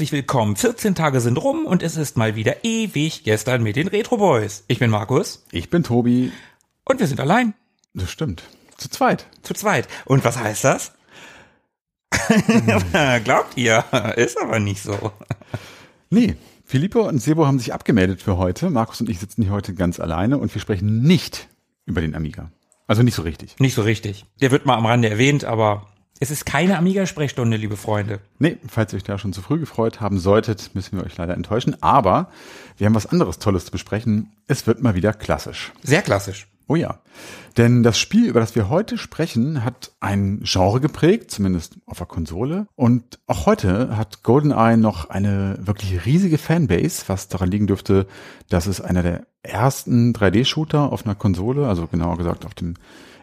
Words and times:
Herzlich 0.00 0.12
willkommen. 0.12 0.56
14 0.56 0.94
Tage 0.94 1.20
sind 1.20 1.36
rum 1.36 1.66
und 1.66 1.82
es 1.82 1.98
ist 1.98 2.16
mal 2.16 2.34
wieder 2.34 2.64
ewig 2.64 3.22
gestern 3.22 3.62
mit 3.62 3.76
den 3.76 3.86
Retro 3.86 4.16
Boys. 4.16 4.64
Ich 4.66 4.78
bin 4.78 4.88
Markus 4.88 5.44
Ich 5.52 5.68
bin 5.68 5.82
Tobi. 5.82 6.32
und 6.86 7.00
wir 7.00 7.06
sind 7.06 7.20
allein. 7.20 7.52
Das 7.92 8.10
stimmt. 8.10 8.44
Zu 8.78 8.88
zweit. 8.88 9.26
Zu 9.42 9.52
zweit. 9.52 9.88
Und 10.06 10.24
was 10.24 10.38
heißt 10.38 10.64
das? 10.64 10.92
Glaubt 13.24 13.58
ihr? 13.58 13.84
Ist 14.16 14.40
aber 14.40 14.58
nicht 14.58 14.82
so. 14.82 15.12
Nee, 16.08 16.34
Filippo 16.64 17.06
und 17.06 17.18
Sebo 17.18 17.46
haben 17.46 17.58
sich 17.58 17.74
abgemeldet 17.74 18.22
für 18.22 18.38
heute. 18.38 18.70
Markus 18.70 19.02
und 19.02 19.10
ich 19.10 19.18
sitzen 19.18 19.42
hier 19.42 19.52
heute 19.52 19.74
ganz 19.74 20.00
alleine 20.00 20.38
und 20.38 20.54
wir 20.54 20.62
sprechen 20.62 21.02
nicht 21.02 21.46
über 21.84 22.00
den 22.00 22.14
Amiga. 22.14 22.50
Also 22.86 23.02
nicht 23.02 23.16
so 23.16 23.20
richtig. 23.20 23.56
Nicht 23.58 23.74
so 23.74 23.82
richtig. 23.82 24.24
Der 24.40 24.50
wird 24.50 24.64
mal 24.64 24.78
am 24.78 24.86
Rande 24.86 25.10
erwähnt, 25.10 25.44
aber 25.44 25.88
es 26.22 26.30
ist 26.30 26.44
keine 26.44 26.76
Amiga-Sprechstunde, 26.76 27.56
liebe 27.56 27.78
Freunde. 27.78 28.20
Nee, 28.38 28.58
falls 28.68 28.92
ihr 28.92 28.98
euch 28.98 29.04
da 29.04 29.16
schon 29.16 29.32
zu 29.32 29.40
früh 29.40 29.58
gefreut 29.58 30.02
haben 30.02 30.18
solltet, 30.18 30.74
müssen 30.74 30.98
wir 30.98 31.04
euch 31.04 31.16
leider 31.16 31.32
enttäuschen. 31.32 31.82
Aber 31.82 32.28
wir 32.76 32.86
haben 32.86 32.94
was 32.94 33.06
anderes 33.06 33.38
Tolles 33.38 33.64
zu 33.64 33.70
besprechen. 33.72 34.30
Es 34.46 34.66
wird 34.66 34.82
mal 34.82 34.94
wieder 34.94 35.14
klassisch. 35.14 35.72
Sehr 35.82 36.02
klassisch. 36.02 36.46
Oh 36.68 36.76
ja. 36.76 37.00
Denn 37.56 37.82
das 37.82 37.98
Spiel, 37.98 38.26
über 38.26 38.38
das 38.38 38.54
wir 38.54 38.68
heute 38.68 38.98
sprechen, 38.98 39.64
hat 39.64 39.92
ein 39.98 40.42
Genre 40.44 40.80
geprägt, 40.80 41.30
zumindest 41.30 41.78
auf 41.86 41.98
der 41.98 42.06
Konsole. 42.06 42.66
Und 42.76 43.18
auch 43.26 43.46
heute 43.46 43.96
hat 43.96 44.22
GoldenEye 44.22 44.76
noch 44.76 45.08
eine 45.08 45.58
wirklich 45.62 46.04
riesige 46.04 46.36
Fanbase, 46.36 47.04
was 47.06 47.28
daran 47.28 47.50
liegen 47.50 47.66
dürfte, 47.66 48.06
dass 48.50 48.66
es 48.66 48.82
einer 48.82 49.02
der 49.02 49.26
ersten 49.42 50.12
3D-Shooter 50.12 50.92
auf 50.92 51.06
einer 51.06 51.14
Konsole, 51.14 51.66
also 51.66 51.86
genauer 51.86 52.18
gesagt 52.18 52.44
auf 52.44 52.52
dem 52.52 52.74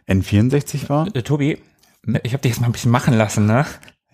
N64 0.08 0.90
war. 0.90 1.08
Äh, 1.16 1.22
Tobi, 1.22 1.60
ich 2.24 2.34
habe 2.34 2.42
dich 2.42 2.54
jetzt 2.54 2.62
mal 2.62 2.68
ein 2.68 2.72
bisschen 2.72 2.92
machen 2.92 3.14
lassen, 3.14 3.46
ne? 3.46 3.66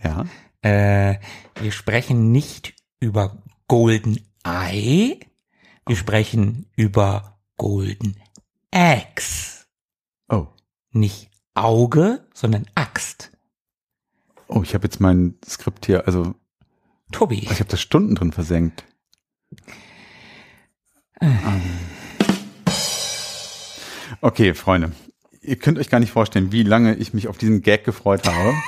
Ja. 0.04 0.26
Äh, 0.62 1.20
wir 1.60 1.72
sprechen 1.72 2.32
nicht 2.32 2.74
über 3.00 3.38
Golden 3.68 4.20
Eye, 4.44 5.20
wir 5.86 5.96
sprechen 5.96 6.70
über 6.76 7.40
Golden 7.58 8.16
Axe. 8.72 9.66
Oh. 10.30 10.48
Nicht 10.92 11.30
Auge, 11.54 12.28
sondern 12.34 12.66
Axt. 12.76 13.32
Oh, 14.48 14.64
ich 14.64 14.74
habe 14.74 14.86
jetzt 14.86 15.00
mein 15.00 15.36
Skript 15.48 15.86
hier, 15.86 16.08
also 16.08 16.36
Tobi, 17.12 17.40
ich 17.40 17.60
habe 17.60 17.66
da 17.66 17.78
Stunden 17.78 18.16
drin 18.16 18.32
versenkt. 18.32 18.86
Ähm. 21.22 21.62
Okay, 24.22 24.54
Freunde. 24.54 24.94
Ihr 25.44 25.58
könnt 25.58 25.78
euch 25.78 25.90
gar 25.90 26.00
nicht 26.00 26.12
vorstellen, 26.12 26.52
wie 26.52 26.64
lange 26.64 26.96
ich 26.96 27.14
mich 27.14 27.28
auf 27.28 27.38
diesen 27.38 27.62
Gag 27.62 27.84
gefreut 27.84 28.28
habe. 28.28 28.54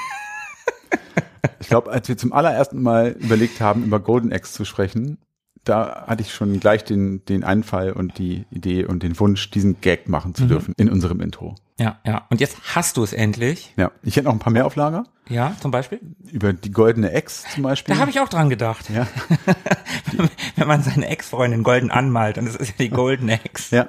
Ich 1.60 1.70
glaube, 1.70 1.92
als 1.92 2.08
wir 2.08 2.18
zum 2.18 2.34
allerersten 2.34 2.82
Mal 2.82 3.16
überlegt 3.20 3.60
haben, 3.60 3.84
über 3.84 4.00
Golden 4.00 4.32
Axe 4.32 4.54
zu 4.54 4.66
sprechen, 4.66 5.18
da 5.64 6.06
hatte 6.08 6.22
ich 6.22 6.34
schon 6.34 6.60
gleich 6.60 6.84
den, 6.84 7.26
den 7.26 7.44
Einfall 7.44 7.92
und 7.92 8.18
die 8.20 8.46
Idee 8.52 8.86
und 8.86 9.02
den 9.04 9.20
Wunsch, 9.20 9.50
diesen 9.50 9.82
Gag 9.82 10.08
machen 10.08 10.36
zu 10.36 10.46
dürfen 10.46 10.74
in 10.78 10.90
unserem 10.90 11.22
Intro. 11.22 11.56
Ja, 11.78 12.00
ja. 12.06 12.26
Und 12.30 12.40
jetzt 12.40 12.58
hast 12.76 12.98
du 12.98 13.04
es 13.04 13.12
endlich. 13.14 13.74
Ja, 13.76 13.92
ich 14.02 14.16
hätte 14.16 14.26
noch 14.26 14.34
ein 14.34 14.40
paar 14.40 14.54
mehr 14.54 14.66
auf 14.66 14.76
Lager. 14.76 15.06
Ja, 15.28 15.56
zum 15.60 15.72
Beispiel. 15.72 16.00
Über 16.32 16.54
die 16.54 16.72
goldene 16.72 17.12
Ex 17.12 17.44
zum 17.54 17.64
Beispiel. 17.64 17.96
Da 17.96 18.00
habe 18.00 18.12
ich 18.12 18.20
auch 18.20 18.30
dran 18.30 18.50
gedacht. 18.50 18.90
ja. 18.90 19.08
Wenn 20.56 20.68
man 20.68 20.84
seine 20.84 21.08
Ex-Freundin 21.08 21.64
golden 21.64 21.92
anmalt, 21.92 22.38
dann 22.38 22.48
ist 22.48 22.60
es 22.60 22.70
ja 22.70 22.74
die 22.80 22.90
Golden 22.90 23.30
Axe. 23.30 23.76
Ja. 23.76 23.88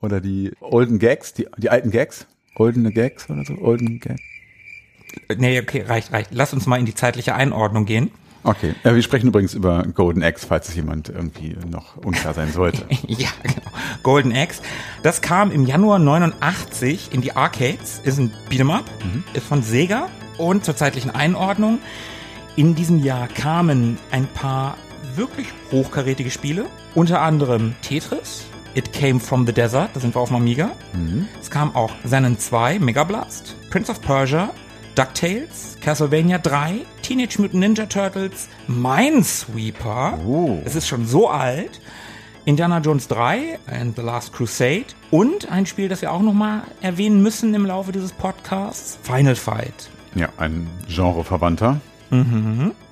Oder 0.00 0.20
die 0.20 0.52
olden 0.60 0.98
Gags, 0.98 1.34
die, 1.34 1.48
die 1.58 1.70
alten 1.70 1.90
Gags. 1.90 2.26
Goldene 2.54 2.92
Gags 2.92 3.28
oder 3.28 3.44
so. 3.44 3.58
Olden 3.58 4.00
Gags. 4.00 4.22
Nee, 5.36 5.60
okay, 5.60 5.82
reicht, 5.82 6.12
reicht. 6.12 6.30
Lass 6.32 6.52
uns 6.52 6.66
mal 6.66 6.78
in 6.78 6.86
die 6.86 6.94
zeitliche 6.94 7.34
Einordnung 7.34 7.84
gehen. 7.84 8.10
Okay. 8.42 8.74
Ja, 8.84 8.94
wir 8.94 9.02
sprechen 9.02 9.28
übrigens 9.28 9.54
über 9.54 9.82
Golden 9.94 10.22
Axe, 10.22 10.46
falls 10.46 10.68
es 10.68 10.74
jemand 10.74 11.08
irgendwie 11.08 11.56
noch 11.68 11.96
unklar 11.98 12.34
sein 12.34 12.52
sollte. 12.52 12.86
Ja, 13.06 13.28
genau. 13.42 13.70
Golden 14.02 14.32
Axe. 14.34 14.62
Das 15.02 15.20
kam 15.20 15.50
im 15.50 15.66
Januar 15.66 15.98
89 15.98 17.10
in 17.12 17.20
die 17.20 17.36
Arcades. 17.36 18.00
Ist 18.04 18.18
ein 18.18 18.32
Beat'em 18.48 18.70
Up. 18.74 18.84
Ist 19.34 19.46
von 19.46 19.62
Sega. 19.62 20.08
Und 20.38 20.64
zur 20.64 20.74
zeitlichen 20.76 21.10
Einordnung. 21.10 21.80
In 22.56 22.74
diesem 22.74 23.02
Jahr 23.04 23.28
kamen 23.28 23.98
ein 24.10 24.26
paar 24.26 24.76
wirklich 25.16 25.48
hochkarätige 25.70 26.30
Spiele. 26.30 26.66
Unter 26.94 27.20
anderem 27.20 27.74
Tetris. 27.82 28.44
It 28.74 28.92
Came 28.92 29.20
From 29.20 29.46
The 29.46 29.52
Desert. 29.52 29.90
Da 29.94 30.00
sind 30.00 30.14
wir 30.14 30.20
auf 30.20 30.28
dem 30.28 30.36
Amiga. 30.36 30.70
Es 31.40 31.50
kam 31.50 31.74
auch 31.74 31.92
Xenon 32.04 32.38
2, 32.38 32.78
Mega 32.78 33.04
Blast. 33.04 33.56
Prince 33.70 33.90
of 33.90 34.00
Persia. 34.00 34.50
DuckTales. 34.94 35.76
Castlevania 35.80 36.38
3. 36.38 36.80
Teenage 37.02 37.40
Mutant 37.40 37.60
Ninja 37.60 37.86
Turtles. 37.86 38.48
Minesweeper. 38.68 40.18
Oh. 40.26 40.58
Es 40.64 40.74
ist 40.74 40.88
schon 40.88 41.06
so 41.06 41.28
alt. 41.28 41.80
Indiana 42.44 42.78
Jones 42.78 43.06
3 43.08 43.58
and 43.66 43.96
The 43.96 44.02
Last 44.02 44.32
Crusade 44.32 44.86
und 45.10 45.50
ein 45.50 45.66
Spiel, 45.66 45.88
das 45.88 46.00
wir 46.02 46.10
auch 46.10 46.22
nochmal 46.22 46.62
erwähnen 46.80 47.22
müssen 47.22 47.54
im 47.54 47.66
Laufe 47.66 47.92
dieses 47.92 48.12
Podcasts, 48.12 48.98
Final 49.02 49.36
Fight. 49.36 49.90
Ja, 50.14 50.30
ein 50.38 50.66
Genreverwandter. 50.88 51.80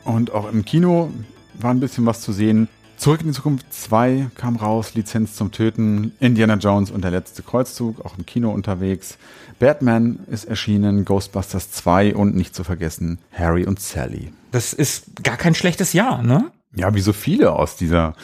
Und 0.04 0.30
auch 0.32 0.50
im 0.52 0.64
Kino 0.64 1.10
war 1.54 1.70
ein 1.72 1.80
bisschen 1.80 2.06
was 2.06 2.20
zu 2.20 2.32
sehen. 2.32 2.68
Zurück 2.98 3.20
in 3.20 3.28
die 3.28 3.32
Zukunft 3.32 3.72
2 3.72 4.32
kam 4.34 4.56
raus, 4.56 4.94
Lizenz 4.94 5.36
zum 5.36 5.52
Töten, 5.52 6.12
Indiana 6.18 6.54
Jones 6.54 6.90
und 6.90 7.02
der 7.04 7.12
letzte 7.12 7.44
Kreuzzug, 7.44 8.04
auch 8.04 8.18
im 8.18 8.26
Kino 8.26 8.50
unterwegs. 8.50 9.18
Batman 9.60 10.18
ist 10.26 10.46
erschienen, 10.46 11.04
Ghostbusters 11.04 11.70
2 11.70 12.16
und 12.16 12.34
nicht 12.34 12.56
zu 12.56 12.64
vergessen 12.64 13.20
Harry 13.32 13.64
und 13.64 13.78
Sally. 13.78 14.32
Das 14.50 14.72
ist 14.72 15.22
gar 15.22 15.36
kein 15.36 15.54
schlechtes 15.54 15.92
Jahr, 15.92 16.24
ne? 16.24 16.50
Ja, 16.74 16.92
wie 16.92 17.00
so 17.00 17.12
viele 17.12 17.52
aus 17.52 17.76
dieser 17.76 18.14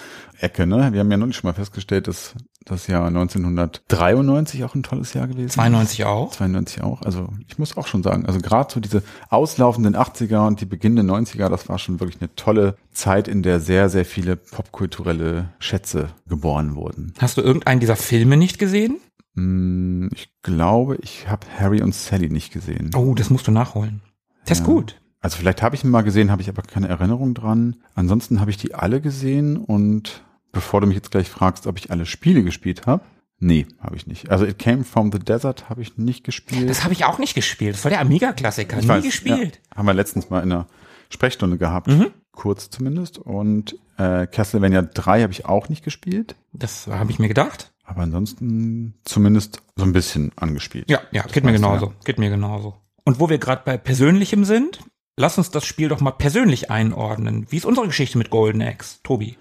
Ecke, 0.40 0.66
ne? 0.66 0.92
Wir 0.92 1.00
haben 1.00 1.10
ja 1.10 1.18
noch 1.18 1.26
nicht 1.26 1.36
schon 1.36 1.48
mal 1.48 1.54
festgestellt, 1.54 2.08
dass 2.08 2.34
das 2.64 2.86
Jahr 2.86 3.06
1993 3.08 4.64
auch 4.64 4.74
ein 4.74 4.82
tolles 4.82 5.12
Jahr 5.14 5.26
gewesen 5.26 5.46
ist. 5.46 5.54
92 5.54 6.04
auch. 6.04 6.30
92 6.32 6.82
auch. 6.82 7.02
Also 7.02 7.28
ich 7.46 7.58
muss 7.58 7.76
auch 7.76 7.86
schon 7.86 8.02
sagen, 8.02 8.26
also 8.26 8.40
gerade 8.40 8.72
so 8.72 8.80
diese 8.80 9.02
auslaufenden 9.28 9.96
80er 9.96 10.46
und 10.46 10.60
die 10.60 10.66
beginnenden 10.66 11.10
90er, 11.10 11.48
das 11.48 11.68
war 11.68 11.78
schon 11.78 12.00
wirklich 12.00 12.20
eine 12.20 12.34
tolle 12.36 12.76
Zeit, 12.92 13.28
in 13.28 13.42
der 13.42 13.60
sehr, 13.60 13.88
sehr 13.88 14.04
viele 14.04 14.36
popkulturelle 14.36 15.50
Schätze 15.58 16.08
geboren 16.28 16.74
wurden. 16.74 17.12
Hast 17.18 17.36
du 17.36 17.42
irgendeinen 17.42 17.80
dieser 17.80 17.96
Filme 17.96 18.36
nicht 18.36 18.58
gesehen? 18.58 18.98
Hm, 19.34 20.10
Ich 20.14 20.30
glaube, 20.42 20.96
ich 21.02 21.28
habe 21.28 21.46
Harry 21.58 21.82
und 21.82 21.94
Sally 21.94 22.30
nicht 22.30 22.52
gesehen. 22.52 22.90
Oh, 22.94 23.14
das 23.14 23.30
musst 23.30 23.46
du 23.46 23.50
nachholen. 23.52 24.00
Das 24.46 24.58
ist 24.60 24.64
gut. 24.64 25.00
Also 25.20 25.38
vielleicht 25.38 25.62
habe 25.62 25.74
ich 25.74 25.82
ihn 25.84 25.90
mal 25.90 26.02
gesehen, 26.02 26.30
habe 26.30 26.42
ich 26.42 26.50
aber 26.50 26.60
keine 26.62 26.88
Erinnerung 26.88 27.32
dran. 27.32 27.76
Ansonsten 27.94 28.40
habe 28.40 28.50
ich 28.50 28.58
die 28.58 28.74
alle 28.74 29.00
gesehen 29.00 29.56
und 29.56 30.22
bevor 30.54 30.80
du 30.80 30.86
mich 30.86 30.96
jetzt 30.96 31.10
gleich 31.10 31.28
fragst, 31.28 31.66
ob 31.66 31.78
ich 31.78 31.90
alle 31.90 32.06
Spiele 32.06 32.42
gespielt 32.42 32.86
habe, 32.86 33.04
nee, 33.38 33.66
habe 33.80 33.96
ich 33.96 34.06
nicht. 34.06 34.30
Also 34.30 34.46
It 34.46 34.58
Came 34.58 34.84
From 34.84 35.12
The 35.12 35.18
Desert 35.18 35.68
habe 35.68 35.82
ich 35.82 35.98
nicht 35.98 36.24
gespielt. 36.24 36.70
Das 36.70 36.82
habe 36.84 36.94
ich 36.94 37.04
auch 37.04 37.18
nicht 37.18 37.34
gespielt. 37.34 37.74
Das 37.74 37.84
war 37.84 37.90
der 37.90 38.00
Amiga-Klassiker. 38.00 38.76
Nie 38.80 38.88
weiß, 38.88 39.04
gespielt. 39.04 39.60
Ja, 39.70 39.76
haben 39.78 39.86
wir 39.86 39.94
letztens 39.94 40.30
mal 40.30 40.40
in 40.42 40.50
einer 40.52 40.66
Sprechstunde 41.10 41.58
gehabt, 41.58 41.88
Mhm. 41.88 42.06
kurz 42.32 42.70
zumindest. 42.70 43.18
Und 43.18 43.76
äh, 43.98 44.26
Castlevania 44.26 44.82
3 44.82 45.22
habe 45.22 45.32
ich 45.32 45.44
auch 45.46 45.68
nicht 45.68 45.84
gespielt, 45.84 46.34
Das 46.52 46.86
habe 46.86 47.10
ich 47.10 47.18
mir 47.18 47.28
gedacht. 47.28 47.72
aber 47.84 48.02
ansonsten 48.02 48.94
zumindest 49.04 49.62
so 49.76 49.84
ein 49.84 49.92
bisschen 49.92 50.32
angespielt. 50.36 50.90
Ja, 50.90 51.00
ja, 51.12 51.22
geht 51.22 51.44
mir 51.44 51.52
genauso. 51.52 51.92
Geht 52.04 52.18
mir 52.18 52.30
genauso. 52.30 52.74
Und 53.04 53.20
wo 53.20 53.28
wir 53.28 53.38
gerade 53.38 53.62
bei 53.64 53.76
Persönlichem 53.76 54.44
sind, 54.44 54.80
lass 55.16 55.36
uns 55.38 55.50
das 55.50 55.64
Spiel 55.66 55.88
doch 55.90 56.00
mal 56.00 56.10
persönlich 56.12 56.70
einordnen. 56.70 57.46
Wie 57.50 57.58
ist 57.58 57.66
unsere 57.66 57.86
Geschichte 57.86 58.16
mit 58.18 58.30
Golden 58.30 58.62
Axe, 58.62 58.96
Tobi? 59.02 59.36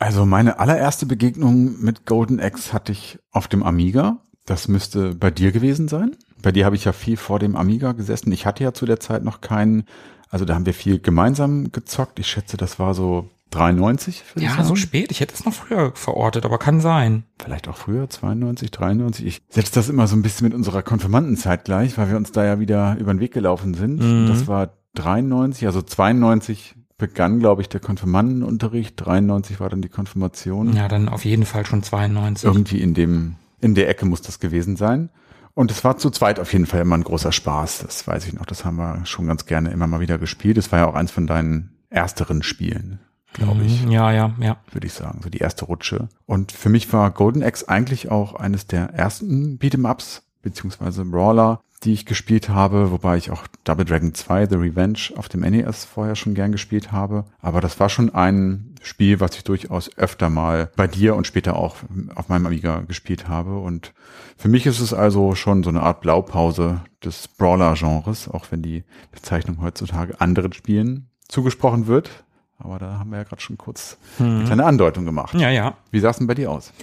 Also 0.00 0.24
meine 0.24 0.58
allererste 0.58 1.04
Begegnung 1.04 1.80
mit 1.82 2.06
Golden 2.06 2.40
Axe 2.40 2.72
hatte 2.72 2.90
ich 2.90 3.18
auf 3.30 3.48
dem 3.48 3.62
Amiga. 3.62 4.16
Das 4.46 4.66
müsste 4.66 5.14
bei 5.14 5.30
dir 5.30 5.52
gewesen 5.52 5.88
sein. 5.88 6.16
Bei 6.42 6.52
dir 6.52 6.64
habe 6.64 6.74
ich 6.74 6.86
ja 6.86 6.92
viel 6.92 7.18
vor 7.18 7.38
dem 7.38 7.54
Amiga 7.54 7.92
gesessen. 7.92 8.32
Ich 8.32 8.46
hatte 8.46 8.64
ja 8.64 8.72
zu 8.72 8.86
der 8.86 8.98
Zeit 8.98 9.22
noch 9.22 9.42
keinen. 9.42 9.84
Also 10.30 10.46
da 10.46 10.54
haben 10.54 10.64
wir 10.64 10.72
viel 10.72 11.00
gemeinsam 11.00 11.70
gezockt. 11.70 12.18
Ich 12.18 12.28
schätze, 12.28 12.56
das 12.56 12.78
war 12.78 12.94
so 12.94 13.28
93. 13.50 14.24
würde 14.32 14.46
ich 14.46 14.56
Ja, 14.56 14.64
so 14.64 14.74
spät. 14.74 15.10
Ich 15.10 15.20
hätte 15.20 15.34
es 15.34 15.44
noch 15.44 15.52
früher 15.52 15.92
verortet, 15.94 16.46
aber 16.46 16.56
kann 16.56 16.80
sein. 16.80 17.24
Vielleicht 17.38 17.68
auch 17.68 17.76
früher, 17.76 18.08
92, 18.08 18.70
93. 18.70 19.26
Ich 19.26 19.42
setze 19.50 19.74
das 19.74 19.90
immer 19.90 20.06
so 20.06 20.16
ein 20.16 20.22
bisschen 20.22 20.46
mit 20.46 20.54
unserer 20.54 20.82
Konfirmandenzeit 20.82 21.66
gleich, 21.66 21.98
weil 21.98 22.08
wir 22.08 22.16
uns 22.16 22.32
da 22.32 22.42
ja 22.42 22.58
wieder 22.58 22.96
über 22.98 23.12
den 23.12 23.20
Weg 23.20 23.34
gelaufen 23.34 23.74
sind. 23.74 24.00
Mhm. 24.00 24.28
Das 24.28 24.46
war 24.46 24.78
93, 24.94 25.66
also 25.66 25.82
92 25.82 26.74
begann, 27.00 27.40
glaube 27.40 27.62
ich, 27.62 27.68
der 27.68 27.80
Konfirmandenunterricht. 27.80 28.94
93 29.04 29.58
war 29.58 29.68
dann 29.68 29.82
die 29.82 29.88
Konfirmation. 29.88 30.74
Ja, 30.76 30.86
dann 30.86 31.08
auf 31.08 31.24
jeden 31.24 31.44
Fall 31.46 31.66
schon 31.66 31.82
92. 31.82 32.46
Irgendwie 32.46 32.80
in 32.80 32.94
dem, 32.94 33.34
in 33.60 33.74
der 33.74 33.88
Ecke 33.88 34.06
muss 34.06 34.22
das 34.22 34.38
gewesen 34.38 34.76
sein. 34.76 35.10
Und 35.54 35.70
es 35.72 35.82
war 35.82 35.96
zu 35.98 36.10
zweit 36.10 36.38
auf 36.38 36.52
jeden 36.52 36.66
Fall 36.66 36.80
immer 36.80 36.96
ein 36.96 37.02
großer 37.02 37.32
Spaß. 37.32 37.80
Das 37.80 38.06
weiß 38.06 38.26
ich 38.26 38.34
noch. 38.34 38.46
Das 38.46 38.64
haben 38.64 38.76
wir 38.76 39.04
schon 39.04 39.26
ganz 39.26 39.46
gerne 39.46 39.70
immer 39.70 39.86
mal 39.88 40.00
wieder 40.00 40.18
gespielt. 40.18 40.56
Das 40.56 40.70
war 40.70 40.78
ja 40.78 40.86
auch 40.86 40.94
eins 40.94 41.10
von 41.10 41.26
deinen 41.26 41.72
ersteren 41.90 42.42
Spielen, 42.44 43.00
glaube 43.32 43.64
ich 43.64 43.84
Mhm, 43.84 43.90
Ja, 43.90 44.12
ja, 44.12 44.32
ja. 44.38 44.56
würde 44.70 44.86
ich 44.86 44.92
sagen, 44.92 45.20
so 45.24 45.28
die 45.28 45.38
erste 45.38 45.64
Rutsche. 45.64 46.08
Und 46.24 46.52
für 46.52 46.68
mich 46.68 46.92
war 46.92 47.10
Golden 47.10 47.42
Axe 47.42 47.68
eigentlich 47.68 48.10
auch 48.10 48.34
eines 48.34 48.68
der 48.68 48.90
ersten 48.94 49.58
Beat'em-Ups, 49.58 50.22
beziehungsweise 50.42 51.04
Brawler, 51.04 51.60
die 51.82 51.94
ich 51.94 52.04
gespielt 52.04 52.50
habe, 52.50 52.90
wobei 52.90 53.16
ich 53.16 53.30
auch 53.30 53.46
Double 53.64 53.86
Dragon 53.86 54.12
2, 54.12 54.46
The 54.46 54.56
Revenge 54.56 55.12
auf 55.16 55.28
dem 55.28 55.40
NES 55.40 55.86
vorher 55.86 56.14
schon 56.14 56.34
gern 56.34 56.52
gespielt 56.52 56.92
habe. 56.92 57.24
Aber 57.40 57.60
das 57.60 57.80
war 57.80 57.88
schon 57.88 58.14
ein 58.14 58.74
Spiel, 58.82 59.20
was 59.20 59.36
ich 59.36 59.44
durchaus 59.44 59.96
öfter 59.96 60.28
mal 60.28 60.70
bei 60.76 60.86
dir 60.86 61.16
und 61.16 61.26
später 61.26 61.56
auch 61.56 61.76
auf 62.14 62.28
meinem 62.28 62.46
Amiga 62.46 62.80
gespielt 62.80 63.28
habe. 63.28 63.58
Und 63.58 63.94
für 64.36 64.48
mich 64.48 64.66
ist 64.66 64.80
es 64.80 64.92
also 64.92 65.34
schon 65.34 65.62
so 65.62 65.70
eine 65.70 65.82
Art 65.82 66.02
Blaupause 66.02 66.82
des 67.02 67.28
Brawler-Genres, 67.28 68.28
auch 68.28 68.46
wenn 68.50 68.60
die 68.60 68.84
Bezeichnung 69.10 69.62
heutzutage 69.62 70.20
anderen 70.20 70.52
Spielen 70.52 71.08
zugesprochen 71.28 71.86
wird. 71.86 72.24
Aber 72.58 72.78
da 72.78 72.98
haben 72.98 73.10
wir 73.10 73.18
ja 73.18 73.24
gerade 73.24 73.40
schon 73.40 73.56
kurz 73.56 73.96
eine 74.18 74.44
kleine 74.44 74.66
Andeutung 74.66 75.06
gemacht. 75.06 75.34
Ja, 75.34 75.48
ja. 75.48 75.78
Wie 75.90 76.00
sah 76.00 76.10
es 76.10 76.18
denn 76.18 76.26
bei 76.26 76.34
dir 76.34 76.50
aus? 76.50 76.74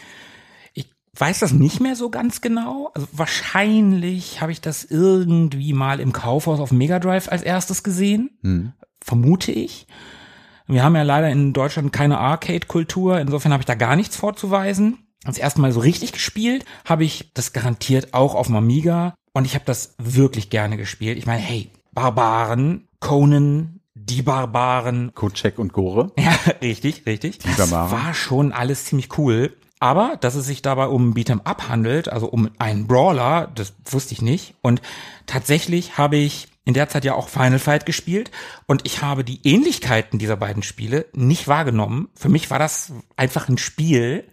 Ich 1.18 1.22
weiß 1.22 1.40
das 1.40 1.52
nicht 1.52 1.80
mehr 1.80 1.96
so 1.96 2.12
ganz 2.12 2.42
genau. 2.42 2.92
Also 2.94 3.08
wahrscheinlich 3.12 4.40
habe 4.40 4.52
ich 4.52 4.62
das 4.62 4.84
irgendwie 4.84 5.74
mal 5.74 6.00
im 6.00 6.14
Kaufhaus 6.14 6.60
auf 6.60 6.72
Mega 6.72 7.00
Drive 7.00 7.28
als 7.28 7.42
erstes 7.42 7.81
gesehen. 7.81 8.30
Vermute 9.02 9.52
ich. 9.52 9.88
Wir 10.68 10.84
haben 10.84 10.96
ja 10.96 11.02
leider 11.02 11.31
in 11.31 11.54
Deutschland 11.54 11.92
keine 11.92 12.19
Arcade-Kultur. 12.19 13.19
Insofern 13.19 13.52
habe 13.52 13.62
ich 13.62 13.66
da 13.66 13.74
gar 13.74 13.96
nichts 13.96 14.16
vorzuweisen. 14.16 15.00
Das 15.24 15.40
erste 15.40 15.60
Mal 15.60 15.72
so 15.72 15.80
richtig 15.80 16.12
gespielt 16.12 16.66
habe 16.86 17.04
ich 17.04 17.31
das 17.34 17.52
garantiert 17.52 18.14
auch 18.14 18.36
auf 18.36 18.46
dem 18.46 18.56
Amiga. 18.56 19.16
Und 19.34 19.46
ich 19.46 19.56
habe 19.56 19.66
das 19.66 19.96
wirklich 19.98 20.52
gerne 20.52 20.78
gespielt. 20.78 21.18
Ich 21.18 21.25
meine, 21.25 21.42
hey, 21.42 21.72
Barbaren, 21.94 22.88
Conan, 23.00 23.80
die 23.96 24.22
Barbaren, 24.22 25.16
Kocek 25.16 25.58
und 25.58 25.74
Gore. 25.74 26.12
ja, 26.19 26.36
richtig, 26.62 27.08
richtig. 27.08 27.40
Die 27.40 27.48
das 27.58 27.72
Barbaren. 27.72 28.06
war 28.06 28.14
schon 28.14 28.52
alles 28.52 28.86
ziemlich 28.86 29.18
cool. 29.18 29.58
Aber, 29.80 30.18
dass 30.20 30.36
es 30.36 30.46
sich 30.46 30.62
dabei 30.62 30.88
um 30.88 31.14
Beat'em 31.14 31.42
Up 31.44 31.70
handelt, 31.70 32.10
also 32.10 32.28
um 32.28 32.50
einen 32.58 32.88
Brawler, 32.88 33.52
das 33.54 33.74
wusste 33.86 34.14
ich 34.14 34.22
nicht. 34.22 34.56
Und 34.62 34.82
tatsächlich 35.28 35.98
habe 35.98 36.18
ich 36.18 36.48
in 36.68 36.74
der 36.74 36.90
Zeit 36.90 37.06
ja 37.06 37.16
auch 37.16 37.30
Final 37.30 37.60
Fight 37.60 37.86
gespielt 37.86 38.30
und 38.66 38.86
ich 38.86 39.02
habe 39.02 39.24
die 39.24 39.40
Ähnlichkeiten 39.46 40.19
dieser 40.19 40.36
beiden 40.36 40.64
Spiele 40.64 41.06
nicht 41.14 41.48
wahrgenommen. 41.48 42.10
Für 42.14 42.28
mich 42.28 42.50
war 42.50 42.60
das 42.60 42.92
einfach 43.16 43.48
ein 43.48 43.58
Spiel, 43.58 44.25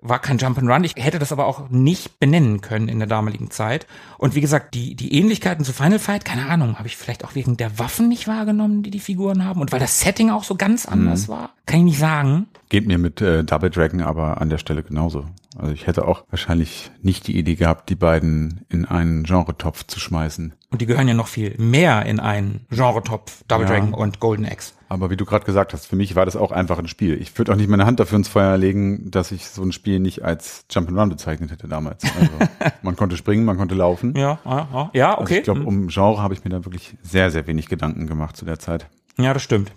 war 0.00 0.18
kein 0.18 0.38
Jump'n'Run. 0.38 0.82
Ich 0.84 0.94
hätte 0.96 1.18
das 1.18 1.30
aber 1.30 1.44
auch 1.44 1.68
nicht 1.68 2.18
benennen 2.20 2.62
können 2.62 2.88
in 2.88 3.00
der 3.00 3.06
damaligen 3.06 3.50
Zeit. 3.50 3.86
Und 4.16 4.34
wie 4.34 4.40
gesagt, 4.40 4.74
die, 4.74 4.94
die 4.94 5.12
Ähnlichkeiten 5.12 5.62
zu 5.62 5.74
Final 5.74 5.98
Fight, 5.98 6.24
keine 6.24 6.46
Ahnung, 6.46 6.78
habe 6.78 6.88
ich 6.88 6.96
vielleicht 6.96 7.22
auch 7.22 7.34
wegen 7.34 7.58
der 7.58 7.78
Waffen 7.78 8.08
nicht 8.08 8.26
wahrgenommen, 8.26 8.82
die 8.82 8.90
die 8.90 8.98
Figuren 9.00 9.44
haben 9.44 9.60
und 9.60 9.70
weil 9.70 9.80
das 9.80 10.00
Setting 10.00 10.30
auch 10.30 10.44
so 10.44 10.54
ganz 10.54 10.86
anders 10.86 11.28
war. 11.28 11.50
Kann 11.66 11.80
ich 11.80 11.84
nicht 11.84 11.98
sagen. 11.98 12.46
Geht 12.70 12.86
mir 12.86 12.96
mit 12.96 13.20
äh, 13.20 13.44
Double 13.44 13.68
Dragon 13.68 14.00
aber 14.00 14.40
an 14.40 14.48
der 14.48 14.58
Stelle 14.58 14.82
genauso. 14.82 15.26
Also 15.56 15.72
ich 15.72 15.86
hätte 15.86 16.06
auch 16.08 16.24
wahrscheinlich 16.30 16.90
nicht 17.00 17.26
die 17.26 17.38
Idee 17.38 17.54
gehabt, 17.54 17.88
die 17.88 17.94
beiden 17.94 18.64
in 18.68 18.84
einen 18.84 19.22
Genretopf 19.22 19.84
zu 19.86 20.00
schmeißen. 20.00 20.54
Und 20.70 20.80
die 20.80 20.86
gehören 20.86 21.06
ja 21.06 21.14
noch 21.14 21.28
viel 21.28 21.54
mehr 21.58 22.04
in 22.06 22.18
einen 22.18 22.66
Genre-Topf, 22.70 23.44
Double 23.46 23.66
Ja. 23.66 23.72
Dragon 23.72 23.94
und 23.94 24.18
Golden 24.18 24.44
Axe. 24.44 24.74
Aber 24.88 25.10
wie 25.10 25.16
du 25.16 25.24
gerade 25.24 25.44
gesagt 25.44 25.72
hast, 25.72 25.86
für 25.86 25.96
mich 25.96 26.16
war 26.16 26.24
das 26.24 26.34
auch 26.36 26.50
einfach 26.50 26.78
ein 26.78 26.88
Spiel. 26.88 27.20
Ich 27.20 27.36
würde 27.38 27.52
auch 27.52 27.56
nicht 27.56 27.68
meine 27.68 27.86
Hand 27.86 28.00
dafür 28.00 28.18
ins 28.18 28.28
Feuer 28.28 28.56
legen, 28.56 29.10
dass 29.10 29.30
ich 29.30 29.48
so 29.48 29.62
ein 29.62 29.72
Spiel 29.72 30.00
nicht 30.00 30.24
als 30.24 30.64
Jump'n'Run 30.70 31.08
bezeichnet 31.08 31.50
hätte 31.50 31.68
damals. 31.68 32.04
Also 32.04 32.30
man 32.82 32.96
konnte 32.96 33.16
springen, 33.16 33.44
man 33.44 33.56
konnte 33.56 33.74
laufen. 33.74 34.14
Ja, 34.16 34.38
ja, 34.44 34.90
ja. 34.92 35.10
Also 35.12 35.22
okay. 35.22 35.38
ich 35.38 35.44
glaube, 35.44 35.62
um 35.62 35.88
Genre 35.88 36.20
habe 36.20 36.34
ich 36.34 36.44
mir 36.44 36.50
da 36.50 36.64
wirklich 36.64 36.96
sehr, 37.02 37.30
sehr 37.30 37.46
wenig 37.46 37.68
Gedanken 37.68 38.06
gemacht 38.06 38.36
zu 38.36 38.44
der 38.44 38.58
Zeit. 38.58 38.88
Ja, 39.16 39.32
das 39.32 39.42
stimmt. 39.42 39.72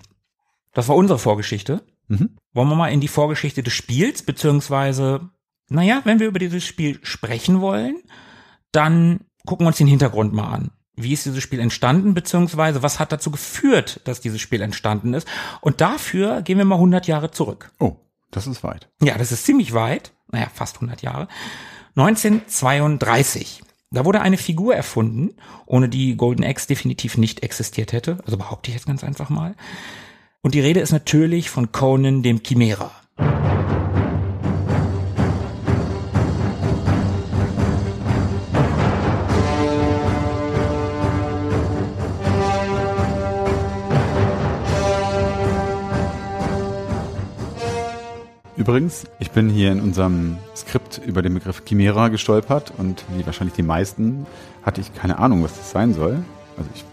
Das 0.73 0.88
war 0.88 0.95
unsere 0.95 1.19
Vorgeschichte. 1.19 1.81
Mhm. 2.07 2.38
Wollen 2.53 2.69
wir 2.69 2.75
mal 2.75 2.89
in 2.91 3.01
die 3.01 3.07
Vorgeschichte 3.07 3.63
des 3.63 3.73
Spiels, 3.73 4.23
beziehungsweise, 4.23 5.30
naja, 5.69 6.02
wenn 6.04 6.19
wir 6.19 6.28
über 6.28 6.40
dieses 6.40 6.64
Spiel 6.64 7.00
sprechen 7.04 7.62
wollen, 7.62 7.98
dann 8.72 9.22
gucken 9.46 9.66
wir 9.66 9.69
uns 9.69 9.78
den 9.78 9.88
Hintergrund 9.88 10.34
mal 10.34 10.52
an. 10.52 10.72
Wie 10.96 11.14
ist 11.14 11.25
dieses 11.25 11.44
Spiel 11.44 11.60
entstanden, 11.60 12.14
beziehungsweise 12.14 12.81
was 12.81 13.00
hat 13.00 13.12
dazu 13.12 13.30
geführt, 13.30 14.02
dass 14.06 14.19
dieses 14.19 14.42
Spiel 14.42 14.62
entstanden 14.62 15.14
ist? 15.14 15.28
Und 15.62 15.80
dafür 15.80 16.42
gehen 16.42 16.58
wir 16.58 16.66
mal 16.66 16.75
100 16.75 17.06
Jahre 17.06 17.30
zurück. 17.30 17.72
Oh, 17.80 17.98
das 18.31 18.48
ist 18.48 18.64
weit. 18.64 18.90
Ja, 19.02 19.18
das 19.18 19.31
ist 19.31 19.46
ziemlich 19.46 19.74
weit. 19.74 20.12
Naja, 20.31 20.48
fast 20.54 20.78
100 20.78 21.02
Jahre. 21.04 21.28
1932. 21.96 23.62
Da 23.92 24.06
wurde 24.06 24.22
eine 24.22 24.38
Figur 24.38 24.75
erfunden, 24.75 25.36
ohne 25.66 25.88
die 25.88 26.18
Golden 26.18 26.44
Axe 26.44 26.68
definitiv 26.68 27.18
nicht 27.18 27.44
existiert 27.44 27.94
hätte. 27.94 28.18
Also 28.25 28.38
behaupte 28.38 28.69
ich 28.69 28.75
jetzt 28.75 28.88
ganz 28.88 29.04
einfach 29.04 29.30
mal. 29.30 29.56
Und 30.42 30.56
die 30.56 30.62
Rede 30.62 30.80
ist 30.80 30.92
natürlich 30.92 31.50
von 31.50 31.72
Conan 31.72 32.24
dem 32.24 32.42
Chimera. 32.44 32.92
Übrigens, 48.57 49.06
ich 49.19 49.30
bin 49.30 49.50
hier 49.50 49.71
in 49.71 49.80
unserem 49.80 50.38
Skript 50.56 51.00
über 51.06 51.21
den 51.21 51.36
Begriff 51.36 51.62
Chimera 51.63 52.07
gestolpert 52.07 52.74
und 52.77 53.06
wie 53.15 53.24
wahrscheinlich 53.24 53.56
die 53.56 53.63
meisten 53.63 54.25
hatte 54.63 54.81
ich 54.81 54.94
keine 54.95 55.19
Ahnung, 55.19 55.44
was 55.44 55.56
das 55.56 55.69
sein 55.69 55.94
soll. 55.94 56.24
Also 56.57 56.69
ich 56.74 56.83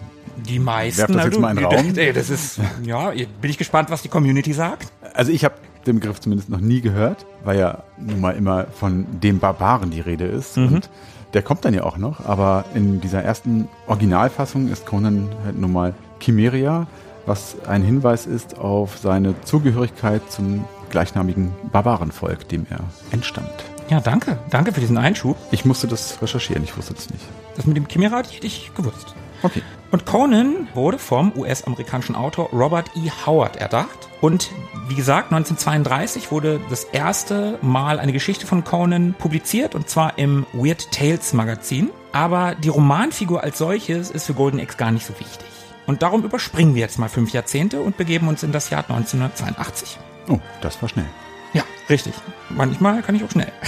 Die 0.47 0.59
meisten. 0.59 0.99
Werf 0.99 1.09
das 1.09 1.17
na 1.17 1.25
jetzt 1.25 1.37
du, 1.37 1.41
mal 1.41 1.51
in 1.51 1.57
den 1.57 1.65
Raum. 1.65 1.93
Ey, 1.97 2.13
das 2.13 2.29
ist, 2.29 2.61
ja, 2.85 3.11
bin 3.41 3.51
ich 3.51 3.57
gespannt, 3.57 3.91
was 3.91 4.03
die 4.03 4.09
Community 4.09 4.53
sagt. 4.53 4.93
Also 5.15 5.33
ich 5.33 5.43
habe 5.43 5.55
den 5.87 6.01
Begriff 6.01 6.21
zumindest 6.21 6.51
noch 6.51 6.61
nie 6.61 6.83
gehört, 6.83 7.25
weil 7.45 7.59
ja 7.59 7.83
nun 7.99 8.21
mal 8.21 8.33
immer 8.33 8.67
von 8.67 9.07
dem 9.23 9.39
Barbaren 9.39 9.91
die 9.91 10.01
Rede 10.01 10.27
ist. 10.27 10.59
Und 10.59 10.91
der 11.33 11.43
kommt 11.43 11.65
dann 11.65 11.75
ja 11.75 11.85
auch 11.85 11.97
noch, 11.97 12.25
aber 12.27 12.65
in 12.75 13.01
dieser 13.01 13.23
ersten 13.23 13.69
Originalfassung 13.87 14.69
ist 14.69 14.87
Conan 14.87 15.29
halt 15.45 15.59
nun 15.59 15.73
mal 15.73 15.95
Chimeria, 16.21 16.87
was 17.27 17.57
ein 17.67 17.83
Hinweis 17.83 18.27
ist 18.27 18.59
auf 18.59 18.99
seine 18.99 19.35
Zugehörigkeit 19.43 20.23
zum 20.31 20.65
gleichnamigen 20.95 21.53
Barbarenvolk, 21.73 22.49
dem 22.49 22.67
er 22.71 22.79
entstammt. 23.11 23.65
Ja, 23.91 24.01
danke. 24.01 24.39
Danke 24.49 24.73
für 24.73 24.81
diesen 24.81 24.97
Einschub. 24.97 25.37
Ich 25.51 25.65
musste 25.65 25.89
das 25.89 26.23
recherchieren, 26.23 26.63
ich 26.63 26.77
wusste 26.77 26.95
das 26.95 27.11
nicht. 27.11 27.25
Das 27.57 27.67
mit 27.67 27.77
dem 27.77 27.89
Chimera 27.89 28.19
hätte 28.19 28.47
ich 28.47 28.71
gewusst. 28.77 29.15
Okay. 29.43 29.61
Und 29.91 30.07
Conan 30.07 30.69
wurde 30.73 30.99
vom 30.99 31.33
US-amerikanischen 31.37 32.15
Autor 32.15 32.49
Robert 32.51 32.91
E. 32.95 33.11
Howard 33.27 33.57
erdacht. 33.57 34.09
Und 34.21 34.51
wie 34.89 34.95
gesagt, 34.95 35.33
1932 35.33 36.31
wurde 36.31 36.61
das 36.71 36.85
erste 36.85 37.59
Mal 37.61 37.99
eine 37.99 38.13
Geschichte 38.13 38.47
von 38.47 38.63
Conan 38.63 39.15
publiziert, 39.19 39.75
und 39.75 39.89
zwar 39.89 40.17
im 40.17 40.47
Weird 40.53 40.93
Tales 40.93 41.33
Magazin. 41.33 41.91
Aber 42.13 42.55
die 42.55 42.69
Romanfigur 42.69 43.43
als 43.43 43.59
solches 43.59 44.13
ist 44.13 44.27
für 44.27 44.35
Golden 44.35 44.61
Axe 44.61 44.79
gar 44.79 44.93
nicht 44.93 45.05
so 45.05 45.13
wichtig. 45.19 45.49
Und 45.87 46.03
darum 46.03 46.23
überspringen 46.23 46.77
wir 46.77 46.83
jetzt 46.83 46.99
mal 47.01 47.09
fünf 47.09 47.33
Jahrzehnte 47.33 47.81
und 47.81 47.97
begeben 47.97 48.29
uns 48.29 48.45
in 48.45 48.53
das 48.53 48.71
Jahr 48.71 48.85
1982. 48.89 49.99
Oh, 50.29 50.39
das 50.61 50.81
war 50.83 50.89
schnell. 50.89 51.07
Ja, 51.53 51.63
richtig. 51.89 52.15
Manchmal 52.51 53.03
kann 53.03 53.15
ich 53.15 53.23
auch 53.25 53.31
schnell. 53.31 53.53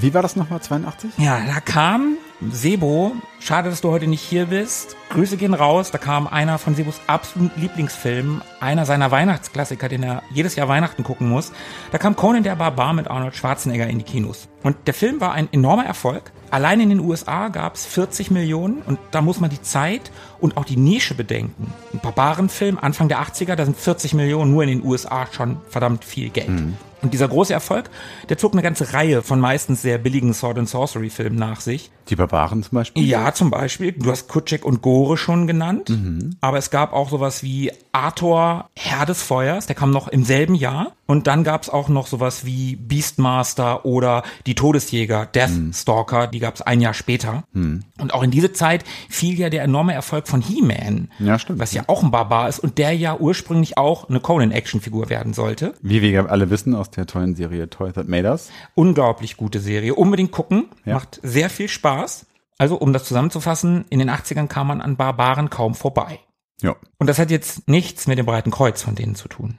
Wie 0.00 0.12
war 0.12 0.22
das 0.22 0.36
nochmal, 0.36 0.60
82? 0.60 1.12
Ja, 1.18 1.40
da 1.46 1.60
kam 1.60 2.16
Sebo, 2.50 3.12
schade, 3.40 3.70
dass 3.70 3.80
du 3.80 3.90
heute 3.90 4.06
nicht 4.06 4.20
hier 4.20 4.46
bist. 4.46 4.94
Grüße 5.08 5.38
gehen 5.38 5.54
raus. 5.54 5.90
Da 5.90 5.96
kam 5.96 6.26
einer 6.26 6.58
von 6.58 6.74
Sebos 6.74 7.00
absoluten 7.06 7.58
Lieblingsfilmen, 7.58 8.42
einer 8.60 8.84
seiner 8.84 9.10
Weihnachtsklassiker, 9.10 9.88
den 9.88 10.02
er 10.02 10.22
jedes 10.30 10.54
Jahr 10.54 10.68
Weihnachten 10.68 11.02
gucken 11.02 11.30
muss. 11.30 11.52
Da 11.92 11.98
kam 11.98 12.14
Conan 12.14 12.42
der 12.42 12.56
Barbar 12.56 12.92
mit 12.92 13.08
Arnold 13.08 13.36
Schwarzenegger 13.36 13.86
in 13.86 13.98
die 13.98 14.04
Kinos. 14.04 14.48
Und 14.62 14.76
der 14.86 14.92
Film 14.92 15.20
war 15.20 15.32
ein 15.32 15.48
enormer 15.50 15.86
Erfolg. 15.86 16.30
Allein 16.50 16.80
in 16.80 16.90
den 16.90 17.00
USA 17.00 17.48
gab 17.48 17.76
es 17.76 17.86
40 17.86 18.30
Millionen 18.30 18.82
und 18.82 18.98
da 19.12 19.22
muss 19.22 19.40
man 19.40 19.50
die 19.50 19.62
Zeit 19.62 20.10
und 20.38 20.56
auch 20.56 20.64
die 20.64 20.76
Nische 20.76 21.14
bedenken. 21.14 21.72
Ein 21.92 22.00
Barbarenfilm, 22.00 22.78
Anfang 22.80 23.08
der 23.08 23.20
80er, 23.20 23.54
da 23.54 23.64
sind 23.64 23.76
40 23.76 24.14
Millionen 24.14 24.50
nur 24.50 24.62
in 24.62 24.68
den 24.68 24.84
USA 24.84 25.26
schon 25.30 25.58
verdammt 25.68 26.04
viel 26.04 26.30
Geld. 26.30 26.48
Mhm. 26.48 26.76
Und 27.02 27.12
dieser 27.12 27.28
große 27.28 27.52
Erfolg, 27.52 27.90
der 28.28 28.38
zog 28.38 28.52
eine 28.52 28.62
ganze 28.62 28.92
Reihe 28.92 29.22
von 29.22 29.38
meistens 29.38 29.82
sehr 29.82 29.98
billigen 29.98 30.32
Sword 30.32 30.58
and 30.58 30.68
Sorcery 30.68 31.10
Filmen 31.10 31.38
nach 31.38 31.60
sich. 31.60 31.90
Die 32.08 32.16
Barbaren 32.16 32.62
zum 32.62 32.76
Beispiel? 32.76 33.04
Ja, 33.04 33.34
zum 33.34 33.50
Beispiel. 33.50 33.92
Du 33.92 34.10
hast 34.10 34.28
Kutschek 34.28 34.64
und 34.64 34.80
Gore 34.80 35.16
schon 35.16 35.46
genannt. 35.46 35.90
Mhm. 35.90 36.36
Aber 36.40 36.58
es 36.58 36.70
gab 36.70 36.92
auch 36.92 37.10
sowas 37.10 37.42
wie 37.42 37.70
Arthur, 37.92 38.70
Herr 38.76 39.06
des 39.06 39.22
Feuers, 39.22 39.66
der 39.66 39.76
kam 39.76 39.90
noch 39.90 40.08
im 40.08 40.24
selben 40.24 40.54
Jahr. 40.54 40.92
Und 41.06 41.26
dann 41.26 41.44
gab 41.44 41.62
es 41.62 41.70
auch 41.70 41.88
noch 41.88 42.06
sowas 42.06 42.44
wie 42.44 42.76
Beastmaster 42.76 43.84
oder 43.84 44.22
die 44.46 44.54
Todesjäger, 44.54 45.26
Deathstalker, 45.26 46.26
mhm. 46.26 46.30
die 46.32 46.38
gab 46.40 46.54
es 46.56 46.62
ein 46.62 46.80
Jahr 46.80 46.94
später. 46.94 47.44
Mhm. 47.52 47.84
Und 48.00 48.14
auch 48.14 48.22
in 48.22 48.30
diese 48.30 48.52
Zeit 48.52 48.84
fiel 49.08 49.38
ja 49.38 49.48
der 49.48 49.62
enorme 49.62 49.94
Erfolg 49.94 50.25
von 50.26 50.40
He-Man. 50.40 51.10
Ja, 51.18 51.38
stimmt. 51.38 51.58
Was 51.58 51.72
ja 51.72 51.84
auch 51.86 52.02
ein 52.02 52.10
Barbar 52.10 52.48
ist 52.48 52.58
und 52.58 52.78
der 52.78 52.92
ja 52.92 53.16
ursprünglich 53.16 53.78
auch 53.78 54.08
eine 54.08 54.20
Conan-Actionfigur 54.20 55.08
werden 55.08 55.32
sollte. 55.34 55.74
Wie 55.82 56.02
wir 56.02 56.30
alle 56.30 56.50
wissen 56.50 56.74
aus 56.74 56.90
der 56.90 57.06
tollen 57.06 57.34
Serie 57.34 57.68
Toys 57.70 57.94
That 57.94 58.08
Made 58.08 58.28
Us. 58.28 58.50
Unglaublich 58.74 59.36
gute 59.36 59.60
Serie. 59.60 59.94
Unbedingt 59.94 60.32
gucken. 60.32 60.66
Ja. 60.84 60.94
Macht 60.94 61.20
sehr 61.22 61.50
viel 61.50 61.68
Spaß. 61.68 62.26
Also, 62.58 62.76
um 62.76 62.92
das 62.92 63.04
zusammenzufassen, 63.04 63.84
in 63.90 63.98
den 63.98 64.10
80ern 64.10 64.46
kam 64.46 64.68
man 64.68 64.80
an 64.80 64.96
Barbaren 64.96 65.50
kaum 65.50 65.74
vorbei. 65.74 66.20
Ja. 66.62 66.74
Und 66.98 67.06
das 67.06 67.18
hat 67.18 67.30
jetzt 67.30 67.68
nichts 67.68 68.06
mit 68.06 68.18
dem 68.18 68.26
breiten 68.26 68.50
Kreuz 68.50 68.82
von 68.82 68.94
denen 68.94 69.14
zu 69.14 69.28
tun. 69.28 69.58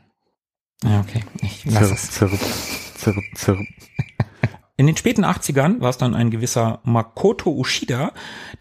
Ja, 0.83 0.99
okay. 0.99 1.23
Ich 1.41 1.65
lass 1.65 1.91
es. 1.91 2.11
Zirp, 2.11 2.31
zirp, 2.97 3.17
zirp. 3.35 3.59
In 4.79 4.85
den 4.85 4.95
späten 4.95 5.25
80ern 5.25 5.81
war 5.81 5.89
es 5.89 5.97
dann 5.97 6.13
ein 6.13 6.29
gewisser 6.29 6.81
Makoto 6.83 7.49
Ushida, 7.49 8.11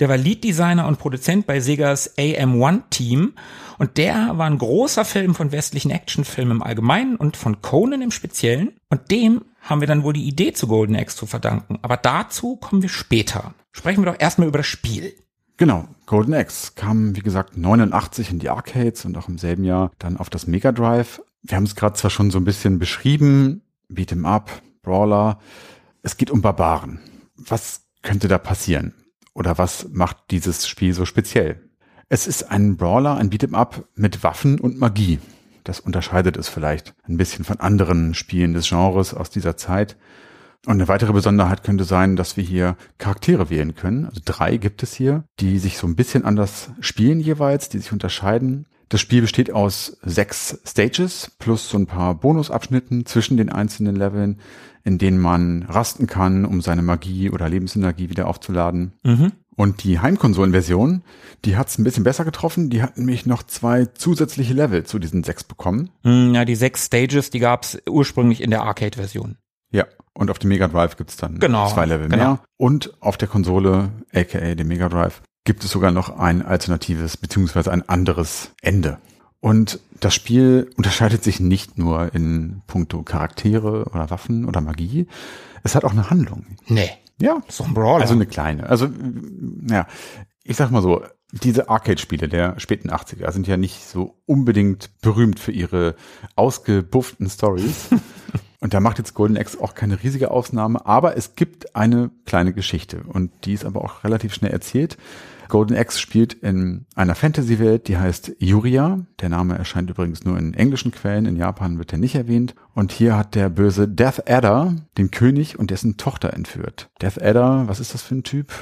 der 0.00 0.08
war 0.08 0.16
Lead-Designer 0.16 0.86
und 0.86 0.98
Produzent 0.98 1.46
bei 1.46 1.60
Segas 1.60 2.16
AM1-Team 2.16 3.34
und 3.76 3.98
der 3.98 4.38
war 4.38 4.46
ein 4.46 4.56
großer 4.56 5.04
Film 5.04 5.34
von 5.34 5.52
westlichen 5.52 5.90
Actionfilmen 5.90 6.56
im 6.56 6.62
Allgemeinen 6.62 7.16
und 7.16 7.36
von 7.36 7.60
Conan 7.60 8.00
im 8.00 8.10
Speziellen 8.10 8.72
und 8.88 9.10
dem 9.10 9.42
haben 9.60 9.80
wir 9.82 9.88
dann 9.88 10.04
wohl 10.04 10.14
die 10.14 10.26
Idee 10.26 10.54
zu 10.54 10.68
Golden 10.68 10.96
Axe 10.96 11.18
zu 11.18 11.26
verdanken. 11.26 11.78
Aber 11.82 11.98
dazu 11.98 12.56
kommen 12.56 12.80
wir 12.80 12.88
später. 12.88 13.52
Sprechen 13.72 14.02
wir 14.02 14.10
doch 14.10 14.20
erstmal 14.20 14.48
über 14.48 14.58
das 14.58 14.66
Spiel. 14.66 15.12
Genau, 15.58 15.86
Golden 16.06 16.32
Axe 16.32 16.72
kam, 16.76 17.14
wie 17.14 17.20
gesagt, 17.20 17.58
89 17.58 18.30
in 18.30 18.38
die 18.38 18.48
Arcades 18.48 19.04
und 19.04 19.18
auch 19.18 19.28
im 19.28 19.36
selben 19.36 19.64
Jahr 19.64 19.90
dann 19.98 20.16
auf 20.16 20.30
das 20.30 20.46
Mega 20.46 20.72
Drive. 20.72 21.20
Wir 21.42 21.56
haben 21.56 21.64
es 21.64 21.76
gerade 21.76 21.94
zwar 21.94 22.10
schon 22.10 22.30
so 22.30 22.38
ein 22.38 22.44
bisschen 22.44 22.78
beschrieben, 22.78 23.60
Beat'em 23.90 24.24
Up, 24.24 24.50
Brawler, 24.82 25.40
es 26.02 26.16
geht 26.16 26.30
um 26.30 26.42
Barbaren. 26.42 27.00
Was 27.36 27.86
könnte 28.02 28.28
da 28.28 28.38
passieren? 28.38 28.94
Oder 29.34 29.58
was 29.58 29.88
macht 29.90 30.30
dieses 30.30 30.66
Spiel 30.66 30.94
so 30.94 31.04
speziell? 31.04 31.70
Es 32.08 32.26
ist 32.26 32.50
ein 32.50 32.76
Brawler, 32.76 33.16
ein 33.16 33.30
Beat'em 33.30 33.54
Up 33.54 33.88
mit 33.94 34.22
Waffen 34.22 34.60
und 34.60 34.78
Magie. 34.78 35.18
Das 35.64 35.80
unterscheidet 35.80 36.36
es 36.36 36.48
vielleicht 36.48 36.94
ein 37.02 37.16
bisschen 37.16 37.44
von 37.44 37.58
anderen 37.58 38.14
Spielen 38.14 38.54
des 38.54 38.68
Genres 38.68 39.12
aus 39.12 39.30
dieser 39.30 39.56
Zeit. 39.56 39.96
Und 40.64 40.74
eine 40.74 40.88
weitere 40.88 41.12
Besonderheit 41.12 41.64
könnte 41.64 41.84
sein, 41.84 42.16
dass 42.16 42.36
wir 42.36 42.44
hier 42.44 42.76
Charaktere 42.98 43.50
wählen 43.50 43.74
können. 43.74 44.06
Also 44.06 44.20
drei 44.24 44.56
gibt 44.56 44.82
es 44.84 44.94
hier, 44.94 45.24
die 45.40 45.58
sich 45.58 45.78
so 45.78 45.86
ein 45.86 45.96
bisschen 45.96 46.24
anders 46.24 46.70
spielen 46.80 47.20
jeweils, 47.20 47.68
die 47.68 47.78
sich 47.78 47.92
unterscheiden. 47.92 48.66
Das 48.88 49.00
Spiel 49.00 49.20
besteht 49.20 49.52
aus 49.52 49.98
sechs 50.02 50.60
Stages 50.64 51.32
plus 51.38 51.68
so 51.68 51.78
ein 51.78 51.86
paar 51.86 52.14
Bonusabschnitten 52.14 53.04
zwischen 53.04 53.36
den 53.36 53.50
einzelnen 53.50 53.96
Leveln, 53.96 54.40
in 54.84 54.98
denen 54.98 55.18
man 55.18 55.64
rasten 55.64 56.06
kann, 56.06 56.44
um 56.44 56.60
seine 56.60 56.82
Magie 56.82 57.30
oder 57.30 57.48
Lebensenergie 57.48 58.10
wieder 58.10 58.28
aufzuladen. 58.28 58.92
Mhm. 59.02 59.32
Und 59.56 59.82
die 59.82 59.98
Heimkonsolenversion, 59.98 61.02
die 61.44 61.56
hat's 61.56 61.78
ein 61.78 61.84
bisschen 61.84 62.04
besser 62.04 62.24
getroffen. 62.24 62.70
Die 62.70 62.82
hat 62.82 62.98
nämlich 62.98 63.26
noch 63.26 63.42
zwei 63.42 63.86
zusätzliche 63.86 64.52
Level 64.52 64.84
zu 64.84 64.98
diesen 64.98 65.24
sechs 65.24 65.44
bekommen. 65.44 65.90
Hm, 66.04 66.34
ja, 66.34 66.44
die 66.44 66.54
sechs 66.54 66.86
Stages, 66.86 67.30
die 67.30 67.38
gab's 67.38 67.78
ursprünglich 67.88 68.42
in 68.42 68.50
der 68.50 68.62
Arcade-Version. 68.62 69.38
Ja, 69.72 69.86
und 70.12 70.30
auf 70.30 70.38
dem 70.38 70.48
Mega 70.48 70.68
Drive 70.68 70.96
gibt's 70.96 71.16
dann 71.16 71.40
genau, 71.40 71.68
zwei 71.68 71.86
Level 71.86 72.08
genau. 72.08 72.24
mehr. 72.24 72.40
Und 72.58 72.92
auf 73.00 73.16
der 73.16 73.28
Konsole, 73.28 73.90
aka 74.14 74.54
dem 74.54 74.68
Mega 74.68 74.88
Drive, 74.88 75.22
gibt 75.46 75.64
es 75.64 75.70
sogar 75.70 75.92
noch 75.92 76.18
ein 76.18 76.42
alternatives 76.42 77.16
beziehungsweise 77.16 77.72
ein 77.72 77.88
anderes 77.88 78.50
Ende. 78.60 78.98
Und 79.40 79.80
das 80.00 80.14
Spiel 80.14 80.70
unterscheidet 80.76 81.22
sich 81.22 81.40
nicht 81.40 81.78
nur 81.78 82.14
in 82.14 82.62
puncto 82.66 83.02
Charaktere 83.02 83.84
oder 83.86 84.10
Waffen 84.10 84.44
oder 84.44 84.60
Magie. 84.60 85.06
Es 85.62 85.74
hat 85.74 85.84
auch 85.84 85.92
eine 85.92 86.10
Handlung. 86.10 86.44
Nee. 86.66 86.90
Ja. 87.20 87.42
So 87.48 87.64
ein 87.64 87.72
Brawler. 87.72 88.02
Also 88.02 88.14
eine 88.14 88.26
kleine. 88.26 88.68
Also, 88.68 88.88
ja, 89.70 89.86
ich 90.42 90.56
sag 90.56 90.70
mal 90.70 90.82
so, 90.82 91.02
diese 91.32 91.68
Arcade-Spiele 91.68 92.28
der 92.28 92.58
späten 92.58 92.90
80er 92.90 93.30
sind 93.30 93.46
ja 93.46 93.56
nicht 93.56 93.84
so 93.84 94.16
unbedingt 94.26 95.00
berühmt 95.00 95.38
für 95.38 95.52
ihre 95.52 95.94
ausgebufften 96.34 97.30
Stories. 97.30 97.88
und 98.60 98.74
da 98.74 98.80
macht 98.80 98.98
jetzt 98.98 99.14
Golden 99.14 99.36
Axe 99.36 99.60
auch 99.60 99.74
keine 99.74 100.02
riesige 100.02 100.30
Ausnahme, 100.30 100.84
aber 100.86 101.16
es 101.16 101.36
gibt 101.36 101.76
eine 101.76 102.10
kleine 102.24 102.52
Geschichte 102.52 103.02
und 103.06 103.30
die 103.44 103.52
ist 103.52 103.64
aber 103.64 103.84
auch 103.84 104.04
relativ 104.04 104.34
schnell 104.34 104.52
erzählt. 104.52 104.96
Golden 105.48 105.76
Axe 105.76 105.98
spielt 105.98 106.34
in 106.34 106.86
einer 106.94 107.14
Fantasy-Welt, 107.14 107.88
die 107.88 107.98
heißt 107.98 108.36
Yuria. 108.38 109.06
Der 109.20 109.28
Name 109.28 109.56
erscheint 109.56 109.90
übrigens 109.90 110.24
nur 110.24 110.38
in 110.38 110.54
englischen 110.54 110.92
Quellen. 110.92 111.26
In 111.26 111.36
Japan 111.36 111.78
wird 111.78 111.92
er 111.92 111.98
nicht 111.98 112.14
erwähnt. 112.14 112.54
Und 112.74 112.92
hier 112.92 113.16
hat 113.16 113.34
der 113.34 113.48
böse 113.48 113.88
Death 113.88 114.28
Adder 114.28 114.74
den 114.98 115.10
König 115.10 115.58
und 115.58 115.70
dessen 115.70 115.96
Tochter 115.96 116.32
entführt. 116.32 116.90
Death 117.00 117.20
Adder, 117.22 117.64
was 117.66 117.80
ist 117.80 117.94
das 117.94 118.02
für 118.02 118.16
ein 118.16 118.22
Typ? 118.22 118.52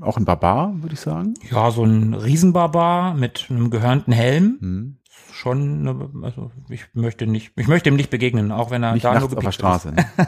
Auch 0.00 0.16
ein 0.16 0.24
Barbar, 0.24 0.82
würde 0.82 0.94
ich 0.94 1.00
sagen. 1.00 1.34
Ja, 1.50 1.70
so 1.70 1.84
ein 1.84 2.14
Riesenbarbar 2.14 3.14
mit 3.14 3.46
einem 3.50 3.70
gehörnten 3.70 4.12
Helm. 4.12 4.58
Hm 4.60 4.96
schon, 5.32 5.86
eine, 5.86 6.10
also 6.22 6.50
ich 6.68 6.86
möchte 6.94 7.26
nicht, 7.26 7.52
ich 7.56 7.68
möchte 7.68 7.90
ihm 7.90 7.96
nicht 7.96 8.10
begegnen, 8.10 8.52
auch 8.52 8.70
wenn 8.70 8.82
er 8.82 8.92
nicht 8.92 9.04
da 9.04 9.18
nur 9.18 9.24
auf 9.36 9.44
der 9.44 9.52
Straße. 9.52 9.92
Ne? 9.92 10.06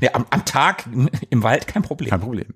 nee, 0.00 0.08
am, 0.12 0.26
am 0.30 0.44
Tag 0.44 0.84
im 1.30 1.42
Wald 1.42 1.66
kein 1.66 1.82
Problem. 1.82 2.10
Kein 2.10 2.20
Problem. 2.20 2.46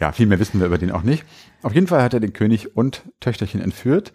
Ja, 0.00 0.12
viel 0.12 0.26
mehr 0.26 0.38
wissen 0.38 0.60
wir 0.60 0.66
über 0.66 0.78
den 0.78 0.90
auch 0.90 1.02
nicht. 1.02 1.24
Auf 1.62 1.74
jeden 1.74 1.86
Fall 1.86 2.02
hat 2.02 2.14
er 2.14 2.20
den 2.20 2.32
König 2.32 2.76
und 2.76 3.02
Töchterchen 3.20 3.60
entführt. 3.60 4.12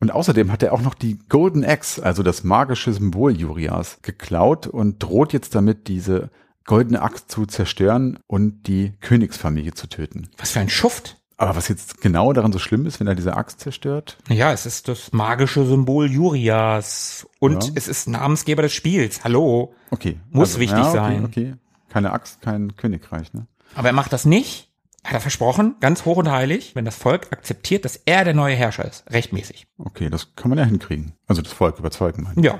Und 0.00 0.12
außerdem 0.12 0.52
hat 0.52 0.62
er 0.62 0.72
auch 0.72 0.82
noch 0.82 0.94
die 0.94 1.18
Golden 1.28 1.64
Axe, 1.64 2.02
also 2.04 2.22
das 2.22 2.44
magische 2.44 2.92
Symbol 2.92 3.36
Jurias, 3.36 3.98
geklaut 4.02 4.66
und 4.66 5.02
droht 5.02 5.32
jetzt 5.32 5.54
damit, 5.54 5.88
diese 5.88 6.30
goldene 6.64 7.02
Axt 7.02 7.30
zu 7.30 7.46
zerstören 7.46 8.18
und 8.26 8.68
die 8.68 8.92
Königsfamilie 9.00 9.72
zu 9.72 9.88
töten. 9.88 10.28
Was 10.36 10.52
für 10.52 10.60
ein 10.60 10.68
Schuft. 10.68 11.17
Aber 11.40 11.54
was 11.54 11.68
jetzt 11.68 12.00
genau 12.00 12.32
daran 12.32 12.52
so 12.52 12.58
schlimm 12.58 12.84
ist, 12.84 12.98
wenn 12.98 13.06
er 13.06 13.14
diese 13.14 13.36
Axt 13.36 13.60
zerstört? 13.60 14.18
Ja, 14.28 14.52
es 14.52 14.66
ist 14.66 14.88
das 14.88 15.12
magische 15.12 15.64
Symbol 15.64 16.10
Jurias 16.10 17.28
und 17.38 17.64
ja. 17.64 17.72
es 17.76 17.86
ist 17.86 18.08
Namensgeber 18.08 18.62
des 18.62 18.72
Spiels. 18.72 19.22
Hallo. 19.22 19.72
Okay. 19.90 20.18
Muss 20.30 20.50
also, 20.50 20.60
wichtig 20.60 20.78
ja, 20.78 20.88
okay, 20.88 20.96
sein. 20.96 21.24
Okay. 21.24 21.54
Keine 21.90 22.12
Axt, 22.12 22.42
kein 22.42 22.76
Königreich, 22.76 23.32
ne? 23.32 23.46
Aber 23.76 23.86
er 23.88 23.94
macht 23.94 24.12
das 24.12 24.24
nicht. 24.24 24.68
Hat 25.04 25.14
er 25.14 25.20
versprochen, 25.20 25.76
ganz 25.78 26.04
hoch 26.04 26.16
und 26.16 26.28
heilig, 26.28 26.74
wenn 26.74 26.84
das 26.84 26.96
Volk 26.96 27.28
akzeptiert, 27.30 27.84
dass 27.84 27.96
er 28.04 28.24
der 28.24 28.34
neue 28.34 28.56
Herrscher 28.56 28.84
ist. 28.84 29.04
Rechtmäßig. 29.08 29.68
Okay, 29.78 30.10
das 30.10 30.34
kann 30.34 30.48
man 30.50 30.58
ja 30.58 30.64
hinkriegen. 30.64 31.12
Also 31.28 31.40
das 31.40 31.52
Volk 31.52 31.78
überzeugen, 31.78 32.24
meine 32.24 32.40
ich. 32.40 32.44
Ja. 32.44 32.58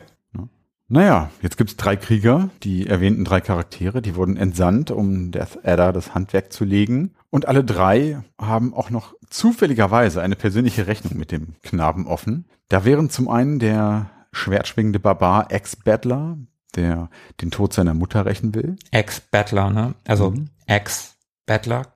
Naja, 0.91 1.31
jetzt 1.43 1.59
gibt's 1.59 1.77
drei 1.77 1.97
Krieger, 1.97 2.49
die 2.63 2.87
erwähnten 2.87 3.27
drei 3.27 3.43
Charaktere, 3.43 4.01
die 4.01 4.17
wurden 4.17 4.39
entsandt, 4.39 4.91
um 4.91 5.31
Death 5.31 5.59
Adder 5.63 5.93
das 5.93 6.15
Handwerk 6.15 6.51
zu 6.51 6.65
legen. 6.65 7.15
Und 7.31 7.47
alle 7.47 7.65
drei 7.65 8.23
haben 8.41 8.73
auch 8.73 8.91
noch 8.91 9.15
zufälligerweise 9.29 10.23
eine 10.23 10.37
persönliche 10.37 10.87
Rechnung 10.87 11.19
mit 11.19 11.31
dem 11.31 11.55
Knaben 11.63 12.07
offen. 12.07 12.47
Da 12.69 12.85
wären 12.85 13.11
zum 13.11 13.29
einen 13.29 13.59
der 13.59 14.11
schwertschwingende 14.33 14.99
Barbar 14.99 15.51
Ex-Battler, 15.53 16.39
der 16.75 17.11
den 17.41 17.51
Tod 17.51 17.73
seiner 17.73 17.95
Mutter 17.95 18.25
rächen 18.25 18.55
will. 18.55 18.77
Ex-Battler, 18.91 19.71
ne? 19.71 19.95
Also 20.07 20.31
mhm. 20.31 20.51
Ex-Battler, 20.67 21.95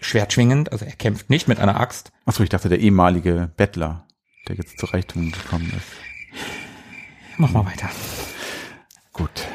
schwertschwingend, 0.00 0.70
also 0.72 0.84
er 0.84 0.92
kämpft 0.92 1.30
nicht 1.30 1.48
mit 1.48 1.58
einer 1.58 1.80
Axt. 1.80 2.12
Achso, 2.24 2.42
ich 2.42 2.48
dachte 2.48 2.68
der 2.68 2.80
ehemalige 2.80 3.50
Bettler, 3.56 4.06
der 4.46 4.56
jetzt 4.56 4.78
zur 4.78 4.92
Rechnung 4.92 5.32
gekommen 5.32 5.72
ist. 5.76 6.40
Mach 7.36 7.50
mal 7.52 7.66
weiter. 7.66 7.88
Gut. 9.12 9.46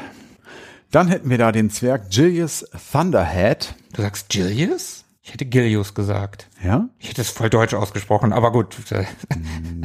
Dann 0.90 1.08
hätten 1.08 1.28
wir 1.28 1.38
da 1.38 1.52
den 1.52 1.70
Zwerg 1.70 2.10
Gilius 2.10 2.66
Thunderhead. 2.92 3.74
Du 3.92 4.02
sagst 4.02 4.28
Gilius? 4.28 5.03
Ich 5.26 5.32
hätte 5.32 5.46
Gilius 5.46 5.94
gesagt. 5.94 6.50
Ja? 6.62 6.90
Ich 6.98 7.08
hätte 7.08 7.22
es 7.22 7.30
voll 7.30 7.48
deutsch 7.48 7.72
ausgesprochen, 7.72 8.34
aber 8.34 8.52
gut. 8.52 8.76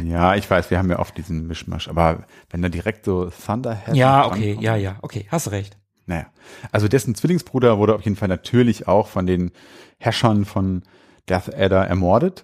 ja, 0.04 0.36
ich 0.36 0.50
weiß, 0.52 0.70
wir 0.70 0.78
haben 0.78 0.90
ja 0.90 1.00
oft 1.00 1.18
diesen 1.18 1.48
Mischmasch, 1.48 1.88
aber 1.88 2.26
wenn 2.50 2.62
da 2.62 2.68
direkt 2.68 3.06
so 3.06 3.30
Thunderhead. 3.30 3.96
Ja, 3.96 4.26
okay, 4.28 4.58
ja, 4.60 4.76
ja, 4.76 4.98
okay, 5.02 5.28
hast 5.32 5.52
recht. 5.52 5.78
Naja, 6.08 6.26
also 6.74 6.90
dessen 6.90 7.16
Zwillingsbruder 7.16 7.78
wurde 7.78 7.96
auf 7.96 8.02
jeden 8.02 8.18
Fall 8.18 8.28
natürlich 8.28 8.90
auch 8.90 9.08
von 9.08 9.26
den 9.26 9.52
Herrschern 9.98 10.44
von 10.44 10.84
Death 11.30 11.56
Adder 11.56 11.88
ermordet. 11.88 12.44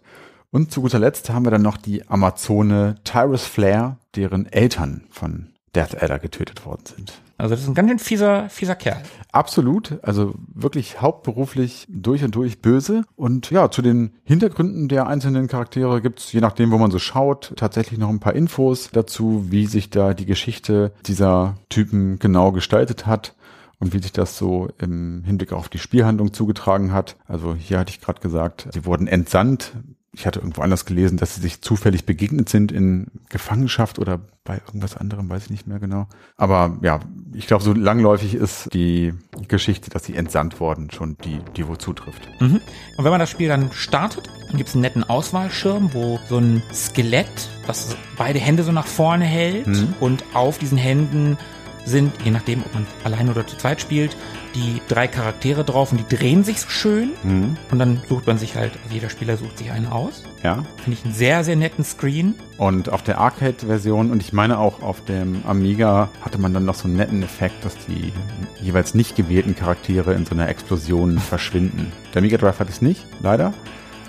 Und 0.49 0.71
zu 0.71 0.81
guter 0.81 0.99
Letzt 0.99 1.29
haben 1.29 1.43
wir 1.43 1.51
dann 1.51 1.63
noch 1.63 1.75
die 1.75 2.07
Amazone 2.07 2.95
Tyrus 3.03 3.45
Flair, 3.45 3.97
deren 4.15 4.45
Eltern 4.45 5.03
von 5.09 5.49
Death 5.75 6.01
Adder 6.01 6.19
getötet 6.19 6.65
worden 6.65 6.83
sind. 6.85 7.13
Also 7.37 7.53
das 7.53 7.63
ist 7.63 7.67
ein 7.67 7.73
ganz 7.73 7.89
schön 7.89 7.99
fieser, 7.99 8.49
fieser 8.49 8.75
Kerl. 8.75 9.01
Absolut, 9.31 9.99
also 10.03 10.35
wirklich 10.53 11.01
hauptberuflich 11.01 11.85
durch 11.89 12.23
und 12.23 12.33
durch 12.33 12.61
böse. 12.61 13.03
Und 13.17 13.51
ja, 13.51 13.69
zu 13.69 13.81
den 13.81 14.13
Hintergründen 14.23 14.87
der 14.87 15.07
einzelnen 15.07 15.47
Charaktere 15.47 16.01
gibt's 16.01 16.31
je 16.31 16.39
nachdem, 16.39 16.71
wo 16.71 16.77
man 16.77 16.91
so 16.91 16.99
schaut, 16.99 17.53
tatsächlich 17.57 17.99
noch 17.99 18.09
ein 18.09 18.21
paar 18.21 18.33
Infos 18.33 18.89
dazu, 18.91 19.47
wie 19.49 19.65
sich 19.65 19.89
da 19.89 20.13
die 20.13 20.25
Geschichte 20.25 20.93
dieser 21.05 21.57
Typen 21.67 22.19
genau 22.19 22.53
gestaltet 22.53 23.05
hat 23.05 23.35
und 23.79 23.93
wie 23.93 23.99
sich 23.99 24.13
das 24.13 24.37
so 24.37 24.69
im 24.77 25.23
Hinblick 25.25 25.51
auf 25.51 25.67
die 25.67 25.79
Spielhandlung 25.79 26.31
zugetragen 26.31 26.93
hat. 26.93 27.17
Also 27.27 27.53
hier 27.53 27.79
hatte 27.79 27.91
ich 27.91 27.99
gerade 27.99 28.21
gesagt, 28.21 28.69
sie 28.71 28.85
wurden 28.85 29.07
entsandt 29.07 29.73
ich 30.17 30.25
hatte 30.25 30.39
irgendwo 30.39 30.61
anders 30.61 30.85
gelesen, 30.85 31.17
dass 31.17 31.35
sie 31.35 31.41
sich 31.41 31.61
zufällig 31.61 32.05
begegnet 32.05 32.47
sind 32.47 32.71
in 32.71 33.07
Gefangenschaft 33.29 33.99
oder 33.99 34.21
bei 34.45 34.61
irgendwas 34.65 34.95
anderem, 34.95 35.29
weiß 35.29 35.45
ich 35.45 35.49
nicht 35.49 35.67
mehr 35.67 35.79
genau. 35.79 36.07
Aber 36.37 36.77
ja, 36.81 37.01
ich 37.33 37.47
glaube, 37.47 37.63
so 37.63 37.73
langläufig 37.73 38.33
ist 38.33 38.73
die 38.73 39.13
Geschichte, 39.47 39.89
dass 39.89 40.05
sie 40.05 40.15
entsandt 40.15 40.59
worden, 40.59 40.89
schon 40.91 41.17
die, 41.23 41.39
die 41.57 41.67
wo 41.67 41.75
zutrifft. 41.75 42.29
Mhm. 42.39 42.61
Und 42.97 43.03
wenn 43.03 43.11
man 43.11 43.19
das 43.19 43.29
Spiel 43.29 43.49
dann 43.49 43.71
startet, 43.73 44.29
dann 44.47 44.57
gibt 44.57 44.69
es 44.69 44.75
einen 44.75 44.83
netten 44.83 45.03
Auswahlschirm, 45.03 45.93
wo 45.93 46.19
so 46.29 46.37
ein 46.37 46.63
Skelett, 46.73 47.49
das 47.67 47.97
beide 48.17 48.39
Hände 48.39 48.63
so 48.63 48.71
nach 48.71 48.87
vorne 48.87 49.25
hält 49.25 49.67
mhm. 49.67 49.95
und 49.99 50.23
auf 50.33 50.59
diesen 50.59 50.77
Händen 50.77 51.37
sind, 51.83 52.13
je 52.23 52.31
nachdem, 52.31 52.61
ob 52.61 52.73
man 52.73 52.87
allein 53.03 53.29
oder 53.29 53.45
zu 53.45 53.57
zweit 53.57 53.81
spielt, 53.81 54.15
die 54.55 54.81
drei 54.87 55.07
Charaktere 55.07 55.63
drauf 55.63 55.91
und 55.91 55.99
die 55.99 56.15
drehen 56.15 56.43
sich 56.43 56.61
so 56.61 56.69
schön. 56.69 57.11
Mhm. 57.23 57.57
Und 57.71 57.79
dann 57.79 58.01
sucht 58.07 58.25
man 58.25 58.37
sich 58.37 58.55
halt, 58.55 58.71
also 58.83 58.93
jeder 58.93 59.09
Spieler 59.09 59.37
sucht 59.37 59.57
sich 59.57 59.71
einen 59.71 59.87
aus. 59.87 60.23
Ja. 60.43 60.63
Finde 60.83 60.97
ich 60.99 61.05
einen 61.05 61.13
sehr, 61.13 61.43
sehr 61.43 61.55
netten 61.55 61.83
Screen. 61.83 62.35
Und 62.57 62.89
auf 62.89 63.03
der 63.03 63.19
Arcade-Version 63.19 64.11
und 64.11 64.21
ich 64.21 64.33
meine 64.33 64.57
auch 64.57 64.81
auf 64.81 65.03
dem 65.03 65.43
Amiga 65.45 66.09
hatte 66.21 66.37
man 66.37 66.53
dann 66.53 66.65
noch 66.65 66.75
so 66.75 66.87
einen 66.87 66.95
netten 66.95 67.21
Effekt, 67.21 67.65
dass 67.65 67.75
die 67.85 68.13
jeweils 68.61 68.95
nicht 68.95 69.15
gewählten 69.15 69.55
Charaktere 69.55 70.13
in 70.13 70.25
so 70.25 70.33
einer 70.33 70.47
Explosion 70.47 71.19
verschwinden. 71.19 71.91
Der 72.13 72.19
Amiga 72.19 72.37
Drive 72.37 72.59
hat 72.59 72.69
es 72.69 72.81
nicht, 72.81 73.05
leider. 73.21 73.53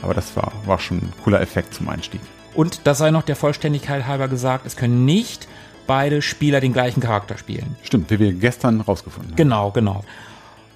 Aber 0.02 0.14
das 0.14 0.36
war, 0.36 0.52
war 0.64 0.78
schon 0.78 0.98
ein 0.98 1.12
cooler 1.24 1.40
Effekt 1.40 1.74
zum 1.74 1.88
Einstieg. 1.88 2.20
Und 2.54 2.86
das 2.86 2.98
sei 2.98 3.10
noch 3.10 3.22
der 3.22 3.36
Vollständigkeit 3.36 4.06
halber 4.06 4.28
gesagt, 4.28 4.66
es 4.66 4.76
können 4.76 5.04
nicht 5.04 5.48
beide 5.86 6.22
Spieler 6.22 6.60
den 6.60 6.72
gleichen 6.72 7.00
Charakter 7.00 7.38
spielen. 7.38 7.76
Stimmt, 7.82 8.10
wie 8.10 8.18
wir 8.18 8.32
gestern 8.32 8.80
rausgefunden 8.80 9.32
haben. 9.32 9.36
Genau, 9.36 9.70
genau. 9.70 10.04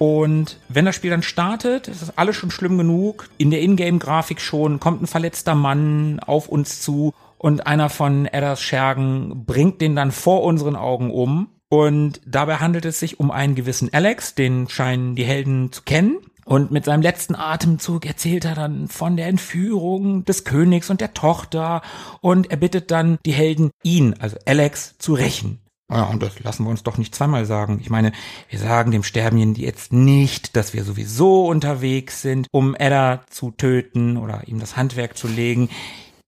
Und 0.01 0.57
wenn 0.67 0.85
das 0.85 0.95
Spiel 0.95 1.11
dann 1.11 1.21
startet, 1.21 1.87
ist 1.87 2.01
das 2.01 2.17
alles 2.17 2.35
schon 2.35 2.49
schlimm 2.49 2.75
genug. 2.75 3.29
In 3.37 3.51
der 3.51 3.61
Ingame-Grafik 3.61 4.41
schon 4.41 4.79
kommt 4.79 5.03
ein 5.03 5.05
verletzter 5.05 5.53
Mann 5.53 6.19
auf 6.21 6.47
uns 6.47 6.81
zu 6.81 7.13
und 7.37 7.67
einer 7.67 7.87
von 7.87 8.25
Edders 8.25 8.63
Schergen 8.63 9.45
bringt 9.45 9.79
den 9.79 9.95
dann 9.95 10.11
vor 10.11 10.41
unseren 10.41 10.75
Augen 10.75 11.11
um. 11.11 11.49
Und 11.69 12.19
dabei 12.25 12.55
handelt 12.55 12.85
es 12.85 12.99
sich 12.99 13.19
um 13.19 13.29
einen 13.29 13.53
gewissen 13.53 13.93
Alex, 13.93 14.33
den 14.33 14.67
scheinen 14.69 15.13
die 15.13 15.23
Helden 15.23 15.71
zu 15.71 15.83
kennen. 15.83 16.17
Und 16.45 16.71
mit 16.71 16.85
seinem 16.85 17.03
letzten 17.03 17.35
Atemzug 17.35 18.07
erzählt 18.07 18.45
er 18.45 18.55
dann 18.55 18.87
von 18.87 19.17
der 19.17 19.27
Entführung 19.27 20.25
des 20.25 20.45
Königs 20.45 20.89
und 20.89 20.99
der 20.99 21.13
Tochter 21.13 21.83
und 22.21 22.49
er 22.49 22.57
bittet 22.57 22.89
dann 22.89 23.19
die 23.23 23.33
Helden, 23.33 23.69
ihn, 23.83 24.15
also 24.17 24.37
Alex, 24.47 24.97
zu 24.97 25.13
rächen. 25.13 25.60
Ja, 25.91 26.03
und 26.03 26.23
das 26.23 26.39
lassen 26.39 26.63
wir 26.63 26.69
uns 26.69 26.83
doch 26.83 26.97
nicht 26.97 27.13
zweimal 27.13 27.45
sagen. 27.45 27.79
Ich 27.81 27.89
meine, 27.89 28.13
wir 28.49 28.59
sagen 28.59 28.91
dem 28.91 29.03
Sterbenden 29.03 29.55
jetzt 29.55 29.91
nicht, 29.91 30.55
dass 30.55 30.73
wir 30.73 30.85
sowieso 30.85 31.47
unterwegs 31.47 32.21
sind, 32.21 32.47
um 32.51 32.75
Edda 32.75 33.23
zu 33.29 33.51
töten 33.51 34.15
oder 34.15 34.47
ihm 34.47 34.59
das 34.59 34.77
Handwerk 34.77 35.17
zu 35.17 35.27
legen. 35.27 35.69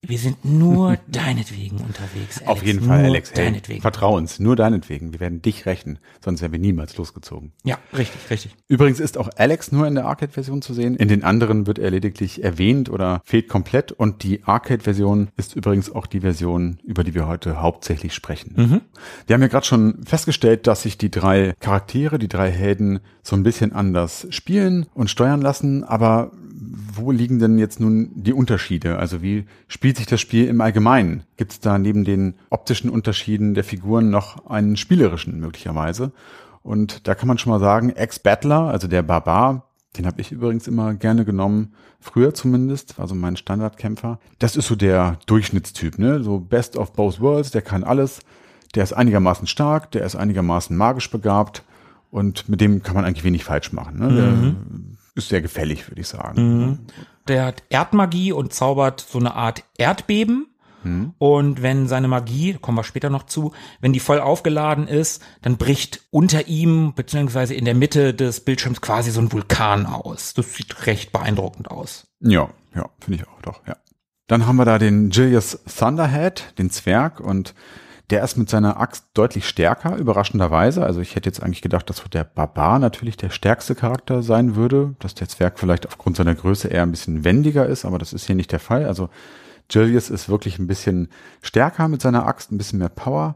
Wir 0.06 0.18
sind 0.18 0.44
nur 0.44 0.98
deinetwegen 1.08 1.78
unterwegs. 1.78 2.40
Alex. 2.40 2.48
Auf 2.48 2.64
jeden 2.64 2.82
Fall, 2.82 3.06
Alex. 3.06 3.32
Hey, 3.32 3.46
deinetwegen. 3.46 3.82
Vertrau 3.82 4.18
uns, 4.18 4.40
nur 4.40 4.56
deinetwegen. 4.56 5.14
Wir 5.14 5.22
werden 5.22 5.42
dich 5.42 5.66
rächen, 5.66 6.00
sonst 6.24 6.42
wären 6.42 6.52
wir 6.52 6.60
niemals 6.60 6.98
losgezogen. 6.98 7.54
Ja, 7.64 7.78
richtig, 7.98 8.30
richtig. 8.30 8.56
Übrigens 8.68 9.00
ist 9.00 9.18
auch 9.18 9.30
Alex 9.38 9.72
nur 9.72 9.88
in 9.88 9.96
der 9.96 10.06
Arcade-Version 10.06 10.62
zu 10.62 10.74
sehen. 10.74 10.98
In 10.98 11.08
den 11.08 11.24
anderen 11.24 11.68
wird 11.68 11.80
er 11.80 11.90
lediglich 11.90 12.44
erwähnt 12.44 12.90
oder 12.90 13.22
fehlt 13.24 13.48
komplett. 13.48 13.94
Und 13.94 14.24
die 14.24 14.44
Arcade-Version 14.44 15.30
ist 15.38 15.56
übrigens 15.56 15.90
auch 15.90 16.06
die 16.06 16.20
Version, 16.20 16.80
über 16.84 17.04
die 17.04 17.16
wir 17.16 17.28
heute 17.28 17.62
hauptsächlich 17.62 18.14
sprechen. 18.14 18.54
Mhm. 18.58 18.82
Wir 19.26 19.36
haben 19.36 19.42
ja 19.42 19.48
gerade 19.48 19.66
schon 19.66 20.04
festgestellt, 20.06 20.68
dass 20.68 20.84
sich 20.84 20.98
die 20.98 21.12
drei 21.12 21.54
Charaktere, 21.60 22.20
die 22.20 22.28
drei 22.28 22.52
Helden 22.52 23.00
so 23.22 23.38
ein 23.38 23.44
bisschen 23.44 23.72
anders 23.72 24.28
spielen 24.32 24.86
und 24.94 25.10
steuern 25.10 25.42
lassen. 25.42 25.86
Aber 25.86 26.32
wo 26.96 27.12
liegen 27.12 27.40
denn 27.40 27.58
jetzt 27.58 27.80
nun 27.80 28.12
die 28.16 28.34
Unterschiede? 28.34 28.98
Also 28.98 29.22
wie 29.22 29.46
spielt 29.68 29.98
sich 29.98 30.06
das 30.06 30.22
Spiel 30.22 30.48
im 30.48 30.62
Allgemeinen? 30.62 31.24
Gibt 31.38 31.52
es 31.52 31.60
da 31.60 31.78
neben 31.78 32.04
den 32.04 32.36
optischen 32.50 32.90
Unterschieden 32.90 33.54
der 33.54 33.64
Figuren 33.64 34.10
noch 34.10 34.46
einen 34.46 34.78
spielerischen 34.78 35.40
möglicherweise? 35.40 36.12
Und 36.62 37.08
da 37.08 37.16
kann 37.16 37.28
man 37.28 37.38
schon 37.38 37.52
mal 37.52 37.60
sagen, 37.60 37.90
Ex-Battler, 37.90 38.70
also 38.70 38.88
der 38.88 39.04
Barbar, 39.04 39.70
den 39.98 40.06
habe 40.06 40.22
ich 40.22 40.32
übrigens 40.32 40.68
immer 40.68 40.94
gerne 40.94 41.26
genommen, 41.26 41.74
früher 42.00 42.34
zumindest, 42.34 43.00
also 43.00 43.16
mein 43.16 43.36
Standardkämpfer. 43.36 44.20
Das 44.40 44.56
ist 44.56 44.68
so 44.68 44.76
der 44.76 45.20
Durchschnittstyp, 45.26 46.00
ne? 46.00 46.24
So 46.24 46.40
Best 46.40 46.78
of 46.78 46.94
both 46.94 47.20
worlds, 47.20 47.52
der 47.52 47.62
kann 47.62 47.84
alles. 47.84 48.22
Der 48.76 48.84
ist 48.84 48.94
einigermaßen 48.94 49.46
stark, 49.46 49.92
der 49.92 50.04
ist 50.06 50.16
einigermaßen 50.16 50.76
magisch 50.76 51.12
begabt 51.12 51.64
und 52.10 52.50
mit 52.50 52.60
dem 52.60 52.82
kann 52.82 52.96
man 52.96 53.06
eigentlich 53.06 53.24
wenig 53.24 53.44
falsch 53.44 53.72
machen. 53.72 54.00
Ne? 54.00 54.08
Mhm 54.10 54.93
ist 55.16 55.30
sehr 55.30 55.42
gefällig, 55.42 55.90
würde 55.90 56.02
ich 56.02 56.08
sagen. 56.08 56.66
Mhm. 56.66 56.80
Der 57.28 57.46
hat 57.46 57.64
Erdmagie 57.70 58.32
und 58.32 58.54
zaubert 58.54 59.02
so 59.02 59.20
eine 59.20 59.36
Art 59.36 59.64
Erdbeben. 59.78 60.48
Mhm. 60.84 61.14
Und 61.18 61.62
wenn 61.62 61.88
seine 61.88 62.08
Magie, 62.08 62.54
kommen 62.60 62.78
wir 62.78 62.84
später 62.84 63.10
noch 63.10 63.24
zu, 63.24 63.54
wenn 63.80 63.94
die 63.94 64.00
voll 64.00 64.20
aufgeladen 64.20 64.88
ist, 64.88 65.24
dann 65.42 65.58
bricht 65.58 66.02
unter 66.12 66.48
ihm 66.48 66.94
beziehungsweise 66.96 67.54
in 67.54 67.66
der 67.66 67.76
Mitte 67.76 68.14
des 68.14 68.42
Bildschirms 68.42 68.82
quasi 68.82 69.12
so 69.12 69.22
ein 69.22 69.32
Vulkan 69.32 69.86
aus. 69.86 70.34
Das 70.34 70.54
sieht 70.54 70.86
recht 70.86 71.12
beeindruckend 71.12 71.72
aus. 71.72 72.08
Ja, 72.20 72.50
ja, 72.76 72.90
finde 73.00 73.22
ich 73.22 73.28
auch 73.28 73.42
doch, 73.42 73.66
ja. 73.68 73.78
Dann 74.28 74.48
haben 74.48 74.56
wir 74.56 74.66
da 74.66 74.80
den 74.80 75.10
Julius 75.12 75.60
Thunderhead, 75.66 76.54
den 76.58 76.70
Zwerg 76.70 77.20
und 77.20 77.54
der 78.10 78.24
ist 78.24 78.38
mit 78.38 78.50
seiner 78.50 78.80
Axt 78.80 79.06
deutlich 79.14 79.48
stärker, 79.48 79.96
überraschenderweise. 79.96 80.86
Also 80.86 81.00
ich 81.00 81.16
hätte 81.16 81.30
jetzt 81.30 81.42
eigentlich 81.42 81.62
gedacht, 81.62 81.90
dass 81.90 82.04
der 82.12 82.24
Barbar 82.24 82.80
natürlich 82.80 83.18
der 83.18 83.30
stärkste 83.30 83.76
Charakter 83.76 84.22
sein 84.22 84.56
würde, 84.56 84.96
dass 85.00 85.16
der 85.16 85.30
Zwerg 85.30 85.58
vielleicht 85.58 85.88
aufgrund 85.88 86.18
seiner 86.18 86.36
Größe 86.36 86.68
eher 86.68 86.84
ein 86.84 86.92
bisschen 86.92 87.24
wendiger 87.24 87.66
ist, 87.66 87.86
aber 87.86 88.00
das 88.00 88.14
ist 88.14 88.26
hier 88.26 88.36
nicht 88.36 88.52
der 88.52 88.60
Fall. 88.60 88.86
Also 88.86 89.10
Julius 89.70 90.10
ist 90.10 90.30
wirklich 90.30 90.60
ein 90.60 90.68
bisschen 90.68 91.10
stärker 91.42 91.88
mit 91.88 92.02
seiner 92.02 92.26
Axt, 92.28 92.52
ein 92.52 92.58
bisschen 92.58 92.80
mehr 92.80 92.90
Power. 92.90 93.36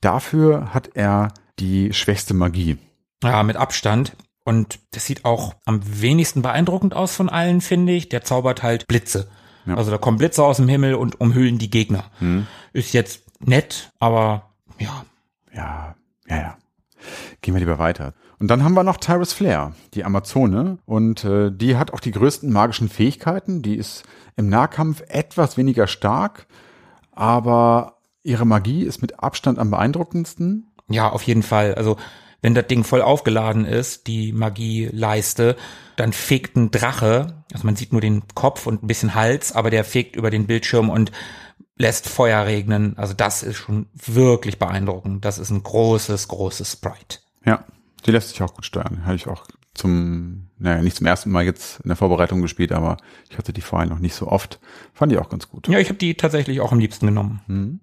Dafür 0.00 0.74
hat 0.74 0.90
er 0.94 1.32
die 1.58 1.92
schwächste 1.92 2.34
Magie. 2.34 2.78
Ja, 3.22 3.42
mit 3.44 3.56
Abstand. 3.56 4.16
Und 4.44 4.80
das 4.90 5.06
sieht 5.06 5.24
auch 5.24 5.54
am 5.64 5.80
wenigsten 5.84 6.42
beeindruckend 6.42 6.94
aus 6.94 7.14
von 7.14 7.28
allen, 7.28 7.60
finde 7.60 7.92
ich. 7.92 8.08
Der 8.08 8.24
zaubert 8.24 8.64
halt 8.64 8.88
Blitze. 8.88 9.28
Ja. 9.66 9.76
Also 9.76 9.92
da 9.92 9.98
kommen 9.98 10.18
Blitze 10.18 10.42
aus 10.42 10.56
dem 10.56 10.66
Himmel 10.66 10.94
und 10.94 11.20
umhüllen 11.20 11.58
die 11.58 11.70
Gegner. 11.70 12.04
Hm. 12.18 12.48
Ist 12.72 12.92
jetzt 12.92 13.22
nett, 13.44 13.92
aber 13.98 14.50
ja. 14.78 15.04
Ja, 15.54 15.94
ja, 16.28 16.36
ja. 16.36 16.56
Gehen 17.40 17.54
wir 17.54 17.60
lieber 17.60 17.78
weiter. 17.78 18.14
Und 18.38 18.48
dann 18.48 18.64
haben 18.64 18.74
wir 18.74 18.82
noch 18.82 18.96
Tyrus 18.96 19.32
Flair, 19.32 19.72
die 19.94 20.04
Amazone. 20.04 20.78
Und 20.84 21.24
äh, 21.24 21.50
die 21.52 21.76
hat 21.76 21.92
auch 21.92 22.00
die 22.00 22.10
größten 22.10 22.52
magischen 22.52 22.88
Fähigkeiten. 22.88 23.62
Die 23.62 23.76
ist 23.76 24.04
im 24.36 24.48
Nahkampf 24.48 25.02
etwas 25.08 25.56
weniger 25.56 25.86
stark, 25.86 26.46
aber 27.12 27.98
ihre 28.22 28.44
Magie 28.46 28.82
ist 28.84 29.02
mit 29.02 29.20
Abstand 29.20 29.58
am 29.58 29.70
beeindruckendsten. 29.70 30.72
Ja, 30.88 31.10
auf 31.10 31.22
jeden 31.22 31.42
Fall. 31.42 31.74
Also 31.74 31.96
wenn 32.40 32.54
das 32.54 32.66
Ding 32.66 32.82
voll 32.82 33.02
aufgeladen 33.02 33.64
ist, 33.64 34.08
die 34.08 34.32
Magieleiste, 34.32 35.56
dann 35.96 36.12
fegt 36.12 36.56
ein 36.56 36.72
Drache, 36.72 37.44
also 37.52 37.64
man 37.64 37.76
sieht 37.76 37.92
nur 37.92 38.00
den 38.00 38.24
Kopf 38.34 38.66
und 38.66 38.82
ein 38.82 38.88
bisschen 38.88 39.14
Hals, 39.14 39.52
aber 39.52 39.70
der 39.70 39.84
fegt 39.84 40.16
über 40.16 40.30
den 40.30 40.48
Bildschirm 40.48 40.90
und 40.90 41.12
lässt 41.76 42.08
Feuer 42.08 42.46
regnen. 42.46 42.96
Also 42.96 43.14
das 43.14 43.42
ist 43.42 43.56
schon 43.56 43.86
wirklich 43.94 44.58
beeindruckend. 44.58 45.24
Das 45.24 45.38
ist 45.38 45.50
ein 45.50 45.62
großes, 45.62 46.28
großes 46.28 46.72
Sprite. 46.72 47.18
Ja, 47.44 47.64
die 48.06 48.10
lässt 48.10 48.30
sich 48.30 48.42
auch 48.42 48.54
gut 48.54 48.64
steuern. 48.64 49.04
Habe 49.04 49.16
ich 49.16 49.26
auch 49.26 49.46
zum, 49.74 50.50
naja, 50.58 50.82
nicht 50.82 50.96
zum 50.96 51.06
ersten 51.06 51.30
Mal 51.30 51.44
jetzt 51.44 51.80
in 51.80 51.88
der 51.88 51.96
Vorbereitung 51.96 52.42
gespielt, 52.42 52.72
aber 52.72 52.98
ich 53.30 53.38
hatte 53.38 53.52
die 53.52 53.62
vorher 53.62 53.88
noch 53.88 53.98
nicht 53.98 54.14
so 54.14 54.28
oft. 54.28 54.60
Fand 54.92 55.12
die 55.12 55.18
auch 55.18 55.30
ganz 55.30 55.48
gut. 55.48 55.68
Ja, 55.68 55.78
ich 55.78 55.88
habe 55.88 55.98
die 55.98 56.14
tatsächlich 56.14 56.60
auch 56.60 56.72
am 56.72 56.78
liebsten 56.78 57.06
genommen. 57.06 57.40
Mhm. 57.46 57.80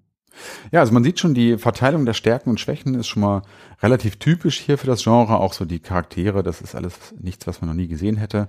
Ja, 0.70 0.80
also 0.80 0.92
man 0.92 1.02
sieht 1.02 1.18
schon, 1.18 1.34
die 1.34 1.58
Verteilung 1.58 2.06
der 2.06 2.14
Stärken 2.14 2.50
und 2.50 2.60
Schwächen 2.60 2.94
ist 2.94 3.08
schon 3.08 3.22
mal 3.22 3.42
relativ 3.82 4.16
typisch 4.16 4.60
hier 4.60 4.78
für 4.78 4.86
das 4.86 5.02
Genre. 5.02 5.40
Auch 5.40 5.52
so 5.52 5.64
die 5.64 5.80
Charaktere, 5.80 6.42
das 6.42 6.60
ist 6.60 6.74
alles 6.74 6.94
nichts, 7.20 7.46
was 7.48 7.60
man 7.60 7.68
noch 7.68 7.76
nie 7.76 7.88
gesehen 7.88 8.16
hätte. 8.16 8.48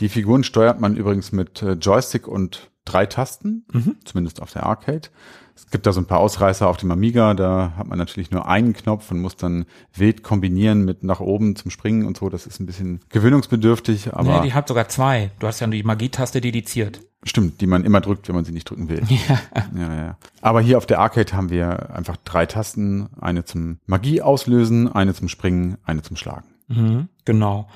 Die 0.00 0.08
Figuren 0.08 0.44
steuert 0.44 0.80
man 0.80 0.96
übrigens 0.96 1.32
mit 1.32 1.60
äh, 1.62 1.72
Joystick 1.72 2.28
und 2.28 2.70
drei 2.88 3.06
Tasten, 3.06 3.64
mhm. 3.72 3.96
zumindest 4.04 4.42
auf 4.42 4.52
der 4.52 4.64
Arcade. 4.64 5.08
Es 5.54 5.66
gibt 5.70 5.86
da 5.86 5.92
so 5.92 6.00
ein 6.00 6.06
paar 6.06 6.20
Ausreißer 6.20 6.68
auf 6.68 6.76
dem 6.76 6.92
Amiga, 6.92 7.34
da 7.34 7.72
hat 7.76 7.88
man 7.88 7.98
natürlich 7.98 8.30
nur 8.30 8.46
einen 8.46 8.74
Knopf 8.74 9.10
und 9.10 9.20
muss 9.20 9.36
dann 9.36 9.66
wild 9.92 10.22
kombinieren 10.22 10.84
mit 10.84 11.02
nach 11.02 11.18
oben 11.18 11.56
zum 11.56 11.70
Springen 11.72 12.06
und 12.06 12.16
so. 12.16 12.28
Das 12.28 12.46
ist 12.46 12.60
ein 12.60 12.66
bisschen 12.66 13.00
gewöhnungsbedürftig, 13.08 14.14
aber. 14.14 14.40
Nee, 14.40 14.48
die 14.48 14.54
hat 14.54 14.68
sogar 14.68 14.88
zwei. 14.88 15.32
Du 15.40 15.48
hast 15.48 15.58
ja 15.60 15.66
die 15.66 15.82
Magietaste 15.82 16.40
dediziert. 16.40 17.00
Stimmt, 17.24 17.60
die 17.60 17.66
man 17.66 17.84
immer 17.84 18.00
drückt, 18.00 18.28
wenn 18.28 18.36
man 18.36 18.44
sie 18.44 18.52
nicht 18.52 18.70
drücken 18.70 18.88
will. 18.88 19.02
Ja. 19.28 19.40
Ja, 19.76 19.94
ja. 19.94 20.18
Aber 20.40 20.60
hier 20.60 20.78
auf 20.78 20.86
der 20.86 21.00
Arcade 21.00 21.32
haben 21.32 21.50
wir 21.50 21.94
einfach 21.94 22.16
drei 22.18 22.46
Tasten. 22.46 23.08
Eine 23.20 23.44
zum 23.44 23.78
Magie 23.86 24.22
auslösen, 24.22 24.90
eine 24.90 25.12
zum 25.12 25.28
Springen, 25.28 25.76
eine 25.84 26.02
zum 26.02 26.16
Schlagen. 26.16 26.46
Mhm, 26.68 27.08
genau. 27.24 27.68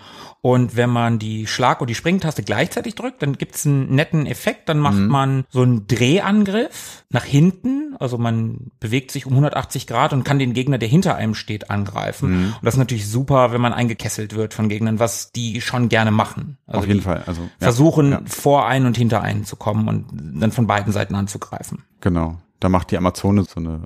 Und 0.43 0.77
wenn 0.77 0.91
man 0.91 1.19
die 1.19 1.47
Schlag- 1.47 1.81
und 1.81 1.89
die 1.89 1.95
Springtaste 1.95 2.43
gleichzeitig 2.43 2.95
drückt, 2.95 3.23
dann 3.23 3.39
gibt's 3.39 3.65
einen 3.65 3.95
netten 3.95 4.27
Effekt. 4.27 4.69
Dann 4.69 4.79
macht 4.79 4.99
man 4.99 5.45
so 5.49 5.63
einen 5.63 5.87
Drehangriff 5.87 7.05
nach 7.11 7.25
hinten. 7.25 7.95
Also 7.99 8.19
man 8.19 8.71
bewegt 8.81 9.13
sich 9.13 9.25
um 9.25 9.33
180 9.33 9.87
Grad 9.87 10.13
und 10.13 10.25
kann 10.25 10.39
den 10.39 10.53
Gegner, 10.53 10.79
der 10.79 10.89
hinter 10.89 11.15
einem 11.15 11.35
steht, 11.35 11.71
angreifen. 11.71 12.47
Und 12.47 12.65
das 12.65 12.75
ist 12.75 12.79
natürlich 12.79 13.09
super, 13.09 13.53
wenn 13.53 13.61
man 13.61 13.73
eingekesselt 13.73 14.35
wird 14.35 14.53
von 14.53 14.69
Gegnern, 14.69 14.99
was 14.99 15.33
die 15.33 15.61
schon 15.61 15.89
gerne 15.89 16.11
machen. 16.11 16.59
Also 16.67 16.81
auf 16.81 16.87
jeden 16.87 17.03
Fall. 17.03 17.23
Also 17.27 17.43
ja, 17.43 17.49
Versuchen 17.61 18.11
ja, 18.11 18.21
vor 18.27 18.67
einen 18.67 18.87
und 18.87 18.97
hinter 18.97 19.23
einen 19.23 19.45
zu 19.45 19.57
kommen 19.57 19.89
und 19.89 20.07
dann 20.41 20.53
von 20.53 20.67
beiden 20.67 20.93
Seiten 20.93 21.15
anzugreifen. 21.15 21.85
genau. 22.01 22.39
Da 22.61 22.69
macht 22.69 22.93
die 22.93 22.97
Amazone 22.97 23.43
so 23.43 23.59
eine 23.59 23.81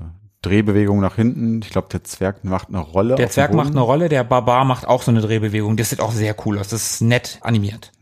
Drehbewegung 0.47 1.01
nach 1.01 1.17
hinten. 1.17 1.61
Ich 1.63 1.71
glaube, 1.71 1.89
der 1.91 2.05
Zwerg 2.05 2.45
macht 2.45 2.69
eine 2.69 2.79
Rolle. 2.79 3.17
Der 3.17 3.31
Zwerg 3.31 3.53
macht 3.55 3.71
eine 3.71 3.81
Rolle, 3.81 4.09
der 4.09 4.25
Barbar 4.25 4.65
macht 4.65 4.87
auch 4.87 5.03
so 5.03 5.11
eine 5.11 5.21
Drehbewegung. 5.21 5.77
Das 5.77 5.91
sieht 5.91 6.01
auch 6.01 6.13
sehr 6.13 6.35
cool 6.47 6.59
aus. 6.59 6.69
Das 6.69 6.93
ist 6.93 7.01
nett 7.01 7.39
animiert. 7.43 7.93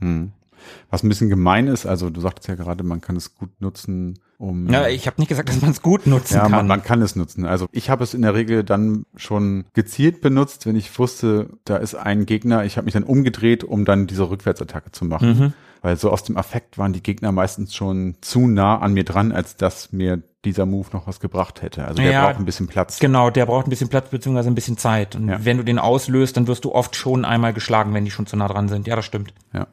Was 0.90 1.02
ein 1.02 1.08
bisschen 1.08 1.28
gemein 1.28 1.66
ist, 1.66 1.86
also 1.86 2.10
du 2.10 2.20
sagtest 2.20 2.48
ja 2.48 2.54
gerade, 2.54 2.84
man 2.84 3.00
kann 3.00 3.16
es 3.16 3.34
gut 3.34 3.50
nutzen, 3.60 4.18
um 4.38 4.68
Ja, 4.70 4.88
ich 4.88 5.06
habe 5.06 5.20
nicht 5.20 5.28
gesagt, 5.28 5.48
dass 5.48 5.60
man 5.60 5.70
es 5.70 5.82
gut 5.82 6.06
nutzen 6.06 6.34
Ja, 6.34 6.42
kann. 6.42 6.50
man, 6.52 6.66
man 6.66 6.82
kann 6.82 7.02
es 7.02 7.16
nutzen. 7.16 7.46
Also 7.46 7.66
ich 7.72 7.90
habe 7.90 8.04
es 8.04 8.14
in 8.14 8.22
der 8.22 8.34
Regel 8.34 8.64
dann 8.64 9.04
schon 9.16 9.64
gezielt 9.74 10.20
benutzt, 10.20 10.66
wenn 10.66 10.76
ich 10.76 10.96
wusste, 10.98 11.48
da 11.64 11.76
ist 11.76 11.94
ein 11.94 12.26
Gegner. 12.26 12.64
Ich 12.64 12.76
habe 12.76 12.84
mich 12.84 12.94
dann 12.94 13.04
umgedreht, 13.04 13.64
um 13.64 13.84
dann 13.84 14.06
diese 14.06 14.28
Rückwärtsattacke 14.30 14.92
zu 14.92 15.04
machen. 15.04 15.38
Mhm. 15.38 15.52
Weil 15.82 15.96
so 15.96 16.10
aus 16.10 16.22
dem 16.22 16.36
Affekt 16.36 16.78
waren 16.78 16.92
die 16.92 17.02
Gegner 17.02 17.30
meistens 17.32 17.74
schon 17.74 18.16
zu 18.20 18.46
nah 18.46 18.78
an 18.78 18.94
mir 18.94 19.04
dran, 19.04 19.32
als 19.32 19.56
dass 19.56 19.92
mir 19.92 20.22
dieser 20.44 20.66
Move 20.66 20.88
noch 20.92 21.06
was 21.06 21.20
gebracht 21.20 21.62
hätte. 21.62 21.84
Also 21.86 22.02
der 22.02 22.12
Ja, 22.12 22.26
braucht 22.26 22.38
ein 22.38 22.44
bisschen 22.44 22.66
Platz. 22.66 22.98
Genau, 22.98 23.30
der 23.30 23.46
braucht 23.46 23.66
ein 23.66 23.70
bisschen 23.70 23.88
Platz 23.88 24.08
beziehungsweise 24.08 24.50
ein 24.50 24.54
bisschen 24.54 24.76
Zeit. 24.78 25.16
Und 25.16 25.28
Ja. 25.28 25.44
wenn 25.44 25.56
du 25.56 25.64
den 25.64 25.78
auslöst, 25.78 26.36
dann 26.36 26.46
wirst 26.46 26.64
du 26.64 26.72
oft 26.74 26.96
schon 26.96 27.24
einmal 27.24 27.52
geschlagen, 27.52 27.94
wenn 27.94 28.04
die 28.04 28.10
schon 28.10 28.26
zu 28.26 28.36
nah 28.36 28.48
dran 28.48 28.68
sind. 28.68 28.86
Ja, 28.86 28.96
das 28.96 29.04
stimmt. 29.04 29.32
Ja. 29.52 29.66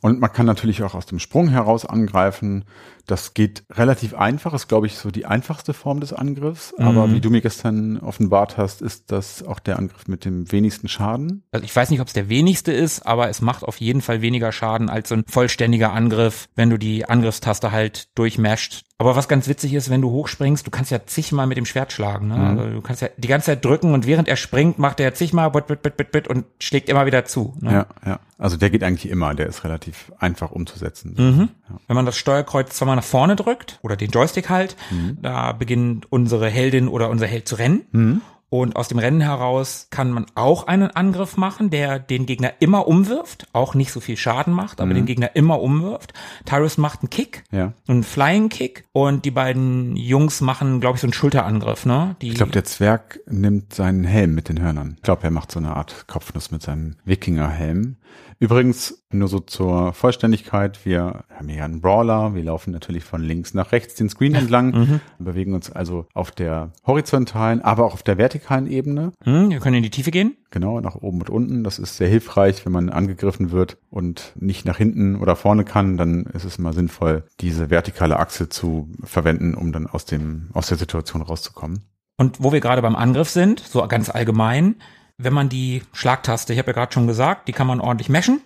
Und 0.00 0.20
man 0.20 0.32
kann 0.32 0.44
natürlich 0.46 0.82
auch 0.82 0.94
aus 0.94 1.06
dem 1.06 1.18
Sprung 1.18 1.48
heraus 1.48 1.86
angreifen. 1.86 2.64
Das 3.06 3.34
geht 3.34 3.64
relativ 3.70 4.14
einfach, 4.14 4.54
ist, 4.54 4.68
glaube 4.68 4.86
ich, 4.86 4.96
so 4.96 5.10
die 5.10 5.26
einfachste 5.26 5.74
Form 5.74 6.00
des 6.00 6.12
Angriffs. 6.12 6.72
Aber 6.78 7.06
Mhm. 7.06 7.14
wie 7.14 7.20
du 7.20 7.30
mir 7.30 7.40
gestern 7.40 7.98
offenbart 7.98 8.56
hast, 8.56 8.80
ist 8.82 9.12
das 9.12 9.42
auch 9.42 9.58
der 9.60 9.78
Angriff 9.78 10.08
mit 10.08 10.24
dem 10.24 10.50
wenigsten 10.50 10.88
Schaden. 10.88 11.42
Also 11.52 11.64
ich 11.64 11.74
weiß 11.74 11.90
nicht, 11.90 12.00
ob 12.00 12.06
es 12.06 12.12
der 12.14 12.28
wenigste 12.28 12.72
ist, 12.72 13.06
aber 13.06 13.28
es 13.28 13.40
macht 13.42 13.62
auf 13.64 13.78
jeden 13.78 14.00
Fall 14.00 14.22
weniger 14.22 14.52
Schaden 14.52 14.88
als 14.88 15.08
so 15.10 15.14
ein 15.16 15.24
vollständiger 15.28 15.92
Angriff, 15.92 16.48
wenn 16.54 16.70
du 16.70 16.78
die 16.78 17.04
Angriffstaste 17.08 17.72
halt 17.72 18.08
durchmasht. 18.16 18.84
Aber 18.96 19.16
was 19.16 19.26
ganz 19.28 19.48
witzig 19.48 19.74
ist, 19.74 19.90
wenn 19.90 20.00
du 20.00 20.10
hochspringst, 20.10 20.64
du 20.66 20.70
kannst 20.70 20.92
ja 20.92 21.04
zigmal 21.04 21.48
mit 21.48 21.56
dem 21.58 21.66
Schwert 21.66 21.92
schlagen. 21.92 22.28
Ne? 22.28 22.36
Also 22.36 22.70
du 22.70 22.80
kannst 22.80 23.02
ja 23.02 23.08
die 23.16 23.26
ganze 23.28 23.46
Zeit 23.46 23.64
drücken 23.64 23.92
und 23.92 24.06
während 24.06 24.28
er 24.28 24.36
springt, 24.36 24.78
macht 24.78 25.00
er 25.00 25.12
zigmal 25.14 25.50
bit, 25.50 25.66
bit, 25.66 25.82
bit, 25.82 25.96
bit, 25.96 26.12
bit 26.12 26.28
und 26.28 26.44
schlägt 26.60 26.88
immer 26.88 27.04
wieder 27.04 27.24
zu. 27.24 27.54
Ne? 27.60 27.72
Ja, 27.72 27.86
ja. 28.06 28.20
Also 28.38 28.56
der 28.56 28.70
geht 28.70 28.84
eigentlich 28.84 29.10
immer, 29.10 29.34
der 29.34 29.46
ist 29.48 29.64
relativ 29.64 30.12
einfach 30.18 30.52
umzusetzen. 30.52 31.14
Mhm. 31.18 31.48
Wenn 31.88 31.96
man 31.96 32.06
das 32.06 32.16
Steuerkreuz 32.16 32.70
zweimal 32.76 32.93
nach 32.96 33.04
vorne 33.04 33.36
drückt 33.36 33.78
oder 33.82 33.96
den 33.96 34.10
Joystick 34.10 34.48
halt, 34.50 34.76
da 35.20 35.52
beginnt 35.52 36.10
unsere 36.10 36.48
Heldin 36.48 36.88
oder 36.88 37.10
unser 37.10 37.26
Held 37.26 37.48
zu 37.48 37.56
rennen. 37.56 38.20
Und 38.50 38.76
aus 38.76 38.86
dem 38.86 38.98
Rennen 39.00 39.20
heraus 39.20 39.88
kann 39.90 40.12
man 40.12 40.26
auch 40.36 40.68
einen 40.68 40.88
Angriff 40.92 41.36
machen, 41.36 41.70
der 41.70 41.98
den 41.98 42.24
Gegner 42.24 42.52
immer 42.60 42.86
umwirft, 42.86 43.48
auch 43.52 43.74
nicht 43.74 43.90
so 43.90 43.98
viel 43.98 44.16
Schaden 44.16 44.52
macht, 44.52 44.80
aber 44.80 44.94
den 44.94 45.06
Gegner 45.06 45.34
immer 45.34 45.60
umwirft. 45.60 46.12
Tyrus 46.44 46.78
macht 46.78 47.00
einen 47.00 47.10
Kick, 47.10 47.42
Ja. 47.50 47.72
einen 47.88 48.04
Flying 48.04 48.50
Kick 48.50 48.84
und 48.92 49.24
die 49.24 49.32
beiden 49.32 49.96
Jungs 49.96 50.40
machen, 50.40 50.78
glaube 50.80 50.94
ich, 50.96 51.00
so 51.00 51.06
einen 51.08 51.14
Schulterangriff, 51.14 51.84
ne? 51.84 52.14
Die, 52.22 52.28
Ich 52.28 52.34
glaube, 52.36 52.52
der 52.52 52.62
Zwerg 52.62 53.18
nimmt 53.28 53.74
seinen 53.74 54.04
Helm 54.04 54.36
mit 54.36 54.48
den 54.48 54.60
Hörnern. 54.62 54.92
Ich 54.98 55.02
glaube, 55.02 55.24
er 55.24 55.32
macht 55.32 55.50
so 55.50 55.58
eine 55.58 55.74
Art 55.74 56.04
Kopfnuss 56.06 56.52
mit 56.52 56.62
seinem 56.62 56.94
Wikingerhelm. 57.04 57.96
Übrigens, 58.38 59.04
nur 59.10 59.28
so 59.28 59.40
zur 59.40 59.92
Vollständigkeit, 59.92 60.84
wir 60.84 61.24
haben 61.34 61.48
hier 61.48 61.64
einen 61.64 61.80
Brawler, 61.80 62.34
wir 62.34 62.42
laufen 62.42 62.72
natürlich 62.72 63.04
von 63.04 63.22
links 63.22 63.54
nach 63.54 63.72
rechts 63.72 63.94
den 63.94 64.08
Screen 64.08 64.34
entlang, 64.34 65.00
bewegen 65.18 65.54
uns 65.54 65.70
also 65.70 66.06
auf 66.14 66.30
der 66.30 66.72
horizontalen, 66.86 67.62
aber 67.62 67.84
auch 67.84 67.94
auf 67.94 68.02
der 68.02 68.18
vertikalen 68.18 68.66
Ebene, 68.66 69.12
hm, 69.22 69.50
wir 69.50 69.60
können 69.60 69.76
in 69.76 69.82
die 69.82 69.90
Tiefe 69.90 70.10
gehen. 70.10 70.36
genau, 70.50 70.80
nach 70.80 70.94
oben 70.94 71.20
und 71.20 71.30
unten. 71.30 71.64
Das 71.64 71.78
ist 71.78 71.96
sehr 71.96 72.08
hilfreich, 72.08 72.64
wenn 72.64 72.72
man 72.72 72.90
angegriffen 72.90 73.50
wird 73.50 73.76
und 73.90 74.32
nicht 74.36 74.64
nach 74.64 74.78
hinten 74.78 75.16
oder 75.16 75.36
vorne 75.36 75.64
kann, 75.64 75.96
dann 75.96 76.24
ist 76.26 76.44
es 76.44 76.58
immer 76.58 76.72
sinnvoll, 76.72 77.24
diese 77.40 77.70
vertikale 77.70 78.18
Achse 78.18 78.48
zu 78.48 78.88
verwenden, 79.02 79.54
um 79.54 79.72
dann 79.72 79.86
aus 79.86 80.04
dem, 80.04 80.50
aus 80.52 80.68
der 80.68 80.78
Situation 80.78 81.22
rauszukommen. 81.22 81.82
Und 82.16 82.42
wo 82.42 82.52
wir 82.52 82.60
gerade 82.60 82.82
beim 82.82 82.94
Angriff 82.94 83.28
sind, 83.28 83.60
so 83.60 83.84
ganz 83.88 84.08
allgemein, 84.08 84.76
wenn 85.16 85.32
man 85.32 85.48
die 85.48 85.82
Schlagtaste, 85.92 86.52
ich 86.52 86.58
habe 86.58 86.70
ja 86.70 86.72
gerade 86.74 86.92
schon 86.92 87.06
gesagt, 87.06 87.46
die 87.46 87.52
kann 87.52 87.66
man 87.66 87.80
ordentlich 87.80 88.08
meshen, 88.08 88.40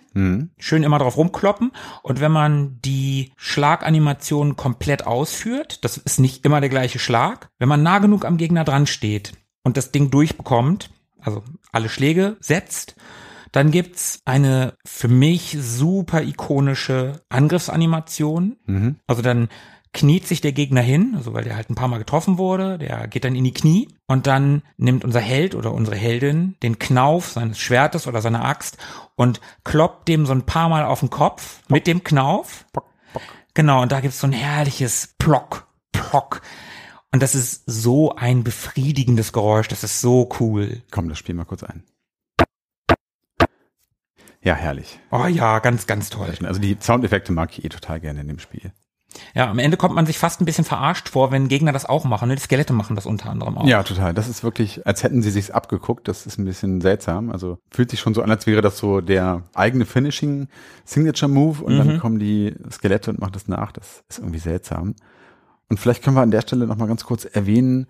schön 0.59 0.83
immer 0.83 0.99
drauf 0.99 1.17
rumkloppen. 1.17 1.71
Und 2.03 2.19
wenn 2.19 2.31
man 2.31 2.79
die 2.83 3.31
Schlaganimation 3.37 4.55
komplett 4.55 5.07
ausführt, 5.07 5.83
das 5.83 5.97
ist 5.97 6.19
nicht 6.19 6.45
immer 6.45 6.61
der 6.61 6.69
gleiche 6.69 6.99
Schlag, 6.99 7.49
wenn 7.57 7.69
man 7.69 7.81
nah 7.83 7.99
genug 7.99 8.25
am 8.25 8.37
Gegner 8.37 8.63
dran 8.63 8.85
steht 8.85 9.33
und 9.63 9.77
das 9.77 9.91
Ding 9.91 10.11
durchbekommt, 10.11 10.91
also 11.21 11.43
alle 11.71 11.89
Schläge 11.89 12.37
setzt, 12.39 12.95
dann 13.51 13.71
gibt's 13.71 14.19
eine 14.25 14.73
für 14.85 15.07
mich 15.07 15.57
super 15.59 16.21
ikonische 16.21 17.21
Angriffsanimation. 17.29 18.57
Also 19.07 19.23
dann 19.23 19.49
kniet 19.93 20.27
sich 20.27 20.41
der 20.41 20.51
Gegner 20.51 20.81
hin, 20.81 21.13
also 21.15 21.33
weil 21.33 21.43
der 21.43 21.55
halt 21.55 21.69
ein 21.69 21.75
paar 21.75 21.87
Mal 21.87 21.97
getroffen 21.97 22.37
wurde, 22.37 22.77
der 22.77 23.07
geht 23.07 23.23
dann 23.23 23.35
in 23.35 23.43
die 23.43 23.53
Knie 23.53 23.89
und 24.07 24.27
dann 24.27 24.61
nimmt 24.77 25.03
unser 25.03 25.19
Held 25.19 25.55
oder 25.55 25.73
unsere 25.73 25.95
Heldin 25.95 26.55
den 26.61 26.77
Knauf 26.77 27.31
seines 27.31 27.59
Schwertes 27.59 28.05
oder 28.05 28.21
seiner 28.21 28.45
Axt 28.45 28.77
und 29.15 29.41
kloppt 29.63 30.07
dem 30.07 30.25
so 30.25 30.33
ein 30.33 30.45
paar 30.45 30.69
Mal 30.69 30.85
auf 30.85 30.99
den 30.99 31.09
Kopf 31.09 31.61
mit 31.69 31.87
dem 31.87 32.03
Knauf. 32.03 32.65
Genau, 33.55 33.81
und 33.81 33.91
da 33.91 33.99
gibt's 33.99 34.19
so 34.19 34.27
ein 34.27 34.33
herrliches 34.33 35.15
Plock, 35.17 35.67
Plock. 35.91 36.41
Und 37.11 37.23
das 37.23 37.33
ist 37.33 37.63
so 37.65 38.15
ein 38.15 38.43
befriedigendes 38.43 39.33
Geräusch, 39.33 39.67
das 39.67 39.83
ist 39.83 40.01
so 40.01 40.29
cool. 40.39 40.83
Komm, 40.91 41.09
das 41.09 41.17
spiel 41.17 41.33
mal 41.33 41.45
kurz 41.45 41.63
ein. 41.63 41.83
Ja, 44.41 44.53
herrlich. 44.53 44.99
Oh 45.11 45.25
ja, 45.25 45.59
ganz, 45.59 45.87
ganz 45.87 46.09
toll. 46.09 46.33
Also 46.43 46.61
die 46.61 46.77
Soundeffekte 46.79 47.31
mag 47.31 47.57
ich 47.57 47.65
eh 47.65 47.69
total 47.69 47.99
gerne 47.99 48.21
in 48.21 48.27
dem 48.27 48.39
Spiel. 48.39 48.71
Ja, 49.33 49.49
am 49.49 49.59
Ende 49.59 49.77
kommt 49.77 49.95
man 49.95 50.05
sich 50.05 50.17
fast 50.17 50.39
ein 50.39 50.45
bisschen 50.45 50.65
verarscht 50.65 51.09
vor, 51.09 51.31
wenn 51.31 51.47
Gegner 51.47 51.71
das 51.71 51.85
auch 51.85 52.05
machen. 52.05 52.29
Ne? 52.29 52.35
Die 52.35 52.41
Skelette 52.41 52.73
machen 52.73 52.95
das 52.95 53.05
unter 53.05 53.29
anderem 53.29 53.57
auch. 53.57 53.65
Ja, 53.65 53.83
total. 53.83 54.13
Das 54.13 54.27
ist 54.27 54.43
wirklich, 54.43 54.85
als 54.85 55.03
hätten 55.03 55.21
sie 55.21 55.31
sich's 55.31 55.51
abgeguckt. 55.51 56.07
Das 56.07 56.25
ist 56.25 56.37
ein 56.37 56.45
bisschen 56.45 56.81
seltsam. 56.81 57.31
Also 57.31 57.57
fühlt 57.71 57.89
sich 57.89 57.99
schon 57.99 58.13
so 58.13 58.21
an, 58.21 58.29
als 58.29 58.45
wäre 58.45 58.61
das 58.61 58.77
so 58.77 59.01
der 59.01 59.43
eigene 59.53 59.85
Finishing 59.85 60.47
Signature 60.85 61.31
Move 61.31 61.63
und 61.63 61.77
dann 61.77 61.99
kommen 61.99 62.19
die 62.19 62.55
Skelette 62.71 63.11
und 63.11 63.19
machen 63.19 63.33
das 63.33 63.47
nach. 63.47 63.71
Das 63.71 64.03
ist 64.09 64.19
irgendwie 64.19 64.39
seltsam. 64.39 64.95
Und 65.69 65.79
vielleicht 65.79 66.03
können 66.03 66.15
wir 66.15 66.21
an 66.21 66.31
der 66.31 66.41
Stelle 66.41 66.67
noch 66.67 66.77
mal 66.77 66.87
ganz 66.87 67.03
kurz 67.03 67.25
erwähnen, 67.25 67.87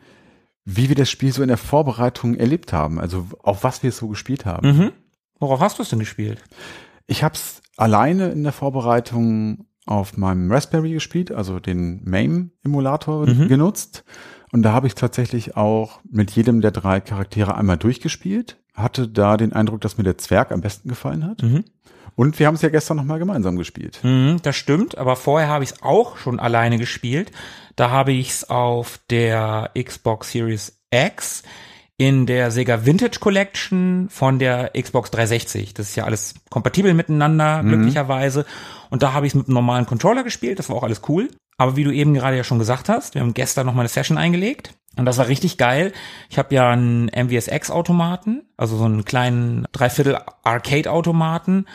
wie 0.66 0.90
wir 0.90 0.96
das 0.96 1.10
Spiel 1.10 1.32
so 1.32 1.42
in 1.42 1.48
der 1.48 1.58
Vorbereitung 1.58 2.36
erlebt 2.36 2.74
haben. 2.74 3.00
Also 3.00 3.26
auf 3.42 3.64
was 3.64 3.84
wir 3.84 3.90
es 3.90 3.98
so 3.98 4.08
gespielt 4.08 4.46
haben. 4.46 4.78
Mhm. 4.78 4.92
Worauf 5.40 5.62
hast 5.62 5.80
du 5.80 5.84
es 5.84 5.90
denn 5.90 6.00
gespielt? 6.00 6.44
Ich 7.08 7.24
habe 7.24 7.36
es 7.36 7.62
alleine 7.78 8.30
in 8.30 8.44
der 8.44 8.52
Vorbereitung 8.52 9.66
auf 9.90 10.18
meinem 10.18 10.52
Raspberry 10.52 10.94
gespielt, 10.94 11.32
also 11.32 11.60
den 11.60 12.02
MAME-Emulator 12.06 13.26
genutzt. 13.48 14.04
Und 14.52 14.62
da 14.64 14.72
habe 14.72 14.88
ich 14.88 14.96
tatsächlich 14.96 15.58
auch 15.58 16.00
mit 16.10 16.32
jedem 16.32 16.62
der 16.62 16.72
drei 16.72 17.00
Charaktere 17.00 17.56
einmal 17.56 17.78
durchgespielt. 17.78 18.58
Hatte 18.74 19.08
da 19.08 19.36
den 19.36 19.54
Eindruck, 19.54 19.82
dass 19.82 19.98
mir 19.98 20.04
der 20.04 20.18
Zwerg 20.18 20.52
am 20.52 20.62
besten 20.62 20.90
gefallen 20.90 21.26
hat. 21.26 21.44
Und 22.16 22.38
wir 22.38 22.48
haben 22.48 22.56
es 22.56 22.62
ja 22.62 22.70
gestern 22.70 22.98
nochmal 22.98 23.20
gemeinsam 23.20 23.56
gespielt. 23.56 24.00
Mhm, 24.04 24.40
das 24.44 24.56
stimmt, 24.56 24.98
aber 24.98 25.16
vorher 25.16 25.50
habe 25.50 25.64
ich 25.64 25.72
es 25.72 25.82
auch 25.82 26.18
schon 26.18 26.40
alleine 26.40 26.78
gespielt. 26.78 27.32
Da 27.76 27.90
habe 27.92 28.12
ich 28.12 28.30
es 28.30 28.50
auf 28.50 29.00
der 29.10 29.72
Xbox 29.82 30.32
Series 30.32 30.82
X 30.92 31.44
in 32.00 32.26
der 32.26 32.50
Sega 32.50 32.86
Vintage 32.86 33.20
Collection 33.20 34.08
von 34.10 34.40
der 34.40 34.72
Xbox 34.72 35.12
360. 35.12 35.74
Das 35.74 35.90
ist 35.90 35.98
ja 35.98 36.06
alles 36.06 36.34
kompatibel 36.50 36.94
miteinander, 36.94 37.62
glücklicherweise. 37.62 38.46
Und 38.90 39.04
da 39.04 39.12
habe 39.12 39.28
ich 39.28 39.32
es 39.32 39.36
mit 39.36 39.48
einem 39.48 39.56
normalen 39.56 39.86
Controller 39.86 40.24
gespielt. 40.24 40.60
Das 40.60 40.70
war 40.70 40.78
auch 40.78 40.84
alles 40.84 41.02
cool. 41.10 41.30
Aber 41.58 41.76
wie 41.76 41.84
du 41.84 41.92
eben 41.92 42.14
gerade 42.14 42.38
ja 42.38 42.46
schon 42.46 42.58
gesagt 42.58 42.88
hast, 42.88 43.16
wir 43.16 43.22
haben 43.22 43.34
gestern 43.34 43.66
noch 43.66 43.74
mal 43.74 43.82
eine 43.82 43.90
Session 43.90 44.18
eingelegt. 44.18 44.74
Und 44.96 45.06
das 45.06 45.18
war 45.18 45.28
richtig 45.28 45.58
geil. 45.58 45.92
Ich 46.30 46.38
habe 46.38 46.56
ja 46.56 46.70
einen 46.70 47.08
MVSX-Automaten, 47.08 48.44
also 48.56 48.78
so 48.78 48.86
einen 48.86 49.04
kleinen 49.04 49.68
Dreiviertel 49.74 50.20
Arcade-Automaten. 50.44 51.66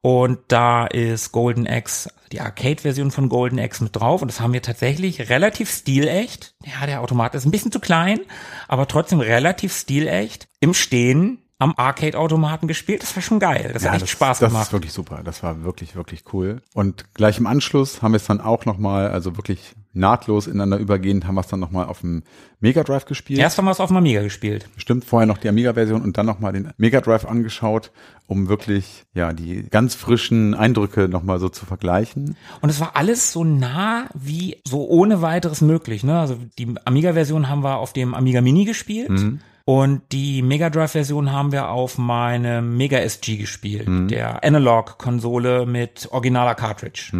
Und 0.00 0.40
da 0.48 0.86
ist 0.88 1.30
Golden 1.30 1.68
Axe, 1.68 2.10
die 2.32 2.40
Arcade-Version 2.40 3.10
von 3.10 3.28
Golden 3.28 3.58
Axe 3.58 3.82
mit 3.82 3.96
drauf. 3.96 4.22
Und 4.22 4.28
das 4.28 4.40
haben 4.40 4.52
wir 4.52 4.62
tatsächlich 4.62 5.28
relativ 5.30 5.70
stilecht. 5.70 6.54
Ja, 6.64 6.86
der 6.86 7.00
Automat 7.00 7.34
ist 7.34 7.44
ein 7.44 7.50
bisschen 7.50 7.72
zu 7.72 7.80
klein, 7.80 8.20
aber 8.66 8.86
trotzdem 8.86 9.20
relativ 9.20 9.76
stilecht 9.76 10.48
im 10.60 10.74
Stehen 10.74 11.42
am 11.58 11.74
Arcade-Automaten 11.76 12.68
gespielt. 12.68 13.02
Das 13.02 13.14
war 13.16 13.22
schon 13.22 13.40
geil. 13.40 13.70
Das 13.72 13.82
ja, 13.82 13.88
hat 13.88 13.96
echt 13.96 14.04
das, 14.04 14.10
Spaß 14.10 14.38
das 14.38 14.50
gemacht. 14.50 14.66
ist 14.68 14.72
wirklich 14.72 14.92
super. 14.92 15.22
Das 15.24 15.42
war 15.42 15.62
wirklich, 15.64 15.96
wirklich 15.96 16.24
cool. 16.32 16.62
Und 16.72 17.12
gleich 17.14 17.38
im 17.38 17.46
Anschluss 17.46 18.00
haben 18.00 18.12
wir 18.12 18.18
es 18.18 18.26
dann 18.26 18.40
auch 18.40 18.64
nochmal, 18.64 19.10
also 19.10 19.36
wirklich 19.36 19.74
nahtlos 19.98 20.46
ineinander 20.46 20.78
übergehend, 20.78 21.26
haben 21.26 21.34
wir 21.34 21.42
es 21.42 21.48
dann 21.48 21.60
nochmal 21.60 21.86
auf 21.86 22.00
dem 22.00 22.22
Mega 22.60 22.82
Drive 22.82 23.04
gespielt. 23.04 23.38
Erst 23.38 23.58
haben 23.58 23.66
wir 23.66 23.70
es 23.70 23.80
auf 23.80 23.88
dem 23.88 23.96
Amiga 23.96 24.22
gespielt. 24.22 24.68
Stimmt, 24.76 25.04
vorher 25.04 25.26
noch 25.26 25.38
die 25.38 25.48
Amiga-Version 25.48 26.02
und 26.02 26.16
dann 26.16 26.26
nochmal 26.26 26.52
den 26.52 26.70
Mega 26.76 27.00
Drive 27.00 27.24
angeschaut, 27.24 27.92
um 28.26 28.48
wirklich, 28.48 29.04
ja, 29.14 29.32
die 29.32 29.64
ganz 29.68 29.94
frischen 29.94 30.54
Eindrücke 30.54 31.08
nochmal 31.08 31.38
so 31.38 31.48
zu 31.48 31.66
vergleichen. 31.66 32.36
Und 32.60 32.70
es 32.70 32.80
war 32.80 32.96
alles 32.96 33.32
so 33.32 33.44
nah 33.44 34.08
wie 34.14 34.60
so 34.66 34.88
ohne 34.88 35.22
weiteres 35.22 35.60
möglich. 35.60 36.04
Ne? 36.04 36.18
Also 36.18 36.36
die 36.58 36.74
Amiga-Version 36.84 37.48
haben 37.48 37.62
wir 37.62 37.76
auf 37.76 37.92
dem 37.92 38.14
Amiga 38.14 38.40
Mini 38.40 38.64
gespielt. 38.64 39.38
Und 39.64 40.12
die 40.12 40.40
Mega 40.40 40.70
Drive-Version 40.70 41.30
haben 41.30 41.52
wir 41.52 41.68
auf 41.68 41.98
meinem 41.98 42.78
Mega 42.78 43.00
SG 43.00 43.36
gespielt, 43.36 43.86
der 44.10 44.42
Analog-Konsole 44.42 45.66
mit 45.66 46.08
originaler 46.10 46.54
Cartridge. 46.54 47.10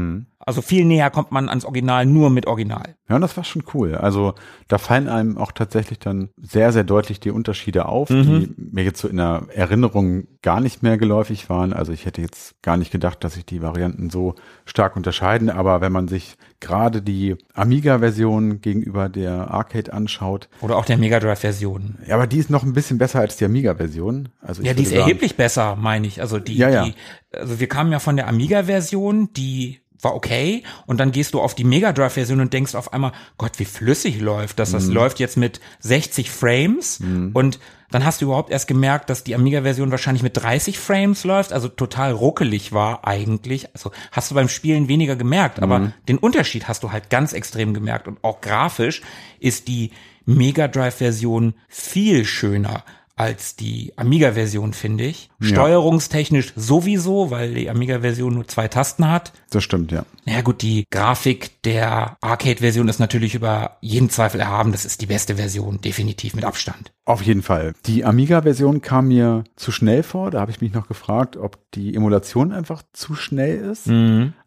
Also 0.49 0.63
viel 0.63 0.85
näher 0.87 1.11
kommt 1.11 1.31
man 1.31 1.49
ans 1.51 1.65
Original 1.67 2.07
nur 2.07 2.31
mit 2.31 2.47
Original. 2.47 2.95
Ja, 3.09 3.15
und 3.17 3.21
das 3.23 3.37
war 3.37 3.45
schon 3.45 3.63
cool. 3.75 3.95
Also 3.95 4.35
da 4.67 4.79
fallen 4.79 5.09
einem 5.09 5.37
auch 5.39 5.53
tatsächlich 5.53 5.99
dann 5.99 6.31
sehr, 6.41 6.73
sehr 6.73 6.85
deutlich 6.85 7.21
die 7.21 7.31
Unterschiede 7.31 7.87
auf, 7.87 8.09
die 8.09 8.53
mir 8.57 8.83
jetzt 8.85 9.01
so 9.01 9.09
in 9.09 9.19
der 9.19 9.43
Erinnerung 9.55 10.25
gar 10.43 10.61
nicht 10.61 10.83
mehr 10.83 10.97
geläufig 10.99 11.49
waren. 11.51 11.73
Also 11.73 11.93
ich 11.93 12.07
hätte 12.07 12.21
jetzt 12.23 12.61
gar 12.63 12.77
nicht 12.77 12.91
gedacht, 12.91 13.23
dass 13.25 13.35
sich 13.35 13.45
die 13.47 13.63
Varianten 13.63 14.11
so 14.11 14.35
stark 14.65 14.97
unterscheiden. 14.97 15.51
Aber 15.51 15.81
wenn 15.81 15.93
man 15.93 16.09
sich 16.09 16.37
gerade 16.61 17.01
die 17.03 17.37
Amiga-Version 17.55 18.61
gegenüber 18.61 19.09
der 19.09 19.51
Arcade 19.51 19.93
anschaut, 19.93 20.49
Oder 20.61 20.77
auch 20.77 20.85
der 20.85 20.99
Mega 20.99 21.21
Drive-Version. 21.21 21.99
ja, 22.07 22.15
aber 22.15 22.27
die 22.27 22.39
ist 22.39 22.51
noch 22.51 22.65
ein 22.65 22.73
bisschen 22.73 22.99
besser 22.99 23.21
als 23.21 23.37
die 23.37 23.45
Amiga-Version. 23.45 24.31
Also 24.41 24.63
Ja, 24.63 24.75
die 24.75 24.83
ist 24.83 24.91
sagen- 24.91 25.01
erheblich 25.03 25.37
besser, 25.37 25.77
meine 25.77 26.07
ich. 26.07 26.21
Also 26.21 26.39
die, 26.39 26.57
Ja, 26.57 26.69
ja. 26.69 26.85
die, 26.85 26.95
also 27.33 27.61
wir 27.61 27.69
kamen 27.69 27.93
ja 27.93 27.99
von 27.99 28.17
der 28.17 28.29
Amiga-Version, 28.29 29.33
die 29.35 29.81
war 30.01 30.15
okay, 30.15 30.63
und 30.87 30.99
dann 31.01 31.13
gehst 31.13 31.35
du 31.35 31.41
auf 31.41 31.55
die 31.55 31.65
Mega 31.65 31.93
Drive-Version 31.93 32.41
und 32.41 32.53
denkst 32.53 32.75
auf 32.75 32.93
einmal, 32.93 33.13
Gott, 33.37 33.59
wie 33.59 33.65
flüssig 33.65 34.21
läuft 34.21 34.59
das. 34.59 34.73
Das 34.73 34.87
Mhm. 34.87 34.95
läuft 34.95 35.19
jetzt 35.21 35.37
mit 35.37 35.61
60 35.81 36.31
Frames 36.31 37.01
und 37.35 37.59
dann 37.91 38.05
hast 38.05 38.21
du 38.21 38.27
überhaupt 38.27 38.51
erst 38.51 38.69
gemerkt, 38.69 39.09
dass 39.09 39.25
die 39.25 39.35
Amiga-Version 39.35 39.91
wahrscheinlich 39.91 40.23
mit 40.23 40.37
30 40.37 40.79
Frames 40.79 41.25
läuft, 41.25 41.53
also 41.55 41.69
total 41.69 42.13
ruckelig 42.13 42.73
war 42.73 43.07
eigentlich. 43.07 43.75
Also 43.75 43.93
hast 44.13 44.31
du 44.31 44.35
beim 44.35 44.49
Spielen 44.51 44.89
weniger 44.89 45.17
gemerkt, 45.17 45.61
aber 45.61 45.79
Mhm. 45.79 45.93
den 46.07 46.19
Unterschied 46.19 46.69
hast 46.69 46.83
du 46.83 46.93
halt 46.93 47.09
ganz 47.11 47.33
extrem 47.33 47.73
gemerkt 47.75 48.07
und 48.07 48.19
auch 48.23 48.41
grafisch 48.43 49.01
ist 49.41 49.69
die 49.69 49.91
Mega 50.27 50.69
Drive-Version 50.69 51.55
viel 51.69 52.27
schöner 52.27 52.85
als 53.18 53.57
die 53.57 53.92
Amiga-Version, 53.96 54.72
finde 54.72 55.04
ich. 55.04 55.31
Ja. 55.40 55.48
Steuerungstechnisch 55.48 56.52
sowieso, 56.57 57.31
weil 57.31 57.54
die 57.54 57.68
Amiga-Version 57.68 58.35
nur 58.35 58.46
zwei 58.48 58.68
Tasten 58.68 59.11
hat. 59.11 59.33
Das 59.50 59.64
stimmt, 59.64 59.92
ja. 59.92 60.04
Na 60.24 60.40
gut, 60.42 60.62
die 60.62 60.85
Grafik 60.90 61.62
der 61.62 62.16
Arcade-Version 62.20 62.88
ist 62.88 62.98
natürlich 62.98 63.35
über 63.35 63.78
jeden 63.81 64.11
Zweifel 64.11 64.40
erhaben. 64.40 64.72
Das 64.72 64.85
ist 64.85 65.00
die 65.00 65.07
beste 65.07 65.37
Version, 65.37 65.81
definitiv 65.81 66.35
mit 66.35 66.44
Abstand. 66.44 66.92
Auf 67.04 67.22
jeden 67.22 67.42
Fall. 67.42 67.72
Die 67.87 68.04
Amiga-Version 68.04 68.83
kam 68.83 69.09
mir 69.09 69.44
zu 69.57 69.72
schnell 69.72 70.02
vor. 70.02 70.31
Da 70.31 70.40
habe 70.40 70.50
ich 70.50 70.61
mich 70.61 70.72
noch 70.72 70.87
gefragt, 70.88 71.37
ob 71.37 71.59
die 71.72 71.94
Emulation 71.94 72.52
einfach 72.52 72.83
zu 72.92 73.14
schnell 73.14 73.59
ist. 73.59 73.90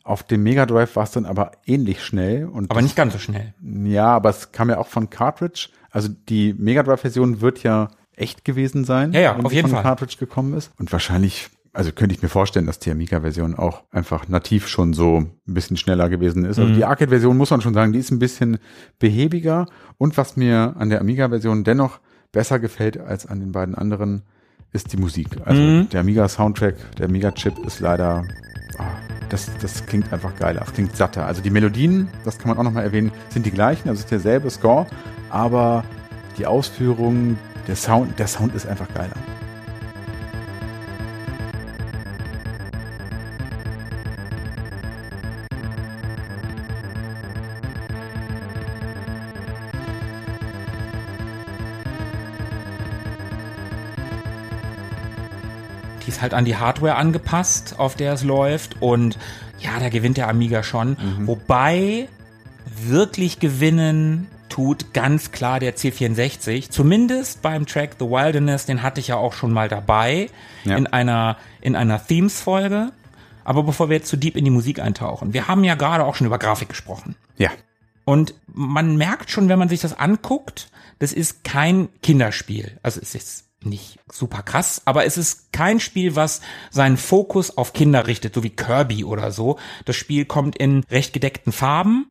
Auf 0.03 0.23
dem 0.23 0.43
Mega 0.43 0.65
Drive 0.65 0.95
war 0.95 1.03
es 1.03 1.11
dann 1.11 1.25
aber 1.25 1.51
ähnlich 1.65 2.03
schnell. 2.03 2.45
Und 2.45 2.71
Aber 2.71 2.81
nicht 2.81 2.95
ganz 2.95 3.13
so 3.13 3.19
schnell. 3.19 3.53
Ja, 3.61 4.07
aber 4.07 4.29
es 4.29 4.51
kam 4.51 4.69
ja 4.69 4.77
auch 4.77 4.87
von 4.87 5.09
Cartridge. 5.09 5.69
Also 5.89 6.07
die 6.07 6.53
Mega 6.53 6.83
Drive-Version 6.83 7.41
wird 7.41 7.63
ja 7.63 7.89
echt 8.15 8.45
gewesen 8.45 8.85
sein. 8.85 9.13
Ja, 9.13 9.19
ja, 9.21 9.37
wenn 9.37 9.45
auf 9.45 9.53
jeden 9.53 9.67
von 9.67 9.75
Fall. 9.77 9.83
Cartridge 9.83 10.17
gekommen 10.19 10.53
ist. 10.53 10.71
Und 10.77 10.91
wahrscheinlich, 10.91 11.49
also 11.73 11.91
könnte 11.91 12.13
ich 12.15 12.21
mir 12.21 12.29
vorstellen, 12.29 12.65
dass 12.65 12.79
die 12.79 12.91
Amiga-Version 12.91 13.55
auch 13.55 13.83
einfach 13.91 14.27
nativ 14.27 14.67
schon 14.67 14.93
so 14.93 15.17
ein 15.19 15.31
bisschen 15.53 15.77
schneller 15.77 16.09
gewesen 16.09 16.45
ist. 16.45 16.57
Mhm. 16.57 16.63
Also 16.63 16.75
die 16.75 16.85
Arcade-Version 16.85 17.37
muss 17.37 17.49
man 17.51 17.61
schon 17.61 17.73
sagen, 17.73 17.93
die 17.93 17.99
ist 17.99 18.11
ein 18.11 18.19
bisschen 18.19 18.59
behäbiger. 18.99 19.67
Und 19.97 20.17
was 20.17 20.35
mir 20.37 20.75
an 20.77 20.89
der 20.89 20.99
Amiga-Version 21.01 21.63
dennoch 21.63 21.99
besser 22.31 22.59
gefällt 22.59 22.97
als 22.99 23.25
an 23.25 23.39
den 23.39 23.51
beiden 23.51 23.75
anderen, 23.75 24.23
ist 24.73 24.93
die 24.93 24.97
Musik. 24.97 25.27
Also 25.45 25.61
Mhm. 25.61 25.89
der 25.89 26.01
Amiga-Soundtrack, 26.01 26.75
der 26.97 27.07
Amiga-Chip 27.07 27.57
ist 27.65 27.79
leider 27.81 28.23
ah, 28.77 28.83
das, 29.29 29.49
das 29.61 29.85
klingt 29.85 30.11
einfach 30.13 30.35
geiler, 30.37 30.61
das 30.61 30.73
klingt 30.73 30.95
satter. 30.95 31.25
Also 31.25 31.41
die 31.41 31.49
Melodien, 31.49 32.09
das 32.25 32.37
kann 32.37 32.49
man 32.49 32.57
auch 32.57 32.63
nochmal 32.63 32.83
erwähnen, 32.83 33.11
sind 33.29 33.45
die 33.45 33.51
gleichen, 33.51 33.89
also 33.89 33.99
es 33.99 34.05
ist 34.05 34.11
derselbe 34.11 34.49
Score, 34.49 34.87
aber 35.29 35.83
die 36.37 36.45
Ausführung, 36.45 37.37
der 37.67 37.75
Sound, 37.75 38.17
der 38.19 38.27
Sound 38.27 38.55
ist 38.55 38.65
einfach 38.65 38.87
geiler. 38.93 39.15
Die 56.03 56.09
ist 56.09 56.21
halt 56.21 56.33
an 56.33 56.45
die 56.45 56.57
Hardware 56.57 56.95
angepasst, 56.95 57.75
auf 57.77 57.95
der 57.95 58.13
es 58.13 58.23
läuft. 58.23 58.81
Und 58.81 59.17
ja, 59.59 59.79
da 59.79 59.89
gewinnt 59.89 60.17
der 60.17 60.27
Amiga 60.27 60.63
schon. 60.63 60.97
Wobei 61.25 62.07
wirklich 62.83 63.39
gewinnen 63.39 64.27
tut 64.51 64.93
ganz 64.93 65.31
klar 65.31 65.59
der 65.59 65.75
C64. 65.75 66.69
Zumindest 66.69 67.41
beim 67.41 67.65
Track 67.65 67.95
The 67.99 68.05
Wilderness, 68.05 68.65
den 68.67 68.83
hatte 68.83 68.99
ich 68.99 69.07
ja 69.07 69.15
auch 69.15 69.33
schon 69.33 69.51
mal 69.51 69.67
dabei 69.69 70.29
Ja. 70.63 70.77
in 70.77 70.85
einer, 70.87 71.37
in 71.61 71.75
einer 71.75 72.05
Themes-Folge. 72.05 72.91
Aber 73.43 73.63
bevor 73.63 73.89
wir 73.89 73.97
jetzt 73.97 74.09
zu 74.09 74.17
deep 74.17 74.35
in 74.35 74.45
die 74.45 74.51
Musik 74.51 74.79
eintauchen, 74.79 75.33
wir 75.33 75.47
haben 75.47 75.63
ja 75.63 75.73
gerade 75.75 76.03
auch 76.05 76.13
schon 76.15 76.27
über 76.27 76.37
Grafik 76.37 76.69
gesprochen. 76.69 77.15
Ja, 77.37 77.49
Und 78.05 78.35
man 78.47 78.97
merkt 78.97 79.31
schon, 79.31 79.49
wenn 79.49 79.57
man 79.57 79.69
sich 79.69 79.79
das 79.81 79.97
anguckt, 79.97 80.69
das 80.99 81.11
ist 81.13 81.43
kein 81.43 81.89
Kinderspiel. 82.03 82.77
Also 82.83 82.99
es 83.01 83.15
ist 83.15 83.45
nicht 83.63 83.99
super 84.11 84.41
krass, 84.43 84.81
aber 84.85 85.05
es 85.05 85.17
ist 85.17 85.51
kein 85.53 85.79
Spiel, 85.79 86.15
was 86.15 86.41
seinen 86.71 86.97
Fokus 86.97 87.57
auf 87.57 87.73
Kinder 87.73 88.07
richtet, 88.07 88.33
so 88.35 88.43
wie 88.43 88.49
Kirby 88.49 89.03
oder 89.03 89.31
so. 89.31 89.57
Das 89.85 89.95
Spiel 89.95 90.25
kommt 90.25 90.55
in 90.57 90.83
recht 90.89 91.13
gedeckten 91.13 91.51
Farben, 91.53 92.07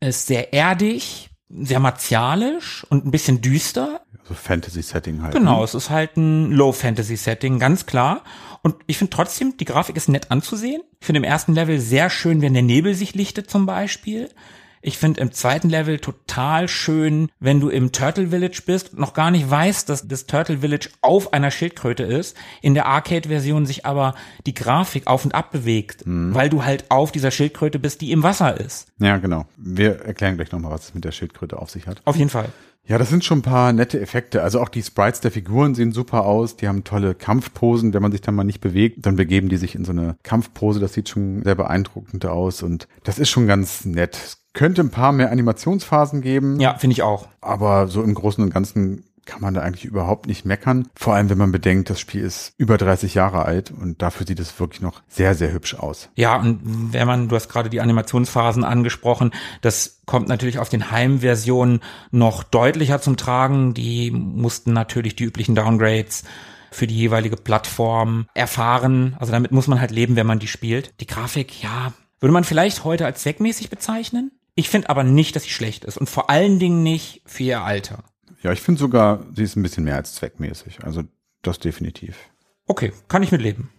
ist 0.00 0.26
sehr 0.28 0.52
erdig, 0.52 1.28
sehr 1.60 1.80
martialisch 1.80 2.84
und 2.88 3.04
ein 3.04 3.10
bisschen 3.10 3.40
düster. 3.40 4.00
so 4.24 4.34
Fantasy-Setting 4.34 5.22
halt. 5.22 5.34
Genau, 5.34 5.62
es 5.64 5.74
ist 5.74 5.90
halt 5.90 6.16
ein 6.16 6.52
Low-Fantasy-Setting, 6.52 7.58
ganz 7.58 7.86
klar. 7.86 8.22
Und 8.62 8.76
ich 8.86 8.98
finde 8.98 9.10
trotzdem, 9.10 9.56
die 9.56 9.64
Grafik 9.64 9.96
ist 9.96 10.08
nett 10.08 10.30
anzusehen. 10.30 10.82
Ich 11.00 11.06
finde 11.06 11.18
im 11.18 11.24
ersten 11.24 11.54
Level 11.54 11.80
sehr 11.80 12.10
schön, 12.10 12.42
wenn 12.42 12.54
der 12.54 12.62
Nebel 12.62 12.94
sich 12.94 13.14
lichtet 13.14 13.50
zum 13.50 13.66
Beispiel. 13.66 14.30
Ich 14.84 14.98
finde 14.98 15.20
im 15.20 15.30
zweiten 15.30 15.70
Level 15.70 16.00
total 16.00 16.66
schön, 16.66 17.30
wenn 17.38 17.60
du 17.60 17.68
im 17.68 17.92
Turtle 17.92 18.28
Village 18.28 18.62
bist 18.66 18.92
und 18.92 18.98
noch 18.98 19.14
gar 19.14 19.30
nicht 19.30 19.48
weißt, 19.48 19.88
dass 19.88 20.08
das 20.08 20.26
Turtle 20.26 20.58
Village 20.58 20.88
auf 21.02 21.32
einer 21.32 21.52
Schildkröte 21.52 22.02
ist. 22.02 22.36
In 22.62 22.74
der 22.74 22.86
Arcade-Version 22.86 23.64
sich 23.64 23.86
aber 23.86 24.16
die 24.44 24.54
Grafik 24.54 25.06
auf 25.06 25.24
und 25.24 25.36
ab 25.36 25.52
bewegt, 25.52 26.02
weil 26.04 26.50
du 26.50 26.64
halt 26.64 26.90
auf 26.90 27.12
dieser 27.12 27.30
Schildkröte 27.30 27.78
bist, 27.78 28.00
die 28.00 28.10
im 28.10 28.24
Wasser 28.24 28.58
ist. 28.58 28.88
Ja, 28.98 29.18
genau. 29.18 29.46
Wir 29.56 30.00
erklären 30.00 30.36
gleich 30.36 30.50
nochmal, 30.50 30.72
was 30.72 30.88
es 30.88 30.94
mit 30.94 31.04
der 31.04 31.12
Schildkröte 31.12 31.58
auf 31.58 31.70
sich 31.70 31.86
hat. 31.86 32.02
Auf 32.04 32.16
jeden 32.16 32.30
Fall. 32.30 32.48
Ja, 32.84 32.98
das 32.98 33.10
sind 33.10 33.24
schon 33.24 33.38
ein 33.38 33.42
paar 33.42 33.72
nette 33.72 34.00
Effekte. 34.00 34.42
Also 34.42 34.60
auch 34.60 34.68
die 34.68 34.82
Sprites 34.82 35.20
der 35.20 35.30
Figuren 35.30 35.76
sehen 35.76 35.92
super 35.92 36.24
aus. 36.24 36.56
Die 36.56 36.66
haben 36.66 36.82
tolle 36.82 37.14
Kampfposen. 37.14 37.94
Wenn 37.94 38.02
man 38.02 38.10
sich 38.10 38.22
dann 38.22 38.34
mal 38.34 38.42
nicht 38.42 38.60
bewegt, 38.60 39.06
dann 39.06 39.14
begeben 39.14 39.48
die 39.48 39.56
sich 39.56 39.76
in 39.76 39.84
so 39.84 39.92
eine 39.92 40.16
Kampfpose. 40.24 40.80
Das 40.80 40.92
sieht 40.92 41.08
schon 41.08 41.44
sehr 41.44 41.54
beeindruckend 41.54 42.26
aus 42.26 42.64
und 42.64 42.88
das 43.04 43.20
ist 43.20 43.30
schon 43.30 43.46
ganz 43.46 43.84
nett. 43.84 44.38
Könnte 44.52 44.82
ein 44.82 44.90
paar 44.90 45.12
mehr 45.12 45.30
Animationsphasen 45.30 46.20
geben. 46.20 46.60
Ja, 46.60 46.74
finde 46.74 46.92
ich 46.92 47.02
auch. 47.02 47.28
Aber 47.40 47.88
so 47.88 48.02
im 48.02 48.14
Großen 48.14 48.42
und 48.44 48.52
Ganzen 48.52 49.04
kann 49.24 49.40
man 49.40 49.54
da 49.54 49.62
eigentlich 49.62 49.84
überhaupt 49.84 50.26
nicht 50.26 50.44
meckern. 50.44 50.88
Vor 50.94 51.14
allem, 51.14 51.30
wenn 51.30 51.38
man 51.38 51.52
bedenkt, 51.52 51.90
das 51.90 52.00
Spiel 52.00 52.22
ist 52.22 52.54
über 52.58 52.76
30 52.76 53.14
Jahre 53.14 53.44
alt 53.44 53.70
und 53.70 54.02
dafür 54.02 54.26
sieht 54.26 54.40
es 54.40 54.58
wirklich 54.58 54.80
noch 54.80 55.02
sehr, 55.08 55.34
sehr 55.34 55.52
hübsch 55.52 55.74
aus. 55.74 56.08
Ja, 56.16 56.36
und 56.36 56.60
wenn 56.92 57.06
man, 57.06 57.28
du 57.28 57.36
hast 57.36 57.48
gerade 57.48 57.70
die 57.70 57.80
Animationsphasen 57.80 58.64
angesprochen, 58.64 59.32
das 59.60 60.00
kommt 60.06 60.28
natürlich 60.28 60.58
auf 60.58 60.68
den 60.68 60.90
Heimversionen 60.90 61.80
noch 62.10 62.42
deutlicher 62.42 63.00
zum 63.00 63.16
Tragen. 63.16 63.74
Die 63.74 64.10
mussten 64.10 64.72
natürlich 64.72 65.14
die 65.14 65.24
üblichen 65.24 65.54
Downgrades 65.54 66.24
für 66.70 66.86
die 66.86 66.96
jeweilige 66.96 67.36
Plattform 67.36 68.26
erfahren. 68.34 69.14
Also 69.18 69.30
damit 69.30 69.52
muss 69.52 69.68
man 69.68 69.80
halt 69.80 69.90
leben, 69.90 70.16
wenn 70.16 70.26
man 70.26 70.38
die 70.38 70.48
spielt. 70.48 70.94
Die 71.00 71.06
Grafik, 71.06 71.62
ja, 71.62 71.92
würde 72.18 72.32
man 72.32 72.44
vielleicht 72.44 72.84
heute 72.84 73.04
als 73.04 73.22
zweckmäßig 73.22 73.68
bezeichnen. 73.70 74.32
Ich 74.54 74.68
finde 74.68 74.90
aber 74.90 75.04
nicht, 75.04 75.34
dass 75.34 75.44
sie 75.44 75.50
schlecht 75.50 75.84
ist 75.84 75.96
und 75.96 76.08
vor 76.08 76.28
allen 76.30 76.58
Dingen 76.58 76.82
nicht 76.82 77.22
für 77.24 77.42
ihr 77.42 77.62
Alter. 77.62 78.04
Ja, 78.42 78.52
ich 78.52 78.60
finde 78.60 78.80
sogar, 78.80 79.24
sie 79.34 79.44
ist 79.44 79.56
ein 79.56 79.62
bisschen 79.62 79.84
mehr 79.84 79.96
als 79.96 80.14
zweckmäßig. 80.14 80.84
Also 80.84 81.02
das 81.42 81.58
definitiv. 81.58 82.16
Okay, 82.66 82.92
kann 83.08 83.22
ich 83.22 83.32
mit 83.32 83.40
leben. 83.40 83.70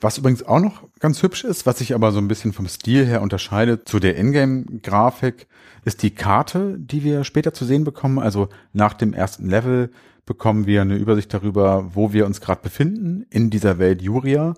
Was 0.00 0.18
übrigens 0.18 0.42
auch 0.42 0.60
noch 0.60 0.82
ganz 0.98 1.22
hübsch 1.22 1.44
ist, 1.44 1.66
was 1.66 1.78
sich 1.78 1.94
aber 1.94 2.10
so 2.10 2.18
ein 2.18 2.28
bisschen 2.28 2.52
vom 2.52 2.66
Stil 2.66 3.06
her 3.06 3.22
unterscheidet 3.22 3.88
zu 3.88 4.00
der 4.00 4.16
Ingame-Grafik, 4.16 5.46
ist 5.84 6.02
die 6.02 6.14
Karte, 6.14 6.76
die 6.78 7.04
wir 7.04 7.24
später 7.24 7.52
zu 7.52 7.64
sehen 7.64 7.84
bekommen. 7.84 8.18
Also 8.18 8.48
nach 8.72 8.94
dem 8.94 9.12
ersten 9.12 9.48
Level 9.48 9.90
bekommen 10.26 10.66
wir 10.66 10.82
eine 10.82 10.96
Übersicht 10.96 11.32
darüber, 11.32 11.90
wo 11.94 12.12
wir 12.12 12.26
uns 12.26 12.40
gerade 12.40 12.62
befinden 12.62 13.26
in 13.30 13.50
dieser 13.50 13.78
Welt 13.78 14.02
Juria. 14.02 14.54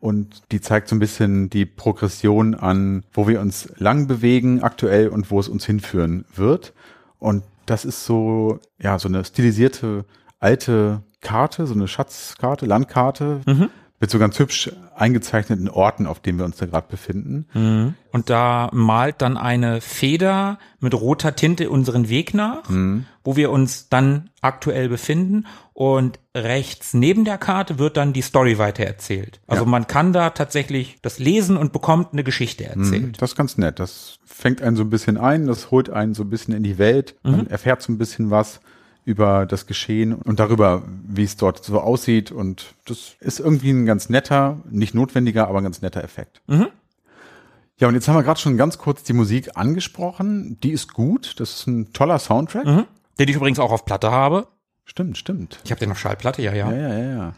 Und 0.00 0.42
die 0.52 0.60
zeigt 0.60 0.88
so 0.88 0.96
ein 0.96 1.00
bisschen 1.00 1.50
die 1.50 1.66
Progression 1.66 2.54
an, 2.54 3.04
wo 3.12 3.26
wir 3.26 3.40
uns 3.40 3.72
lang 3.78 4.06
bewegen 4.06 4.62
aktuell 4.62 5.08
und 5.08 5.30
wo 5.30 5.40
es 5.40 5.48
uns 5.48 5.66
hinführen 5.66 6.24
wird. 6.34 6.72
Und 7.18 7.42
das 7.66 7.84
ist 7.84 8.04
so, 8.04 8.60
ja, 8.80 8.98
so 8.98 9.08
eine 9.08 9.24
stilisierte 9.24 10.04
alte 10.38 11.02
Karte, 11.20 11.66
so 11.66 11.74
eine 11.74 11.88
Schatzkarte, 11.88 12.64
Landkarte, 12.66 13.40
mhm 13.44 13.70
mit 14.00 14.10
so 14.10 14.18
ganz 14.18 14.38
hübsch 14.38 14.70
eingezeichneten 14.94 15.68
Orten, 15.68 16.06
auf 16.06 16.20
denen 16.20 16.38
wir 16.38 16.44
uns 16.44 16.56
da 16.56 16.66
gerade 16.66 16.86
befinden. 16.88 17.46
Mhm. 17.52 17.94
Und 18.12 18.30
da 18.30 18.70
malt 18.72 19.16
dann 19.18 19.36
eine 19.36 19.80
Feder 19.80 20.58
mit 20.80 20.94
roter 20.94 21.34
Tinte 21.34 21.70
unseren 21.70 22.08
Weg 22.08 22.32
nach, 22.32 22.68
mhm. 22.68 23.06
wo 23.24 23.36
wir 23.36 23.50
uns 23.50 23.88
dann 23.88 24.30
aktuell 24.40 24.88
befinden. 24.88 25.46
Und 25.72 26.20
rechts 26.34 26.94
neben 26.94 27.24
der 27.24 27.38
Karte 27.38 27.78
wird 27.78 27.96
dann 27.96 28.12
die 28.12 28.22
Story 28.22 28.58
weitererzählt. 28.58 29.40
Also 29.46 29.64
ja. 29.64 29.68
man 29.68 29.86
kann 29.88 30.12
da 30.12 30.30
tatsächlich 30.30 30.98
das 31.02 31.18
lesen 31.18 31.56
und 31.56 31.72
bekommt 31.72 32.12
eine 32.12 32.24
Geschichte 32.24 32.64
mhm. 32.64 32.82
erzählt. 32.82 33.22
Das 33.22 33.32
ist 33.32 33.36
ganz 33.36 33.58
nett. 33.58 33.80
Das 33.80 34.18
fängt 34.24 34.62
einen 34.62 34.76
so 34.76 34.84
ein 34.84 34.90
bisschen 34.90 35.16
ein, 35.16 35.46
das 35.46 35.72
holt 35.72 35.90
einen 35.90 36.14
so 36.14 36.22
ein 36.22 36.30
bisschen 36.30 36.54
in 36.54 36.62
die 36.62 36.78
Welt. 36.78 37.16
Man 37.24 37.42
mhm. 37.42 37.46
erfährt 37.48 37.82
so 37.82 37.92
ein 37.92 37.98
bisschen 37.98 38.30
was 38.30 38.60
über 39.08 39.46
das 39.46 39.66
Geschehen 39.66 40.12
und 40.12 40.38
darüber, 40.38 40.82
wie 41.06 41.24
es 41.24 41.36
dort 41.36 41.64
so 41.64 41.80
aussieht. 41.80 42.30
Und 42.30 42.74
das 42.84 43.16
ist 43.20 43.40
irgendwie 43.40 43.70
ein 43.70 43.86
ganz 43.86 44.10
netter, 44.10 44.58
nicht 44.70 44.94
notwendiger, 44.94 45.48
aber 45.48 45.58
ein 45.58 45.64
ganz 45.64 45.80
netter 45.80 46.04
Effekt. 46.04 46.42
Mhm. 46.46 46.66
Ja, 47.78 47.88
und 47.88 47.94
jetzt 47.94 48.06
haben 48.06 48.16
wir 48.16 48.22
gerade 48.22 48.38
schon 48.38 48.58
ganz 48.58 48.76
kurz 48.76 49.04
die 49.04 49.14
Musik 49.14 49.56
angesprochen. 49.56 50.58
Die 50.62 50.72
ist 50.72 50.92
gut. 50.92 51.40
Das 51.40 51.54
ist 51.54 51.66
ein 51.66 51.94
toller 51.94 52.18
Soundtrack. 52.18 52.66
Mhm. 52.66 52.84
Den 53.18 53.28
ich 53.28 53.36
übrigens 53.36 53.58
auch 53.58 53.72
auf 53.72 53.86
Platte 53.86 54.10
habe. 54.10 54.46
Stimmt, 54.84 55.16
stimmt. 55.16 55.58
Ich 55.64 55.70
habe 55.70 55.80
den 55.80 55.90
auf 55.90 55.98
Schallplatte, 55.98 56.42
ja, 56.42 56.52
ja. 56.52 56.70
Ja, 56.70 56.76
ja, 56.76 56.98
ja, 56.98 57.16
ja. 57.16 57.32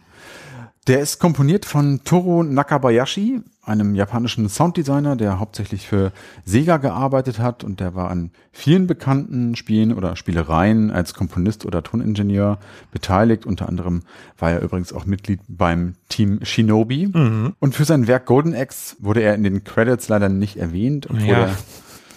Der 0.86 1.00
ist 1.00 1.18
komponiert 1.18 1.66
von 1.66 2.04
Toru 2.04 2.42
Nakabayashi, 2.42 3.42
einem 3.62 3.94
japanischen 3.94 4.48
Sounddesigner, 4.48 5.14
der 5.14 5.38
hauptsächlich 5.38 5.86
für 5.86 6.10
Sega 6.46 6.78
gearbeitet 6.78 7.38
hat 7.38 7.64
und 7.64 7.80
der 7.80 7.94
war 7.94 8.10
an 8.10 8.30
vielen 8.50 8.86
bekannten 8.86 9.56
Spielen 9.56 9.92
oder 9.92 10.16
Spielereien 10.16 10.90
als 10.90 11.12
Komponist 11.12 11.66
oder 11.66 11.82
Toningenieur 11.82 12.58
beteiligt. 12.92 13.44
Unter 13.44 13.68
anderem 13.68 14.02
war 14.38 14.52
er 14.52 14.62
übrigens 14.62 14.94
auch 14.94 15.04
Mitglied 15.04 15.40
beim 15.48 15.96
Team 16.08 16.40
Shinobi. 16.42 17.08
Mhm. 17.08 17.54
Und 17.58 17.74
für 17.74 17.84
sein 17.84 18.06
Werk 18.06 18.24
Golden 18.24 18.54
Axe 18.54 18.96
wurde 19.00 19.20
er 19.20 19.34
in 19.34 19.44
den 19.44 19.62
Credits 19.64 20.08
leider 20.08 20.30
nicht 20.30 20.56
erwähnt. 20.56 21.08
Ja. 21.12 21.50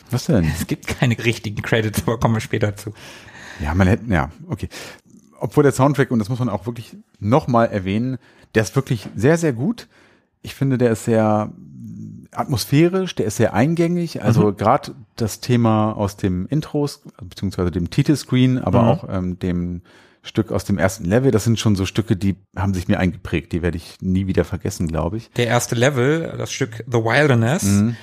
Was 0.09 0.25
denn? 0.25 0.45
Es 0.45 0.67
gibt 0.67 0.87
keine 0.87 1.17
richtigen 1.17 1.61
Credits, 1.61 2.03
aber 2.03 2.17
kommen 2.17 2.35
wir 2.35 2.41
später 2.41 2.75
zu. 2.77 2.93
Ja, 3.59 3.73
man 3.75 3.87
hätte, 3.87 4.11
ja, 4.11 4.29
okay. 4.47 4.69
Obwohl 5.43 5.63
der 5.63 5.73
Soundtrack, 5.73 6.09
und 6.09 6.19
das 6.19 6.29
muss 6.29 6.39
man 6.39 6.47
auch 6.47 6.65
wirklich 6.67 6.95
nochmal 7.19 7.67
erwähnen, 7.67 8.17
der 8.55 8.63
ist 8.63 8.77
wirklich 8.77 9.09
sehr, 9.13 9.37
sehr 9.37 9.51
gut. 9.51 9.89
Ich 10.41 10.55
finde, 10.55 10.77
der 10.77 10.91
ist 10.91 11.03
sehr 11.03 11.51
atmosphärisch, 12.31 13.13
der 13.13 13.25
ist 13.25 13.35
sehr 13.35 13.53
eingängig. 13.53 14.23
Also 14.23 14.47
mhm. 14.47 14.55
gerade 14.55 14.95
das 15.17 15.41
Thema 15.41 15.91
aus 15.91 16.15
dem 16.15 16.47
Intros, 16.47 17.01
beziehungsweise 17.21 17.71
dem 17.71 17.89
Titelscreen, 17.89 18.57
aber 18.57 18.83
mhm. 18.83 18.87
auch 18.87 19.09
ähm, 19.09 19.37
dem 19.37 19.81
Stück 20.21 20.53
aus 20.53 20.63
dem 20.63 20.77
ersten 20.77 21.03
Level, 21.03 21.31
das 21.31 21.43
sind 21.43 21.59
schon 21.59 21.75
so 21.75 21.85
Stücke, 21.85 22.15
die 22.15 22.37
haben 22.55 22.73
sich 22.73 22.87
mir 22.87 22.97
eingeprägt. 22.97 23.51
Die 23.51 23.61
werde 23.61 23.75
ich 23.75 23.97
nie 23.99 24.27
wieder 24.27 24.45
vergessen, 24.45 24.87
glaube 24.87 25.17
ich. 25.17 25.29
Der 25.31 25.47
erste 25.47 25.75
Level, 25.75 26.35
das 26.37 26.53
Stück 26.53 26.85
The 26.89 26.99
Wilderness, 26.99 27.63
mhm. 27.63 27.97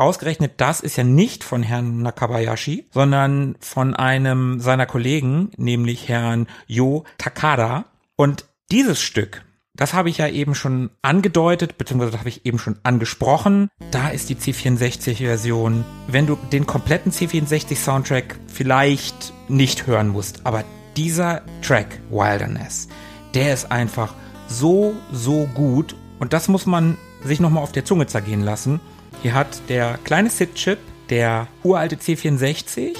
Ausgerechnet 0.00 0.54
das 0.56 0.80
ist 0.80 0.96
ja 0.96 1.04
nicht 1.04 1.44
von 1.44 1.62
Herrn 1.62 2.00
Nakabayashi, 2.00 2.86
sondern 2.90 3.56
von 3.60 3.94
einem 3.94 4.58
seiner 4.58 4.86
Kollegen, 4.86 5.50
nämlich 5.58 6.08
Herrn 6.08 6.46
Yo 6.66 7.04
Takada. 7.18 7.84
Und 8.16 8.46
dieses 8.72 9.02
Stück 9.02 9.44
das 9.76 9.94
habe 9.94 10.10
ich 10.10 10.18
ja 10.18 10.28
eben 10.28 10.54
schon 10.54 10.90
angedeutet, 11.00 11.78
beziehungsweise 11.78 12.18
habe 12.18 12.28
ich 12.28 12.44
eben 12.44 12.58
schon 12.58 12.78
angesprochen. 12.82 13.70
Da 13.90 14.08
ist 14.08 14.28
die 14.28 14.34
C64-Version. 14.34 15.86
Wenn 16.06 16.26
du 16.26 16.36
den 16.52 16.66
kompletten 16.66 17.12
C64-Soundtrack 17.12 18.36
vielleicht 18.46 19.32
nicht 19.48 19.86
hören 19.86 20.08
musst, 20.08 20.44
aber 20.44 20.64
dieser 20.98 21.42
Track 21.62 21.98
Wilderness, 22.10 22.88
der 23.32 23.54
ist 23.54 23.72
einfach 23.72 24.12
so, 24.48 24.92
so 25.12 25.48
gut. 25.54 25.96
Und 26.18 26.34
das 26.34 26.48
muss 26.48 26.66
man 26.66 26.98
sich 27.24 27.40
nochmal 27.40 27.62
auf 27.62 27.72
der 27.72 27.84
Zunge 27.84 28.06
zergehen 28.06 28.42
lassen. 28.42 28.80
Hier 29.22 29.34
hat 29.34 29.68
der 29.68 29.98
kleine 30.04 30.30
Sid-Chip, 30.30 30.78
der 31.10 31.46
uralte 31.62 31.96
C64, 31.96 32.96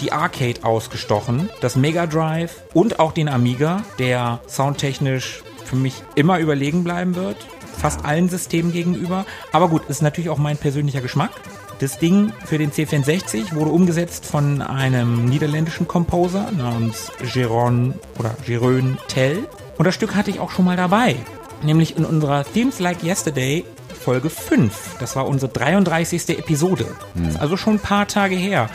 die 0.00 0.12
Arcade 0.12 0.64
ausgestochen, 0.64 1.48
das 1.60 1.76
Mega 1.76 2.06
Drive 2.06 2.62
und 2.74 2.98
auch 2.98 3.12
den 3.12 3.28
Amiga, 3.28 3.84
der 3.98 4.40
soundtechnisch 4.48 5.42
für 5.64 5.76
mich 5.76 6.02
immer 6.14 6.38
überlegen 6.38 6.84
bleiben 6.84 7.14
wird, 7.14 7.36
fast 7.78 8.04
allen 8.04 8.28
Systemen 8.28 8.72
gegenüber. 8.72 9.24
Aber 9.52 9.68
gut, 9.68 9.88
ist 9.88 10.02
natürlich 10.02 10.30
auch 10.30 10.38
mein 10.38 10.56
persönlicher 10.56 11.00
Geschmack. 11.00 11.30
Das 11.78 11.98
Ding 11.98 12.32
für 12.44 12.58
den 12.58 12.70
C64 12.70 13.54
wurde 13.54 13.70
umgesetzt 13.70 14.24
von 14.24 14.62
einem 14.62 15.24
niederländischen 15.24 15.88
Composer 15.88 16.50
namens 16.52 17.10
Jeroen 17.34 17.94
oder 18.18 18.36
Jeroen 18.46 18.98
Tell. 19.08 19.48
Und 19.78 19.86
das 19.86 19.94
Stück 19.94 20.14
hatte 20.14 20.30
ich 20.30 20.38
auch 20.38 20.50
schon 20.50 20.64
mal 20.64 20.76
dabei. 20.76 21.16
Nämlich 21.62 21.96
in 21.96 22.04
unserer 22.04 22.44
Themes 22.44 22.80
Like 22.80 23.02
Yesterday 23.02 23.64
Folge 24.02 24.30
5. 24.30 24.96
Das 24.98 25.14
war 25.14 25.26
unsere 25.26 25.52
33. 25.52 26.38
Episode. 26.38 26.86
Hm. 27.14 27.36
also 27.38 27.56
schon 27.56 27.74
ein 27.74 27.80
paar 27.80 28.08
Tage 28.08 28.34
her. 28.34 28.68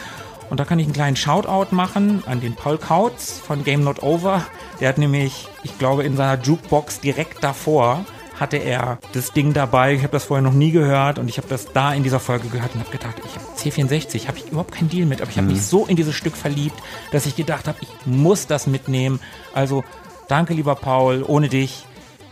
Und 0.50 0.60
da 0.60 0.65
kann 0.65 0.80
ich 0.80 0.86
einen 0.86 0.93
kleinen 0.93 1.17
Shoutout 1.17 1.76
machen 1.76 2.23
an 2.26 2.39
den 2.39 2.56
Paul 2.56 2.78
Kautz 2.78 3.38
von 3.38 3.65
Game 3.65 3.84
Not 3.84 4.02
Over. 4.02 4.45
Der 4.80 4.88
hat 4.88 4.97
nämlich, 4.97 5.50
ich 5.63 5.78
glaube, 5.78 6.04
in 6.04 6.15
seiner 6.15 6.41
Jukebox 6.41 7.02
direkt 7.02 7.43
davor 7.43 8.06
hatte 8.39 8.58
er 8.58 9.00
das 9.13 9.34
Ding 9.34 9.54
dabei. 9.54 9.95
Ich 9.95 10.04
habe 10.04 10.12
das 10.12 10.26
vorher 10.26 10.43
noch 10.43 10.54
nie 10.54 10.71
gehört 10.71 11.19
und 11.19 11.28
ich 11.28 11.38
habe 11.38 11.47
das 11.50 11.73
da 11.73 11.93
in 11.93 12.04
dieser 12.04 12.19
Folge 12.19 12.47
gehört 12.50 12.73
und 12.76 12.82
habe 12.82 12.91
gedacht, 12.91 13.15
ich 13.26 13.36
habe 13.36 13.45
C64, 13.58 14.28
habe 14.28 14.38
ich 14.38 14.47
überhaupt 14.47 14.73
keinen 14.73 14.89
Deal 14.89 15.08
mit, 15.08 15.21
aber 15.21 15.32
ich 15.32 15.38
habe 15.38 15.47
mhm. 15.47 15.54
mich 15.54 15.65
so 15.65 15.86
in 15.88 15.95
dieses 15.95 16.15
Stück 16.15 16.38
verliebt, 16.38 16.78
dass 17.12 17.26
ich 17.26 17.36
gedacht 17.36 17.67
habe, 17.67 17.80
ich 17.82 17.89
muss 18.06 18.45
das 18.47 18.67
mitnehmen. 18.67 19.19
Also 19.54 19.84
danke, 20.28 20.54
lieber 20.54 20.76
Paul. 20.76 21.23
Ohne 21.28 21.50
dich 21.50 21.84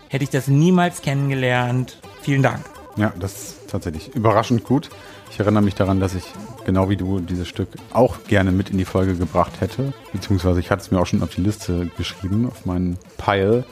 hätte 0.09 0.23
ich 0.23 0.29
das 0.29 0.47
niemals 0.47 1.01
kennengelernt. 1.01 1.99
Vielen 2.21 2.43
Dank. 2.43 2.61
Ja, 2.97 3.13
das 3.19 3.33
ist 3.33 3.69
tatsächlich 3.69 4.15
überraschend 4.15 4.63
gut. 4.63 4.89
Ich 5.31 5.39
erinnere 5.39 5.63
mich 5.63 5.75
daran, 5.75 5.99
dass 5.99 6.15
ich 6.15 6.23
genau 6.65 6.89
wie 6.89 6.95
du 6.95 7.19
dieses 7.19 7.47
Stück 7.47 7.69
auch 7.91 8.23
gerne 8.27 8.51
mit 8.51 8.69
in 8.69 8.77
die 8.77 8.85
Folge 8.85 9.15
gebracht 9.15 9.59
hätte. 9.59 9.93
Beziehungsweise 10.13 10.59
ich 10.59 10.71
hatte 10.71 10.81
es 10.81 10.91
mir 10.91 10.99
auch 10.99 11.05
schon 11.05 11.21
auf 11.21 11.35
die 11.35 11.41
Liste 11.41 11.91
geschrieben, 11.97 12.47
auf 12.47 12.65
meinen 12.65 12.97
Pile 13.17 13.65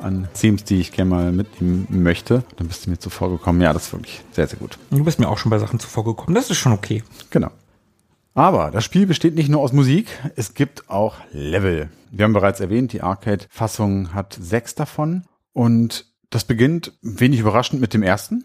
an 0.00 0.28
Themes, 0.34 0.64
die 0.64 0.80
ich 0.80 0.92
gerne 0.92 1.10
mal 1.10 1.32
mitnehmen 1.32 1.86
möchte. 1.90 2.44
Dann 2.56 2.66
bist 2.66 2.86
du 2.86 2.90
mir 2.90 2.98
zuvor 2.98 3.30
gekommen. 3.30 3.60
Ja, 3.60 3.72
das 3.72 3.86
ist 3.86 3.92
wirklich 3.92 4.22
sehr, 4.32 4.48
sehr 4.48 4.58
gut. 4.58 4.78
Du 4.90 5.04
bist 5.04 5.20
mir 5.20 5.28
auch 5.28 5.38
schon 5.38 5.50
bei 5.50 5.58
Sachen 5.58 5.78
zuvor 5.78 6.04
gekommen. 6.04 6.34
Das 6.34 6.50
ist 6.50 6.58
schon 6.58 6.72
okay. 6.72 7.02
Genau. 7.30 7.50
Aber 8.34 8.70
das 8.70 8.84
Spiel 8.84 9.06
besteht 9.06 9.34
nicht 9.34 9.50
nur 9.50 9.60
aus 9.60 9.74
Musik, 9.74 10.08
es 10.36 10.54
gibt 10.54 10.88
auch 10.88 11.16
Level. 11.32 11.90
Wir 12.10 12.24
haben 12.24 12.32
bereits 12.32 12.60
erwähnt, 12.60 12.94
die 12.94 13.02
Arcade-Fassung 13.02 14.14
hat 14.14 14.38
sechs 14.40 14.74
davon. 14.74 15.24
Und 15.52 16.06
das 16.30 16.44
beginnt 16.44 16.92
wenig 17.02 17.40
überraschend 17.40 17.80
mit 17.80 17.94
dem 17.94 18.02
ersten. 18.02 18.44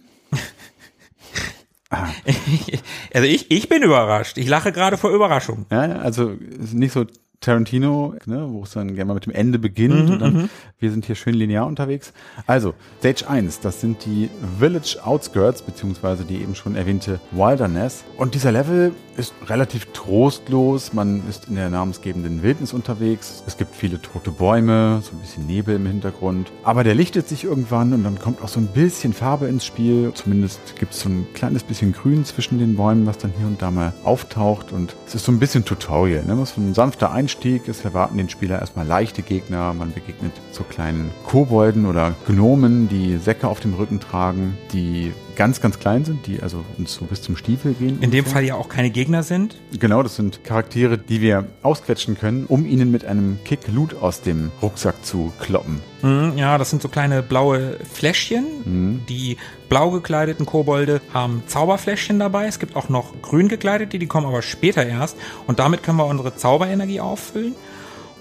also 1.89 3.25
ich, 3.25 3.49
ich 3.49 3.69
bin 3.69 3.83
überrascht. 3.83 4.37
Ich 4.37 4.47
lache 4.47 4.71
gerade 4.71 4.97
vor 4.97 5.11
Überraschung. 5.11 5.65
Ja, 5.71 5.99
also 5.99 6.35
nicht 6.73 6.91
so 6.91 7.05
Tarantino, 7.39 8.15
ne, 8.25 8.47
wo 8.49 8.63
es 8.63 8.71
dann 8.71 8.95
gerne 8.95 9.09
mal 9.09 9.13
mit 9.13 9.27
dem 9.27 9.33
Ende 9.33 9.59
beginnt 9.59 10.07
mhm, 10.07 10.13
und 10.13 10.19
dann, 10.19 10.33
mhm. 10.33 10.49
wir 10.79 10.91
sind 10.91 11.05
hier 11.05 11.15
schön 11.15 11.35
linear 11.35 11.67
unterwegs. 11.67 12.11
Also, 12.47 12.73
Stage 12.99 13.29
1, 13.29 13.59
das 13.59 13.79
sind 13.79 14.05
die 14.05 14.29
Village 14.59 14.97
Outskirts, 15.03 15.61
beziehungsweise 15.61 16.25
die 16.25 16.41
eben 16.41 16.55
schon 16.55 16.75
erwähnte 16.75 17.19
Wilderness. 17.31 18.03
Und 18.17 18.33
dieser 18.33 18.51
Level 18.51 18.91
ist 19.17 19.33
relativ 19.47 19.87
trostlos, 19.93 20.93
man 20.93 21.27
ist 21.27 21.47
in 21.47 21.55
der 21.55 21.69
namensgebenden 21.69 22.43
Wildnis 22.43 22.73
unterwegs, 22.73 23.43
es 23.47 23.57
gibt 23.57 23.75
viele 23.75 24.01
tote 24.01 24.31
Bäume, 24.31 25.01
so 25.03 25.15
ein 25.15 25.19
bisschen 25.19 25.47
Nebel 25.47 25.75
im 25.75 25.85
Hintergrund, 25.85 26.51
aber 26.63 26.83
der 26.83 26.95
lichtet 26.95 27.27
sich 27.27 27.43
irgendwann 27.43 27.93
und 27.93 28.03
dann 28.03 28.19
kommt 28.19 28.41
auch 28.41 28.47
so 28.47 28.59
ein 28.59 28.67
bisschen 28.67 29.13
Farbe 29.13 29.47
ins 29.47 29.65
Spiel, 29.65 30.11
zumindest 30.13 30.75
gibt 30.77 30.93
es 30.93 31.01
so 31.01 31.09
ein 31.09 31.27
kleines 31.33 31.63
bisschen 31.63 31.93
Grün 31.93 32.25
zwischen 32.25 32.59
den 32.59 32.75
Bäumen, 32.75 33.05
was 33.05 33.17
dann 33.17 33.33
hier 33.37 33.47
und 33.47 33.61
da 33.61 33.71
mal 33.71 33.93
auftaucht 34.03 34.71
und 34.71 34.95
es 35.07 35.15
ist 35.15 35.25
so 35.25 35.31
ein 35.31 35.39
bisschen 35.39 35.65
Tutorial, 35.65 36.23
ne? 36.23 36.37
was 36.39 36.53
so 36.53 36.61
ein 36.61 36.73
sanfter 36.73 37.11
Einstieg. 37.11 37.67
Es 37.67 37.83
erwarten 37.83 38.17
den 38.17 38.29
Spieler 38.29 38.59
erstmal 38.59 38.85
leichte 38.85 39.21
Gegner. 39.21 39.73
Man 39.73 39.93
begegnet 39.93 40.33
so 40.51 40.63
kleinen 40.63 41.11
Kobolden 41.25 41.85
oder 41.85 42.13
Gnomen, 42.27 42.87
die 42.87 43.17
Säcke 43.17 43.47
auf 43.47 43.59
dem 43.59 43.73
Rücken 43.73 43.99
tragen. 43.99 44.57
Die 44.73 45.13
ganz, 45.37 45.61
ganz 45.61 45.79
klein 45.79 46.03
sind, 46.03 46.27
die 46.27 46.41
also 46.41 46.65
uns 46.77 46.93
so 46.93 47.05
bis 47.05 47.21
zum 47.21 47.37
Stiefel 47.37 47.73
gehen. 47.73 47.99
In 48.01 48.11
dem 48.11 48.25
Fall 48.25 48.43
ja 48.43 48.55
auch 48.55 48.67
keine 48.67 48.89
Gegner 48.89 49.23
sind. 49.23 49.55
Genau, 49.79 50.03
das 50.03 50.17
sind 50.17 50.43
Charaktere, 50.43 50.97
die 50.97 51.21
wir 51.21 51.45
ausquetschen 51.61 52.17
können, 52.17 52.45
um 52.45 52.65
ihnen 52.65 52.91
mit 52.91 53.05
einem 53.05 53.39
Kick 53.45 53.67
Loot 53.67 53.95
aus 54.01 54.21
dem 54.21 54.51
Rucksack 54.61 55.05
zu 55.05 55.31
kloppen. 55.39 55.79
Mhm, 56.01 56.33
ja, 56.37 56.57
das 56.57 56.71
sind 56.71 56.81
so 56.81 56.89
kleine 56.89 57.23
blaue 57.23 57.77
Fläschchen. 57.91 59.05
Die 59.07 59.37
blau 59.69 59.91
gekleideten 59.91 60.45
Kobolde 60.45 61.01
haben 61.13 61.43
Zauberfläschchen 61.47 62.19
dabei. 62.19 62.47
Es 62.47 62.59
gibt 62.59 62.75
auch 62.75 62.89
noch 62.89 63.21
grün 63.21 63.47
gekleidete, 63.47 63.99
die 63.99 64.07
kommen 64.07 64.25
aber 64.25 64.41
später 64.41 64.85
erst. 64.85 65.17
Und 65.45 65.59
damit 65.59 65.83
können 65.83 65.97
wir 65.97 66.05
unsere 66.07 66.35
Zauberenergie 66.35 66.99
auffüllen. 66.99 67.55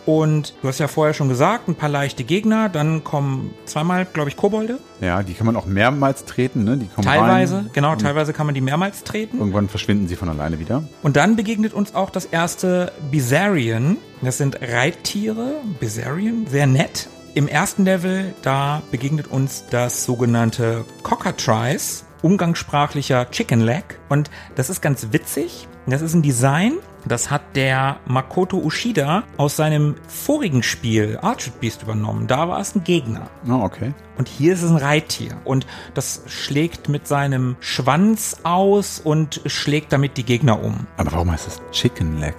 Und 0.06 0.54
du 0.62 0.68
hast 0.68 0.78
ja 0.78 0.86
vorher 0.86 1.14
schon 1.14 1.28
gesagt, 1.28 1.68
ein 1.68 1.74
paar 1.74 1.88
leichte 1.88 2.22
Gegner, 2.22 2.68
dann 2.68 3.02
kommen 3.02 3.52
zweimal, 3.64 4.06
glaube 4.06 4.30
ich, 4.30 4.36
Kobolde. 4.36 4.78
Ja, 5.00 5.22
die 5.24 5.34
kann 5.34 5.46
man 5.46 5.56
auch 5.56 5.66
mehrmals 5.66 6.24
treten, 6.24 6.62
ne? 6.62 6.76
Die 6.76 6.86
kommen 6.86 7.04
Teilweise, 7.04 7.56
rein. 7.56 7.70
genau, 7.72 7.96
teilweise 7.96 8.32
kann 8.32 8.46
man 8.46 8.54
die 8.54 8.60
mehrmals 8.60 9.02
treten. 9.02 9.38
Irgendwann 9.38 9.68
verschwinden 9.68 10.06
sie 10.06 10.14
von 10.14 10.28
alleine 10.28 10.60
wieder. 10.60 10.84
Und 11.02 11.16
dann 11.16 11.34
begegnet 11.34 11.74
uns 11.74 11.94
auch 11.94 12.10
das 12.10 12.24
erste 12.24 12.92
Bizarrian. 13.10 13.96
Das 14.22 14.38
sind 14.38 14.60
Reittiere, 14.62 15.56
Bizarrian, 15.80 16.46
sehr 16.48 16.68
nett. 16.68 17.08
Im 17.34 17.48
ersten 17.48 17.84
Level, 17.84 18.32
da 18.42 18.82
begegnet 18.92 19.26
uns 19.26 19.64
das 19.70 20.04
sogenannte 20.04 20.84
Cockatrice, 21.02 22.04
umgangssprachlicher 22.22 23.30
Chicken 23.30 23.60
Leg. 23.60 23.98
Und 24.08 24.30
das 24.54 24.70
ist 24.70 24.80
ganz 24.80 25.08
witzig. 25.10 25.66
Das 25.88 26.02
ist 26.02 26.14
ein 26.14 26.22
Design, 26.22 26.72
das 27.04 27.30
hat 27.30 27.42
der 27.54 27.98
Makoto 28.06 28.58
Ushida 28.58 29.22
aus 29.36 29.54
seinem 29.54 29.94
vorigen 30.08 30.64
Spiel 30.64 31.16
Arched 31.22 31.60
Beast 31.60 31.84
übernommen. 31.84 32.26
Da 32.26 32.48
war 32.48 32.58
es 32.58 32.74
ein 32.74 32.82
Gegner. 32.82 33.28
Oh, 33.48 33.62
okay. 33.62 33.94
Und 34.18 34.26
hier 34.26 34.54
ist 34.54 34.62
es 34.62 34.70
ein 34.72 34.78
Reittier. 34.78 35.36
Und 35.44 35.64
das 35.94 36.22
schlägt 36.26 36.88
mit 36.88 37.06
seinem 37.06 37.54
Schwanz 37.60 38.38
aus 38.42 38.98
und 38.98 39.40
schlägt 39.46 39.92
damit 39.92 40.16
die 40.16 40.24
Gegner 40.24 40.60
um. 40.60 40.88
Aber 40.96 41.12
warum 41.12 41.30
heißt 41.30 41.46
das 41.46 41.62
Chicken 41.70 42.18
Leg? 42.18 42.34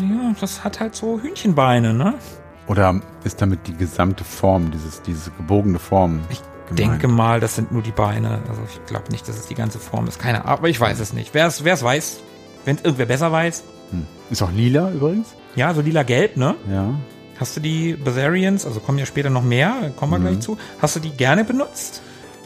Ja, 0.00 0.34
das 0.40 0.64
hat 0.64 0.80
halt 0.80 0.96
so 0.96 1.20
Hühnchenbeine, 1.20 1.94
ne? 1.94 2.14
Oder 2.66 3.00
ist 3.22 3.40
damit 3.40 3.68
die 3.68 3.76
gesamte 3.76 4.24
Form, 4.24 4.72
dieses, 4.72 5.00
diese 5.02 5.30
gebogene 5.30 5.78
Form? 5.78 6.22
Ich 6.28 6.40
gemeint? 6.68 6.78
denke 6.78 7.06
mal, 7.06 7.38
das 7.38 7.54
sind 7.54 7.70
nur 7.70 7.82
die 7.82 7.92
Beine. 7.92 8.40
Also 8.48 8.62
ich 8.68 8.84
glaube 8.86 9.12
nicht, 9.12 9.28
dass 9.28 9.38
es 9.38 9.46
die 9.46 9.54
ganze 9.54 9.78
Form 9.78 10.08
ist. 10.08 10.18
Keine 10.18 10.38
Ahnung, 10.40 10.58
aber 10.58 10.68
ich 10.68 10.80
weiß 10.80 10.98
es 10.98 11.12
nicht. 11.12 11.34
Wer 11.34 11.46
es 11.46 11.62
weiß, 11.62 12.20
wenn 12.64 12.76
es 12.76 12.82
irgendwer 12.82 13.06
besser 13.06 13.30
weiß. 13.32 13.64
Ist 14.30 14.42
auch 14.42 14.52
lila 14.52 14.90
übrigens? 14.90 15.34
Ja, 15.54 15.72
so 15.74 15.80
lila-gelb, 15.80 16.36
ne? 16.36 16.54
Ja. 16.70 16.94
Hast 17.38 17.56
du 17.56 17.60
die 17.60 17.94
Bazarians, 17.94 18.66
also 18.66 18.80
kommen 18.80 18.98
ja 18.98 19.06
später 19.06 19.30
noch 19.30 19.42
mehr, 19.42 19.92
kommen 19.96 20.12
wir 20.12 20.18
gleich 20.18 20.40
zu. 20.40 20.56
Hast 20.80 20.96
du 20.96 21.00
die 21.00 21.10
gerne 21.10 21.44
benutzt? 21.44 22.00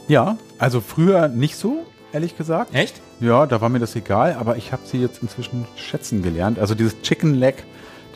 Ja, 0.07 0.37
also 0.57 0.81
früher 0.81 1.27
nicht 1.27 1.55
so, 1.55 1.85
ehrlich 2.11 2.37
gesagt. 2.37 2.73
Echt? 2.73 2.99
Ja, 3.19 3.45
da 3.45 3.61
war 3.61 3.69
mir 3.69 3.79
das 3.79 3.95
egal, 3.95 4.35
aber 4.39 4.57
ich 4.57 4.71
habe 4.71 4.81
sie 4.85 4.97
jetzt 4.97 5.21
inzwischen 5.21 5.65
schätzen 5.75 6.21
gelernt. 6.21 6.59
Also 6.59 6.75
dieses 6.75 7.01
Chicken 7.01 7.35
Leg, 7.35 7.63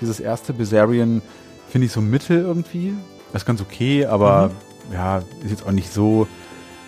dieses 0.01 0.19
erste 0.19 0.53
Bizarrian, 0.53 1.21
finde 1.69 1.85
ich 1.87 1.91
so 1.91 2.01
mittel 2.01 2.39
irgendwie. 2.39 2.93
Das 3.31 3.43
ist 3.43 3.45
ganz 3.45 3.61
okay, 3.61 4.05
aber 4.05 4.51
ja, 4.91 5.19
ist 5.43 5.51
jetzt 5.51 5.65
auch 5.65 5.71
nicht 5.71 5.91
so 5.91 6.27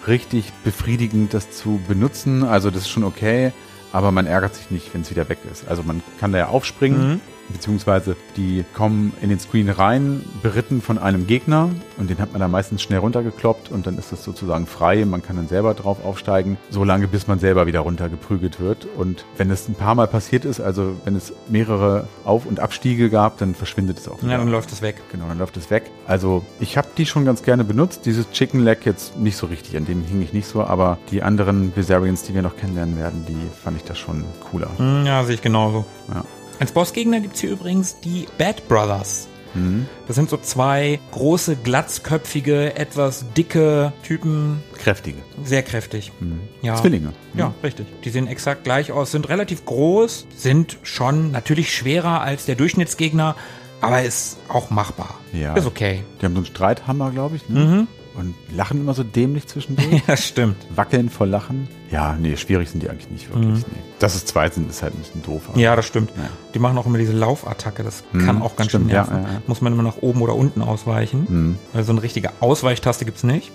richtig 0.07 0.51
befriedigend, 0.63 1.34
das 1.34 1.51
zu 1.51 1.80
benutzen. 1.88 2.43
Also 2.43 2.70
das 2.70 2.84
ist 2.84 2.89
schon 2.89 3.03
okay, 3.03 3.51
aber 3.95 4.11
man 4.11 4.27
ärgert 4.27 4.53
sich 4.55 4.71
nicht, 4.71 4.93
wenn 4.93 5.01
es 5.01 5.09
wieder 5.09 5.29
weg 5.29 5.37
ist. 5.49 5.69
Also 5.69 5.81
man 5.81 6.03
kann 6.19 6.33
da 6.33 6.37
ja 6.37 6.47
aufspringen, 6.49 7.21
beziehungsweise 7.49 8.15
die 8.37 8.65
kommen 8.73 9.13
in 9.21 9.29
den 9.29 9.39
Screen 9.39 9.69
rein, 9.69 10.23
beritten 10.41 10.81
von 10.81 10.97
einem 10.97 11.27
Gegner 11.27 11.69
und 11.97 12.09
den 12.09 12.19
hat 12.19 12.31
man 12.31 12.41
dann 12.41 12.51
meistens 12.51 12.81
schnell 12.81 12.99
runtergekloppt 12.99 13.71
und 13.71 13.87
dann 13.87 13.97
ist 13.97 14.11
das 14.11 14.23
sozusagen 14.23 14.65
frei. 14.67 15.05
Man 15.05 15.21
kann 15.21 15.35
dann 15.35 15.47
selber 15.47 15.73
drauf 15.73 16.03
aufsteigen, 16.03 16.57
so 16.69 16.83
lange 16.83 17.07
bis 17.07 17.27
man 17.27 17.39
selber 17.39 17.65
wieder 17.67 17.81
runtergeprügelt 17.81 18.59
wird. 18.59 18.85
Und 18.97 19.25
wenn 19.37 19.49
es 19.51 19.67
ein 19.67 19.75
paar 19.75 19.95
Mal 19.95 20.07
passiert 20.07 20.45
ist, 20.45 20.59
also 20.59 20.95
wenn 21.05 21.15
es 21.15 21.33
mehrere 21.49 22.07
Auf- 22.23 22.45
und 22.45 22.59
Abstiege 22.59 23.09
gab, 23.09 23.37
dann 23.37 23.55
verschwindet 23.55 23.99
es 23.99 24.07
auch 24.07 24.21
wieder. 24.21 24.31
Ja, 24.33 24.37
dann 24.37 24.49
läuft 24.49 24.71
es 24.71 24.81
weg. 24.81 24.95
Genau, 25.11 25.27
dann 25.27 25.37
läuft 25.37 25.57
es 25.57 25.69
weg. 25.69 25.83
Also 26.07 26.43
ich 26.59 26.77
habe 26.77 26.87
die 26.97 27.05
schon 27.05 27.25
ganz 27.25 27.43
gerne 27.43 27.63
benutzt. 27.63 28.05
Dieses 28.05 28.29
Chicken 28.31 28.61
Leg 28.63 28.85
jetzt 28.85 29.17
nicht 29.17 29.37
so 29.37 29.45
richtig, 29.47 29.77
an 29.77 29.85
dem 29.85 30.03
hing 30.03 30.21
ich 30.21 30.33
nicht 30.33 30.47
so, 30.47 30.63
aber 30.63 30.97
die 31.11 31.23
anderen 31.23 31.71
Bizarrians, 31.71 32.23
die 32.23 32.33
wir 32.33 32.41
noch 32.41 32.57
kennenlernen 32.57 32.97
werden, 32.97 33.25
die 33.27 33.37
fand 33.63 33.77
ich 33.77 33.83
das 33.83 33.97
schon 33.97 34.23
cooler. 34.51 34.69
Hm, 34.77 35.05
Ja, 35.05 35.23
sehe 35.23 35.35
ich 35.35 35.41
genauso. 35.41 35.85
Ja. 36.13 36.23
Als 36.60 36.72
Bossgegner 36.72 37.20
gibt's 37.20 37.39
hier 37.41 37.51
übrigens 37.51 37.99
die 37.99 38.28
Bad 38.38 38.68
Brothers. 38.68 39.28
Das 40.06 40.18
sind 40.18 40.30
so 40.30 40.36
zwei 40.36 40.99
große, 41.14 41.56
glatzköpfige, 41.56 42.76
etwas 42.76 43.24
dicke 43.38 43.93
Typen, 44.03 44.62
Kräftige. 44.78 45.20
sehr 45.45 45.64
kräftig. 45.64 46.12
Ja. 46.62 46.76
Zwillinge. 46.76 47.14
Ja, 47.36 47.53
richtig. 47.64 47.88
Die 48.03 48.10
sehen 48.10 48.28
exakt 48.28 48.66
gleich 48.66 48.91
aus, 48.91 49.12
sind 49.12 49.30
relativ 49.30 49.64
groß, 49.64 50.28
sind 50.36 50.78
schon 50.84 51.32
natürlich 51.32 51.74
schwerer 51.74 52.20
als 52.20 52.43
der 52.43 52.56
Durchschnittsgegner, 52.56 53.38
aber 53.80 54.03
ist 54.03 54.39
auch 54.49 54.72
machbar. 54.72 55.16
Ja. 55.32 55.53
Ist 55.53 55.68
okay. 55.68 56.03
Die 56.20 56.26
haben 56.26 56.34
so 56.34 56.39
einen 56.39 56.47
Streithammer, 56.47 57.12
glaube 57.12 57.38
ich. 57.38 57.47
Ne? 57.47 57.88
Und 58.18 58.34
lachen 58.55 58.80
immer 58.80 58.93
so 58.93 59.03
dämlich 59.03 59.47
zwischendurch. 59.47 60.03
Ja, 60.07 60.16
stimmt. 60.16 60.55
Wackeln 60.76 61.09
vor 61.09 61.28
Lachen. 61.28 61.68
Ja, 61.91 62.16
nee, 62.20 62.38
schwierig 62.38 62.70
sind 62.70 62.82
die 62.82 62.89
eigentlich 62.89 63.09
nicht 63.09 63.34
wirklich. 63.34 63.66
Nee. 63.68 63.80
Dass 63.99 64.16
es 64.16 64.26
zwei 64.26 64.49
sind, 64.49 64.70
ist 64.70 64.82
halt 64.84 64.93
ein 64.93 64.99
bisschen 64.99 65.24
doof. 65.24 65.49
Ja, 65.55 65.76
das 65.76 65.86
stimmt. 65.86 66.11
Die 66.53 66.59
machen 66.59 66.78
auch 66.78 66.86
immer 66.86 66.97
diese 66.97 67.13
Laufattacke. 67.13 67.84
Das 67.84 68.03
kann 68.11 68.41
auch 68.41 68.55
ganz 68.55 68.70
stimmt, 68.70 68.86
schön 68.86 68.95
ja, 68.95 69.03
nerven. 69.03 69.24
ja, 69.24 69.34
ja. 69.34 69.41
Muss 69.47 69.61
man 69.61 69.74
immer 69.74 69.84
nach 69.84 69.97
oben 69.97 70.22
oder 70.22 70.36
unten 70.36 70.61
ausweichen. 70.61 71.57
Weil 71.74 71.84
so 71.84 71.91
eine 71.91 72.03
richtige 72.03 72.32
Ausweichtaste 72.41 73.05
gibt's 73.05 73.24
nicht. 73.24 73.51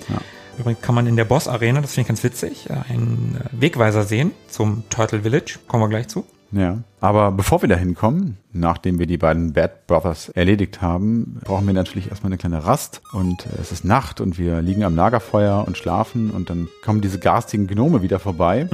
Übrigens 0.59 0.83
kann 0.83 0.95
man 0.95 1.07
in 1.07 1.17
der 1.17 1.25
Boss-Arena, 1.25 1.81
das 1.81 1.93
finde 1.95 2.03
ich 2.03 2.09
ganz 2.09 2.23
witzig, 2.23 2.69
äh, 2.69 2.75
einen 2.93 3.39
äh, 3.41 3.63
Wegweiser 3.63 4.03
sehen 4.03 4.33
zum 4.49 4.85
Turtle 4.91 5.23
Village. 5.23 5.59
Kommen 5.67 5.85
wir 5.85 5.89
gleich 5.89 6.09
zu. 6.09 6.27
Ja, 6.53 6.79
aber 7.01 7.31
bevor 7.33 7.63
wir 7.63 7.69
da 7.69 7.77
hinkommen, 7.77 8.39
nachdem 8.53 8.99
wir 8.99 9.07
die 9.07 9.17
beiden 9.17 9.53
Bad 9.53 9.87
Brothers 9.87 10.29
erledigt 10.31 10.83
haben, 10.83 11.41
brauchen 11.45 11.67
wir 11.67 11.75
natürlich 11.75 12.09
erstmal 12.09 12.31
eine 12.31 12.39
kleine 12.39 12.65
Rast 12.65 13.03
und 13.13 13.47
äh, 13.47 13.61
es 13.61 13.73
ist 13.73 13.85
Nacht 13.85 14.21
und 14.21 14.39
wir 14.39 14.61
liegen 14.61 14.83
am 14.85 14.97
Lagerfeuer 14.97 15.65
und 15.67 15.79
schlafen 15.79 16.31
und 16.31 16.51
dann 16.51 16.69
kommen 16.85 17.01
diese 17.01 17.19
garstigen 17.19 17.67
Gnome 17.67 18.03
wieder 18.03 18.19
vorbei 18.19 18.67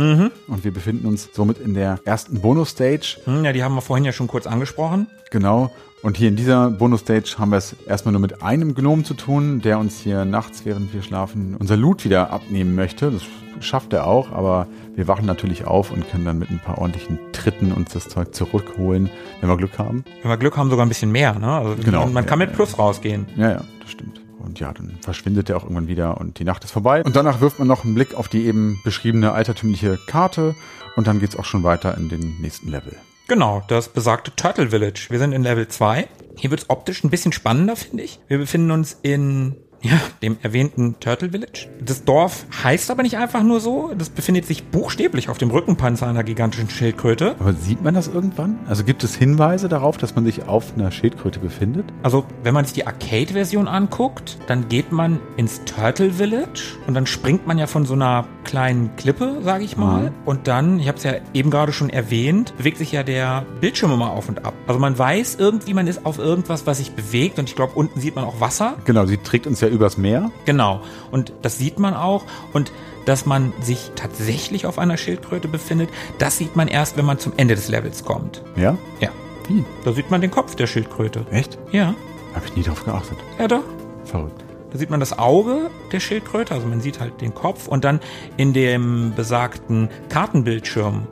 und 0.49 0.65
wir 0.65 0.73
befinden 0.73 1.07
uns 1.07 1.29
somit 1.33 1.59
in 1.59 1.75
der 1.75 2.01
ersten 2.05 2.41
Bonus-Stage. 2.41 3.19
Hm, 3.25 3.45
ja, 3.45 3.53
die 3.53 3.63
haben 3.63 3.75
wir 3.75 3.83
vorhin 3.83 4.05
ja 4.05 4.13
schon 4.13 4.27
kurz 4.27 4.47
angesprochen. 4.47 5.07
Genau. 5.31 5.71
Und 6.07 6.17
hier 6.17 6.29
in 6.29 6.37
dieser 6.37 6.71
Bonus-Stage 6.71 7.35
haben 7.37 7.51
wir 7.51 7.57
es 7.57 7.75
erstmal 7.85 8.13
nur 8.13 8.21
mit 8.21 8.41
einem 8.41 8.77
Gnom 8.77 9.05
zu 9.05 9.15
tun, 9.15 9.61
der 9.61 9.81
uns 9.81 9.99
hier 9.99 10.25
nachts, 10.25 10.65
während 10.65 10.95
wir 10.95 11.03
schlafen, 11.03 11.57
unser 11.59 11.77
Loot 11.77 12.05
wieder 12.05 12.31
abnehmen 12.31 12.77
möchte. 12.77 13.11
Das 13.11 13.23
schafft 13.59 13.93
er 13.93 14.07
auch, 14.07 14.31
aber 14.31 14.69
wir 14.95 15.09
wachen 15.09 15.27
natürlich 15.27 15.65
auf 15.65 15.91
und 15.91 16.09
können 16.09 16.25
dann 16.25 16.39
mit 16.39 16.49
ein 16.49 16.61
paar 16.65 16.79
ordentlichen 16.79 17.19
Tritten 17.33 17.73
uns 17.73 17.93
das 17.93 18.09
Zeug 18.09 18.37
zurückholen, 18.37 19.11
wenn 19.41 19.49
wir 19.51 19.57
Glück 19.57 19.81
haben. 19.81 20.05
Wenn 20.23 20.31
wir 20.31 20.37
Glück 20.37 20.57
haben, 20.57 20.71
sogar 20.71 20.87
ein 20.87 20.89
bisschen 20.89 21.11
mehr. 21.11 21.37
Ne? 21.41 21.49
Also 21.49 21.75
Genau. 21.83 22.05
man, 22.05 22.13
man 22.13 22.25
kann 22.27 22.39
Ja, 22.39 22.47
mit 22.47 22.51
ja. 22.51 22.55
Plus 22.55 22.79
rausgehen. 22.79 23.27
Ja, 23.37 23.51
ja, 23.51 23.65
das 23.81 23.91
stimmt. 23.91 24.21
Und 24.39 24.61
ja, 24.61 24.73
dann 24.73 24.93
verschwindet 25.01 25.51
er 25.51 25.57
auch 25.57 25.65
irgendwann 25.65 25.89
wieder 25.89 26.21
und 26.21 26.39
die 26.39 26.45
Nacht 26.45 26.63
ist 26.63 26.71
vorbei. 26.71 27.03
Und 27.03 27.17
danach 27.17 27.41
wirft 27.41 27.59
man 27.59 27.67
noch 27.67 27.83
einen 27.85 27.97
Blick 27.97 28.15
auf 28.15 28.29
die 28.29 28.47
eben 28.47 28.79
beschriebene 28.85 29.33
altertümliche 29.33 29.99
Karte 30.07 30.55
und 30.95 31.09
dann 31.09 31.19
geht's 31.19 31.35
auch 31.35 31.45
schon 31.45 31.65
weiter 31.65 31.99
in 31.99 32.09
den 32.09 32.41
nächsten 32.41 32.71
Level. 32.71 32.95
Genau, 33.29 33.61
das 33.67 33.89
besagte 33.89 34.35
Turtle 34.37 34.71
Village. 34.71 35.09
Wir 35.09 35.19
sind 35.19 35.33
in 35.33 35.43
Level 35.43 35.67
2. 35.67 36.07
Hier 36.37 36.51
wird's 36.51 36.71
optisch 36.71 37.03
ein 37.03 37.11
bisschen 37.11 37.33
spannender, 37.33 37.75
finde 37.75 38.05
ich. 38.05 38.21
Wir 38.29 38.39
befinden 38.39 38.71
uns 38.71 38.97
in 39.03 39.57
ja, 39.83 40.01
dem 40.23 40.37
erwähnten 40.43 40.97
Turtle 41.01 41.31
Village. 41.31 41.69
Das 41.85 42.05
Dorf 42.05 42.47
heißt 42.65 42.91
aber 42.91 43.03
nicht 43.03 43.17
einfach 43.17 43.43
nur 43.43 43.61
so. 43.61 43.93
Das 43.97 44.11
befindet 44.11 44.47
sich 44.47 44.65
buchstäblich 44.65 45.29
auf 45.29 45.39
dem 45.39 45.51
Rückenpanzer 45.51 46.07
einer 46.07 46.25
gigantischen 46.25 46.71
Schildkröte. 46.71 47.37
Aber 47.39 47.53
sieht 47.53 47.83
man 47.83 47.95
das 47.95 48.09
irgendwann? 48.09 48.59
Also 48.67 48.85
gibt 48.85 49.05
es 49.05 49.15
Hinweise 49.15 49.69
darauf, 49.69 49.97
dass 49.97 50.15
man 50.15 50.25
sich 50.25 50.49
auf 50.49 50.75
einer 50.75 50.91
Schildkröte 50.91 51.39
befindet? 51.39 51.87
Also, 52.03 52.25
wenn 52.43 52.55
man 52.55 52.65
sich 52.65 52.75
die 52.75 52.87
Arcade-Version 52.87 53.69
anguckt, 53.69 54.39
dann 54.47 54.69
geht 54.69 54.93
man 54.93 55.21
ins 55.37 55.63
Turtle 55.65 56.13
Village 56.13 56.77
und 56.87 56.95
dann 56.95 57.07
springt 57.07 57.47
man 57.47 57.59
ja 57.59 57.67
von 57.67 57.87
so 57.87 57.95
einer 57.95 58.27
kleinen 58.45 58.95
Klippe, 58.97 59.39
sage 59.43 59.65
ich 59.65 59.77
mal. 59.77 60.13
Und 60.25 60.47
dann, 60.49 60.79
ich 60.79 60.89
habe 60.89 60.99
es 60.99 61.05
ja 61.05 61.15
eben 61.35 61.51
gerade 61.51 61.73
schon 61.73 61.91
erwähnt, 61.91 62.55
bewegt 62.57 62.79
sich 62.79 62.93
ja 62.93 63.03
der 63.03 63.45
Bildschirm 63.61 63.93
immer 63.93 64.11
auf 64.11 64.29
und 64.29 64.45
ab. 64.45 64.55
Also 64.67 64.79
man 64.81 64.97
weiß 64.99 65.37
irgendwie, 65.39 65.75
man 65.75 65.87
ist 65.87 66.07
auf 66.07 66.19
irgendwas, 66.19 66.67
was 66.67 66.79
sich 66.79 66.93
bewegt 66.93 67.39
und 67.39 67.49
ich 67.49 67.57
glaube, 67.57 67.73
unten 67.75 68.01
sieht 68.01 68.15
man 68.15 68.25
auch 68.25 68.41
Wasser. 68.41 68.77
Genau, 68.85 69.07
sie 69.07 69.19
trägt 69.19 69.47
uns 69.47 69.61
ja 69.61 69.69
übers 69.77 69.97
Meer. 69.97 70.31
Genau. 70.45 70.81
Und 71.11 71.33
das 71.43 71.59
sieht 71.59 71.79
man 71.79 71.95
auch. 71.95 72.25
Und 72.53 72.73
dass 73.05 73.25
man 73.25 73.53
sich 73.61 73.93
tatsächlich 73.95 74.67
auf 74.67 74.79
einer 74.79 74.97
Schildkröte 74.97 75.49
befindet, 75.49 75.91
das 76.19 76.39
sieht 76.39 76.57
man 76.57 76.69
erst, 76.69 76.97
wenn 76.97 77.05
man 77.05 77.19
zum 77.19 77.33
Ende 77.37 77.55
des 77.55 77.69
Levels 77.69 78.05
kommt. 78.05 78.43
Ja? 78.57 78.77
Ja. 79.01 79.11
Wie? 79.49 79.65
Da 79.85 79.93
sieht 79.93 80.11
man 80.11 80.21
den 80.21 80.31
Kopf 80.31 80.57
der 80.57 80.67
Schildkröte. 80.67 81.25
Echt? 81.31 81.57
Ja. 81.71 81.95
Habe 82.35 82.47
ich 82.47 82.57
nie 82.57 82.63
drauf 82.65 82.85
geachtet. 82.85 83.19
Ja, 83.39 83.47
doch. 83.47 83.63
Verrückt. 84.05 84.45
Da 84.73 84.79
sieht 84.79 84.91
man 84.91 85.01
das 85.01 85.19
Auge 85.19 85.71
der 85.93 86.01
Schildkröte, 86.01 86.53
also 86.53 86.67
man 86.67 86.81
sieht 86.81 87.01
halt 87.01 87.21
den 87.21 87.33
Kopf 87.33 87.69
und 87.69 87.85
dann 87.85 88.01
in 88.37 88.53
dem 88.53 89.13
besagten 89.15 89.89
Kartenbildschirm, 90.09 91.07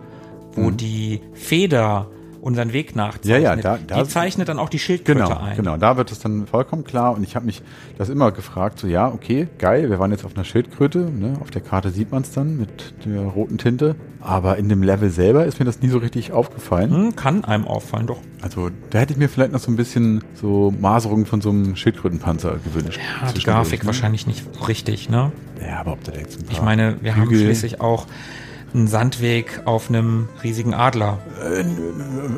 wo 0.52 0.70
die 0.70 1.22
Feder 1.32 2.08
unseren 2.44 2.72
Weg 2.74 2.94
nachzeichnet. 2.94 3.26
Ja, 3.26 3.38
ja, 3.38 3.56
da- 3.56 3.78
da- 3.86 4.02
die 4.02 4.08
zeichnet 4.08 4.48
dann 4.48 4.58
auch 4.58 4.68
die 4.68 4.78
Schildkröte 4.78 5.18
Genau, 5.24 5.38
ein. 5.38 5.56
genau. 5.56 5.76
Da 5.78 5.96
wird 5.96 6.12
es 6.12 6.18
dann 6.18 6.46
vollkommen 6.46 6.84
klar. 6.84 7.14
Und 7.16 7.22
ich 7.24 7.36
habe 7.36 7.46
mich 7.46 7.62
das 7.96 8.10
immer 8.10 8.32
gefragt, 8.32 8.78
so 8.78 8.86
ja, 8.86 9.08
okay, 9.08 9.48
geil, 9.58 9.88
wir 9.88 9.98
waren 9.98 10.10
jetzt 10.10 10.24
auf 10.26 10.34
einer 10.36 10.44
Schildkröte. 10.44 10.98
Ne? 10.98 11.38
Auf 11.40 11.50
der 11.50 11.62
Karte 11.62 11.90
sieht 11.90 12.12
man 12.12 12.22
es 12.22 12.32
dann 12.32 12.58
mit 12.58 12.94
der 13.06 13.22
roten 13.22 13.56
Tinte. 13.58 13.96
Aber 14.20 14.56
in 14.56 14.68
dem 14.68 14.82
Level 14.82 15.10
selber 15.10 15.44
ist 15.44 15.58
mir 15.58 15.66
das 15.66 15.80
nie 15.82 15.88
so 15.88 15.98
richtig 15.98 16.32
aufgefallen. 16.32 16.90
Hm, 16.90 17.16
kann 17.16 17.44
einem 17.44 17.66
auffallen, 17.66 18.06
doch. 18.06 18.18
Also 18.42 18.70
da 18.90 18.98
hätte 18.98 19.12
ich 19.12 19.18
mir 19.18 19.28
vielleicht 19.28 19.52
noch 19.52 19.60
so 19.60 19.70
ein 19.70 19.76
bisschen 19.76 20.22
so 20.34 20.72
Maserungen 20.80 21.26
von 21.26 21.40
so 21.40 21.50
einem 21.50 21.76
Schildkrötenpanzer 21.76 22.56
gewünscht. 22.64 23.00
Ja, 23.22 23.32
die 23.32 23.42
Grafik 23.42 23.80
ne? 23.82 23.86
wahrscheinlich 23.86 24.26
nicht 24.26 24.44
richtig, 24.68 25.08
ne? 25.10 25.32
Ja, 25.66 25.80
aber 25.80 25.92
ob 25.92 26.04
da 26.04 26.12
jetzt 26.12 26.38
ein 26.40 26.44
paar 26.44 26.52
Ich 26.52 26.62
meine, 26.62 26.96
wir 27.02 27.16
haben 27.16 27.22
Hügel- 27.24 27.38
schließlich 27.44 27.80
auch 27.82 28.06
einen 28.74 28.88
Sandweg 28.88 29.62
auf 29.64 29.88
einem 29.88 30.28
riesigen 30.42 30.74
Adler. 30.74 31.18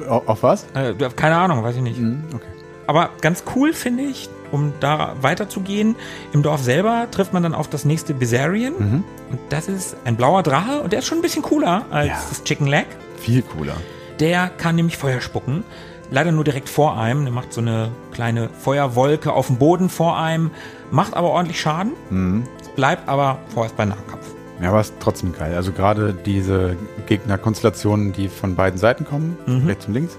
Auf, 0.08 0.28
auf 0.28 0.42
was? 0.42 0.66
Äh, 0.74 0.94
keine 1.16 1.36
Ahnung, 1.36 1.62
weiß 1.62 1.76
ich 1.76 1.82
nicht. 1.82 1.98
Hm, 1.98 2.24
okay. 2.34 2.44
Aber 2.86 3.10
ganz 3.20 3.42
cool 3.56 3.72
finde 3.72 4.04
ich, 4.04 4.28
um 4.52 4.72
da 4.78 5.14
weiterzugehen, 5.20 5.96
im 6.32 6.42
Dorf 6.42 6.62
selber 6.62 7.08
trifft 7.10 7.32
man 7.32 7.42
dann 7.42 7.54
auf 7.54 7.68
das 7.68 7.84
nächste 7.84 8.14
Bizarrian. 8.14 8.74
Mhm. 8.78 9.04
Und 9.30 9.40
das 9.48 9.66
ist 9.68 9.96
ein 10.04 10.16
blauer 10.16 10.42
Drache 10.44 10.80
und 10.82 10.92
der 10.92 11.00
ist 11.00 11.06
schon 11.06 11.18
ein 11.18 11.22
bisschen 11.22 11.42
cooler 11.42 11.84
als 11.90 12.08
Ja. 12.08 12.18
das 12.28 12.44
Chicken 12.44 12.66
Leg. 12.68 12.86
Viel 13.18 13.42
cooler. 13.42 13.74
Der 14.20 14.48
kann 14.48 14.76
nämlich 14.76 14.96
Feuer 14.96 15.20
spucken. 15.20 15.64
Leider 16.12 16.30
nur 16.30 16.44
direkt 16.44 16.68
vor 16.68 16.96
einem. 16.96 17.24
Der 17.24 17.32
macht 17.32 17.52
so 17.52 17.60
eine 17.60 17.90
kleine 18.12 18.48
Feuerwolke 18.50 19.32
auf 19.32 19.48
dem 19.48 19.56
Boden 19.56 19.88
vor 19.88 20.16
einem, 20.16 20.52
macht 20.92 21.14
aber 21.14 21.30
ordentlich 21.30 21.60
Schaden. 21.60 21.94
Mhm. 22.10 22.44
Bleibt 22.76 23.08
aber 23.08 23.38
vorerst 23.52 23.76
bei 23.76 23.84
Nahkampf. 23.84 24.35
Ja, 24.60 24.70
aber 24.70 24.80
ist 24.80 24.94
trotzdem 25.00 25.32
geil. 25.32 25.54
Also 25.54 25.72
gerade 25.72 26.14
diese 26.14 26.76
Gegnerkonstellationen, 27.06 28.12
die 28.12 28.28
von 28.28 28.54
beiden 28.54 28.78
Seiten 28.78 29.04
kommen, 29.04 29.36
rechts 29.66 29.86
und 29.86 29.94
links, 29.94 30.16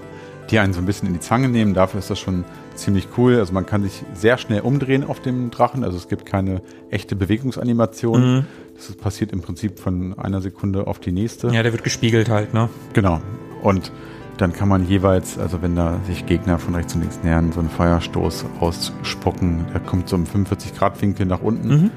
die 0.50 0.58
einen 0.58 0.72
so 0.72 0.80
ein 0.80 0.86
bisschen 0.86 1.08
in 1.08 1.14
die 1.14 1.20
Zange 1.20 1.48
nehmen, 1.48 1.74
dafür 1.74 1.98
ist 1.98 2.08
das 2.08 2.18
schon 2.18 2.44
ziemlich 2.74 3.08
cool. 3.16 3.38
Also 3.38 3.52
man 3.52 3.66
kann 3.66 3.82
sich 3.82 4.04
sehr 4.14 4.38
schnell 4.38 4.60
umdrehen 4.60 5.04
auf 5.04 5.20
dem 5.20 5.50
Drachen. 5.50 5.84
Also 5.84 5.96
es 5.96 6.08
gibt 6.08 6.24
keine 6.24 6.62
echte 6.90 7.16
Bewegungsanimation. 7.16 8.46
Das 8.76 8.88
ist 8.90 9.00
passiert 9.00 9.32
im 9.32 9.42
Prinzip 9.42 9.80
von 9.80 10.16
einer 10.18 10.40
Sekunde 10.40 10.86
auf 10.86 11.00
die 11.00 11.12
nächste. 11.12 11.48
Ja, 11.48 11.62
der 11.62 11.72
wird 11.72 11.82
gespiegelt 11.82 12.28
halt, 12.28 12.54
ne? 12.54 12.68
Genau. 12.92 13.20
Und 13.62 13.90
dann 14.36 14.52
kann 14.52 14.68
man 14.68 14.86
jeweils, 14.86 15.36
also 15.36 15.62
wenn 15.62 15.74
da 15.74 15.98
sich 16.06 16.24
Gegner 16.26 16.60
von 16.60 16.76
rechts 16.76 16.94
und 16.94 17.00
links 17.00 17.18
nähern, 17.24 17.50
so 17.50 17.58
einen 17.58 17.70
Feuerstoß 17.70 18.44
ausspucken. 18.60 19.66
Der 19.74 19.80
kommt 19.80 20.08
so 20.08 20.14
im 20.14 20.26
45-Grad-Winkel 20.26 21.26
nach 21.26 21.42
unten. 21.42 21.68
Mhm. 21.68 21.90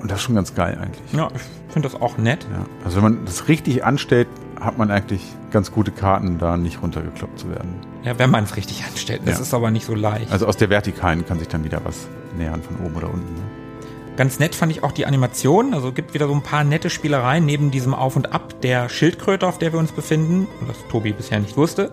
Und 0.00 0.10
das 0.10 0.18
ist 0.18 0.24
schon 0.24 0.34
ganz 0.34 0.54
geil 0.54 0.78
eigentlich. 0.80 1.12
Ja, 1.12 1.28
ich 1.34 1.72
finde 1.72 1.88
das 1.88 2.00
auch 2.00 2.16
nett. 2.18 2.46
Ja, 2.52 2.64
also 2.84 2.96
wenn 2.96 3.02
man 3.04 3.24
das 3.24 3.48
richtig 3.48 3.84
anstellt, 3.84 4.28
hat 4.60 4.78
man 4.78 4.90
eigentlich 4.90 5.22
ganz 5.50 5.72
gute 5.72 5.90
Karten, 5.90 6.38
da 6.38 6.56
nicht 6.56 6.82
runtergekloppt 6.82 7.38
zu 7.38 7.48
werden. 7.50 7.74
Ja, 8.02 8.18
wenn 8.18 8.30
man 8.30 8.44
es 8.44 8.56
richtig 8.56 8.84
anstellt. 8.84 9.22
Das 9.24 9.36
Ja. 9.36 9.42
ist 9.42 9.54
aber 9.54 9.70
nicht 9.70 9.86
so 9.86 9.94
leicht. 9.94 10.30
Also 10.32 10.46
aus 10.46 10.56
der 10.56 10.70
Vertikalen 10.70 11.26
kann 11.26 11.38
sich 11.38 11.48
dann 11.48 11.64
wieder 11.64 11.80
was 11.84 12.06
nähern 12.36 12.62
von 12.62 12.76
oben 12.84 12.94
oder 12.96 13.08
unten. 13.12 13.34
Ne? 13.34 13.40
Ganz 14.16 14.38
nett 14.38 14.54
fand 14.54 14.70
ich 14.72 14.82
auch 14.82 14.92
die 14.92 15.06
Animation. 15.06 15.72
Also 15.72 15.92
gibt 15.92 16.12
wieder 16.12 16.26
so 16.26 16.34
ein 16.34 16.42
paar 16.42 16.62
nette 16.64 16.90
Spielereien 16.90 17.44
neben 17.46 17.70
diesem 17.70 17.94
Auf 17.94 18.16
und 18.16 18.32
Ab 18.34 18.60
der 18.60 18.88
Schildkröte, 18.90 19.46
auf 19.46 19.56
der 19.58 19.72
wir 19.72 19.78
uns 19.78 19.92
befinden, 19.92 20.46
was 20.66 20.76
Tobi 20.90 21.12
bisher 21.12 21.40
nicht 21.40 21.56
wusste. 21.56 21.90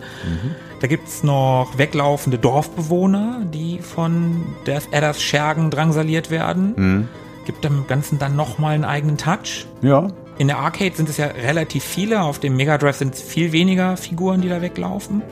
Da 0.80 0.86
gibt's 0.88 1.22
noch 1.22 1.78
weglaufende 1.78 2.38
Dorfbewohner, 2.38 3.42
die 3.52 3.78
von 3.80 4.44
Death 4.66 4.88
Adders 4.92 5.22
Schergen 5.22 5.70
drangsaliert 5.70 6.30
werden. 6.30 7.08
Gibt 7.48 7.64
dem 7.64 7.86
Ganzen 7.86 8.18
dann 8.18 8.36
nochmal 8.36 8.74
einen 8.74 8.84
eigenen 8.84 9.16
Touch. 9.16 9.66
Ja, 9.80 10.08
In 10.36 10.48
der 10.48 10.58
Arcade 10.58 10.94
sind 10.94 11.08
es 11.08 11.16
ja 11.16 11.28
relativ 11.28 11.82
viele, 11.82 12.20
auf 12.20 12.38
dem 12.40 12.56
Mega 12.56 12.76
Drive 12.76 12.96
sind 12.96 13.14
es 13.14 13.22
viel 13.22 13.52
weniger 13.52 13.96
Figuren, 13.96 14.42
die 14.42 14.50
da 14.50 14.60
weglaufen. 14.60 15.22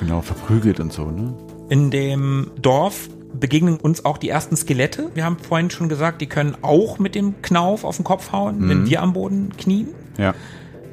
genau, 0.00 0.22
verprügelt 0.22 0.80
und 0.80 0.90
so, 0.90 1.10
ne? 1.10 1.34
In 1.68 1.90
dem 1.90 2.50
Dorf 2.62 3.10
begegnen 3.38 3.76
uns 3.76 4.06
auch 4.06 4.16
die 4.16 4.30
ersten 4.30 4.56
Skelette. 4.56 5.10
Wir 5.12 5.26
haben 5.26 5.36
vorhin 5.36 5.68
schon 5.68 5.90
gesagt, 5.90 6.22
die 6.22 6.28
können 6.28 6.56
auch 6.62 6.98
mit 6.98 7.14
dem 7.14 7.42
Knauf 7.42 7.84
auf 7.84 7.96
den 7.96 8.04
Kopf 8.06 8.32
hauen, 8.32 8.66
wenn 8.70 8.88
wir 8.88 9.02
am 9.02 9.12
Boden 9.12 9.50
knien. 9.58 9.88
Ja. 10.16 10.32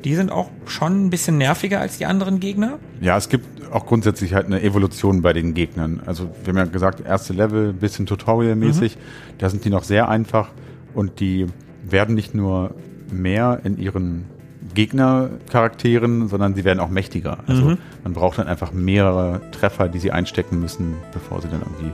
Die 0.03 0.15
sind 0.15 0.33
auch 0.33 0.49
schon 0.65 1.05
ein 1.05 1.09
bisschen 1.09 1.37
nerviger 1.37 1.79
als 1.79 1.97
die 1.97 2.05
anderen 2.05 2.41
Gegner. 2.41 2.77
Ja, 2.99 3.15
es 3.15 3.29
gibt 3.29 3.71
auch 3.71 3.85
grundsätzlich 3.85 4.33
halt 4.33 4.47
eine 4.47 4.61
Evolution 4.61 5.21
bei 5.21 5.31
den 5.31 5.53
Gegnern. 5.53 6.01
Also 6.05 6.29
wir 6.43 6.49
haben 6.49 6.57
ja 6.57 6.65
gesagt, 6.65 7.05
erste 7.05 7.31
Level, 7.31 7.71
bisschen 7.71 8.05
Tutorial-mäßig. 8.05 8.97
Da 9.37 9.49
sind 9.49 9.63
die 9.63 9.69
noch 9.69 9.83
sehr 9.85 10.09
einfach 10.09 10.49
und 10.93 11.19
die 11.19 11.47
werden 11.83 12.15
nicht 12.15 12.33
nur 12.33 12.75
mehr 13.11 13.61
in 13.63 13.77
ihren 13.77 14.25
Gegnercharakteren, 14.73 16.27
sondern 16.27 16.55
sie 16.55 16.63
werden 16.63 16.79
auch 16.79 16.89
mächtiger. 16.89 17.39
Also 17.47 17.77
man 18.03 18.13
braucht 18.13 18.39
dann 18.39 18.47
einfach 18.47 18.71
mehrere 18.71 19.41
Treffer, 19.51 19.89
die 19.89 19.99
sie 19.99 20.11
einstecken 20.11 20.59
müssen, 20.59 20.95
bevor 21.11 21.41
sie 21.41 21.47
dann 21.49 21.61
irgendwie 21.61 21.91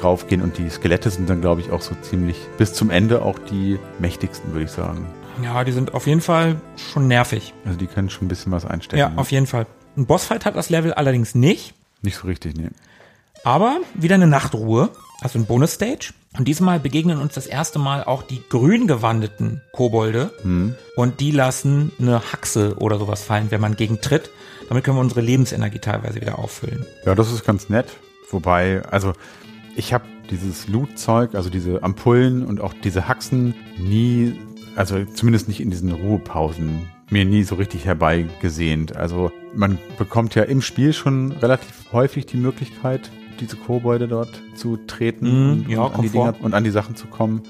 draufgehen. 0.00 0.42
Und 0.42 0.58
die 0.58 0.68
Skelette 0.68 1.10
sind 1.10 1.28
dann, 1.28 1.40
glaube 1.40 1.60
ich, 1.60 1.70
auch 1.70 1.80
so 1.80 1.94
ziemlich 2.02 2.36
bis 2.58 2.72
zum 2.72 2.90
Ende 2.90 3.22
auch 3.22 3.38
die 3.38 3.78
mächtigsten, 3.98 4.52
würde 4.52 4.64
ich 4.64 4.70
sagen. 4.70 5.06
Ja, 5.42 5.64
die 5.64 5.72
sind 5.72 5.94
auf 5.94 6.06
jeden 6.06 6.20
Fall 6.20 6.60
schon 6.76 7.08
nervig. 7.08 7.54
Also 7.64 7.78
die 7.78 7.86
können 7.86 8.10
schon 8.10 8.26
ein 8.26 8.28
bisschen 8.28 8.52
was 8.52 8.64
einstecken. 8.64 8.98
Ja, 8.98 9.08
ne? 9.10 9.18
auf 9.18 9.30
jeden 9.32 9.46
Fall. 9.46 9.66
Ein 9.96 10.06
Bossfight 10.06 10.44
hat 10.44 10.56
das 10.56 10.70
Level 10.70 10.92
allerdings 10.92 11.34
nicht, 11.34 11.74
Nicht 12.02 12.16
so 12.16 12.26
richtig, 12.26 12.56
ne. 12.56 12.70
aber 13.44 13.78
wieder 13.94 14.14
eine 14.14 14.26
Nachtruhe, 14.26 14.90
also 15.20 15.38
ein 15.38 15.46
Bonus-Stage. 15.46 16.12
Und 16.38 16.46
diesmal 16.46 16.78
begegnen 16.78 17.18
uns 17.18 17.34
das 17.34 17.46
erste 17.46 17.78
Mal 17.78 18.04
auch 18.04 18.22
die 18.22 18.40
grün 18.48 18.86
gewandeten 18.86 19.60
Kobolde. 19.72 20.30
Und 20.96 21.20
die 21.20 21.30
lassen 21.32 21.92
eine 21.98 22.32
Haxe 22.32 22.76
oder 22.78 22.98
sowas 22.98 23.22
fallen, 23.22 23.50
wenn 23.50 23.60
man 23.60 23.76
gegen 23.76 24.00
tritt. 24.00 24.30
Damit 24.68 24.84
können 24.84 24.96
wir 24.96 25.00
unsere 25.02 25.20
Lebensenergie 25.20 25.80
teilweise 25.80 26.20
wieder 26.20 26.38
auffüllen. 26.38 26.86
Ja, 27.04 27.14
das 27.14 27.32
ist 27.32 27.44
ganz 27.44 27.68
nett. 27.68 27.86
Wobei, 28.30 28.82
also 28.88 29.12
ich 29.76 29.92
habe 29.92 30.04
dieses 30.30 30.68
Loot-Zeug, 30.68 31.34
also 31.34 31.50
diese 31.50 31.82
Ampullen 31.82 32.44
und 32.46 32.60
auch 32.60 32.74
diese 32.84 33.08
Haxen 33.08 33.54
nie, 33.78 34.34
also 34.76 35.04
zumindest 35.04 35.48
nicht 35.48 35.60
in 35.60 35.70
diesen 35.70 35.90
Ruhepausen, 35.90 36.88
mir 37.10 37.24
nie 37.24 37.42
so 37.42 37.56
richtig 37.56 37.86
herbeigesehnt. 37.86 38.96
Also 38.96 39.32
man 39.52 39.78
bekommt 39.98 40.36
ja 40.36 40.44
im 40.44 40.62
Spiel 40.62 40.92
schon 40.92 41.32
relativ 41.32 41.92
häufig 41.92 42.26
die 42.26 42.36
Möglichkeit, 42.36 43.10
diese 43.40 43.56
Kobolde 43.56 44.06
dort 44.08 44.28
zu 44.54 44.76
treten 44.86 45.26
Mhm, 45.26 45.52
und, 45.64 45.68
ja, 45.68 45.80
und, 45.82 45.94
an 45.96 46.02
die. 46.02 46.08
Dinger, 46.10 46.34
und 46.40 46.54
an 46.54 46.64
die 46.64 46.70
Sachen 46.70 46.96
zu 46.96 47.06
kommen. 47.06 47.42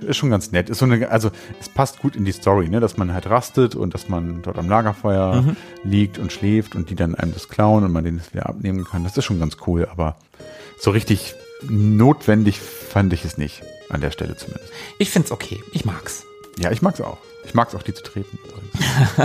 Ist 0.00 0.16
schon 0.16 0.30
ganz 0.30 0.52
nett. 0.52 0.70
Ist 0.70 0.78
so 0.78 0.84
eine, 0.84 1.10
also 1.10 1.30
es 1.60 1.68
passt 1.68 1.98
gut 1.98 2.14
in 2.14 2.24
die 2.24 2.30
Story, 2.32 2.68
ne, 2.68 2.78
dass 2.78 2.96
man 2.96 3.12
halt 3.12 3.28
rastet 3.28 3.74
und 3.74 3.94
dass 3.94 4.08
man 4.08 4.42
dort 4.42 4.56
am 4.58 4.68
Lagerfeuer 4.68 5.42
Mhm. 5.42 5.56
liegt 5.82 6.18
und 6.18 6.32
schläft 6.32 6.76
und 6.76 6.90
die 6.90 6.94
dann 6.94 7.14
einem 7.16 7.32
das 7.34 7.48
klauen 7.48 7.82
und 7.84 7.90
man 7.92 8.04
den 8.04 8.18
das 8.18 8.32
wieder 8.32 8.48
abnehmen 8.48 8.84
kann. 8.84 9.02
Das 9.02 9.16
ist 9.16 9.24
schon 9.24 9.40
ganz 9.40 9.56
cool, 9.66 9.88
aber 9.90 10.16
so 10.78 10.90
richtig 10.92 11.34
notwendig 11.68 12.60
fand 12.60 13.12
ich 13.12 13.24
es 13.24 13.38
nicht. 13.38 13.62
An 13.90 14.00
der 14.02 14.10
Stelle 14.10 14.36
zumindest. 14.36 14.70
Ich 14.98 15.10
find's 15.10 15.32
okay. 15.32 15.60
Ich 15.72 15.84
mag's. 15.86 16.24
Ja, 16.58 16.70
ich 16.70 16.82
mag's 16.82 17.00
auch. 17.00 17.16
Ich 17.46 17.54
mag's 17.54 17.74
auch, 17.74 17.82
die 17.82 17.94
zu 17.94 18.02
treten. 18.02 18.38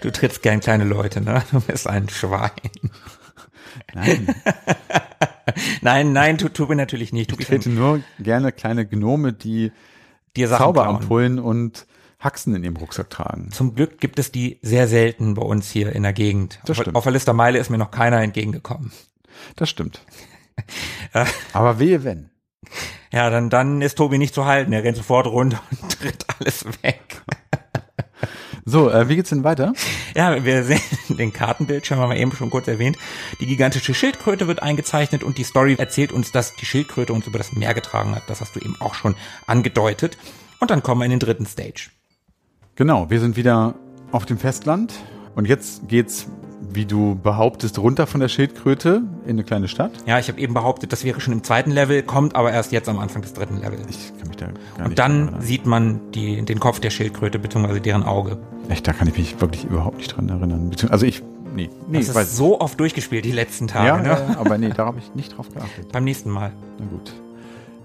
Du 0.00 0.10
trittst 0.10 0.40
gern 0.42 0.60
kleine 0.60 0.84
Leute, 0.84 1.20
ne? 1.20 1.42
Du 1.52 1.60
bist 1.60 1.86
ein 1.86 2.08
Schwein. 2.08 2.50
Nein, 3.94 4.34
Nein, 5.82 6.12
nein, 6.12 6.38
tu, 6.38 6.48
tu 6.48 6.66
mir 6.66 6.76
natürlich 6.76 7.12
nicht. 7.12 7.38
Ich 7.38 7.46
trete 7.46 7.70
nur 7.70 8.00
gerne 8.18 8.52
kleine 8.52 8.86
Gnome, 8.86 9.32
die 9.32 9.72
dir. 10.36 10.48
Zauberampullen 10.48 11.38
und 11.38 11.86
Haxen 12.18 12.54
in 12.54 12.64
ihrem 12.64 12.76
Rucksack 12.76 13.10
tragen. 13.10 13.50
Zum 13.52 13.74
Glück 13.74 14.00
gibt 14.00 14.18
es 14.18 14.32
die 14.32 14.58
sehr 14.62 14.88
selten 14.88 15.34
bei 15.34 15.42
uns 15.42 15.70
hier 15.70 15.92
in 15.92 16.02
der 16.02 16.12
Gegend. 16.12 16.58
Das 16.62 16.78
auf, 16.78 16.82
stimmt. 16.82 16.96
auf 16.96 17.04
der 17.04 17.12
Listermeile 17.12 17.58
ist 17.58 17.70
mir 17.70 17.78
noch 17.78 17.90
keiner 17.90 18.22
entgegengekommen. 18.22 18.92
Das 19.56 19.68
stimmt. 19.68 20.00
Aber 21.52 21.78
wehe 21.78 22.04
wenn. 22.04 22.30
Ja, 23.12 23.30
dann, 23.30 23.50
dann 23.50 23.82
ist 23.82 23.96
Tobi 23.96 24.18
nicht 24.18 24.34
zu 24.34 24.46
halten. 24.46 24.72
Er 24.72 24.82
rennt 24.82 24.96
sofort 24.96 25.26
runter 25.26 25.62
und 25.70 25.88
tritt 26.00 26.24
alles 26.38 26.64
weg. 26.82 27.22
So, 28.66 28.90
äh, 28.90 29.08
wie 29.08 29.16
geht's 29.16 29.30
denn 29.30 29.44
weiter? 29.44 29.72
Ja, 30.16 30.44
wir 30.44 30.62
sehen 30.62 30.80
den 31.08 31.32
Kartenbildschirm, 31.32 31.98
haben 31.98 32.10
wir 32.10 32.16
eben 32.16 32.30
schon 32.30 32.48
kurz 32.48 32.68
erwähnt. 32.68 32.96
Die 33.40 33.46
gigantische 33.46 33.94
Schildkröte 33.94 34.46
wird 34.46 34.62
eingezeichnet 34.62 35.24
und 35.24 35.38
die 35.38 35.42
Story 35.42 35.74
erzählt 35.76 36.12
uns, 36.12 36.30
dass 36.30 36.54
die 36.54 36.66
Schildkröte 36.66 37.12
uns 37.12 37.26
über 37.26 37.38
das 37.38 37.52
Meer 37.52 37.74
getragen 37.74 38.14
hat. 38.14 38.22
Das 38.28 38.40
hast 38.40 38.54
du 38.54 38.60
eben 38.60 38.76
auch 38.80 38.94
schon 38.94 39.16
angedeutet. 39.48 40.16
Und 40.60 40.70
dann 40.70 40.84
kommen 40.84 41.00
wir 41.00 41.06
in 41.06 41.10
den 41.10 41.18
dritten 41.18 41.46
Stage. 41.46 41.90
Genau, 42.76 43.10
wir 43.10 43.18
sind 43.18 43.36
wieder 43.36 43.74
auf 44.12 44.24
dem 44.24 44.38
Festland 44.38 44.94
und 45.34 45.48
jetzt 45.48 45.88
geht's, 45.88 46.28
wie 46.74 46.86
du 46.86 47.14
behauptest, 47.14 47.78
runter 47.78 48.06
von 48.06 48.20
der 48.20 48.28
Schildkröte 48.28 49.02
in 49.24 49.30
eine 49.30 49.44
kleine 49.44 49.68
Stadt. 49.68 49.92
Ja, 50.06 50.18
ich 50.18 50.28
habe 50.28 50.40
eben 50.40 50.54
behauptet, 50.54 50.92
das 50.92 51.04
wäre 51.04 51.20
schon 51.20 51.32
im 51.32 51.42
zweiten 51.44 51.70
Level, 51.70 52.02
kommt 52.02 52.36
aber 52.36 52.52
erst 52.52 52.72
jetzt 52.72 52.88
am 52.88 52.98
Anfang 52.98 53.22
des 53.22 53.32
dritten 53.32 53.58
Levels. 53.58 53.82
Ich 53.88 54.18
kann 54.18 54.28
mich 54.28 54.36
da 54.36 54.46
gar 54.46 54.52
nicht 54.52 54.86
Und 54.86 54.98
dann 54.98 55.26
dran 55.28 55.42
sieht 55.42 55.66
man 55.66 56.00
die, 56.12 56.42
den 56.42 56.60
Kopf 56.60 56.80
der 56.80 56.90
Schildkröte 56.90 57.38
bzw. 57.38 57.80
deren 57.80 58.02
Auge. 58.02 58.30
erinnern. 58.30 58.70
Echt, 58.70 58.86
da 58.88 58.92
kann 58.92 59.08
ich 59.08 59.16
mich 59.16 59.40
wirklich 59.40 59.64
überhaupt 59.64 59.98
nicht 59.98 60.16
dran 60.16 60.28
erinnern. 60.28 60.70
Also 60.90 61.06
ich, 61.06 61.22
nee, 61.54 61.70
nee, 61.88 61.98
Das 61.98 62.08
ist 62.08 62.36
so 62.36 62.60
oft 62.60 62.78
durchgespielt 62.80 63.24
die 63.24 63.32
letzten 63.32 63.68
Tage. 63.68 63.86
Ja, 63.88 63.98
ne? 63.98 64.08
ja, 64.08 64.36
aber 64.38 64.58
nee, 64.58 64.70
da 64.74 64.86
habe 64.86 64.98
ich 64.98 65.14
nicht 65.14 65.36
drauf 65.36 65.48
geachtet. 65.52 65.92
Beim 65.92 66.04
nächsten 66.04 66.30
Mal. 66.30 66.52
Na 66.78 66.86
gut. 66.86 67.12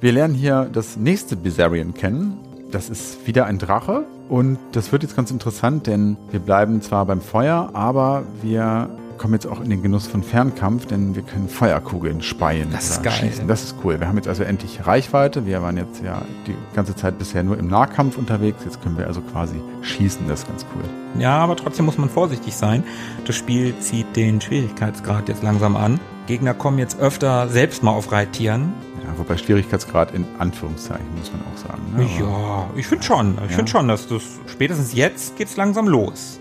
Wir 0.02 0.14
lernen 0.14 0.34
hier 0.34 0.70
das 0.72 0.96
nächste 0.96 1.36
Bizarrian 1.36 1.94
kennen. 1.94 2.38
Das 2.72 2.90
ist 2.90 3.28
wieder 3.28 3.46
ein 3.46 3.58
Drache. 3.58 4.06
Und 4.30 4.60
das 4.74 4.92
wird 4.92 5.04
jetzt 5.04 5.16
ganz 5.16 5.32
interessant, 5.32 5.88
denn 5.88 6.16
wir 6.30 6.40
bleiben 6.40 6.82
zwar 6.82 7.06
beim 7.06 7.20
Feuer, 7.20 7.72
aber 7.74 8.24
wir 8.42 8.90
kommen 9.18 9.34
jetzt 9.34 9.48
auch 9.48 9.60
in 9.60 9.70
den 9.70 9.84
Genuss 9.84 10.08
von 10.08 10.24
Fernkampf, 10.24 10.86
denn 10.86 11.14
wir 11.14 11.24
können 11.24 11.50
Feuerkugeln 11.50 12.22
speien. 12.22 12.70
Das 12.72 12.90
ist 12.90 13.04
geil. 13.04 13.14
Schießen. 13.14 13.48
Das 13.48 13.64
ist 13.64 13.76
cool. 13.84 14.00
Wir 14.00 14.08
haben 14.08 14.16
jetzt 14.16 14.28
also 14.30 14.44
endlich 14.44 14.88
Reichweite. 14.88 15.46
Wir 15.46 15.62
waren 15.62 15.76
jetzt 15.76 16.02
ja 16.04 16.22
die 16.48 16.56
ganze 16.74 16.96
Zeit 16.96 17.18
bisher 17.18 17.44
nur 17.44 17.58
im 17.58 17.68
Nahkampf 17.68 18.18
unterwegs. 18.18 18.64
Jetzt 18.64 18.82
können 18.82 18.98
wir 18.98 19.08
also 19.08 19.22
quasi 19.22 19.62
schießen. 19.82 20.28
Das 20.28 20.42
ist 20.42 20.48
ganz 20.48 20.66
cool. 20.74 20.84
Ja, 21.22 21.38
aber 21.38 21.56
trotzdem 21.58 21.86
muss 21.86 21.98
man 21.98 22.10
vorsichtig 22.10 22.56
sein. 22.56 22.84
Das 23.26 23.36
Spiel 23.36 23.78
zieht 23.80 24.16
den 24.16 24.40
Schwierigkeitsgrad 24.40 25.28
jetzt 25.28 25.44
langsam 25.44 25.76
an. 25.76 26.00
Gegner 26.28 26.54
kommen 26.54 26.80
jetzt 26.80 27.00
öfter 27.00 27.50
selbst 27.50 27.84
mal 27.84 27.92
auf 27.92 28.12
Reittieren. 28.12 28.74
Ja, 29.10 29.18
wobei 29.18 29.38
Schwierigkeitsgrad 29.38 30.14
in 30.14 30.26
Anführungszeichen, 30.38 31.06
muss 31.18 31.32
man 31.32 31.42
auch 31.42 31.58
sagen. 31.58 31.82
Ne? 31.96 32.08
Ja, 32.20 32.70
ich 32.76 32.86
finde 32.86 33.04
schon. 33.04 33.34
Ich 33.46 33.52
ja. 33.52 33.56
finde 33.56 33.72
schon, 33.72 33.88
dass 33.88 34.08
das 34.08 34.22
spätestens 34.48 34.94
jetzt 34.94 35.36
geht 35.36 35.48
es 35.48 35.58
langsam 35.58 35.88
los. 35.88 36.40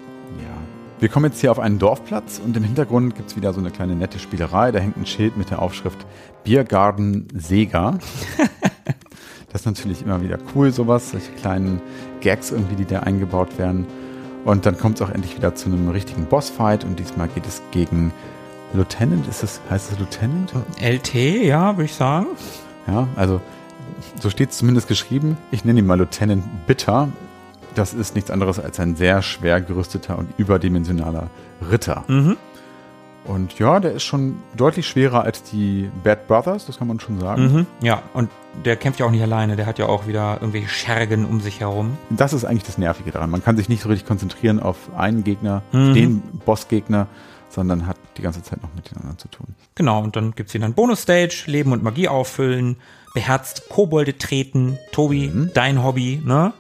Wir 1.00 1.08
kommen 1.08 1.26
jetzt 1.26 1.40
hier 1.40 1.52
auf 1.52 1.60
einen 1.60 1.78
Dorfplatz 1.78 2.40
und 2.44 2.56
im 2.56 2.64
Hintergrund 2.64 3.14
gibt 3.14 3.30
es 3.30 3.36
wieder 3.36 3.52
so 3.52 3.60
eine 3.60 3.70
kleine 3.70 3.94
nette 3.94 4.18
Spielerei. 4.18 4.72
Da 4.72 4.80
hängt 4.80 4.96
ein 4.96 5.06
Schild 5.06 5.36
mit 5.36 5.48
der 5.48 5.62
Aufschrift 5.62 6.04
Biergarten 6.42 7.28
Sega. 7.32 7.98
das 9.52 9.60
ist 9.60 9.66
natürlich 9.66 10.02
immer 10.02 10.20
wieder 10.22 10.38
cool, 10.56 10.72
sowas, 10.72 11.12
solche 11.12 11.30
kleinen 11.32 11.80
Gags 12.20 12.50
irgendwie, 12.50 12.74
die 12.74 12.84
da 12.84 13.00
eingebaut 13.00 13.58
werden. 13.58 13.86
Und 14.44 14.66
dann 14.66 14.76
kommt 14.76 15.00
es 15.00 15.06
auch 15.06 15.10
endlich 15.10 15.36
wieder 15.36 15.54
zu 15.54 15.66
einem 15.66 15.88
richtigen 15.88 16.24
Bossfight 16.26 16.82
und 16.82 16.98
diesmal 16.98 17.28
geht 17.28 17.46
es 17.46 17.62
gegen 17.70 18.12
Lieutenant, 18.72 19.26
ist 19.28 19.42
das, 19.42 19.60
heißt 19.70 19.92
das 19.92 19.98
Lieutenant? 19.98 20.52
LT, 20.80 21.14
ja, 21.14 21.76
würde 21.76 21.84
ich 21.84 21.94
sagen. 21.94 22.26
Ja, 22.86 23.08
also 23.16 23.40
so 24.20 24.30
steht 24.30 24.50
es 24.50 24.58
zumindest 24.58 24.88
geschrieben. 24.88 25.36
Ich 25.50 25.64
nenne 25.64 25.80
ihn 25.80 25.86
mal 25.86 25.98
Lieutenant 25.98 26.44
Bitter 26.66 27.08
das 27.78 27.94
ist 27.94 28.14
nichts 28.14 28.30
anderes 28.30 28.58
als 28.58 28.80
ein 28.80 28.96
sehr 28.96 29.22
schwer 29.22 29.60
gerüsteter 29.60 30.18
und 30.18 30.28
überdimensionaler 30.36 31.30
Ritter. 31.70 32.04
Mhm. 32.08 32.36
Und 33.24 33.58
ja, 33.58 33.78
der 33.78 33.92
ist 33.92 34.04
schon 34.04 34.36
deutlich 34.56 34.88
schwerer 34.88 35.22
als 35.22 35.42
die 35.42 35.90
Bad 36.02 36.26
Brothers, 36.28 36.64
das 36.66 36.78
kann 36.78 36.88
man 36.88 36.98
schon 36.98 37.20
sagen. 37.20 37.42
Mhm, 37.42 37.66
ja, 37.82 38.02
und 38.14 38.30
der 38.64 38.76
kämpft 38.76 39.00
ja 39.00 39.06
auch 39.06 39.10
nicht 39.10 39.22
alleine, 39.22 39.54
der 39.54 39.66
hat 39.66 39.78
ja 39.78 39.86
auch 39.86 40.06
wieder 40.06 40.38
irgendwelche 40.40 40.68
Schergen 40.68 41.26
um 41.26 41.40
sich 41.40 41.60
herum. 41.60 41.98
Das 42.08 42.32
ist 42.32 42.44
eigentlich 42.44 42.64
das 42.64 42.78
Nervige 42.78 43.10
daran. 43.10 43.28
Man 43.28 43.44
kann 43.44 43.56
sich 43.56 43.68
nicht 43.68 43.82
so 43.82 43.90
richtig 43.90 44.08
konzentrieren 44.08 44.60
auf 44.60 44.76
einen 44.96 45.24
Gegner, 45.24 45.62
mhm. 45.72 45.94
den 45.94 46.22
Bossgegner, 46.46 47.06
sondern 47.58 47.88
hat 47.88 47.96
die 48.16 48.22
ganze 48.22 48.40
Zeit 48.40 48.62
noch 48.62 48.72
mit 48.76 48.88
den 48.88 48.98
anderen 48.98 49.18
zu 49.18 49.26
tun. 49.26 49.48
Genau, 49.74 50.00
und 50.00 50.14
dann 50.14 50.32
gibt 50.36 50.46
es 50.46 50.52
hier 50.52 50.60
dann 50.60 50.74
Bonus-Stage, 50.74 51.42
Leben 51.46 51.72
und 51.72 51.82
Magie 51.82 52.06
auffüllen, 52.06 52.76
beherzt 53.14 53.68
Kobolde 53.68 54.16
treten. 54.16 54.78
Tobi, 54.92 55.26
mhm. 55.26 55.50
dein 55.54 55.82
Hobby, 55.82 56.22
ne? 56.24 56.52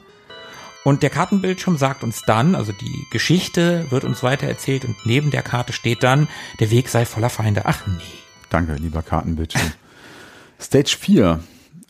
Und 0.82 1.04
der 1.04 1.10
Kartenbildschirm 1.10 1.76
sagt 1.76 2.02
uns 2.02 2.22
dann, 2.26 2.56
also 2.56 2.72
die 2.72 3.06
Geschichte 3.12 3.88
wird 3.90 4.02
uns 4.02 4.24
weiter 4.24 4.48
erzählt 4.48 4.84
und 4.84 4.96
neben 5.04 5.30
der 5.30 5.42
Karte 5.42 5.72
steht 5.72 6.02
dann, 6.02 6.26
der 6.58 6.72
Weg 6.72 6.88
sei 6.88 7.04
voller 7.04 7.30
Feinde. 7.30 7.62
Ach 7.66 7.86
nee. 7.86 8.02
Danke, 8.50 8.74
lieber 8.74 9.02
Kartenbildschirm. 9.02 9.70
Stage 10.60 10.96
4. 10.98 11.38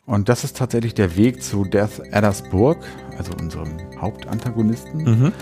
Und 0.04 0.28
das 0.28 0.44
ist 0.44 0.58
tatsächlich 0.58 0.92
der 0.92 1.16
Weg 1.16 1.42
zu 1.42 1.64
Death 1.64 2.02
Adders 2.12 2.42
Burg, 2.50 2.84
also 3.16 3.32
unserem 3.40 3.78
Hauptantagonisten. 3.98 5.02
Mhm. 5.02 5.32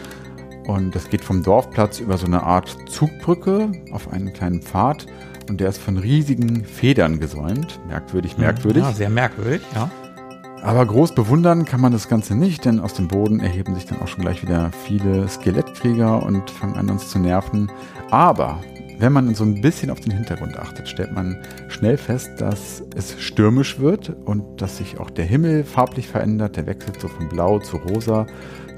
Und 0.66 0.94
das 0.94 1.08
geht 1.08 1.24
vom 1.24 1.42
Dorfplatz 1.42 2.00
über 2.00 2.18
so 2.18 2.26
eine 2.26 2.42
Art 2.42 2.76
Zugbrücke 2.88 3.70
auf 3.92 4.12
einen 4.12 4.32
kleinen 4.32 4.62
Pfad. 4.62 5.06
Und 5.48 5.60
der 5.60 5.68
ist 5.68 5.78
von 5.78 5.96
riesigen 5.96 6.64
Federn 6.64 7.20
gesäumt. 7.20 7.78
Merkwürdig, 7.86 8.36
merkwürdig. 8.36 8.82
Ja, 8.82 8.92
sehr 8.92 9.10
merkwürdig, 9.10 9.62
ja. 9.74 9.90
Aber 10.62 10.84
groß 10.84 11.14
bewundern 11.14 11.64
kann 11.64 11.80
man 11.80 11.92
das 11.92 12.08
Ganze 12.08 12.34
nicht, 12.34 12.64
denn 12.64 12.80
aus 12.80 12.94
dem 12.94 13.06
Boden 13.06 13.38
erheben 13.38 13.76
sich 13.76 13.84
dann 13.86 14.00
auch 14.02 14.08
schon 14.08 14.22
gleich 14.22 14.42
wieder 14.42 14.72
viele 14.84 15.28
Skelettkrieger 15.28 16.20
und 16.24 16.50
fangen 16.50 16.74
an 16.74 16.90
uns 16.90 17.08
zu 17.08 17.20
nerven. 17.20 17.70
Aber 18.10 18.60
wenn 18.98 19.12
man 19.12 19.32
so 19.36 19.44
ein 19.44 19.60
bisschen 19.60 19.90
auf 19.90 20.00
den 20.00 20.12
Hintergrund 20.12 20.58
achtet, 20.58 20.88
stellt 20.88 21.12
man 21.12 21.36
schnell 21.68 21.96
fest, 21.96 22.30
dass 22.38 22.82
es 22.96 23.20
stürmisch 23.20 23.78
wird 23.78 24.16
und 24.24 24.60
dass 24.60 24.78
sich 24.78 24.98
auch 24.98 25.10
der 25.10 25.26
Himmel 25.26 25.62
farblich 25.62 26.08
verändert. 26.08 26.56
Der 26.56 26.66
wechselt 26.66 27.00
so 27.00 27.06
von 27.06 27.28
blau 27.28 27.60
zu 27.60 27.76
rosa. 27.76 28.26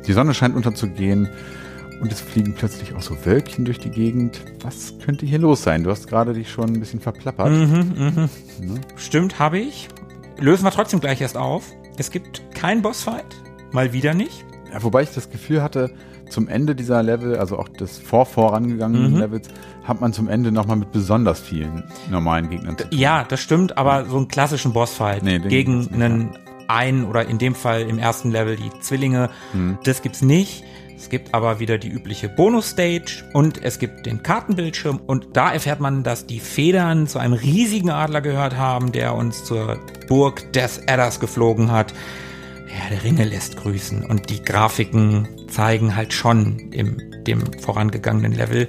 Die 0.06 0.12
Sonne 0.12 0.34
scheint 0.34 0.56
unterzugehen 0.56 1.30
und 2.00 2.12
es 2.12 2.20
fliegen 2.20 2.54
plötzlich 2.54 2.94
auch 2.94 3.02
so 3.02 3.16
Wölkchen 3.24 3.64
durch 3.64 3.78
die 3.78 3.90
Gegend. 3.90 4.40
Was 4.62 4.94
könnte 5.04 5.26
hier 5.26 5.38
los 5.38 5.62
sein? 5.62 5.84
Du 5.84 5.90
hast 5.90 6.08
gerade 6.08 6.32
dich 6.32 6.50
schon 6.50 6.74
ein 6.74 6.80
bisschen 6.80 7.00
verplappert. 7.00 7.50
Mhm, 7.50 7.92
mh. 7.96 8.28
Ne? 8.60 8.80
Stimmt, 8.96 9.38
habe 9.38 9.58
ich 9.58 9.88
lösen 10.40 10.64
wir 10.64 10.70
trotzdem 10.70 11.00
gleich 11.00 11.20
erst 11.20 11.36
auf. 11.36 11.64
Es 11.96 12.10
gibt 12.10 12.42
keinen 12.54 12.82
Bossfight. 12.82 13.36
Mal 13.72 13.92
wieder 13.92 14.14
nicht. 14.14 14.44
Ja, 14.72 14.82
wobei 14.82 15.02
ich 15.02 15.10
das 15.10 15.30
Gefühl 15.30 15.62
hatte, 15.62 15.90
zum 16.30 16.48
Ende 16.48 16.74
dieser 16.74 17.02
Level, 17.02 17.36
also 17.36 17.58
auch 17.58 17.68
des 17.68 17.98
vorvorangegangenen 17.98 19.14
mhm. 19.14 19.18
Levels, 19.18 19.48
hat 19.84 20.00
man 20.00 20.12
zum 20.12 20.28
Ende 20.28 20.52
nochmal 20.52 20.76
mit 20.76 20.92
besonders 20.92 21.40
vielen 21.40 21.84
normalen 22.10 22.50
Gegnern 22.50 22.76
zu 22.76 22.88
tun. 22.88 22.98
Ja, 22.98 23.24
das 23.24 23.40
stimmt, 23.40 23.78
aber 23.78 24.04
so 24.04 24.16
einen 24.16 24.28
klassischen 24.28 24.72
Bossfight 24.72 25.22
nee, 25.22 25.38
gegen 25.38 25.88
einen 25.92 26.36
einen 26.68 27.06
oder 27.06 27.26
in 27.26 27.38
dem 27.38 27.54
Fall 27.54 27.80
im 27.82 27.98
ersten 27.98 28.30
Level 28.30 28.56
die 28.56 28.70
Zwillinge, 28.80 29.30
mhm. 29.54 29.78
das 29.84 30.02
gibt's 30.02 30.20
nicht. 30.20 30.64
Es 30.98 31.08
gibt 31.10 31.32
aber 31.32 31.60
wieder 31.60 31.78
die 31.78 31.88
übliche 31.88 32.28
Bonus-Stage 32.28 33.22
und 33.32 33.62
es 33.62 33.78
gibt 33.78 34.04
den 34.04 34.24
Kartenbildschirm 34.24 34.98
und 35.06 35.28
da 35.36 35.52
erfährt 35.52 35.78
man, 35.78 36.02
dass 36.02 36.26
die 36.26 36.40
Federn 36.40 37.06
zu 37.06 37.20
einem 37.20 37.34
riesigen 37.34 37.90
Adler 37.90 38.20
gehört 38.20 38.56
haben, 38.56 38.90
der 38.90 39.14
uns 39.14 39.44
zur 39.44 39.78
Burg 40.08 40.52
des 40.52 40.82
Adders 40.88 41.20
geflogen 41.20 41.70
hat. 41.70 41.94
Ja, 42.66 42.90
der 42.90 43.04
Ringe 43.04 43.24
lässt 43.24 43.56
grüßen 43.58 44.04
und 44.06 44.28
die 44.28 44.42
Grafiken 44.42 45.28
zeigen 45.48 45.94
halt 45.94 46.12
schon 46.12 46.58
im 46.72 47.00
dem 47.22 47.44
vorangegangenen 47.60 48.32
Level 48.32 48.68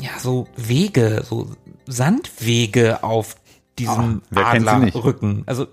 ja 0.00 0.18
so 0.18 0.48
Wege, 0.56 1.22
so 1.22 1.50
Sandwege 1.86 3.04
auf 3.04 3.36
diesem 3.78 4.22
oh, 4.34 4.38
Adlerrücken. 4.38 5.42
Also 5.44 5.66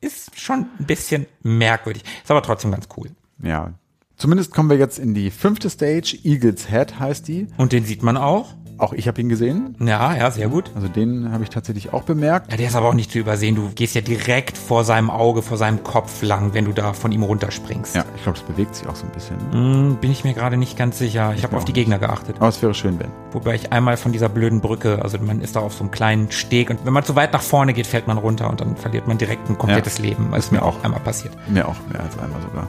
ist 0.00 0.40
schon 0.40 0.66
ein 0.78 0.86
bisschen 0.86 1.26
merkwürdig. 1.42 2.04
Ist 2.22 2.30
aber 2.30 2.42
trotzdem 2.42 2.70
ganz 2.70 2.88
cool. 2.96 3.10
Ja, 3.42 3.74
Zumindest 4.20 4.52
kommen 4.52 4.68
wir 4.68 4.76
jetzt 4.76 4.98
in 4.98 5.14
die 5.14 5.30
fünfte 5.30 5.70
Stage. 5.70 6.14
Eagles 6.24 6.68
Head 6.68 7.00
heißt 7.00 7.26
die. 7.26 7.46
Und 7.56 7.72
den 7.72 7.86
sieht 7.86 8.02
man 8.02 8.18
auch. 8.18 8.54
Auch 8.76 8.92
ich 8.92 9.08
habe 9.08 9.18
ihn 9.18 9.30
gesehen. 9.30 9.76
Ja, 9.80 10.14
ja, 10.14 10.30
sehr 10.30 10.48
gut. 10.48 10.70
Also 10.74 10.88
den 10.88 11.32
habe 11.32 11.42
ich 11.42 11.48
tatsächlich 11.48 11.94
auch 11.94 12.02
bemerkt. 12.02 12.50
Ja, 12.50 12.58
der 12.58 12.66
ist 12.66 12.76
aber 12.76 12.90
auch 12.90 12.94
nicht 12.94 13.10
zu 13.10 13.18
übersehen. 13.18 13.54
Du 13.54 13.70
gehst 13.74 13.94
ja 13.94 14.02
direkt 14.02 14.58
vor 14.58 14.84
seinem 14.84 15.08
Auge, 15.08 15.40
vor 15.40 15.56
seinem 15.56 15.82
Kopf 15.84 16.20
lang, 16.22 16.52
wenn 16.52 16.66
du 16.66 16.72
da 16.72 16.92
von 16.92 17.12
ihm 17.12 17.22
runterspringst. 17.22 17.96
Ja, 17.96 18.04
ich 18.14 18.22
glaube, 18.22 18.38
das 18.38 18.46
bewegt 18.46 18.74
sich 18.74 18.86
auch 18.86 18.94
so 18.94 19.06
ein 19.06 19.12
bisschen. 19.12 19.36
Mm, 19.52 19.96
bin 19.96 20.10
ich 20.10 20.22
mir 20.24 20.34
gerade 20.34 20.58
nicht 20.58 20.76
ganz 20.76 20.98
sicher. 20.98 21.30
Ich, 21.32 21.38
ich 21.38 21.44
habe 21.44 21.56
auf 21.56 21.64
die 21.64 21.72
Gegner 21.72 21.98
geachtet. 21.98 22.36
Aber 22.40 22.48
es 22.48 22.60
wäre 22.60 22.74
schön, 22.74 23.00
wenn. 23.00 23.10
Wobei 23.32 23.54
ich 23.54 23.72
einmal 23.72 23.96
von 23.96 24.12
dieser 24.12 24.28
blöden 24.28 24.60
Brücke, 24.60 25.00
also 25.02 25.18
man 25.18 25.40
ist 25.40 25.56
da 25.56 25.60
auf 25.60 25.72
so 25.72 25.80
einem 25.80 25.92
kleinen 25.92 26.30
Steg 26.30 26.68
und 26.68 26.84
wenn 26.84 26.92
man 26.92 27.04
zu 27.04 27.16
weit 27.16 27.32
nach 27.32 27.42
vorne 27.42 27.72
geht, 27.72 27.86
fällt 27.86 28.06
man 28.06 28.18
runter 28.18 28.50
und 28.50 28.60
dann 28.60 28.76
verliert 28.76 29.08
man 29.08 29.16
direkt 29.16 29.48
ein 29.48 29.56
komplettes 29.56 29.96
ja. 29.96 30.04
Leben. 30.04 30.28
Das 30.30 30.46
ist 30.46 30.52
mir 30.52 30.62
auch 30.62 30.84
einmal 30.84 31.00
passiert. 31.00 31.34
Mir 31.48 31.66
auch, 31.66 31.76
mehr 31.90 32.02
als 32.02 32.18
einmal 32.18 32.42
sogar. 32.42 32.68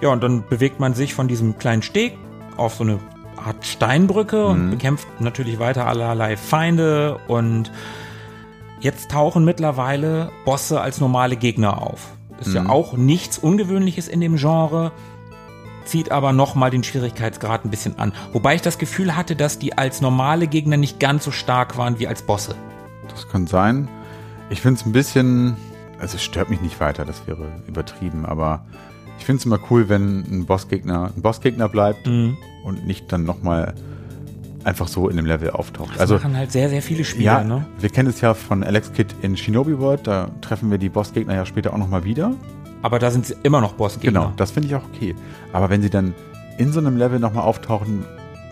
Ja, 0.00 0.10
und 0.10 0.22
dann 0.22 0.44
bewegt 0.46 0.80
man 0.80 0.94
sich 0.94 1.14
von 1.14 1.28
diesem 1.28 1.58
kleinen 1.58 1.82
Steg 1.82 2.16
auf 2.56 2.74
so 2.74 2.84
eine 2.84 2.98
Art 3.36 3.66
Steinbrücke 3.66 4.46
und 4.46 4.66
mhm. 4.66 4.70
bekämpft 4.70 5.08
natürlich 5.20 5.58
weiter 5.58 5.86
allerlei 5.86 6.36
Feinde 6.36 7.18
und 7.28 7.70
jetzt 8.80 9.10
tauchen 9.10 9.44
mittlerweile 9.44 10.30
Bosse 10.44 10.80
als 10.80 11.00
normale 11.00 11.36
Gegner 11.36 11.82
auf. 11.82 12.08
Ist 12.40 12.48
mhm. 12.48 12.54
ja 12.54 12.68
auch 12.68 12.96
nichts 12.96 13.38
Ungewöhnliches 13.38 14.08
in 14.08 14.20
dem 14.20 14.36
Genre, 14.36 14.92
zieht 15.84 16.12
aber 16.12 16.32
nochmal 16.32 16.70
den 16.70 16.84
Schwierigkeitsgrad 16.84 17.64
ein 17.64 17.70
bisschen 17.70 17.98
an. 17.98 18.12
Wobei 18.32 18.54
ich 18.54 18.62
das 18.62 18.78
Gefühl 18.78 19.16
hatte, 19.16 19.34
dass 19.34 19.58
die 19.58 19.76
als 19.76 20.00
normale 20.00 20.46
Gegner 20.46 20.76
nicht 20.76 21.00
ganz 21.00 21.24
so 21.24 21.30
stark 21.30 21.78
waren 21.78 21.98
wie 21.98 22.06
als 22.06 22.22
Bosse. 22.22 22.54
Das 23.08 23.28
kann 23.28 23.46
sein. 23.46 23.88
Ich 24.50 24.60
finde 24.60 24.80
es 24.80 24.86
ein 24.86 24.92
bisschen, 24.92 25.56
also 25.98 26.16
es 26.16 26.22
stört 26.22 26.50
mich 26.50 26.60
nicht 26.60 26.78
weiter, 26.80 27.04
das 27.04 27.26
wäre 27.26 27.52
übertrieben, 27.66 28.26
aber 28.26 28.64
finde 29.28 29.40
es 29.40 29.44
immer 29.44 29.58
cool, 29.70 29.90
wenn 29.90 30.20
ein 30.20 30.46
Bossgegner 30.46 31.10
ein 31.14 31.20
Bossgegner 31.20 31.68
bleibt 31.68 32.06
mhm. 32.06 32.38
und 32.64 32.86
nicht 32.86 33.12
dann 33.12 33.24
nochmal 33.24 33.74
einfach 34.64 34.88
so 34.88 35.10
in 35.10 35.18
dem 35.18 35.26
Level 35.26 35.50
auftaucht. 35.50 35.90
Das 35.92 36.00
also 36.00 36.14
machen 36.14 36.34
halt 36.34 36.50
sehr, 36.50 36.70
sehr 36.70 36.80
viele 36.80 37.04
Spieler, 37.04 37.40
ja, 37.40 37.44
ne? 37.44 37.66
Wir 37.78 37.90
kennen 37.90 38.08
es 38.08 38.22
ja 38.22 38.32
von 38.32 38.64
Alex 38.64 38.90
Kidd 38.94 39.14
in 39.20 39.36
Shinobi 39.36 39.78
World, 39.78 40.06
da 40.06 40.30
treffen 40.40 40.70
wir 40.70 40.78
die 40.78 40.88
Bossgegner 40.88 41.34
ja 41.34 41.44
später 41.44 41.74
auch 41.74 41.76
nochmal 41.76 42.04
wieder. 42.04 42.32
Aber 42.80 42.98
da 42.98 43.10
sind 43.10 43.26
sie 43.26 43.34
immer 43.42 43.60
noch 43.60 43.74
Bossgegner. 43.74 44.20
Genau, 44.20 44.32
das 44.38 44.50
finde 44.50 44.68
ich 44.68 44.74
auch 44.74 44.84
okay. 44.94 45.14
Aber 45.52 45.68
wenn 45.68 45.82
sie 45.82 45.90
dann 45.90 46.14
in 46.56 46.72
so 46.72 46.80
einem 46.80 46.96
Level 46.96 47.18
nochmal 47.18 47.44
auftauchen, 47.44 48.06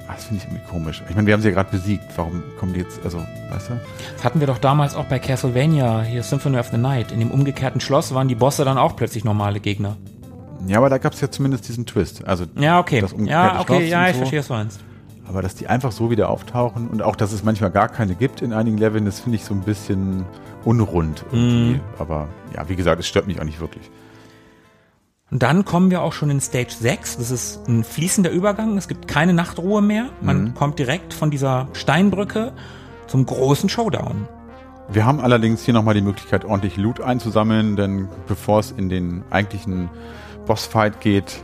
das 0.07 0.27
finde 0.27 0.43
ich 0.43 0.51
irgendwie 0.51 0.71
komisch. 0.71 1.03
Ich 1.09 1.17
meine, 1.17 1.27
wir 1.27 1.33
haben 1.33 1.41
sie 1.41 1.49
ja 1.49 1.55
gerade 1.55 1.71
besiegt. 1.71 2.05
Warum 2.17 2.43
kommen 2.61 2.75
die 2.75 2.81
jetzt, 2.81 3.03
also, 3.03 3.17
weißt 3.51 3.71
du? 3.71 3.81
Das 4.15 4.25
hatten 4.25 4.41
wir 4.41 4.47
doch 4.47 4.59
damals 4.59 4.95
auch 4.95 5.07
bei 5.07 5.19
Castlevania, 5.19 6.03
hier 6.03 6.23
Symphony 6.23 6.59
of 6.59 6.69
the 6.69 6.77
Night. 6.77 7.13
In 7.13 7.21
dem 7.21 7.31
umgekehrten 7.31 7.81
Schloss 7.81 8.13
waren 8.13 8.29
die 8.29 8.35
Bosse 8.35 8.67
dann 8.67 8.77
auch 8.77 8.95
plötzlich 8.95 9.25
normale 9.25 9.59
Gegner. 9.59 9.97
Ja, 10.67 10.79
aber 10.79 10.89
da 10.91 10.99
gab 10.99 11.13
es 11.13 11.21
ja 11.21 11.31
zumindest 11.31 11.69
diesen 11.69 11.87
Twist. 11.87 12.27
Also 12.27 12.45
ja, 12.57 12.79
okay. 12.81 13.01
Das 13.01 13.15
ja, 13.19 13.61
okay, 13.61 13.87
ja, 13.89 14.07
ich 14.09 14.13
so. 14.15 14.19
verstehe, 14.19 14.41
was 14.41 14.49
du 14.49 14.53
meinst. 14.55 14.81
Aber 15.29 15.43
dass 15.43 15.55
die 15.57 15.67
einfach 15.67 15.91
so 15.93 16.11
wieder 16.11 16.29
auftauchen 16.29 16.89
und 16.89 17.03
auch, 17.03 17.17
dass 17.17 17.33
es 17.33 17.43
manchmal 17.43 17.71
gar 17.73 17.89
keine 17.89 18.15
gibt 18.15 18.43
in 18.43 18.53
einigen 18.53 18.79
Leveln, 18.79 19.05
das 19.05 19.21
finde 19.21 19.37
ich 19.37 19.45
so 19.45 19.55
ein 19.55 19.63
bisschen 19.63 20.25
unrund 20.65 21.25
irgendwie. 21.33 21.75
Mm. 21.77 21.81
Aber 21.99 22.29
ja, 22.55 22.69
wie 22.69 22.77
gesagt, 22.77 23.01
es 23.01 23.07
stört 23.09 23.27
mich 23.27 23.41
auch 23.41 23.45
nicht 23.45 23.61
wirklich. 23.61 23.91
Und 25.33 25.43
dann 25.43 25.65
kommen 25.65 25.91
wir 25.91 26.03
auch 26.03 26.13
schon 26.13 26.31
in 26.31 26.41
Stage 26.41 26.73
6. 26.79 27.17
Das 27.17 27.33
ist 27.33 27.67
ein 27.69 27.83
fließender 27.83 28.31
Übergang. 28.31 28.79
Es 28.79 28.87
gibt 28.87 29.09
keine 29.09 29.33
Nachtruhe 29.33 29.83
mehr. 29.83 30.11
Man 30.21 30.45
Mhm. 30.45 30.55
kommt 30.55 30.79
direkt 30.79 31.13
von 31.13 31.33
dieser 31.33 31.67
Steinbrücke 31.73 32.53
zum 33.09 33.27
großen 33.27 33.69
Showdown. 33.69 34.29
Wir 34.89 35.05
haben 35.05 35.19
allerdings 35.21 35.65
hier 35.65 35.75
nochmal 35.75 35.95
die 35.95 36.01
Möglichkeit, 36.03 36.45
ordentlich 36.45 36.77
Loot 36.77 37.01
einzusammeln, 37.01 37.75
denn 37.75 38.09
bevor 38.29 38.61
es 38.61 38.71
in 38.71 38.89
den 38.89 39.25
eigentlichen 39.31 39.89
Bossfight 40.47 41.01
geht, 41.01 41.43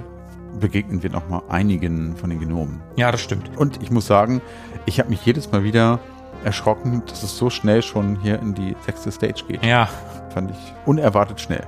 begegnen 0.59 1.03
wir 1.03 1.11
nochmal 1.11 1.43
einigen 1.49 2.17
von 2.17 2.31
den 2.31 2.41
Gnomen. 2.41 2.81
Ja, 2.97 3.13
das 3.13 3.21
stimmt. 3.21 3.57
Und 3.57 3.83
ich 3.83 3.91
muss 3.91 4.07
sagen, 4.07 4.41
ich 4.87 4.99
habe 4.99 5.11
mich 5.11 5.25
jedes 5.25 5.51
Mal 5.53 5.65
wieder 5.65 5.99
erschrocken, 6.45 7.03
dass 7.07 7.23
es 7.23 7.37
so 7.37 7.51
schnell 7.51 7.83
schon 7.83 8.17
hier 8.21 8.39
in 8.41 8.55
die 8.55 8.75
sechste 8.85 9.13
Stage 9.13 9.45
geht. 9.47 9.65
Ja. 9.65 9.89
Fand 10.33 10.51
ich 10.51 10.75
unerwartet 10.87 11.41
schnell. 11.41 11.67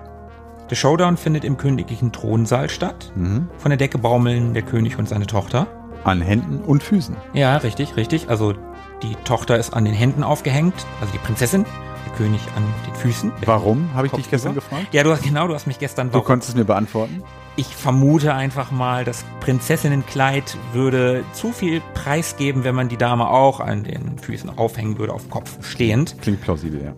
Der 0.71 0.77
Showdown 0.77 1.17
findet 1.17 1.45
im 1.45 1.57
königlichen 1.59 2.13
Thronsaal 2.13 2.71
statt. 2.71 3.13
Mhm. 3.15 3.49
Von 3.59 3.71
der 3.71 3.77
Decke 3.77 3.99
baumeln 3.99 4.55
der 4.55 4.63
König 4.63 4.99
und 4.99 5.09
seine 5.09 5.27
Tochter. 5.27 5.67
An 6.05 6.21
Händen 6.21 6.61
und 6.61 6.83
Füßen. 6.83 7.17
Ja, 7.35 7.59
richtig, 7.59 7.97
richtig. 7.97 8.29
Also 8.31 8.55
die 9.03 9.15
Tochter 9.25 9.59
ist 9.59 9.75
an 9.75 9.85
den 9.85 9.95
Händen 9.95 10.23
aufgehängt, 10.23 10.75
also 11.01 11.13
die 11.13 11.19
Prinzessin, 11.19 11.67
König 12.11 12.41
an 12.57 12.63
den 12.87 12.95
Füßen. 12.95 13.33
Warum, 13.45 13.93
habe 13.95 14.07
ich 14.07 14.11
Kopf 14.13 14.23
dich 14.23 14.31
gestern 14.31 14.53
drüber. 14.55 14.63
gefragt? 14.69 14.89
Ja, 14.93 15.03
du 15.03 15.11
hast 15.13 15.23
genau, 15.23 15.47
du 15.49 15.55
hast 15.55 15.67
mich 15.67 15.79
gestern 15.79 16.09
Du 16.09 16.15
warum- 16.15 16.27
konntest 16.27 16.51
es 16.51 16.55
mir 16.57 16.65
beantworten. 16.65 17.23
Ich 17.57 17.77
vermute 17.77 18.35
einfach 18.35 18.71
mal, 18.73 19.05
das 19.05 19.25
Prinzessinnenkleid 19.41 20.57
würde 20.73 21.23
zu 21.35 21.53
viel 21.53 21.81
preisgeben, 21.95 22.65
wenn 22.65 22.75
man 22.75 22.89
die 22.89 22.97
Dame 22.97 23.29
auch 23.31 23.61
an 23.61 23.85
den 23.85 24.19
Füßen 24.19 24.59
aufhängen 24.59 24.99
würde, 24.99 25.13
auf 25.13 25.23
dem 25.23 25.31
Kopf 25.31 25.65
stehend. 25.65 26.17
Klingt 26.21 26.41
plausibel, 26.41 26.83
ja. 26.83 26.93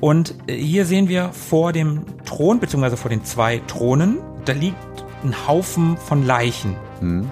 Und 0.00 0.34
äh, 0.46 0.54
hier 0.56 0.84
sehen 0.86 1.08
wir 1.08 1.30
vor 1.32 1.72
dem 1.72 2.02
Thron, 2.26 2.60
beziehungsweise 2.60 2.96
vor 2.96 3.08
den 3.10 3.24
zwei 3.24 3.58
Thronen, 3.66 4.18
da 4.44 4.52
liegt 4.52 4.76
ein 5.24 5.34
Haufen 5.46 5.96
von 5.96 6.24
Leichen. 6.26 6.76
Mhm. 7.00 7.28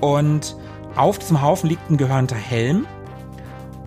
Und 0.00 0.56
auf 0.96 1.18
diesem 1.18 1.42
Haufen 1.42 1.68
liegt 1.68 1.90
ein 1.90 1.96
gehörnter 1.96 2.36
Helm 2.36 2.86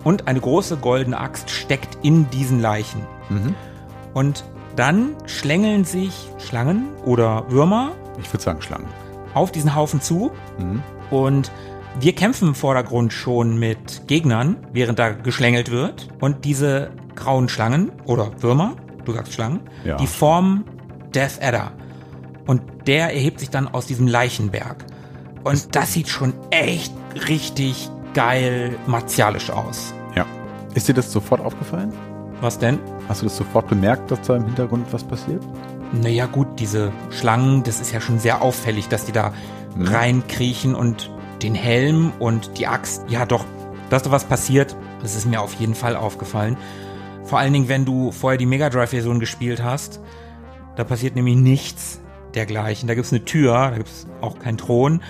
und 0.08 0.26
eine 0.26 0.40
große 0.40 0.78
goldene 0.78 1.18
Axt 1.20 1.50
steckt 1.50 1.98
in 2.02 2.30
diesen 2.30 2.60
Leichen. 2.60 3.02
Mhm. 3.28 3.54
Und 4.14 4.42
dann 4.74 5.10
schlängeln 5.26 5.84
sich 5.84 6.30
Schlangen 6.38 6.86
oder 7.04 7.44
Würmer 7.50 7.92
Ich 8.18 8.32
würde 8.32 8.42
sagen 8.42 8.62
Schlangen. 8.62 8.86
auf 9.34 9.52
diesen 9.52 9.74
Haufen 9.74 10.00
zu 10.00 10.30
Mhm. 10.58 10.82
und 11.10 11.52
wir 12.00 12.14
kämpfen 12.14 12.48
im 12.48 12.54
Vordergrund 12.54 13.12
schon 13.12 13.58
mit 13.58 14.06
Gegnern, 14.06 14.56
während 14.72 14.98
da 14.98 15.10
geschlängelt 15.10 15.70
wird. 15.70 16.08
Und 16.20 16.44
diese 16.46 16.90
grauen 17.16 17.48
Schlangen 17.50 17.90
oder 18.06 18.30
Würmer, 18.40 18.76
du 19.04 19.12
sagst 19.12 19.32
Schlangen, 19.34 19.60
Ja. 19.84 19.96
die 19.96 20.06
formen 20.06 20.64
Death 21.14 21.42
Adder. 21.42 21.72
Und 22.46 22.62
der 22.86 23.12
erhebt 23.12 23.40
sich 23.40 23.50
dann 23.50 23.68
aus 23.68 23.84
diesem 23.86 24.06
Leichenberg. 24.06 24.84
Und 25.44 25.74
das 25.76 25.92
sieht 25.92 26.08
schon 26.08 26.32
echt 26.50 26.94
richtig 27.28 27.90
geil 28.14 28.76
martialisch 28.86 29.50
aus. 29.50 29.92
Ist 30.74 30.88
dir 30.88 30.94
das 30.94 31.10
sofort 31.12 31.40
aufgefallen? 31.40 31.92
Was 32.40 32.58
denn? 32.58 32.78
Hast 33.08 33.22
du 33.22 33.26
das 33.26 33.36
sofort 33.36 33.68
bemerkt, 33.68 34.10
dass 34.10 34.20
da 34.22 34.36
im 34.36 34.44
Hintergrund 34.44 34.86
was 34.92 35.02
passiert? 35.02 35.42
Naja 35.92 36.26
gut, 36.26 36.46
diese 36.60 36.92
Schlangen, 37.10 37.62
das 37.64 37.80
ist 37.80 37.92
ja 37.92 38.00
schon 38.00 38.18
sehr 38.18 38.42
auffällig, 38.42 38.88
dass 38.88 39.04
die 39.06 39.12
da 39.12 39.32
Mhm. 39.74 39.86
reinkriechen 39.88 40.74
und 40.74 41.10
den 41.42 41.54
Helm 41.54 42.12
und 42.18 42.58
die 42.58 42.66
Axt. 42.66 43.04
Ja 43.08 43.26
doch, 43.26 43.44
dass 43.90 44.02
da 44.02 44.10
was 44.10 44.24
passiert, 44.24 44.76
das 45.02 45.14
ist 45.14 45.26
mir 45.26 45.40
auf 45.40 45.54
jeden 45.54 45.74
Fall 45.74 45.94
aufgefallen. 45.96 46.56
Vor 47.24 47.38
allen 47.38 47.52
Dingen, 47.52 47.68
wenn 47.68 47.84
du 47.84 48.10
vorher 48.12 48.38
die 48.38 48.46
Mega 48.46 48.70
Drive-Version 48.70 49.20
gespielt 49.20 49.62
hast, 49.62 50.00
da 50.76 50.84
passiert 50.84 51.14
nämlich 51.16 51.36
nichts 51.36 52.00
dergleichen. 52.34 52.88
Da 52.88 52.94
gibt's 52.94 53.12
eine 53.12 53.24
Tür, 53.24 53.52
da 53.70 53.76
gibt's 53.76 54.06
auch 54.20 54.38
keinen 54.38 54.58
Thron, 54.58 55.02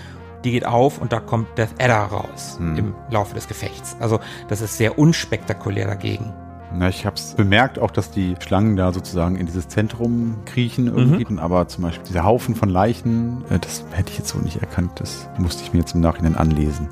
die 0.45 0.53
geht 0.53 0.64
auf 0.66 1.01
und 1.01 1.12
da 1.12 1.20
kommt 1.20 1.47
Death 1.59 1.74
Adder 1.80 2.05
raus 2.05 2.57
Mhm. 2.61 2.76
im 2.76 2.95
Laufe 3.11 3.34
des 3.34 3.49
Gefechts. 3.49 3.97
Also 4.01 4.20
das 4.49 4.61
ist 4.61 4.76
sehr 4.76 4.99
unspektakulär 4.99 5.86
dagegen. 5.86 6.32
Na, 6.74 6.89
ich 6.91 7.07
habe 7.07 7.16
es 7.16 7.32
bemerkt, 7.34 7.78
auch 7.78 7.91
dass 7.91 8.11
die 8.11 8.36
Schlangen 8.41 8.76
da 8.76 8.93
sozusagen 8.93 9.36
in 9.36 9.47
dieses 9.47 9.68
Zentrum 9.68 10.36
kriechen 10.45 10.86
irgendwie. 10.86 11.26
Aber 11.39 11.66
zum 11.66 11.84
Beispiel 11.84 12.07
dieser 12.07 12.24
Haufen 12.24 12.55
von 12.55 12.68
Leichen, 12.68 13.43
äh, 13.49 13.59
das 13.59 13.84
hätte 13.93 14.12
ich 14.12 14.18
jetzt 14.18 14.28
so 14.28 14.39
nicht 14.39 14.61
erkannt. 14.61 14.91
Das 14.97 15.28
musste 15.39 15.62
ich 15.62 15.72
mir 15.72 15.78
jetzt 15.80 15.95
im 15.95 16.03
Nachhinein 16.03 16.36
anlesen. 16.36 16.89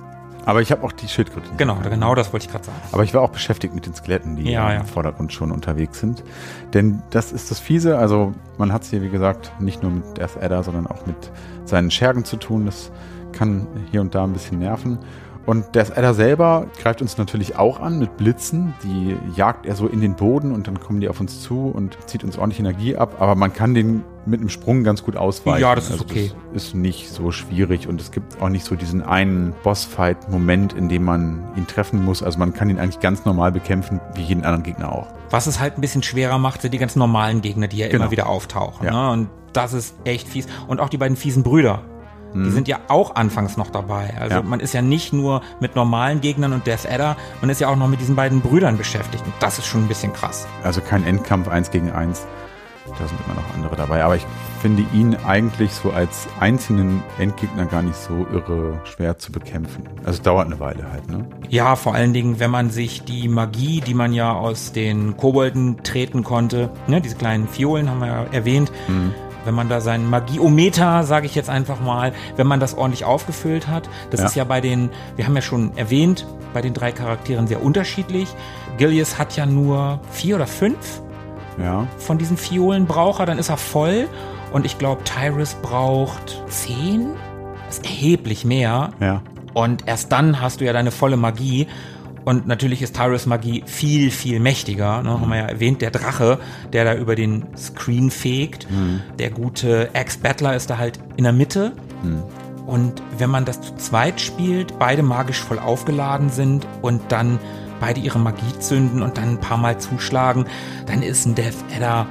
Aber 0.47 0.63
ich 0.63 0.71
habe 0.73 0.83
auch 0.85 0.93
die 0.93 1.09
Schildkröte. 1.09 1.51
Genau, 1.59 1.75
erkannt. 1.75 1.93
genau 1.93 2.15
das 2.15 2.33
wollte 2.33 2.47
ich 2.47 2.53
gerade 2.53 2.65
sagen. 2.65 2.79
Aber 2.93 3.03
ich 3.05 3.13
war 3.13 3.21
auch 3.21 3.31
beschäftigt 3.31 3.75
mit 3.75 3.85
den 3.85 3.95
Skeletten, 3.95 4.37
die 4.37 4.45
Ja, 4.51 4.71
im 4.71 4.79
ja. 4.79 4.85
Vordergrund 4.85 5.33
schon 5.33 5.51
unterwegs 5.53 5.99
sind. 6.01 6.23
Denn 6.73 7.03
das 7.11 7.33
ist 7.33 7.51
das 7.51 7.59
Fiese. 7.59 7.99
Also 7.99 8.33
man 8.57 8.73
hat 8.73 8.83
es 8.85 8.91
hier, 8.91 9.03
wie 9.03 9.11
gesagt, 9.11 9.53
nicht 9.61 9.83
nur 9.83 9.91
mit 9.93 10.17
Death 10.17 10.41
Adder, 10.41 10.63
sondern 10.63 10.87
auch 10.87 11.05
mit 11.05 11.17
seinen 11.65 11.91
Schergen 11.91 12.25
zu 12.25 12.37
tun. 12.37 12.65
Das 12.65 12.93
kann 13.37 13.67
hier 13.91 14.01
und 14.01 14.15
da 14.15 14.25
ein 14.25 14.33
bisschen 14.33 14.59
nerven. 14.59 14.99
Und 15.47 15.77
Death 15.77 15.97
Adder 15.97 16.13
selber 16.13 16.67
greift 16.83 17.01
uns 17.01 17.19
natürlich 17.19 17.57
auch 17.57 17.79
an 17.79 18.01
mit 18.01 18.17
Blitzen. 18.17 18.75
Die 18.83 19.17
jagt 19.37 19.65
er 19.65 19.77
so 19.77 19.87
in 19.87 20.01
den 20.01 20.17
Boden 20.17 20.51
und 20.51 20.67
dann 20.67 20.81
kommen 20.81 21.01
die 21.01 21.09
auf 21.09 21.21
uns 21.21 21.41
zu 21.41 21.69
und 21.73 21.97
zieht 22.07 22.25
uns 22.25 22.37
ordentlich 22.37 22.59
Energie 22.59 22.97
ab. 22.97 23.19
Aber 23.21 23.37
man 23.37 23.53
kann 23.53 23.73
den 23.73 24.03
mit 24.27 24.41
einem 24.41 24.49
Sprung 24.49 24.83
ganz 24.83 25.05
gut 25.05 25.17
ausweichen. 25.17 25.63
Ja, 25.63 25.77
das 25.77 25.85
ist 25.85 25.93
Also 25.93 26.05
okay. 26.05 26.33
Das 26.53 26.65
ist 26.65 26.75
nicht 26.75 27.09
so 27.13 27.31
schwierig 27.31 27.87
und 27.87 28.01
es 28.01 28.11
gibt 28.11 28.43
auch 28.43 28.49
nicht 28.49 28.65
so 28.65 28.75
diesen 28.75 29.03
einen 29.03 29.55
Bossfight-Moment, 29.63 30.73
in 30.73 30.89
dem 30.89 31.05
man 31.05 31.45
ihn 31.57 31.69
treffen 31.69 32.05
muss. 32.05 32.25
Also 32.25 32.41
man 32.41 32.53
kann 32.53 32.69
ihn 32.69 32.81
eigentlich 32.81 32.99
ganz 32.99 33.25
normal 33.25 33.53
bekämpfen, 33.53 34.01
wie 34.17 34.23
jeden 34.23 34.45
anderen 34.45 34.65
Gegner 34.65 34.91
auch. 34.91 35.07
Was 35.31 35.47
es 35.47 35.61
halt 35.61 35.79
ein 35.79 35.81
bisschen 35.81 36.03
schwerer 36.03 36.39
macht, 36.39 36.63
sind 36.63 36.75
die 36.75 36.79
ganz 36.79 36.97
normalen 36.97 37.41
Gegner, 37.41 37.69
die 37.69 37.77
ja 37.79 37.87
Genau. 37.87 38.03
immer 38.05 38.11
wieder 38.11 38.29
auftauchen. 38.29 38.85
Ja. 38.85 38.93
Ne? 38.93 39.13
Und 39.13 39.29
das 39.53 39.73
ist 39.75 39.95
echt 40.05 40.27
fies. 40.27 40.49
Und 40.67 40.81
auch 40.81 40.89
die 40.89 40.99
beiden 40.99 41.17
fiesen 41.17 41.45
Brüder. 41.45 41.83
Die 42.45 42.51
sind 42.51 42.69
ja 42.69 42.79
auch 42.89 43.15
anfangs 43.17 43.57
noch 43.57 43.71
dabei. 43.71 44.15
Also 44.21 44.37
Mhm. 44.37 44.43
Ja. 44.45 44.49
man 44.51 44.61
ist 44.61 44.75
ja 44.75 44.83
nicht 44.83 45.13
nur 45.13 45.41
mit 45.61 45.75
normalen 45.77 46.21
Gegnern 46.21 46.53
und 46.53 46.67
Death 46.67 46.87
Adder, 46.91 47.17
man 47.41 47.51
ist 47.51 47.61
ja 47.61 47.69
auch 47.69 47.77
noch 47.77 47.89
mit 47.89 48.01
diesen 48.01 48.17
beiden 48.17 48.41
Brüdern 48.41 48.77
beschäftigt. 48.77 49.25
Und 49.25 49.35
das 49.41 49.59
ist 49.59 49.67
schon 49.67 49.85
ein 49.85 49.89
bisschen 49.89 50.13
krass. 50.13 50.47
Also 50.63 50.81
kein 50.81 51.05
Endkampf 51.05 51.49
eins 51.49 51.71
gegen 51.71 51.91
eins. 51.91 52.27
Da 53.01 53.07
sind 53.09 53.19
immer 53.27 53.35
noch 53.35 53.55
andere 53.55 53.75
dabei. 53.75 54.05
Aber 54.05 54.15
ich 54.15 54.25
finde 54.63 54.85
ihn 54.95 55.17
eigentlich 55.27 55.73
so 55.73 55.91
als 55.91 56.29
einzelnen 56.39 57.03
Endgegner 57.19 57.67
gar 57.67 57.83
nicht 57.83 57.97
so 57.97 58.25
irre 58.33 58.81
schwer 58.85 59.19
zu 59.19 59.33
bekämpfen. 59.33 59.83
Also 60.05 60.13
es 60.13 60.23
dauert 60.23 60.47
eine 60.47 60.61
Weile 60.61 60.89
halt, 60.93 61.09
ne? 61.11 61.27
Ja, 61.49 61.75
vor 61.75 61.95
allen 61.97 62.13
Dingen, 62.13 62.39
wenn 62.39 62.51
man 62.53 62.71
sich 62.71 63.03
die 63.03 63.29
Magie, 63.29 63.81
die 63.81 63.93
man 63.95 64.13
ja 64.13 64.33
aus 64.33 64.71
den 64.71 65.17
Kobolden 65.17 65.83
treten 65.83 66.23
konnte, 66.23 66.71
ne, 66.87 67.01
diese 67.01 67.17
kleinen 67.17 67.49
Fiolen 67.49 67.91
haben 67.91 67.99
wir 67.99 68.07
ja 68.07 68.25
erwähnt, 68.31 68.71
wenn 69.47 69.55
man 69.55 69.69
da 69.69 69.81
sein 69.81 70.05
Magieometer, 70.09 71.05
sage 71.05 71.27
ich 71.27 71.35
jetzt 71.35 71.49
einfach 71.51 71.81
mal, 71.81 72.13
wenn 72.37 72.47
man 72.47 72.61
das 72.61 72.75
ordentlich 72.77 73.05
aufgefüllt 73.05 73.69
hat, 73.69 73.89
das 74.11 74.21
Ja. 74.21 74.27
ist 74.27 74.35
ja 74.37 74.45
bei 74.45 74.61
den, 74.61 74.91
wir 75.17 75.27
haben 75.27 75.35
ja 75.37 75.43
schon 75.43 75.77
erwähnt, 75.77 76.27
bei 76.53 76.61
den 76.63 76.75
drei 76.75 76.93
Charakteren 76.93 77.47
sehr 77.47 77.63
unterschiedlich. 77.63 78.29
Gilius 78.79 79.19
hat 79.19 79.37
ja 79.37 79.47
nur 79.47 80.01
vier 80.11 80.37
oder 80.37 80.47
fünf 80.47 81.01
Ja. 81.59 81.87
von 81.99 82.19
diesen 82.19 82.37
Fiolen 82.37 82.87
braucht 82.87 83.21
er, 83.21 83.27
dann 83.27 83.39
ist 83.39 83.49
er 83.49 83.57
voll. 83.57 84.09
Und 84.53 84.67
ich 84.67 84.79
glaube, 84.79 85.03
Tyrus 85.05 85.55
braucht 85.63 86.43
zehn? 86.49 87.15
Das 87.67 87.79
ist 87.79 87.85
erheblich 87.85 88.45
mehr. 88.45 88.91
Ja. 89.01 89.23
Und 89.55 89.87
erst 89.89 90.13
dann 90.13 90.41
hast 90.41 90.61
du 90.61 90.65
ja 90.67 90.73
deine 90.73 90.91
volle 90.91 91.17
Magie. 91.17 91.67
Und 92.27 92.49
natürlich 92.49 92.83
ist 92.83 92.97
Tyrus 92.97 93.25
Magie 93.25 93.63
viel, 93.67 94.11
viel 94.11 94.41
mächtiger. 94.41 95.01
Ne? 95.01 95.21
Haben 95.21 95.31
wir 95.31 95.37
ja 95.37 95.47
erwähnt, 95.47 95.81
der 95.81 95.93
Drache, 95.93 96.41
der 96.73 96.85
da 96.85 96.95
über 96.97 97.15
den 97.15 97.47
Screen 97.57 98.11
fegt. 98.11 98.67
Der 99.21 99.31
gute 99.31 99.95
Ex-Battler 99.95 100.57
ist 100.57 100.69
da 100.69 100.77
halt 100.77 100.99
in 101.17 101.23
der 101.23 101.33
Mitte. 101.33 101.73
Und 102.67 103.01
wenn 103.17 103.31
man 103.31 103.45
das 103.45 103.61
zu 103.61 103.77
zweit 103.77 104.21
spielt, 104.21 104.77
beide 104.81 105.05
magisch 105.05 105.39
voll 105.39 105.61
aufgeladen 105.61 106.29
sind 106.31 106.67
und 106.83 107.01
dann 107.11 107.39
beide 107.79 108.01
ihre 108.01 108.19
Magie 108.19 108.59
zünden 108.59 109.03
und 109.03 109.19
dann 109.19 109.29
ein 109.35 109.41
paar 109.41 109.59
Mal 109.59 109.79
zuschlagen, 109.79 110.47
dann 110.87 111.03
ist 111.03 111.27
ein 111.27 111.37
Death 111.37 111.55
Adder 111.77 112.09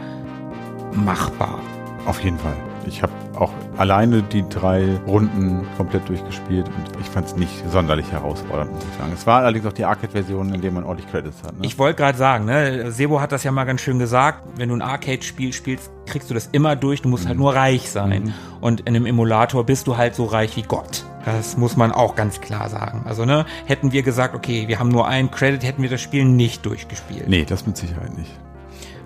machbar. 0.94 1.60
Auf 2.06 2.24
jeden 2.24 2.40
Fall. 2.40 2.56
Ich 2.88 3.02
habe 3.02 3.14
auch 3.36 3.52
alleine 3.78 4.22
die 4.22 4.48
drei 4.48 4.98
Runden 5.08 5.66
komplett 5.78 6.08
durchgespielt 6.08 6.68
und 6.68 7.02
ich 7.02 7.08
fand 7.08 7.28
es 7.28 7.36
nicht 7.36 7.64
sonderlich 7.70 8.12
herausfordernd, 8.12 8.72
muss 8.72 8.84
ich 8.84 8.98
sagen. 8.98 9.12
Es 9.14 9.26
war 9.26 9.42
allerdings 9.42 9.66
auch 9.66 9.74
die 9.74 9.86
Arcade-Version, 9.86 10.54
in 10.54 10.62
der 10.62 10.72
man 10.72 10.84
ordentlich 10.84 11.10
Credits 11.10 11.44
hat. 11.44 11.60
Ne? 11.60 11.66
Ich 11.66 11.78
wollte 11.80 11.98
gerade 11.98 12.18
sagen, 12.18 12.46
ne, 12.46 12.92
Sebo 12.92 13.22
hat 13.22 13.32
das 13.32 13.44
ja 13.44 13.52
mal 13.52 13.66
ganz 13.66 13.82
schön 13.82 14.00
gesagt, 14.00 14.44
wenn 14.58 14.70
du 14.70 14.76
ein 14.76 14.82
Arcade-Spiel 14.82 15.52
spielst, 15.54 15.92
kriegst 16.06 16.30
du 16.30 16.34
das 16.34 16.48
immer 16.52 16.76
durch, 16.76 17.02
du 17.02 17.10
musst 17.10 17.28
halt 17.28 17.38
nur 17.38 17.56
reich 17.56 17.90
sein. 17.90 18.34
Und 18.62 18.82
in 18.82 18.96
einem 18.96 19.06
Emulator 19.06 19.66
bist 19.66 19.88
du 19.88 19.98
halt 19.98 20.16
so 20.16 20.26
reich 20.26 20.56
wie 20.56 20.64
Gott. 20.64 21.06
Das 21.26 21.58
muss 21.58 21.76
man 21.76 21.92
auch 21.92 22.16
ganz 22.16 22.40
klar 22.40 22.70
sagen. 22.70 23.04
Also, 23.06 23.26
ne, 23.26 23.46
hätten 23.66 23.92
wir 23.92 24.04
gesagt, 24.04 24.36
okay, 24.36 24.68
wir 24.68 24.80
haben 24.80 24.90
nur 24.90 25.08
einen 25.08 25.32
Credit, 25.32 25.64
hätten 25.64 25.82
wir 25.82 25.90
das 25.90 26.02
Spiel 26.02 26.24
nicht 26.24 26.66
durchgespielt. 26.66 27.28
nee, 27.28 27.46
das 27.46 27.66
mit 27.66 27.78
Sicherheit 27.78 28.16
nicht. 28.16 28.32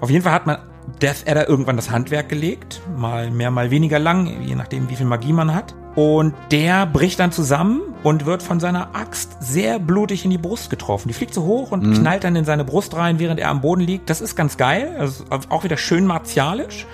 Auf 0.01 0.09
jeden 0.09 0.23
Fall 0.23 0.33
hat 0.33 0.45
man 0.45 0.57
Death 1.01 1.27
Adder 1.27 1.47
irgendwann 1.47 1.75
das 1.75 1.89
Handwerk 1.91 2.29
gelegt. 2.29 2.81
Mal 2.97 3.31
mehr, 3.31 3.51
mal 3.51 3.71
weniger 3.71 3.99
lang, 3.99 4.41
je 4.41 4.55
nachdem, 4.55 4.89
wie 4.89 4.95
viel 4.95 5.05
Magie 5.05 5.33
man 5.33 5.53
hat. 5.53 5.75
Und 5.95 6.33
der 6.51 6.85
bricht 6.85 7.19
dann 7.19 7.31
zusammen 7.31 7.81
und 8.03 8.25
wird 8.25 8.43
von 8.43 8.59
seiner 8.59 8.95
Axt 8.95 9.37
sehr 9.41 9.79
blutig 9.79 10.23
in 10.23 10.31
die 10.31 10.37
Brust 10.37 10.69
getroffen. 10.69 11.07
Die 11.07 11.13
fliegt 11.13 11.33
so 11.33 11.43
hoch 11.43 11.71
und 11.71 11.93
knallt 11.93 12.23
dann 12.23 12.35
in 12.35 12.45
seine 12.45 12.63
Brust 12.63 12.95
rein, 12.95 13.19
während 13.19 13.39
er 13.39 13.49
am 13.49 13.61
Boden 13.61 13.81
liegt. 13.81 14.09
Das 14.09 14.21
ist 14.21 14.35
ganz 14.35 14.55
geil. 14.55 14.95
Also 14.99 15.25
auch 15.49 15.63
wieder 15.63 15.77
schön 15.77 16.05
martialisch. 16.05 16.85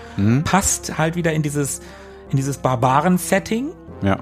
Passt 0.45 0.97
halt 0.97 1.15
wieder 1.15 1.33
in 1.33 1.43
dieses, 1.43 1.81
in 2.29 2.37
dieses 2.37 2.57
Barbaren-Setting. 2.57 3.71
Ja. 4.01 4.19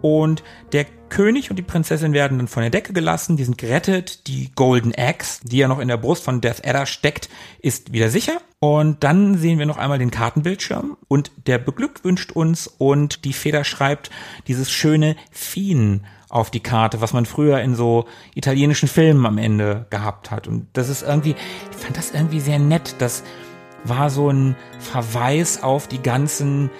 Und 0.00 0.42
der 0.72 0.86
König 1.14 1.48
und 1.48 1.56
die 1.56 1.62
Prinzessin 1.62 2.12
werden 2.12 2.38
dann 2.38 2.48
von 2.48 2.62
der 2.62 2.70
Decke 2.70 2.92
gelassen, 2.92 3.36
die 3.36 3.44
sind 3.44 3.56
gerettet. 3.56 4.26
Die 4.26 4.50
Golden 4.56 4.92
Axe, 4.92 5.42
die 5.44 5.58
ja 5.58 5.68
noch 5.68 5.78
in 5.78 5.86
der 5.86 5.96
Brust 5.96 6.24
von 6.24 6.40
Death 6.40 6.66
Adder 6.66 6.86
steckt, 6.86 7.28
ist 7.60 7.92
wieder 7.92 8.10
sicher. 8.10 8.38
Und 8.58 9.04
dann 9.04 9.38
sehen 9.38 9.60
wir 9.60 9.66
noch 9.66 9.76
einmal 9.76 10.00
den 10.00 10.10
Kartenbildschirm 10.10 10.96
und 11.06 11.30
der 11.46 11.58
beglückwünscht 11.58 12.32
uns 12.32 12.66
und 12.66 13.24
die 13.24 13.32
Feder 13.32 13.62
schreibt 13.62 14.10
dieses 14.48 14.72
schöne 14.72 15.14
Fien 15.30 16.04
auf 16.30 16.50
die 16.50 16.62
Karte, 16.64 17.00
was 17.00 17.12
man 17.12 17.26
früher 17.26 17.60
in 17.60 17.76
so 17.76 18.06
italienischen 18.34 18.88
Filmen 18.88 19.24
am 19.24 19.38
Ende 19.38 19.86
gehabt 19.90 20.32
hat. 20.32 20.48
Und 20.48 20.66
das 20.72 20.88
ist 20.88 21.02
irgendwie, 21.02 21.36
ich 21.70 21.76
fand 21.76 21.96
das 21.96 22.10
irgendwie 22.10 22.40
sehr 22.40 22.58
nett. 22.58 22.96
Das 22.98 23.22
war 23.84 24.10
so 24.10 24.30
ein 24.30 24.56
Verweis 24.80 25.62
auf 25.62 25.86
die 25.86 26.02
ganzen 26.02 26.70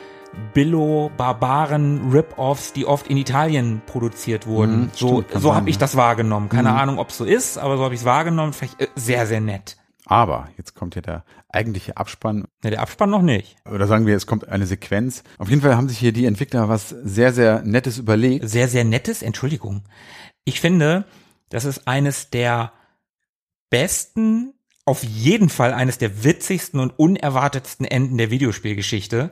Billo-Barbaren-Rip-Offs, 0.55 2.73
die 2.73 2.87
oft 2.87 3.09
in 3.09 3.17
Italien 3.17 3.83
produziert 3.87 4.47
wurden. 4.47 4.83
Mhm, 4.83 4.91
so 4.93 5.23
stimmt, 5.23 5.43
so 5.43 5.53
habe 5.55 5.71
ich 5.71 5.77
ja. 5.77 5.81
das 5.81 5.97
wahrgenommen. 5.97 6.49
Keine 6.49 6.75
Ahnung, 6.75 6.99
ob 6.99 7.11
es 7.11 7.19
so 7.19 7.25
ist, 7.25 7.59
aber 7.59 7.77
so 7.77 7.85
habe 7.85 7.95
ich 7.95 8.01
es 8.01 8.07
wahrgenommen. 8.07 8.53
Vielleicht 8.53 8.81
äh, 8.81 8.89
sehr, 8.95 9.27
sehr 9.27 9.41
nett. 9.41 9.77
Aber 10.07 10.49
jetzt 10.57 10.75
kommt 10.75 10.97
ja 10.97 11.03
der 11.03 11.25
eigentliche 11.49 11.97
Abspann. 11.97 12.47
Ne, 12.63 12.71
der 12.71 12.81
Abspann 12.81 13.11
noch 13.11 13.23
nicht. 13.23 13.57
Oder 13.71 13.87
sagen 13.87 14.07
wir, 14.07 14.17
es 14.17 14.27
kommt 14.27 14.49
eine 14.49 14.67
Sequenz. 14.67 15.23
Auf 15.39 15.49
jeden 15.49 15.63
Fall 15.63 15.77
haben 15.77 15.89
sich 15.89 15.99
hier 15.99 16.13
die 16.13 16.27
Entwickler 16.27 16.69
was 16.69 16.91
sehr, 16.91 17.33
sehr 17.33 17.63
Nettes 17.63 17.99
überlegt. 17.99 18.49
Sehr, 18.49 18.69
sehr 18.69 18.85
nettes, 18.85 19.23
Entschuldigung. 19.23 19.85
Ich 20.45 20.61
finde, 20.61 21.05
das 21.49 21.65
ist 21.65 21.89
eines 21.89 22.31
der 22.31 22.73
besten, 23.71 24.53
auf 24.85 25.03
jeden 25.03 25.49
Fall 25.49 25.73
eines 25.73 25.97
der 25.97 26.25
witzigsten 26.25 26.81
und 26.81 26.99
unerwartetsten 26.99 27.87
Enden 27.87 28.19
der 28.19 28.31
Videospielgeschichte. 28.31 29.31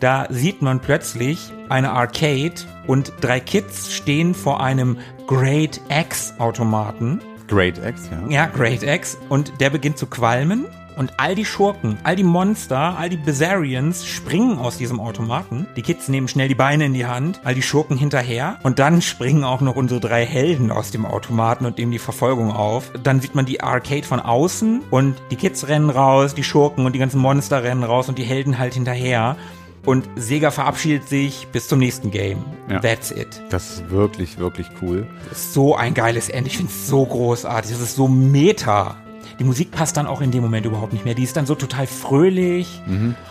Da 0.00 0.26
sieht 0.28 0.60
man 0.60 0.80
plötzlich 0.80 1.52
eine 1.68 1.90
Arcade 1.90 2.54
und 2.86 3.12
drei 3.20 3.40
Kids 3.40 3.92
stehen 3.92 4.34
vor 4.34 4.62
einem 4.62 4.98
Great 5.26 5.80
X 5.88 6.34
Automaten. 6.38 7.20
Great 7.48 7.78
X, 7.78 8.10
ja. 8.10 8.28
Ja, 8.28 8.46
Great 8.46 8.82
X. 8.82 9.16
Und 9.28 9.52
der 9.60 9.70
beginnt 9.70 9.98
zu 9.98 10.06
qualmen. 10.06 10.66
Und 10.96 11.14
all 11.16 11.34
die 11.34 11.44
Schurken, 11.44 11.98
all 12.04 12.14
die 12.14 12.22
Monster, 12.22 12.96
all 12.96 13.08
die 13.08 13.16
Bizarrians 13.16 14.06
springen 14.06 14.58
aus 14.58 14.78
diesem 14.78 15.00
Automaten. 15.00 15.66
Die 15.74 15.82
Kids 15.82 16.08
nehmen 16.08 16.28
schnell 16.28 16.46
die 16.46 16.54
Beine 16.54 16.84
in 16.84 16.94
die 16.94 17.06
Hand, 17.06 17.40
all 17.42 17.54
die 17.54 17.62
Schurken 17.62 17.96
hinterher. 17.96 18.58
Und 18.62 18.78
dann 18.78 19.02
springen 19.02 19.42
auch 19.42 19.60
noch 19.60 19.74
unsere 19.74 20.00
drei 20.00 20.24
Helden 20.24 20.70
aus 20.70 20.92
dem 20.92 21.04
Automaten 21.04 21.66
und 21.66 21.78
nehmen 21.78 21.90
die 21.90 21.98
Verfolgung 21.98 22.52
auf. 22.52 22.92
Dann 23.02 23.20
sieht 23.20 23.34
man 23.34 23.44
die 23.44 23.60
Arcade 23.60 24.04
von 24.04 24.20
außen 24.20 24.82
und 24.90 25.16
die 25.32 25.36
Kids 25.36 25.66
rennen 25.66 25.90
raus, 25.90 26.34
die 26.34 26.44
Schurken 26.44 26.86
und 26.86 26.92
die 26.92 27.00
ganzen 27.00 27.20
Monster 27.20 27.64
rennen 27.64 27.82
raus 27.82 28.08
und 28.08 28.18
die 28.18 28.24
Helden 28.24 28.58
halt 28.58 28.74
hinterher. 28.74 29.36
Und 29.84 30.08
Sega 30.16 30.50
verabschiedet 30.50 31.08
sich 31.08 31.46
bis 31.52 31.68
zum 31.68 31.78
nächsten 31.78 32.10
Game. 32.10 32.44
Ja. 32.70 32.80
That's 32.80 33.10
it. 33.10 33.42
Das 33.50 33.74
ist 33.74 33.90
wirklich, 33.90 34.38
wirklich 34.38 34.68
cool. 34.80 35.06
So 35.32 35.76
ein 35.76 35.92
geiles 35.94 36.28
Ende. 36.30 36.48
Ich 36.48 36.56
finde 36.56 36.72
es 36.72 36.86
so 36.86 37.04
großartig. 37.04 37.70
Das 37.70 37.80
ist 37.80 37.96
so 37.96 38.08
meta. 38.08 38.96
Die 39.38 39.44
Musik 39.44 39.72
passt 39.72 39.96
dann 39.96 40.06
auch 40.06 40.20
in 40.20 40.30
dem 40.30 40.42
Moment 40.42 40.64
überhaupt 40.64 40.92
nicht 40.92 41.04
mehr. 41.04 41.14
Die 41.14 41.24
ist 41.24 41.36
dann 41.36 41.44
so 41.44 41.54
total 41.54 41.86
fröhlich. 41.86 42.80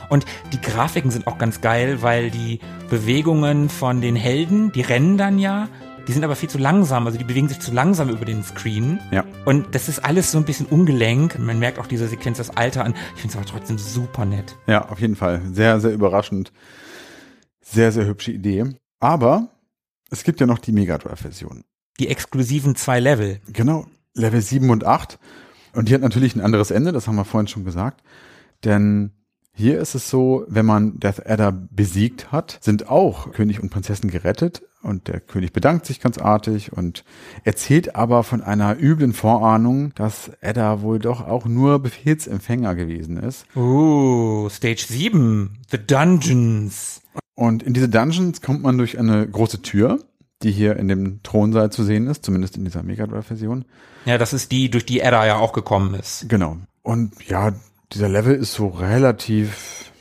Und 0.10 0.26
die 0.52 0.60
Grafiken 0.60 1.12
sind 1.12 1.28
auch 1.28 1.38
ganz 1.38 1.62
geil, 1.62 2.02
weil 2.02 2.30
die 2.30 2.60
Bewegungen 2.90 3.70
von 3.70 4.02
den 4.02 4.16
Helden, 4.16 4.72
die 4.74 4.82
rennen 4.82 5.18
dann 5.18 5.40
ja, 5.40 5.70
die 6.08 6.12
sind 6.12 6.24
aber 6.24 6.36
viel 6.36 6.50
zu 6.50 6.58
langsam. 6.58 7.06
Also 7.06 7.18
die 7.18 7.24
bewegen 7.24 7.48
sich 7.48 7.60
zu 7.60 7.72
langsam 7.72 8.10
über 8.10 8.26
den 8.26 8.44
Screen. 8.44 9.00
Ja. 9.12 9.24
Und 9.46 9.74
das 9.74 9.88
ist 9.88 10.04
alles 10.04 10.32
so 10.32 10.38
ein 10.38 10.46
bisschen 10.46 10.66
ungelenk. 10.66 11.40
Man 11.40 11.60
merkt 11.60 11.80
auch 11.80 11.88
diese 11.88 12.08
Sequenz 12.08 12.38
das 12.38 12.50
Alter 12.50 12.84
an. 12.84 12.94
Ich 13.16 13.22
finde 13.22 13.38
es 13.38 13.38
aber 13.38 13.46
trotzdem 13.46 13.78
super 13.78 14.26
nett. 14.26 14.58
Ja, 14.68 14.90
auf 14.90 15.00
jeden 15.00 15.16
Fall. 15.16 15.42
Sehr, 15.52 15.80
sehr 15.80 15.94
überraschend. 15.94 16.52
Sehr, 17.62 17.92
sehr 17.92 18.06
hübsche 18.06 18.32
Idee. 18.32 18.66
Aber 19.00 19.50
es 20.10 20.24
gibt 20.24 20.40
ja 20.42 20.46
noch 20.46 20.60
die 20.60 20.74
Mega 20.74 20.98
Drive-Version. 20.98 21.64
Die 22.00 22.10
exklusiven 22.10 22.76
zwei 22.76 23.00
Level. 23.00 23.40
Genau, 23.48 23.86
Level 24.14 24.42
7 24.42 24.70
und 24.70 24.86
8. 24.86 25.20
Und 25.74 25.90
die 25.90 25.94
hat 25.94 26.02
natürlich 26.02 26.36
ein 26.36 26.42
anderes 26.42 26.72
Ende, 26.72 26.92
das 26.92 27.08
haben 27.08 27.16
wir 27.16 27.26
vorhin 27.26 27.48
schon 27.48 27.66
gesagt. 27.66 28.04
Denn 28.64 29.12
hier 29.54 29.80
ist 29.80 29.96
es 29.96 30.10
so, 30.10 30.46
wenn 30.48 30.66
man 30.66 31.00
Death 31.00 31.26
Adder 31.26 31.52
besiegt 31.52 32.32
hat, 32.32 32.58
sind 32.62 32.90
auch 32.90 33.32
König 33.32 33.62
und 33.62 33.70
Prinzessin 33.70 34.10
gerettet 34.10 34.64
und 34.84 35.08
der 35.08 35.20
König 35.20 35.54
bedankt 35.54 35.86
sich 35.86 36.00
ganz 36.00 36.18
artig 36.18 36.74
und 36.74 37.04
erzählt 37.44 37.96
aber 37.96 38.24
von 38.24 38.42
einer 38.44 38.78
üblen 38.80 39.14
Vorahnung, 39.14 39.94
dass 39.96 40.32
Adder 40.42 40.82
wohl 40.82 41.00
doch 41.00 41.26
auch 41.26 41.46
nur 41.46 41.80
Befehlsempfänger 41.80 42.76
gewesen 42.76 43.18
ist. 43.18 43.46
Uh, 43.56 44.50
Stage 44.50 44.86
7. 44.88 45.58
The 45.72 45.78
Dungeons. 45.78 47.02
Und 47.36 47.64
in 47.64 47.74
diese 47.74 47.90
Dungeons 47.90 48.42
kommt 48.42 48.62
man 48.62 48.78
durch 48.78 49.00
eine 49.00 49.28
große 49.28 49.62
Tür, 49.62 50.00
die 50.44 50.52
hier 50.52 50.76
in 50.76 50.88
dem 50.88 51.24
Thronsaal 51.24 51.72
zu 51.72 51.84
sehen 51.84 52.08
ist, 52.08 52.26
zumindest 52.26 52.58
in 52.58 52.66
dieser 52.66 52.84
Mega 52.84 53.08
Drive 53.08 53.28
Version. 53.28 53.66
Ja, 54.06 54.18
das 54.18 54.34
ist 54.34 54.52
die, 54.52 54.70
durch 54.70 54.86
die 54.86 55.04
Ada 55.04 55.26
ja 55.26 55.38
auch 55.38 55.54
gekommen 55.54 55.94
ist. 55.96 56.28
Genau. 56.28 56.58
Und 56.82 57.14
ja, 57.28 57.54
dieser 57.94 58.10
Level 58.10 58.36
ist 58.36 58.54
so 58.54 58.68
relativ, 58.68 59.93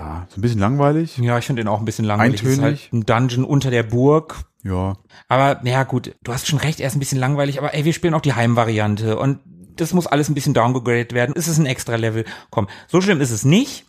ja, 0.00 0.26
so 0.30 0.38
ein 0.38 0.40
bisschen 0.40 0.60
langweilig. 0.60 1.18
Ja, 1.18 1.38
ich 1.38 1.44
finde 1.44 1.62
den 1.62 1.68
auch 1.68 1.78
ein 1.78 1.84
bisschen 1.84 2.04
langweilig. 2.06 2.40
Eintönig. 2.40 2.56
Ist 2.58 2.62
halt 2.62 2.92
ein 2.92 3.06
Dungeon 3.06 3.44
unter 3.44 3.70
der 3.70 3.82
Burg. 3.82 4.36
Ja, 4.62 4.96
Aber, 5.28 5.60
ja 5.64 5.84
gut, 5.84 6.14
du 6.22 6.32
hast 6.32 6.46
schon 6.46 6.58
recht, 6.58 6.80
er 6.80 6.88
ist 6.88 6.94
ein 6.94 6.98
bisschen 6.98 7.18
langweilig, 7.18 7.58
aber 7.58 7.72
ey, 7.74 7.84
wir 7.86 7.94
spielen 7.94 8.12
auch 8.12 8.20
die 8.20 8.34
Heimvariante 8.34 9.18
und 9.18 9.38
das 9.76 9.94
muss 9.94 10.06
alles 10.06 10.28
ein 10.28 10.34
bisschen 10.34 10.52
downgegradet 10.52 11.14
werden. 11.14 11.34
Es 11.36 11.48
ist 11.48 11.58
ein 11.58 11.64
extra 11.66 11.96
Level. 11.96 12.24
Komm, 12.50 12.68
so 12.86 13.00
schlimm 13.00 13.20
ist 13.22 13.30
es 13.30 13.44
nicht. 13.44 13.84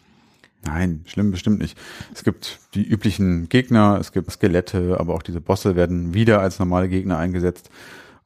nein, 0.64 1.03
schlimm 1.07 1.32
bestimmt 1.32 1.59
nicht. 1.59 1.78
Es 2.14 2.24
gibt 2.24 2.59
die 2.74 2.84
üblichen 2.84 3.49
Gegner, 3.49 3.97
es 3.99 4.14
gibt 4.14 4.32
Skelette, 4.32 4.97
aber 4.99 5.14
auch 5.14 5.24
diese 5.24 5.41
Bosse 5.41 5.76
werden 5.76 6.14
wieder 6.14 6.39
als 6.39 6.59
normale 6.59 6.88
Gegner 6.88 7.18
eingesetzt. 7.18 7.70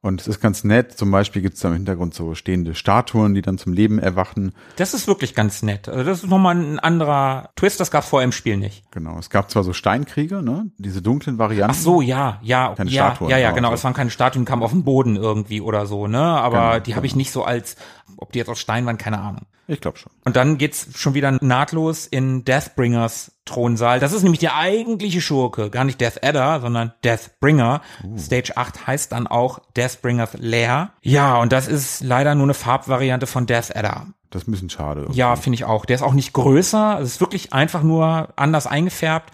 Und 0.06 0.22
es 0.22 0.28
ist 0.28 0.39
ganz 0.39 0.64
nett. 0.64 0.91
Zum 0.91 1.10
Beispiel 1.10 1.41
gibt 1.41 1.56
es 1.56 1.62
da 1.62 1.70
im 1.70 1.74
Hintergrund 1.74 2.14
so 2.14 2.36
stehende 2.36 2.76
Statuen, 2.76 3.34
die 3.34 3.41
dann 3.41 3.58
zum 3.58 3.74
Leben 3.74 3.97
erwachen. 3.97 4.53
Das 4.76 4.93
ist 4.93 5.08
wirklich 5.08 5.34
ganz 5.34 5.64
nett. 5.64 5.89
Also 5.89 6.03
das 6.03 6.22
ist 6.22 6.30
nochmal 6.30 6.56
ein 6.56 6.78
anderer 6.78 7.49
Twist, 7.56 7.80
das 7.80 7.89
gab's 7.89 8.10
vorher 8.10 8.24
im 8.24 8.32
Spiel 8.32 8.58
nicht. 8.58 8.84
Genau. 8.91 9.18
Es 9.18 9.32
gab 9.32 9.49
zwar 9.49 9.64
so 9.64 9.74
Steinkrieger, 9.74 10.43
ne? 10.43 10.70
Diese 10.78 11.01
dunklen 11.01 11.39
Varianten. 11.39 11.76
Ach 11.76 11.82
so, 11.82 12.01
ja, 12.01 12.39
ja, 12.43 12.76
Keine 12.76 12.91
ja, 12.91 13.08
Statuen, 13.08 13.32
ja, 13.32 13.39
ja, 13.39 13.49
genau. 13.49 13.70
so. 13.70 13.74
Es 13.74 13.84
waren 13.84 13.95
keine 13.95 14.12
Statuen, 14.12 14.45
die 14.45 14.47
kamen 14.47 14.62
auf 14.62 14.74
den 14.74 14.84
Boden 14.84 15.16
irgendwie 15.16 15.60
oder 15.60 15.88
so, 15.88 16.06
ne? 16.06 16.22
Aber 16.22 16.74
Genau, 16.74 16.80
die 16.82 16.95
habe 16.95 17.08
ich 17.08 17.16
nicht 17.16 17.32
so 17.32 17.43
als, 17.43 17.76
ob 18.18 18.32
die 18.32 18.38
jetzt 18.38 18.49
aus 18.49 18.60
Stein 18.60 18.86
waren, 18.86 18.99
keine 18.99 19.20
Ahnung. 19.20 19.47
Ich 19.68 19.82
glaube 19.82 19.97
schon. 19.97 20.11
Und 20.24 20.36
dann 20.36 20.57
geht's 20.57 20.88
schon 20.95 21.16
wieder 21.16 21.38
nahtlos 21.41 22.05
in 22.05 22.45
Deathbringers 22.45 23.32
Thronsaal. 23.45 23.99
Das 23.99 24.13
ist 24.13 24.24
nämlich 24.24 24.39
der 24.39 24.55
eigentliche 24.55 25.22
Schurke. 25.22 25.70
Gar 25.70 25.86
nicht 25.86 25.99
Death 25.99 26.24
Adder, 26.24 26.61
sondern 26.61 26.93
Deathbringer. 27.03 27.82
Stage 28.18 28.57
8 28.57 28.88
heißt 28.88 29.11
dann 29.11 29.28
auch 29.28 29.59
Deathbringers 29.76 30.32
Lair. 30.38 30.91
Ja, 31.01 31.38
und 31.38 31.51
das 31.51 31.68
ist 31.68 32.03
leider 32.03 32.36
nur 32.36 32.45
eine 32.45 32.53
Farbvariante 32.53 33.28
von 33.28 33.45
Death 33.45 33.76
Adder. 33.76 34.07
Das 34.30 34.43
ist 34.43 34.47
ein 34.47 34.51
bisschen 34.51 34.70
schade. 34.70 35.07
Ja, 35.11 35.36
finde 35.36 35.55
ich 35.55 35.66
auch. 35.66 35.86
Der 35.86 35.95
ist 35.95 36.01
auch 36.01 36.13
nicht 36.13 36.34
größer. 36.34 36.99
Es 36.99 37.09
ist 37.09 37.22
wirklich 37.22 37.53
einfach 37.53 37.84
nur 37.84 38.34
anders 38.36 38.68
eingefärbt. 38.68 39.32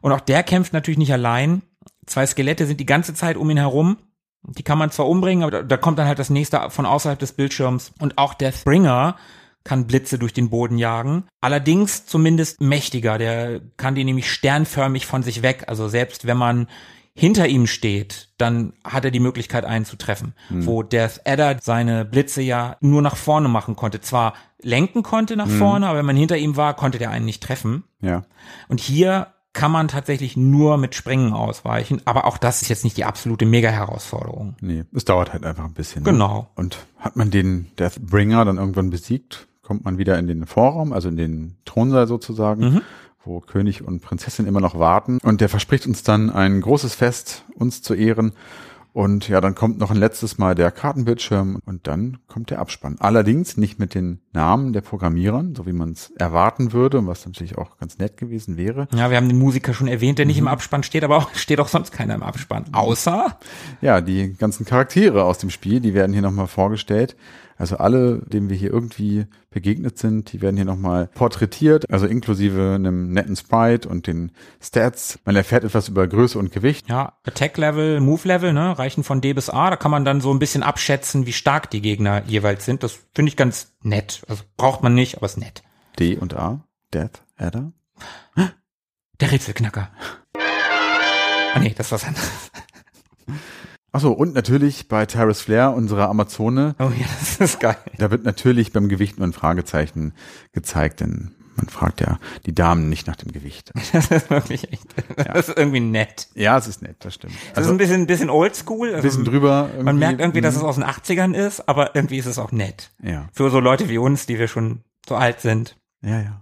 Und 0.00 0.12
auch 0.12 0.20
der 0.20 0.42
kämpft 0.42 0.72
natürlich 0.72 0.98
nicht 0.98 1.12
allein. 1.12 1.62
Zwei 2.06 2.26
Skelette 2.26 2.66
sind 2.66 2.80
die 2.80 2.86
ganze 2.86 3.14
Zeit 3.14 3.36
um 3.36 3.50
ihn 3.50 3.56
herum. 3.56 3.96
Die 4.42 4.62
kann 4.62 4.76
man 4.76 4.90
zwar 4.90 5.08
umbringen, 5.08 5.42
aber 5.42 5.50
da, 5.50 5.62
da 5.62 5.76
kommt 5.78 5.98
dann 5.98 6.06
halt 6.06 6.18
das 6.18 6.28
nächste 6.28 6.68
von 6.68 6.84
außerhalb 6.84 7.18
des 7.18 7.32
Bildschirms. 7.32 7.92
Und 7.98 8.18
auch 8.18 8.34
Deathbringer 8.34 9.16
kann 9.64 9.86
Blitze 9.86 10.18
durch 10.18 10.32
den 10.32 10.50
Boden 10.50 10.78
jagen. 10.78 11.24
Allerdings 11.40 12.06
zumindest 12.06 12.60
mächtiger. 12.60 13.18
Der 13.18 13.60
kann 13.76 13.94
die 13.94 14.04
nämlich 14.04 14.30
sternförmig 14.30 15.06
von 15.06 15.22
sich 15.22 15.42
weg. 15.42 15.64
Also 15.66 15.88
selbst 15.88 16.26
wenn 16.26 16.36
man 16.36 16.68
hinter 17.16 17.46
ihm 17.48 17.66
steht, 17.66 18.30
dann 18.38 18.72
hat 18.84 19.04
er 19.04 19.10
die 19.10 19.20
Möglichkeit, 19.20 19.64
einen 19.64 19.84
zu 19.84 19.96
treffen. 19.96 20.34
Wo 20.50 20.82
Death 20.82 21.20
Adder 21.24 21.58
seine 21.62 22.04
Blitze 22.04 22.42
ja 22.42 22.76
nur 22.80 23.02
nach 23.02 23.16
vorne 23.16 23.48
machen 23.48 23.76
konnte. 23.76 24.00
Zwar 24.00 24.34
lenken 24.60 25.02
konnte 25.02 25.36
nach 25.36 25.48
vorne, 25.48 25.86
aber 25.86 25.98
wenn 25.98 26.06
man 26.06 26.16
hinter 26.16 26.36
ihm 26.36 26.56
war, 26.56 26.74
konnte 26.74 26.98
der 26.98 27.10
einen 27.10 27.24
nicht 27.24 27.42
treffen. 27.42 27.84
Ja. 28.00 28.24
Und 28.68 28.80
hier 28.80 29.28
kann 29.52 29.70
man 29.70 29.86
tatsächlich 29.86 30.36
nur 30.36 30.76
mit 30.76 30.96
Springen 30.96 31.32
ausweichen. 31.32 32.02
Aber 32.04 32.26
auch 32.26 32.36
das 32.36 32.60
ist 32.60 32.68
jetzt 32.68 32.82
nicht 32.82 32.96
die 32.96 33.04
absolute 33.04 33.46
Mega-Herausforderung. 33.46 34.56
Nee, 34.60 34.84
es 34.92 35.04
dauert 35.04 35.32
halt 35.32 35.46
einfach 35.46 35.64
ein 35.64 35.74
bisschen. 35.74 36.02
Ne? 36.02 36.10
Genau. 36.10 36.50
Und 36.56 36.78
hat 36.98 37.14
man 37.14 37.30
den 37.30 37.70
Deathbringer 37.78 38.44
dann 38.44 38.58
irgendwann 38.58 38.90
besiegt, 38.90 39.46
kommt 39.64 39.84
man 39.84 39.98
wieder 39.98 40.18
in 40.18 40.26
den 40.26 40.46
Vorraum, 40.46 40.92
also 40.92 41.08
in 41.08 41.16
den 41.16 41.56
Thronsaal 41.64 42.06
sozusagen, 42.06 42.60
Mhm. 42.74 42.80
wo 43.24 43.40
König 43.40 43.82
und 43.82 44.00
Prinzessin 44.00 44.46
immer 44.46 44.60
noch 44.60 44.78
warten. 44.78 45.18
Und 45.22 45.40
der 45.40 45.48
verspricht 45.48 45.86
uns 45.86 46.02
dann 46.02 46.30
ein 46.30 46.60
großes 46.60 46.94
Fest, 46.94 47.44
uns 47.56 47.82
zu 47.82 47.94
ehren. 47.94 48.32
Und 48.92 49.28
ja, 49.28 49.40
dann 49.40 49.56
kommt 49.56 49.78
noch 49.78 49.90
ein 49.90 49.96
letztes 49.96 50.38
Mal 50.38 50.54
der 50.54 50.70
Kartenbildschirm 50.70 51.58
und 51.66 51.88
dann 51.88 52.18
kommt 52.28 52.50
der 52.50 52.60
Abspann. 52.60 52.94
Allerdings 53.00 53.56
nicht 53.56 53.80
mit 53.80 53.92
den 53.96 54.20
Namen 54.32 54.72
der 54.72 54.82
Programmierern, 54.82 55.56
so 55.56 55.66
wie 55.66 55.72
man 55.72 55.90
es 55.90 56.12
erwarten 56.16 56.72
würde, 56.72 57.04
was 57.04 57.26
natürlich 57.26 57.58
auch 57.58 57.76
ganz 57.78 57.98
nett 57.98 58.16
gewesen 58.16 58.56
wäre. 58.56 58.86
Ja, 58.94 59.10
wir 59.10 59.16
haben 59.16 59.26
den 59.28 59.38
Musiker 59.40 59.74
schon 59.74 59.88
erwähnt, 59.88 60.20
der 60.20 60.26
nicht 60.26 60.38
im 60.38 60.46
Abspann 60.46 60.84
steht, 60.84 61.02
aber 61.02 61.16
auch, 61.16 61.30
steht 61.34 61.58
auch 61.58 61.66
sonst 61.66 61.90
keiner 61.90 62.14
im 62.14 62.22
Abspann. 62.22 62.66
Außer 62.70 63.36
Ja, 63.80 64.00
die 64.00 64.32
ganzen 64.34 64.64
Charaktere 64.64 65.24
aus 65.24 65.38
dem 65.38 65.50
Spiel, 65.50 65.80
die 65.80 65.92
werden 65.92 66.12
hier 66.12 66.22
nochmal 66.22 66.46
vorgestellt. 66.46 67.16
Also 67.56 67.76
alle, 67.76 68.22
denen 68.26 68.50
wir 68.50 68.56
hier 68.56 68.70
irgendwie 68.70 69.26
begegnet 69.50 69.98
sind, 69.98 70.32
die 70.32 70.42
werden 70.42 70.56
hier 70.56 70.64
nochmal 70.64 71.06
porträtiert, 71.08 71.88
also 71.90 72.06
inklusive 72.06 72.74
einem 72.74 73.12
netten 73.12 73.36
Sprite 73.36 73.88
und 73.88 74.06
den 74.06 74.32
Stats. 74.60 75.18
Man 75.24 75.36
erfährt 75.36 75.64
etwas 75.64 75.88
über 75.88 76.06
Größe 76.06 76.38
und 76.38 76.50
Gewicht. 76.50 76.88
ja, 76.88 77.12
Attack-Level, 77.24 78.00
Move-Level, 78.00 78.52
ne, 78.52 78.76
reichen 78.78 79.04
von 79.04 79.20
D 79.20 79.32
bis 79.32 79.50
A. 79.50 79.70
Da 79.70 79.76
kann 79.76 79.90
man 79.90 80.04
dann 80.04 80.20
so 80.20 80.32
ein 80.32 80.38
bisschen 80.38 80.62
abschätzen, 80.62 81.26
wie 81.26 81.32
stark 81.32 81.70
die 81.70 81.80
Gegner 81.80 82.24
jeweils 82.26 82.64
sind. 82.64 82.82
Das 82.82 82.98
finde 83.14 83.30
ich 83.30 83.36
ganz 83.36 83.72
nett. 83.82 84.22
Also 84.28 84.42
braucht 84.56 84.82
man 84.82 84.94
nicht, 84.94 85.16
aber 85.16 85.26
ist 85.26 85.38
nett. 85.38 85.62
D 85.98 86.16
und 86.16 86.34
A. 86.34 86.64
Death, 86.92 87.22
Adder. 87.36 87.72
Der 89.20 89.30
Rätselknacker. 89.30 89.90
Ah 91.54 91.60
nee, 91.60 91.72
das 91.76 91.86
ist 91.86 91.92
was 91.92 92.04
anderes. 92.04 92.30
Achso, 93.94 94.10
und 94.10 94.34
natürlich 94.34 94.88
bei 94.88 95.06
Terrace 95.06 95.40
Flair, 95.40 95.72
unserer 95.72 96.08
Amazone, 96.08 96.74
Oh 96.80 96.90
ja, 96.98 97.06
das 97.20 97.36
ist 97.38 97.60
geil. 97.60 97.76
da 97.98 98.10
wird 98.10 98.24
natürlich 98.24 98.72
beim 98.72 98.88
Gewicht 98.88 99.18
nur 99.18 99.28
ein 99.28 99.32
Fragezeichen 99.32 100.14
gezeigt, 100.52 100.98
denn 100.98 101.30
man 101.54 101.68
fragt 101.68 102.00
ja 102.00 102.18
die 102.44 102.52
Damen 102.54 102.88
nicht 102.88 103.06
nach 103.06 103.14
dem 103.14 103.30
Gewicht. 103.30 103.70
Das 103.92 104.10
ist 104.10 104.30
wirklich 104.30 104.72
echt, 104.72 104.86
das 105.16 105.48
ist 105.48 105.56
irgendwie 105.56 105.78
nett. 105.78 106.26
Ja, 106.34 106.58
es 106.58 106.66
ist 106.66 106.82
nett, 106.82 106.96
das 106.98 107.14
stimmt. 107.14 107.34
Das 107.34 107.42
ist 107.52 107.56
Also 107.58 107.70
ein 107.70 107.76
bisschen, 107.76 108.00
ein 108.00 108.06
bisschen 108.08 108.30
oldschool. 108.30 108.88
ein 108.88 108.94
Also 108.96 109.06
bisschen 109.06 109.24
drüber. 109.24 109.70
man 109.80 109.96
merkt 109.96 110.18
irgendwie, 110.20 110.40
dass 110.40 110.54
mhm. 110.54 110.62
es 110.62 110.64
aus 110.66 110.74
den 110.74 110.84
80ern 110.84 111.32
ist, 111.32 111.68
aber 111.68 111.94
irgendwie 111.94 112.18
ist 112.18 112.26
es 112.26 112.40
auch 112.40 112.50
nett. 112.50 112.90
Ja, 113.00 113.28
Für 113.32 113.48
so 113.50 113.60
Leute 113.60 113.88
wie 113.88 113.98
uns, 113.98 114.26
die 114.26 114.40
wir 114.40 114.48
schon 114.48 114.80
so 115.08 115.14
alt 115.14 115.40
sind. 115.40 115.76
ja, 116.02 116.20
ja. 116.20 116.40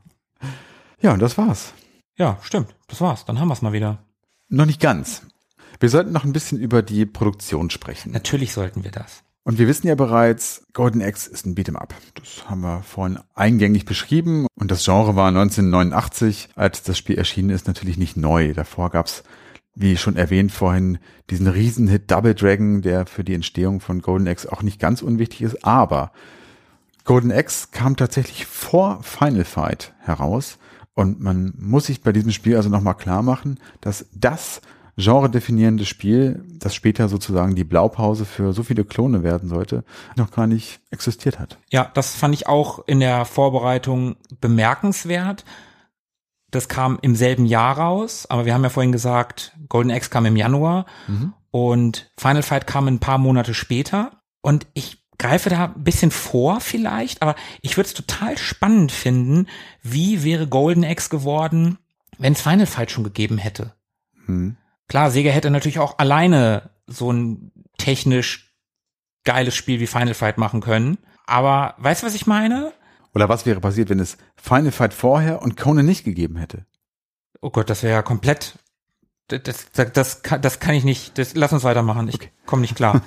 Ja, 1.03 1.13
und 1.13 1.21
das 1.21 1.37
war's. 1.37 1.75
Ja, 2.17 2.39
stimmt. 2.43 2.75
Das 2.89 3.01
war's. 3.03 3.25
Dann 3.27 3.39
haben 3.41 3.49
wir's 3.49 3.61
mal 3.61 3.73
wieder. 3.73 3.99
Noch 4.49 4.65
nicht 4.67 4.81
ganz. 4.81 5.23
Wir 5.81 5.89
sollten 5.89 6.13
noch 6.13 6.25
ein 6.25 6.33
bisschen 6.33 6.59
über 6.59 6.83
die 6.83 7.07
Produktion 7.07 7.71
sprechen. 7.71 8.13
Natürlich 8.13 8.53
sollten 8.53 8.85
wir 8.85 8.91
das. 8.91 9.23
Und 9.45 9.59
wir 9.59 9.67
wissen 9.67 9.89
ja 9.89 9.97
bereits, 9.97 10.65
Golden 10.73 11.03
Axe 11.03 11.29
ist 11.29 11.47
ein 11.47 11.57
Beat'em 11.57 11.77
Up. 11.77 11.95
Das 12.15 12.49
haben 12.49 12.61
wir 12.61 12.83
vorhin 12.83 13.19
eingängig 13.35 13.85
beschrieben. 13.85 14.47
Und 14.55 14.71
das 14.71 14.85
Genre 14.85 15.17
war 15.17 15.29
1989, 15.29 16.51
als 16.55 16.85
das 16.85 16.97
Spiel 16.97 17.19
erschienen 17.19 17.51
ist, 17.51 17.67
natürlich 17.67 17.97
nicht 17.97 18.17
neu. 18.17 18.53
Davor 18.55 18.91
gab's, 18.91 19.25
wie 19.75 19.97
schon 19.97 20.17
erwähnt 20.17 20.53
vorhin, 20.53 20.99
diesen 21.31 21.49
Riesenhit 21.49 22.09
Double 22.11 22.37
Dragon, 22.37 22.83
der 22.83 23.05
für 23.07 23.25
die 23.25 23.35
Entstehung 23.35 23.81
von 23.81 24.01
Golden 24.01 24.29
Axe 24.29 24.51
auch 24.53 24.63
nicht 24.63 24.79
ganz 24.79 25.03
unwichtig 25.03 25.43
ist. 25.43 25.65
Aber 25.65 26.13
Golden 27.05 27.33
Axe 27.33 27.69
kam 27.73 27.97
tatsächlich 27.97 28.47
vor 28.47 29.03
Final 29.03 29.45
Fight 29.45 29.93
heraus. 29.99 30.59
Und 30.95 31.21
man 31.21 31.53
muss 31.59 31.87
sich 31.87 32.03
bei 32.03 32.13
diesem 32.13 32.31
Spiel 32.31 32.55
also 32.55 32.69
nochmal 32.69 32.97
klar 32.97 33.23
machen, 33.23 33.59
dass 33.81 34.07
das 34.15 34.61
genre-definierende 34.97 35.85
Spiel, 35.87 36.45
das 36.59 36.75
später 36.75 37.09
sozusagen 37.09 37.55
die 37.55 37.65
Blaupause 37.65 38.25
für 38.25 38.53
so 38.53 38.63
viele 38.63 38.85
Klone 38.85 39.23
werden 39.23 39.49
sollte, 39.49 39.85
noch 40.17 40.31
gar 40.31 40.47
nicht 40.47 40.81
existiert 40.91 41.39
hat. 41.39 41.59
Ja, 41.71 41.91
das 41.95 42.15
fand 42.15 42.35
ich 42.35 42.47
auch 42.47 42.87
in 42.87 43.01
der 43.01 43.25
Vorbereitung 43.25 44.17
bemerkenswert. 44.41 45.45
Das 46.51 46.69
kam 46.69 46.99
im 47.01 47.17
selben 47.17 47.47
Jahr 47.47 47.79
raus, 47.79 48.27
aber 48.29 48.45
wir 48.45 48.53
haben 48.53 48.63
ja 48.63 48.69
vorhin 48.69 48.93
gesagt, 48.93 49.57
Golden 49.69 49.91
Axe 49.91 50.11
kam 50.11 50.27
im 50.27 50.37
Januar 50.37 50.85
und 51.51 52.11
Final 52.19 52.43
Fight 52.43 52.67
kam 52.67 52.89
ein 52.89 52.99
paar 52.99 53.19
Monate 53.19 53.55
später. 53.55 54.21
Und 54.43 54.67
ich 54.75 55.03
greife 55.19 55.49
da 55.49 55.67
ein 55.67 55.85
bisschen 55.85 56.11
vor 56.11 56.61
vielleicht, 56.61 57.23
aber 57.23 57.37
ich 57.63 57.77
würde 57.77 57.87
es 57.87 57.95
total 57.95 58.37
spannend 58.37 58.93
finden, 58.93 59.47
wie 59.83 60.25
wäre 60.25 60.49
Golden 60.49 60.85
Axe 60.85 61.09
geworden, 61.09 61.79
wenn 62.19 62.35
es 62.35 62.43
Final 62.43 62.67
Fight 62.67 62.91
schon 62.91 63.05
gegeben 63.05 63.39
hätte. 63.39 63.73
Hm. 64.27 64.57
Klar, 64.93 65.11
Sega 65.11 65.31
hätte 65.31 65.51
natürlich 65.51 65.79
auch 65.79 65.99
alleine 65.99 66.69
so 66.87 67.11
ein 67.11 67.51
technisch 67.79 68.55
geiles 69.25 69.55
Spiel 69.55 69.81
wie 69.81 69.87
Final 69.87 70.13
Fight 70.13 70.37
machen 70.37 70.61
können. 70.61 70.99
Aber 71.25 71.77
weißt 71.79 72.03
du, 72.03 72.07
was 72.07 72.15
ich 72.15 72.27
meine? 72.27 72.75
Oder 73.15 73.31
was 73.31 73.47
wäre 73.47 73.59
passiert, 73.59 73.89
wenn 73.89 74.01
es 74.01 74.19
Final 74.37 74.71
Fight 74.71 74.93
vorher 74.93 75.41
und 75.41 75.57
Conan 75.57 75.87
nicht 75.87 76.05
gegeben 76.05 76.37
hätte? 76.37 76.67
Oh 77.41 77.49
Gott, 77.49 77.71
das 77.71 77.83
wäre 77.83 77.95
ja 77.95 78.03
komplett. 78.03 78.59
Das, 79.29 79.71
das, 79.73 79.93
das, 79.95 80.23
kann, 80.23 80.43
das 80.43 80.61
kann 80.61 80.75
ich 80.75 80.85
nicht. 80.85 81.17
Das, 81.17 81.35
lass 81.35 81.55
uns 81.55 81.65
weitermachen. 81.65 82.09
Ich 82.09 82.31
komme 82.45 82.61
nicht 82.61 82.77
klar. 82.77 83.01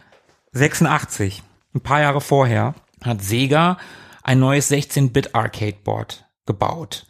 86, 0.54 1.44
ein 1.72 1.80
paar 1.82 2.00
Jahre 2.00 2.20
vorher, 2.20 2.74
hat 3.04 3.22
Sega 3.22 3.78
ein 4.24 4.40
neues 4.40 4.72
16-Bit 4.72 5.36
Arcade-Board 5.36 6.28
gebaut. 6.46 7.06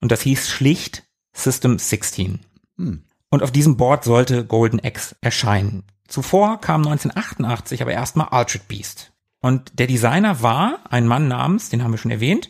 Und 0.00 0.10
das 0.10 0.22
hieß 0.22 0.48
schlicht 0.48 1.04
System 1.32 1.78
16. 1.78 2.40
Hm. 2.78 3.03
Und 3.34 3.42
auf 3.42 3.50
diesem 3.50 3.76
Board 3.76 4.04
sollte 4.04 4.44
Golden 4.44 4.78
Axe 4.78 5.16
erscheinen. 5.20 5.82
Zuvor 6.06 6.60
kam 6.60 6.82
1988 6.86 7.82
aber 7.82 7.90
erstmal 7.90 8.28
Altered 8.28 8.68
Beast. 8.68 9.10
Und 9.40 9.76
der 9.80 9.88
Designer 9.88 10.40
war 10.40 10.78
ein 10.88 11.08
Mann 11.08 11.26
namens, 11.26 11.68
den 11.68 11.82
haben 11.82 11.90
wir 11.90 11.98
schon 11.98 12.12
erwähnt, 12.12 12.48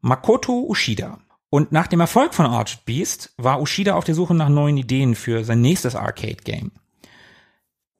Makoto 0.00 0.66
Ushida. 0.68 1.18
Und 1.50 1.70
nach 1.70 1.86
dem 1.86 2.00
Erfolg 2.00 2.34
von 2.34 2.46
Altered 2.46 2.84
Beast 2.84 3.32
war 3.36 3.60
Ushida 3.60 3.94
auf 3.94 4.02
der 4.02 4.16
Suche 4.16 4.34
nach 4.34 4.48
neuen 4.48 4.76
Ideen 4.76 5.14
für 5.14 5.44
sein 5.44 5.60
nächstes 5.60 5.94
Arcade-Game. 5.94 6.72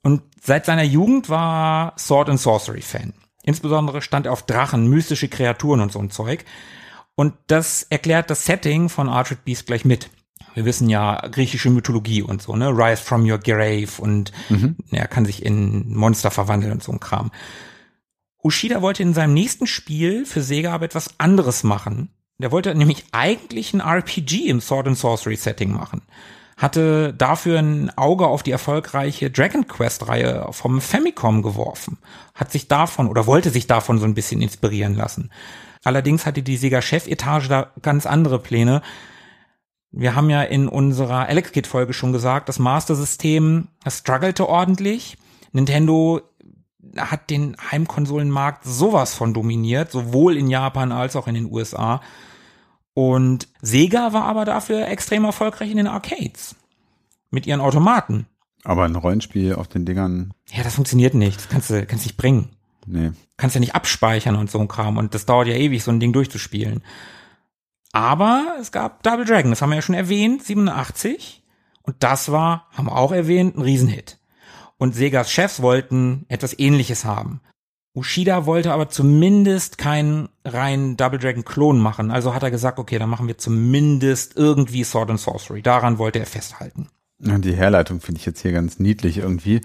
Und 0.02 0.22
seit 0.42 0.66
seiner 0.66 0.82
Jugend 0.82 1.28
war 1.28 1.94
Sword 1.96 2.30
and 2.30 2.40
Sorcery 2.40 2.82
Fan. 2.82 3.12
Insbesondere 3.44 4.02
stand 4.02 4.26
er 4.26 4.32
auf 4.32 4.42
Drachen, 4.42 4.88
mystische 4.88 5.28
Kreaturen 5.28 5.80
und 5.80 5.92
so 5.92 6.00
ein 6.00 6.10
Zeug. 6.10 6.44
Und 7.14 7.34
das 7.46 7.84
erklärt 7.84 8.28
das 8.28 8.44
Setting 8.44 8.88
von 8.88 9.08
Altered 9.08 9.44
Beast 9.44 9.68
gleich 9.68 9.84
mit. 9.84 10.10
Wir 10.54 10.64
wissen 10.64 10.88
ja 10.88 11.20
griechische 11.30 11.70
Mythologie 11.70 12.22
und 12.22 12.40
so, 12.40 12.56
ne? 12.56 12.70
Rise 12.70 13.02
from 13.02 13.28
your 13.28 13.38
grave 13.38 13.90
und 13.98 14.32
er 14.90 15.08
kann 15.08 15.26
sich 15.26 15.44
in 15.44 15.92
Monster 15.94 16.30
verwandeln 16.30 16.72
und 16.72 16.82
so 16.82 16.92
ein 16.92 17.00
Kram. 17.00 17.30
Ushida 18.42 18.82
wollte 18.82 19.02
in 19.02 19.14
seinem 19.14 19.34
nächsten 19.34 19.66
Spiel 19.66 20.26
für 20.26 20.42
Sega 20.42 20.72
aber 20.72 20.84
etwas 20.84 21.18
anderes 21.18 21.64
machen. 21.64 22.10
Der 22.38 22.52
wollte 22.52 22.74
nämlich 22.74 23.04
eigentlich 23.12 23.72
ein 23.72 23.80
RPG 23.80 24.48
im 24.48 24.60
Sword 24.60 24.88
and 24.88 24.98
Sorcery 24.98 25.36
Setting 25.36 25.72
machen. 25.72 26.02
Hatte 26.56 27.12
dafür 27.14 27.58
ein 27.58 27.90
Auge 27.96 28.26
auf 28.26 28.42
die 28.42 28.50
erfolgreiche 28.50 29.30
Dragon 29.30 29.66
Quest 29.66 30.08
Reihe 30.08 30.46
vom 30.52 30.80
Famicom 30.80 31.42
geworfen. 31.42 31.98
Hat 32.34 32.52
sich 32.52 32.68
davon 32.68 33.08
oder 33.08 33.26
wollte 33.26 33.50
sich 33.50 33.66
davon 33.66 33.98
so 33.98 34.04
ein 34.04 34.14
bisschen 34.14 34.42
inspirieren 34.42 34.94
lassen. 34.94 35.30
Allerdings 35.82 36.26
hatte 36.26 36.42
die 36.42 36.56
Sega 36.56 36.80
Chefetage 36.80 37.48
da 37.48 37.72
ganz 37.82 38.06
andere 38.06 38.38
Pläne. 38.38 38.82
Wir 39.96 40.16
haben 40.16 40.28
ja 40.28 40.42
in 40.42 40.66
unserer 40.68 41.28
Alex 41.28 41.52
Kid 41.52 41.66
Folge 41.68 41.92
schon 41.92 42.12
gesagt, 42.12 42.48
das 42.48 42.58
Master 42.58 42.96
System 42.96 43.68
das 43.84 43.98
struggelte 43.98 44.48
ordentlich. 44.48 45.16
Nintendo 45.52 46.20
hat 46.96 47.30
den 47.30 47.56
Heimkonsolenmarkt 47.70 48.64
sowas 48.64 49.14
von 49.14 49.32
dominiert, 49.34 49.92
sowohl 49.92 50.36
in 50.36 50.48
Japan 50.48 50.90
als 50.90 51.14
auch 51.14 51.28
in 51.28 51.34
den 51.34 51.50
USA. 51.50 52.00
Und 52.92 53.48
Sega 53.62 54.12
war 54.12 54.24
aber 54.24 54.44
dafür 54.44 54.88
extrem 54.88 55.24
erfolgreich 55.24 55.70
in 55.70 55.76
den 55.76 55.86
Arcades. 55.86 56.56
Mit 57.30 57.46
ihren 57.46 57.60
Automaten. 57.60 58.26
Aber 58.64 58.84
ein 58.84 58.96
Rollenspiel 58.96 59.54
auf 59.54 59.68
den 59.68 59.84
Dingern, 59.84 60.32
Ja, 60.52 60.62
das 60.64 60.74
funktioniert 60.74 61.14
nicht. 61.14 61.36
Das 61.38 61.48
kannst 61.48 61.70
du 61.70 61.86
kannst 61.86 62.04
nicht 62.06 62.16
bringen. 62.16 62.50
nee. 62.86 63.12
Kannst 63.36 63.54
ja 63.56 63.60
nicht 63.60 63.74
abspeichern 63.74 64.36
und 64.36 64.50
so 64.50 64.60
ein 64.60 64.68
Kram. 64.68 64.96
Und 64.96 65.14
das 65.14 65.26
dauert 65.26 65.48
ja 65.48 65.54
ewig, 65.54 65.82
so 65.82 65.90
ein 65.90 65.98
Ding 65.98 66.12
durchzuspielen. 66.12 66.82
Aber 67.94 68.56
es 68.60 68.72
gab 68.72 69.04
Double 69.04 69.24
Dragon, 69.24 69.50
das 69.52 69.62
haben 69.62 69.70
wir 69.70 69.76
ja 69.76 69.82
schon 69.82 69.94
erwähnt, 69.94 70.42
87. 70.42 71.44
Und 71.82 71.94
das 72.00 72.32
war, 72.32 72.66
haben 72.72 72.86
wir 72.86 72.96
auch 72.96 73.12
erwähnt, 73.12 73.56
ein 73.56 73.62
Riesenhit. 73.62 74.18
Und 74.78 74.96
Segas 74.96 75.30
Chefs 75.30 75.62
wollten 75.62 76.26
etwas 76.28 76.58
ähnliches 76.58 77.04
haben. 77.04 77.40
Ushida 77.94 78.46
wollte 78.46 78.72
aber 78.72 78.88
zumindest 78.88 79.78
keinen 79.78 80.28
reinen 80.44 80.96
Double 80.96 81.20
Dragon 81.20 81.44
Klon 81.44 81.78
machen. 81.78 82.10
Also 82.10 82.34
hat 82.34 82.42
er 82.42 82.50
gesagt, 82.50 82.80
okay, 82.80 82.98
dann 82.98 83.08
machen 83.08 83.28
wir 83.28 83.38
zumindest 83.38 84.36
irgendwie 84.36 84.82
Sword 84.82 85.10
and 85.10 85.20
Sorcery. 85.20 85.62
Daran 85.62 85.98
wollte 85.98 86.18
er 86.18 86.26
festhalten. 86.26 86.88
Die 87.20 87.54
Herleitung 87.54 88.00
finde 88.00 88.18
ich 88.18 88.26
jetzt 88.26 88.42
hier 88.42 88.50
ganz 88.50 88.80
niedlich 88.80 89.18
irgendwie, 89.18 89.60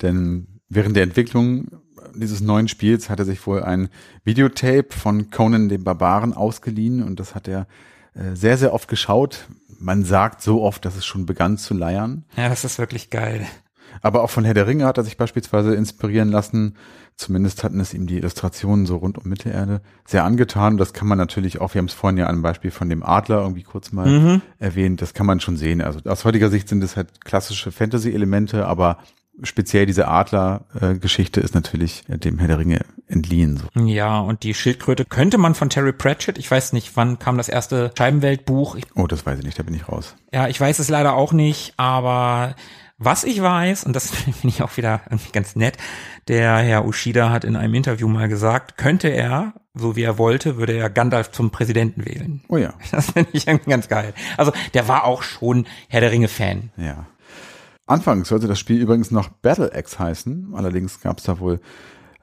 denn 0.00 0.46
während 0.70 0.96
der 0.96 1.02
Entwicklung 1.02 1.66
dieses 2.14 2.40
neuen 2.40 2.68
Spiels 2.68 3.08
hat 3.10 3.18
er 3.18 3.24
sich 3.24 3.46
wohl 3.46 3.62
ein 3.62 3.88
Videotape 4.24 4.86
von 4.90 5.30
Conan 5.30 5.68
dem 5.68 5.84
Barbaren 5.84 6.32
ausgeliehen 6.32 7.02
und 7.02 7.20
das 7.20 7.34
hat 7.34 7.48
er 7.48 7.66
äh, 8.14 8.34
sehr, 8.34 8.56
sehr 8.58 8.72
oft 8.72 8.88
geschaut. 8.88 9.48
Man 9.78 10.04
sagt 10.04 10.40
so 10.42 10.62
oft, 10.62 10.84
dass 10.84 10.96
es 10.96 11.04
schon 11.04 11.26
begann 11.26 11.58
zu 11.58 11.74
leiern. 11.74 12.24
Ja, 12.36 12.48
das 12.48 12.64
ist 12.64 12.78
wirklich 12.78 13.10
geil. 13.10 13.46
Aber 14.02 14.22
auch 14.22 14.30
von 14.30 14.44
Herr 14.44 14.54
der 14.54 14.66
Ringe 14.66 14.86
hat 14.86 14.98
er 14.98 15.04
sich 15.04 15.16
beispielsweise 15.16 15.74
inspirieren 15.74 16.28
lassen. 16.30 16.76
Zumindest 17.16 17.62
hatten 17.62 17.78
es 17.78 17.94
ihm 17.94 18.08
die 18.08 18.16
Illustrationen 18.16 18.86
so 18.86 18.96
rund 18.96 19.18
um 19.18 19.28
Mittelerde 19.28 19.82
sehr 20.04 20.24
angetan. 20.24 20.78
Das 20.78 20.92
kann 20.92 21.06
man 21.06 21.16
natürlich 21.16 21.60
auch, 21.60 21.74
wir 21.74 21.78
haben 21.78 21.86
es 21.86 21.94
vorhin 21.94 22.18
ja 22.18 22.24
an 22.26 22.32
einem 22.34 22.42
Beispiel 22.42 22.72
von 22.72 22.88
dem 22.88 23.04
Adler 23.04 23.40
irgendwie 23.42 23.62
kurz 23.62 23.92
mal 23.92 24.08
Mhm. 24.08 24.42
erwähnt, 24.58 25.00
das 25.00 25.14
kann 25.14 25.26
man 25.26 25.38
schon 25.38 25.56
sehen. 25.56 25.80
Also 25.80 26.00
aus 26.10 26.24
heutiger 26.24 26.50
Sicht 26.50 26.68
sind 26.68 26.82
es 26.82 26.96
halt 26.96 27.24
klassische 27.24 27.70
Fantasy-Elemente, 27.70 28.66
aber 28.66 28.98
speziell 29.42 29.86
diese 29.86 30.08
Adler-Geschichte 30.08 31.40
ist 31.40 31.54
natürlich 31.54 32.04
dem 32.08 32.38
Herr 32.38 32.48
der 32.48 32.58
Ringe 32.58 32.80
entliehen. 33.08 33.56
So. 33.58 33.80
Ja, 33.80 34.20
und 34.20 34.42
die 34.42 34.54
Schildkröte 34.54 35.04
könnte 35.04 35.38
man 35.38 35.54
von 35.54 35.70
Terry 35.70 35.92
Pratchett, 35.92 36.38
ich 36.38 36.50
weiß 36.50 36.72
nicht, 36.72 36.96
wann 36.96 37.18
kam 37.18 37.36
das 37.36 37.48
erste 37.48 37.92
Scheibenweltbuch. 37.96 38.76
Oh, 38.94 39.06
das 39.06 39.26
weiß 39.26 39.38
ich 39.38 39.44
nicht, 39.44 39.58
da 39.58 39.62
bin 39.62 39.74
ich 39.74 39.88
raus. 39.88 40.14
Ja, 40.32 40.48
ich 40.48 40.60
weiß 40.60 40.78
es 40.78 40.88
leider 40.88 41.14
auch 41.14 41.32
nicht, 41.32 41.74
aber 41.76 42.54
was 42.98 43.24
ich 43.24 43.42
weiß, 43.42 43.84
und 43.84 43.94
das 43.94 44.10
finde 44.14 44.48
ich 44.48 44.62
auch 44.62 44.76
wieder 44.76 45.02
ganz 45.32 45.56
nett, 45.56 45.76
der 46.28 46.56
Herr 46.58 46.86
Ushida 46.86 47.30
hat 47.30 47.44
in 47.44 47.56
einem 47.56 47.74
Interview 47.74 48.08
mal 48.08 48.28
gesagt, 48.28 48.76
könnte 48.76 49.08
er, 49.08 49.54
so 49.74 49.96
wie 49.96 50.02
er 50.02 50.18
wollte, 50.18 50.56
würde 50.56 50.74
er 50.74 50.88
Gandalf 50.88 51.32
zum 51.32 51.50
Präsidenten 51.50 52.06
wählen. 52.06 52.42
Oh 52.48 52.56
ja. 52.56 52.74
Das 52.92 53.10
finde 53.10 53.30
ich 53.32 53.46
ganz 53.46 53.88
geil. 53.88 54.14
Also 54.36 54.52
der 54.72 54.88
war 54.88 55.04
auch 55.04 55.22
schon 55.22 55.66
Herr 55.88 56.00
der 56.00 56.12
Ringe-Fan. 56.12 56.70
Ja. 56.76 57.06
Anfangs 57.86 58.28
sollte 58.28 58.48
das 58.48 58.58
Spiel 58.58 58.80
übrigens 58.80 59.10
noch 59.10 59.28
Battle 59.28 59.72
Axe 59.74 59.98
heißen, 59.98 60.54
allerdings 60.54 61.00
gab 61.00 61.18
es 61.18 61.24
da 61.24 61.38
wohl 61.38 61.60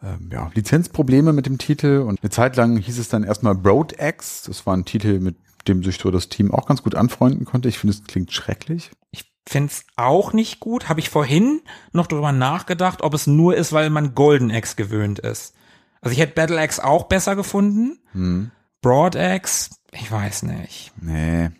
ähm, 0.03 0.29
ja, 0.31 0.49
Lizenzprobleme 0.53 1.33
mit 1.33 1.45
dem 1.45 1.57
Titel 1.57 1.99
und 2.07 2.21
eine 2.21 2.29
Zeit 2.29 2.55
lang 2.55 2.77
hieß 2.77 2.97
es 2.97 3.09
dann 3.09 3.23
erstmal 3.23 3.55
Broad 3.55 3.99
Axe. 3.99 4.47
Das 4.47 4.65
war 4.65 4.75
ein 4.75 4.85
Titel, 4.85 5.19
mit 5.19 5.35
dem 5.67 5.83
sich 5.83 5.99
so 5.99 6.09
das 6.09 6.29
Team 6.29 6.51
auch 6.51 6.65
ganz 6.65 6.81
gut 6.81 6.95
anfreunden 6.95 7.45
konnte. 7.45 7.69
Ich 7.69 7.77
finde, 7.77 7.95
es 7.95 8.03
klingt 8.03 8.31
schrecklich. 8.31 8.91
Ich 9.11 9.31
finde 9.47 9.71
es 9.71 9.85
auch 9.95 10.33
nicht 10.33 10.59
gut. 10.59 10.89
Habe 10.89 10.99
ich 10.99 11.09
vorhin 11.09 11.61
noch 11.91 12.07
drüber 12.07 12.31
nachgedacht, 12.31 13.03
ob 13.03 13.13
es 13.13 13.27
nur 13.27 13.55
ist, 13.55 13.73
weil 13.73 13.89
man 13.89 14.15
Golden 14.15 14.51
Axe 14.51 14.75
gewöhnt 14.75 15.19
ist. 15.19 15.53
Also 16.01 16.13
ich 16.13 16.19
hätte 16.19 16.33
Battle 16.33 16.59
Axe 16.59 16.83
auch 16.83 17.03
besser 17.03 17.35
gefunden. 17.35 17.99
Hm. 18.13 18.51
Broad 18.81 19.15
Axe, 19.15 19.69
ich 19.91 20.11
weiß 20.11 20.43
nicht. 20.43 20.91
Nee. 20.99 21.51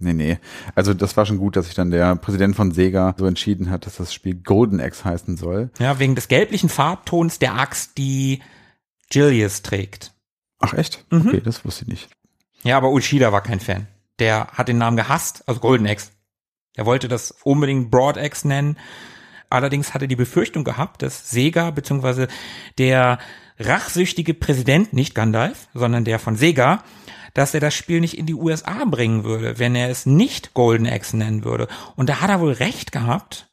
Nee, 0.00 0.12
nee. 0.12 0.38
Also 0.74 0.94
das 0.94 1.16
war 1.16 1.26
schon 1.26 1.38
gut, 1.38 1.56
dass 1.56 1.66
sich 1.66 1.74
dann 1.74 1.90
der 1.90 2.16
Präsident 2.16 2.54
von 2.54 2.70
Sega 2.70 3.14
so 3.18 3.26
entschieden 3.26 3.70
hat, 3.70 3.86
dass 3.86 3.96
das 3.96 4.14
Spiel 4.14 4.34
Golden 4.34 4.80
Axe 4.80 5.04
heißen 5.04 5.36
soll. 5.36 5.70
Ja, 5.78 5.98
wegen 5.98 6.14
des 6.14 6.28
gelblichen 6.28 6.68
Farbtons 6.68 7.38
der 7.38 7.54
Axt, 7.54 7.98
die 7.98 8.40
Gilius 9.10 9.62
trägt. 9.62 10.12
Ach 10.60 10.74
echt? 10.74 11.04
Mhm. 11.10 11.28
Okay, 11.28 11.40
das 11.44 11.64
wusste 11.64 11.84
ich 11.84 11.88
nicht. 11.88 12.08
Ja, 12.62 12.76
aber 12.76 12.90
Ushida 12.90 13.32
war 13.32 13.42
kein 13.42 13.60
Fan. 13.60 13.86
Der 14.18 14.48
hat 14.48 14.68
den 14.68 14.78
Namen 14.78 14.96
gehasst, 14.96 15.42
also 15.46 15.60
Golden 15.60 15.86
Axe. 15.86 16.10
Er 16.74 16.86
wollte 16.86 17.08
das 17.08 17.32
unbedingt 17.42 17.90
Broad 17.90 18.18
Axe 18.18 18.46
nennen. 18.46 18.76
Allerdings 19.50 19.94
hatte 19.94 20.08
die 20.08 20.16
Befürchtung 20.16 20.64
gehabt, 20.64 21.02
dass 21.02 21.30
Sega 21.30 21.70
bzw. 21.70 22.26
der 22.78 23.18
rachsüchtige 23.58 24.34
Präsident, 24.34 24.92
nicht 24.92 25.14
Gandalf, 25.14 25.68
sondern 25.74 26.04
der 26.04 26.18
von 26.18 26.36
Sega, 26.36 26.84
dass 27.38 27.54
er 27.54 27.60
das 27.60 27.72
Spiel 27.74 28.00
nicht 28.00 28.18
in 28.18 28.26
die 28.26 28.34
USA 28.34 28.84
bringen 28.84 29.22
würde, 29.22 29.58
wenn 29.60 29.74
er 29.76 29.88
es 29.90 30.06
nicht 30.06 30.54
Golden 30.54 30.86
Axe 30.88 31.16
nennen 31.16 31.44
würde. 31.44 31.68
Und 31.94 32.08
da 32.08 32.20
hat 32.20 32.30
er 32.30 32.40
wohl 32.40 32.52
recht 32.52 32.90
gehabt, 32.90 33.48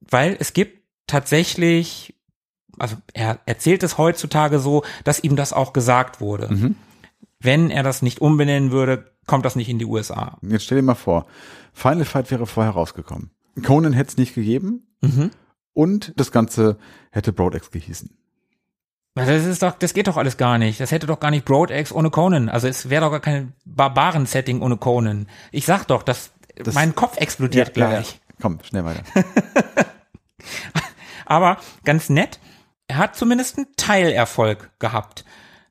weil 0.00 0.36
es 0.38 0.52
gibt 0.52 0.84
tatsächlich, 1.08 2.14
also 2.78 2.96
er 3.12 3.40
erzählt 3.46 3.82
es 3.82 3.98
heutzutage 3.98 4.60
so, 4.60 4.84
dass 5.02 5.22
ihm 5.24 5.34
das 5.34 5.52
auch 5.52 5.72
gesagt 5.72 6.20
wurde. 6.20 6.54
Mhm. 6.54 6.76
Wenn 7.40 7.70
er 7.70 7.82
das 7.82 8.02
nicht 8.02 8.20
umbenennen 8.20 8.70
würde, 8.70 9.10
kommt 9.26 9.44
das 9.44 9.56
nicht 9.56 9.68
in 9.68 9.78
die 9.80 9.84
USA. 9.84 10.38
Jetzt 10.42 10.64
stell 10.64 10.76
dir 10.78 10.82
mal 10.82 10.94
vor, 10.94 11.26
Final 11.72 12.04
Fight 12.04 12.30
wäre 12.30 12.46
vorher 12.46 12.72
rausgekommen. 12.72 13.30
Conan 13.64 13.92
hätte 13.92 14.10
es 14.10 14.16
nicht 14.16 14.34
gegeben 14.34 14.86
Mhm. 15.00 15.30
und 15.72 16.12
das 16.16 16.30
Ganze 16.30 16.78
hätte 17.10 17.32
Broad 17.32 17.54
Axe 17.56 17.70
gehießen. 17.70 18.16
Das 19.16 19.28
ist 19.28 19.62
doch, 19.62 19.72
das 19.78 19.94
geht 19.94 20.08
doch 20.08 20.16
alles 20.16 20.36
gar 20.36 20.58
nicht. 20.58 20.80
Das 20.80 20.90
hätte 20.90 21.06
doch 21.06 21.20
gar 21.20 21.30
nicht 21.30 21.44
Broad 21.44 21.70
ohne 21.92 22.10
Conan. 22.10 22.48
Also 22.48 22.66
es 22.66 22.90
wäre 22.90 23.04
doch 23.04 23.10
gar 23.12 23.20
kein 23.20 23.52
Barbaren-Setting 23.64 24.60
ohne 24.60 24.76
Conan. 24.76 25.28
Ich 25.52 25.66
sag 25.66 25.84
doch, 25.86 26.02
dass 26.02 26.30
Das- 26.56 26.74
mein 26.74 26.94
Kopf 26.96 27.16
explodiert 27.18 27.74
gleich. 27.74 28.20
Komm, 28.42 28.58
schnell 28.64 28.84
weiter. 28.84 29.02
Aber 31.26 31.58
ganz 31.84 32.08
nett, 32.10 32.38
er 32.88 32.96
hat 32.98 33.16
zumindest 33.16 33.56
einen 33.56 33.68
Teilerfolg 33.76 34.70
gehabt, 34.78 35.24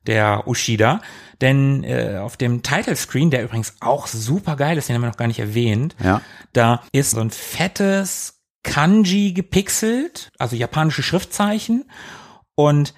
der 0.06 0.46
Ushida. 0.48 1.00
Denn 1.40 1.84
äh, 1.84 2.18
auf 2.22 2.36
dem 2.36 2.62
Title 2.62 2.96
Screen, 2.96 3.30
der 3.30 3.44
übrigens 3.44 3.74
auch 3.80 4.06
super 4.06 4.56
geil 4.56 4.78
ist, 4.78 4.88
den 4.88 4.94
haben 4.96 5.02
wir 5.02 5.08
noch 5.08 5.16
gar 5.16 5.28
nicht 5.28 5.38
erwähnt, 5.40 5.94
Ja. 6.02 6.22
da 6.52 6.82
ist 6.92 7.10
so 7.12 7.20
ein 7.20 7.30
fettes 7.30 8.40
Kanji 8.62 9.32
gepixelt, 9.32 10.30
also 10.38 10.56
japanische 10.56 11.02
Schriftzeichen. 11.02 11.84
Und 12.54 12.94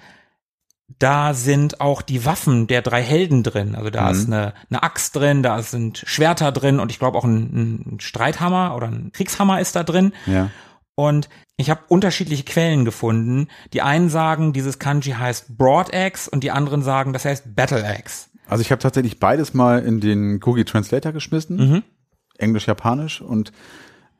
da 0.99 1.33
sind 1.33 1.81
auch 1.81 2.01
die 2.01 2.25
Waffen 2.25 2.67
der 2.67 2.81
drei 2.81 3.01
Helden 3.03 3.43
drin. 3.43 3.75
Also 3.75 3.89
da 3.89 4.05
Mhm. 4.05 4.11
ist 4.11 4.25
eine, 4.27 4.53
eine 4.69 4.83
Axt 4.83 5.15
drin, 5.15 5.43
da 5.43 5.61
sind 5.61 6.03
Schwerter 6.05 6.51
drin 6.51 6.79
und 6.79 6.91
ich 6.91 6.99
glaube 6.99 7.17
auch 7.17 7.25
ein, 7.25 7.93
ein 7.95 7.99
Streithammer 7.99 8.75
oder 8.75 8.87
ein 8.87 9.11
Kriegshammer 9.11 9.59
ist 9.59 9.75
da 9.75 9.83
drin. 9.83 10.13
Ja. 10.25 10.49
Und 10.95 11.29
ich 11.57 11.69
habe 11.69 11.81
unterschiedliche 11.89 12.43
Quellen 12.43 12.85
gefunden. 12.85 13.47
Die 13.73 13.81
einen 13.81 14.09
sagen, 14.09 14.53
dieses 14.53 14.79
Kanji 14.79 15.11
heißt 15.11 15.57
Broad 15.57 15.93
Axe 15.93 16.29
und 16.29 16.43
die 16.43 16.51
anderen 16.51 16.81
sagen, 16.81 17.13
das 17.13 17.25
heißt 17.25 17.55
Battle 17.55 17.83
Axe. 17.85 18.27
Also 18.47 18.61
ich 18.61 18.71
habe 18.71 18.81
tatsächlich 18.81 19.19
beides 19.19 19.53
mal 19.53 19.79
in 19.83 19.99
den 19.99 20.39
Google 20.39 20.63
Translator 20.65 21.11
geschmissen, 21.11 21.57
Mhm. 21.57 21.83
Englisch-Japanisch 22.37 23.21
und 23.21 23.51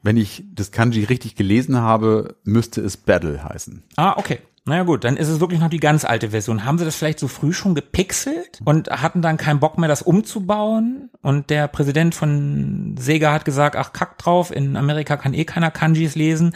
wenn 0.04 0.18
ich 0.18 0.44
das 0.54 0.72
Kanji 0.72 1.04
richtig 1.06 1.36
gelesen 1.36 1.78
habe, 1.78 2.36
müsste 2.44 2.82
es 2.82 2.98
Battle 2.98 3.44
heißen. 3.44 3.84
Ah, 3.96 4.14
okay. 4.18 4.40
Naja 4.68 4.84
gut, 4.84 5.06
dann 5.06 5.16
ist 5.16 5.30
es 5.30 5.40
wirklich 5.40 5.60
noch 5.62 5.70
die 5.70 5.80
ganz 5.80 6.04
alte 6.04 6.32
Version. 6.32 6.66
Haben 6.66 6.78
sie 6.78 6.86
das 6.86 6.96
vielleicht 6.96 7.20
so 7.20 7.28
früh 7.28 7.54
schon 7.54 7.74
gepixelt 7.74 8.60
und 8.66 8.90
hatten 8.90 9.22
dann 9.22 9.38
keinen 9.38 9.60
Bock 9.60 9.78
mehr, 9.78 9.88
das 9.88 10.02
umzubauen? 10.02 11.10
Und 11.22 11.50
der 11.50 11.68
Präsident 11.70 12.14
von 12.14 12.96
Sega 13.00 13.32
hat 13.32 13.46
gesagt, 13.46 13.78
ach 13.78 13.94
kack 13.94 14.18
drauf, 14.18 14.52
in 14.52 14.76
Amerika 14.76 15.16
kann 15.16 15.34
eh 15.34 15.46
keiner 15.46 15.72
Kanjis 15.72 16.16
lesen. 16.16 16.54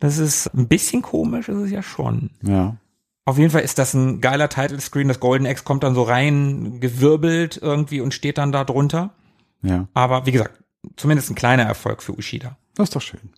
Das 0.00 0.18
ist 0.18 0.48
ein 0.54 0.66
bisschen 0.66 1.02
komisch, 1.02 1.48
ist 1.48 1.58
es 1.58 1.70
ja 1.70 1.82
schon. 1.82 2.30
Ja. 2.42 2.76
Auf 3.24 3.38
jeden 3.38 3.50
Fall 3.50 3.62
ist 3.62 3.78
das 3.78 3.94
ein 3.94 4.20
geiler 4.20 4.48
Title 4.48 4.80
Screen. 4.80 5.08
Das 5.08 5.20
Golden 5.20 5.46
X 5.46 5.64
kommt 5.64 5.84
dann 5.84 5.94
so 5.94 6.02
rein, 6.02 6.80
gewirbelt 6.80 7.58
irgendwie 7.62 8.00
und 8.00 8.12
steht 8.12 8.36
dann 8.36 8.52
da 8.52 8.64
drunter. 8.64 9.14
Ja. 9.62 9.86
Aber 9.94 10.26
wie 10.26 10.32
gesagt, 10.32 10.62
zumindest 10.96 11.30
ein 11.30 11.36
kleiner 11.36 11.62
Erfolg 11.62 12.02
für 12.02 12.12
Ushida. 12.12 12.56
Das 12.74 12.88
ist 12.88 12.96
doch 12.96 13.00
schön. 13.00 13.30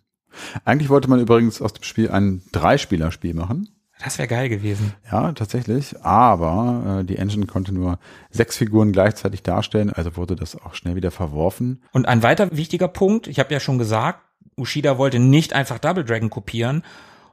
Eigentlich 0.64 0.88
wollte 0.88 1.08
man 1.08 1.20
übrigens 1.20 1.62
aus 1.62 1.74
dem 1.74 1.84
Spiel 1.84 2.10
ein 2.10 2.42
Dreispieler-Spiel 2.52 3.34
machen. 3.34 3.68
Das 4.02 4.18
wäre 4.18 4.28
geil 4.28 4.48
gewesen. 4.48 4.92
Ja, 5.10 5.32
tatsächlich. 5.32 6.02
Aber 6.02 7.00
äh, 7.00 7.04
die 7.04 7.16
Engine 7.16 7.46
konnte 7.46 7.72
nur 7.72 7.98
sechs 8.30 8.56
Figuren 8.56 8.92
gleichzeitig 8.92 9.42
darstellen, 9.42 9.90
also 9.90 10.16
wurde 10.16 10.36
das 10.36 10.54
auch 10.56 10.74
schnell 10.74 10.96
wieder 10.96 11.10
verworfen. 11.10 11.82
Und 11.92 12.06
ein 12.06 12.22
weiter 12.22 12.54
wichtiger 12.54 12.88
Punkt, 12.88 13.26
ich 13.26 13.38
habe 13.38 13.52
ja 13.54 13.60
schon 13.60 13.78
gesagt, 13.78 14.20
Ushida 14.56 14.98
wollte 14.98 15.18
nicht 15.18 15.54
einfach 15.54 15.78
Double 15.78 16.04
Dragon 16.04 16.30
kopieren 16.30 16.82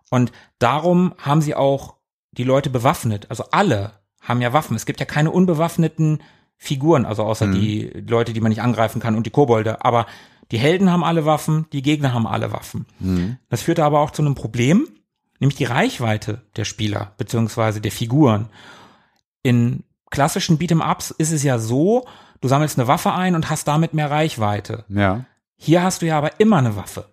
und 0.10 0.32
darum 0.60 1.14
haben 1.18 1.42
sie 1.42 1.56
auch 1.56 1.96
die 2.32 2.44
Leute 2.44 2.70
bewaffnet. 2.70 3.28
Also 3.30 3.46
alle 3.52 3.94
haben 4.22 4.42
ja 4.42 4.54
Waffen. 4.54 4.76
Es 4.76 4.86
gibt 4.86 5.00
ja 5.00 5.06
keine 5.06 5.32
unbewaffneten 5.32 6.22
Figuren, 6.58 7.06
also 7.06 7.24
außer 7.24 7.48
die 7.48 7.90
Leute, 8.08 8.32
die 8.32 8.40
man 8.40 8.50
nicht 8.50 8.62
angreifen 8.62 9.02
kann 9.02 9.16
und 9.16 9.26
die 9.26 9.32
Kobolde. 9.32 9.84
Aber 9.84 10.06
die 10.52 10.58
Helden 10.58 10.92
haben 10.92 11.04
alle 11.04 11.26
Waffen, 11.26 11.66
die 11.74 11.82
Gegner 11.82 12.14
haben 12.14 12.26
alle 12.26 12.52
Waffen. 12.54 12.86
Das 13.50 13.62
führte 13.62 13.84
aber 13.84 14.00
auch 14.00 14.12
zu 14.12 14.22
einem 14.22 14.36
Problem, 14.36 14.88
nämlich 15.44 15.58
die 15.58 15.66
Reichweite 15.66 16.42
der 16.56 16.64
Spieler 16.64 17.12
beziehungsweise 17.18 17.82
der 17.82 17.92
Figuren. 17.92 18.48
In 19.42 19.84
klassischen 20.10 20.58
Beat'em-Ups 20.58 21.14
ist 21.18 21.34
es 21.34 21.44
ja 21.44 21.60
so, 21.60 22.06
du 22.40 22.48
sammelst 22.48 22.80
eine 22.80 22.88
Waffe 22.88 23.12
ein 23.12 23.36
und 23.36 23.50
hast 23.50 23.68
damit 23.68 23.94
mehr 23.94 24.10
Reichweite. 24.10 24.86
Ja. 24.88 25.26
Hier 25.58 25.84
hast 25.84 26.02
du 26.02 26.06
ja 26.06 26.18
aber 26.18 26.40
immer 26.40 26.58
eine 26.60 26.78
Waffe. 26.78 27.10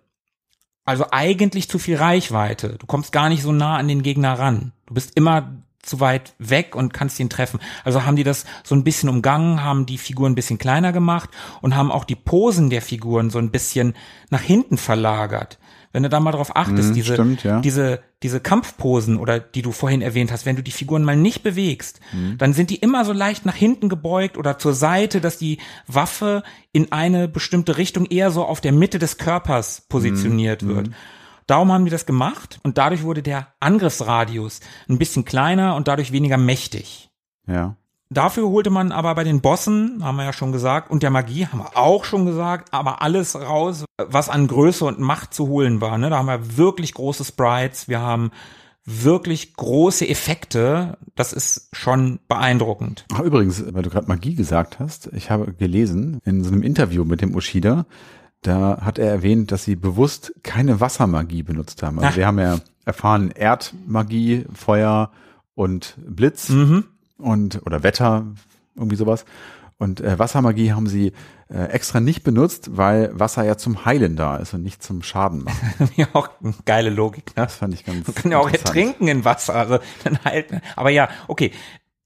Also 0.85 1.07
eigentlich 1.11 1.69
zu 1.69 1.77
viel 1.77 1.97
Reichweite. 1.97 2.77
Du 2.79 2.85
kommst 2.85 3.11
gar 3.11 3.27
nicht 3.27 3.43
so 3.43 3.51
nah 3.51 3.75
an 3.75 3.89
den 3.89 4.01
Gegner 4.01 4.39
ran. 4.39 4.71
Du 4.85 4.93
bist 4.93 5.17
immer 5.17 5.51
zu 5.81 5.99
weit 5.99 6.33
weg 6.39 6.73
und 6.73 6.93
kannst 6.93 7.19
ihn 7.19 7.29
treffen. 7.29 7.59
Also 7.83 8.05
haben 8.05 8.15
die 8.15 8.23
das 8.23 8.45
so 8.63 8.75
ein 8.75 8.85
bisschen 8.85 9.09
umgangen, 9.09 9.61
haben 9.61 9.85
die 9.85 9.97
Figuren 9.97 10.31
ein 10.31 10.35
bisschen 10.35 10.57
kleiner 10.57 10.93
gemacht 10.93 11.29
und 11.59 11.75
haben 11.75 11.91
auch 11.91 12.05
die 12.05 12.15
Posen 12.15 12.69
der 12.69 12.81
Figuren 12.81 13.29
so 13.29 13.39
ein 13.39 13.51
bisschen 13.51 13.93
nach 14.29 14.41
hinten 14.41 14.77
verlagert. 14.77 15.59
Wenn 15.93 16.03
du 16.03 16.09
da 16.09 16.19
mal 16.19 16.31
drauf 16.31 16.55
achtest, 16.55 16.89
Mhm, 16.89 16.93
diese, 16.93 17.13
stimmt, 17.13 17.43
ja. 17.43 17.59
diese, 17.59 17.99
diese 18.23 18.39
Kampfposen 18.39 19.17
oder 19.17 19.39
die 19.39 19.61
du 19.61 19.71
vorhin 19.71 20.01
erwähnt 20.01 20.31
hast, 20.31 20.45
wenn 20.45 20.55
du 20.55 20.63
die 20.63 20.71
Figuren 20.71 21.03
mal 21.03 21.15
nicht 21.17 21.43
bewegst, 21.43 21.99
Mhm. 22.13 22.37
dann 22.37 22.53
sind 22.53 22.69
die 22.69 22.77
immer 22.77 23.03
so 23.05 23.11
leicht 23.13 23.45
nach 23.45 23.55
hinten 23.55 23.89
gebeugt 23.89 24.37
oder 24.37 24.57
zur 24.57 24.73
Seite, 24.73 25.19
dass 25.21 25.37
die 25.37 25.57
Waffe 25.87 26.43
in 26.71 26.91
eine 26.91 27.27
bestimmte 27.27 27.77
Richtung 27.77 28.05
eher 28.05 28.31
so 28.31 28.45
auf 28.45 28.61
der 28.61 28.71
Mitte 28.71 28.99
des 28.99 29.17
Körpers 29.17 29.81
positioniert 29.89 30.65
wird. 30.65 30.91
Darum 31.47 31.71
haben 31.71 31.83
die 31.85 31.91
das 31.91 32.05
gemacht 32.05 32.59
und 32.63 32.77
dadurch 32.77 33.03
wurde 33.03 33.21
der 33.23 33.47
Angriffsradius 33.59 34.61
ein 34.89 34.97
bisschen 34.97 35.25
kleiner 35.25 35.75
und 35.75 35.87
dadurch 35.87 36.11
weniger 36.13 36.37
mächtig. 36.37 37.09
Ja. 37.47 37.75
Dafür 38.13 38.49
holte 38.49 38.69
man 38.69 38.91
aber 38.91 39.15
bei 39.15 39.23
den 39.23 39.39
Bossen, 39.39 40.03
haben 40.03 40.17
wir 40.17 40.25
ja 40.25 40.33
schon 40.33 40.51
gesagt, 40.51 40.91
und 40.91 41.01
der 41.01 41.11
Magie 41.11 41.47
haben 41.47 41.59
wir 41.59 41.77
auch 41.77 42.03
schon 42.03 42.25
gesagt, 42.25 42.73
aber 42.73 43.01
alles 43.01 43.35
raus, 43.39 43.85
was 43.97 44.27
an 44.27 44.47
Größe 44.47 44.83
und 44.83 44.99
Macht 44.99 45.33
zu 45.33 45.47
holen 45.47 45.79
war. 45.79 45.97
Ne? 45.97 46.09
Da 46.09 46.17
haben 46.17 46.25
wir 46.27 46.57
wirklich 46.57 46.93
große 46.93 47.23
Sprites, 47.23 47.87
wir 47.87 48.01
haben 48.01 48.31
wirklich 48.85 49.53
große 49.53 50.09
Effekte. 50.09 50.97
Das 51.15 51.31
ist 51.31 51.69
schon 51.71 52.19
beeindruckend. 52.27 53.05
Ach, 53.13 53.21
übrigens, 53.21 53.63
weil 53.73 53.83
du 53.83 53.89
gerade 53.89 54.07
Magie 54.07 54.35
gesagt 54.35 54.79
hast, 54.79 55.07
ich 55.13 55.31
habe 55.31 55.53
gelesen 55.53 56.19
in 56.25 56.43
so 56.43 56.51
einem 56.51 56.63
Interview 56.63 57.05
mit 57.05 57.21
dem 57.21 57.33
Ushida, 57.33 57.85
Da 58.41 58.81
hat 58.81 58.97
er 58.97 59.09
erwähnt, 59.09 59.51
dass 59.51 59.63
sie 59.63 59.75
bewusst 59.75 60.33
keine 60.43 60.79
Wassermagie 60.79 61.43
benutzt 61.43 61.83
haben. 61.83 61.99
Also 61.99 62.09
Ach. 62.11 62.17
wir 62.17 62.27
haben 62.27 62.39
ja 62.39 62.59
erfahren 62.85 63.29
Erdmagie, 63.29 64.45
Feuer 64.53 65.11
und 65.53 65.95
Blitz 66.05 66.49
Mhm. 66.49 66.85
Und 67.21 67.61
oder 67.65 67.83
Wetter, 67.83 68.25
irgendwie 68.75 68.95
sowas. 68.95 69.25
Und 69.77 69.99
äh, 69.99 70.19
Wassermagie 70.19 70.73
haben 70.73 70.85
sie 70.85 71.11
äh, 71.49 71.63
extra 71.69 71.99
nicht 71.99 72.23
benutzt, 72.23 72.77
weil 72.77 73.09
Wasser 73.19 73.43
ja 73.43 73.57
zum 73.57 73.83
Heilen 73.83 74.15
da 74.15 74.37
ist 74.37 74.53
und 74.53 74.61
nicht 74.61 74.83
zum 74.83 75.01
Schaden 75.01 75.43
machen. 75.43 75.89
Ja, 75.95 76.07
auch 76.13 76.29
eine 76.43 76.53
geile 76.65 76.91
Logik, 76.91 77.35
ne? 77.35 77.43
Das 77.43 77.55
fand 77.55 77.73
ich 77.73 77.83
ganz 77.83 78.05
Man 78.05 78.13
kann 78.13 78.31
ja 78.31 78.37
auch 78.37 78.49
ertrinken 78.49 79.07
in 79.07 79.25
Wasser, 79.25 79.55
also 79.55 79.79
dann 80.03 80.19
halt. 80.23 80.51
Aber 80.75 80.91
ja, 80.91 81.09
okay. 81.27 81.51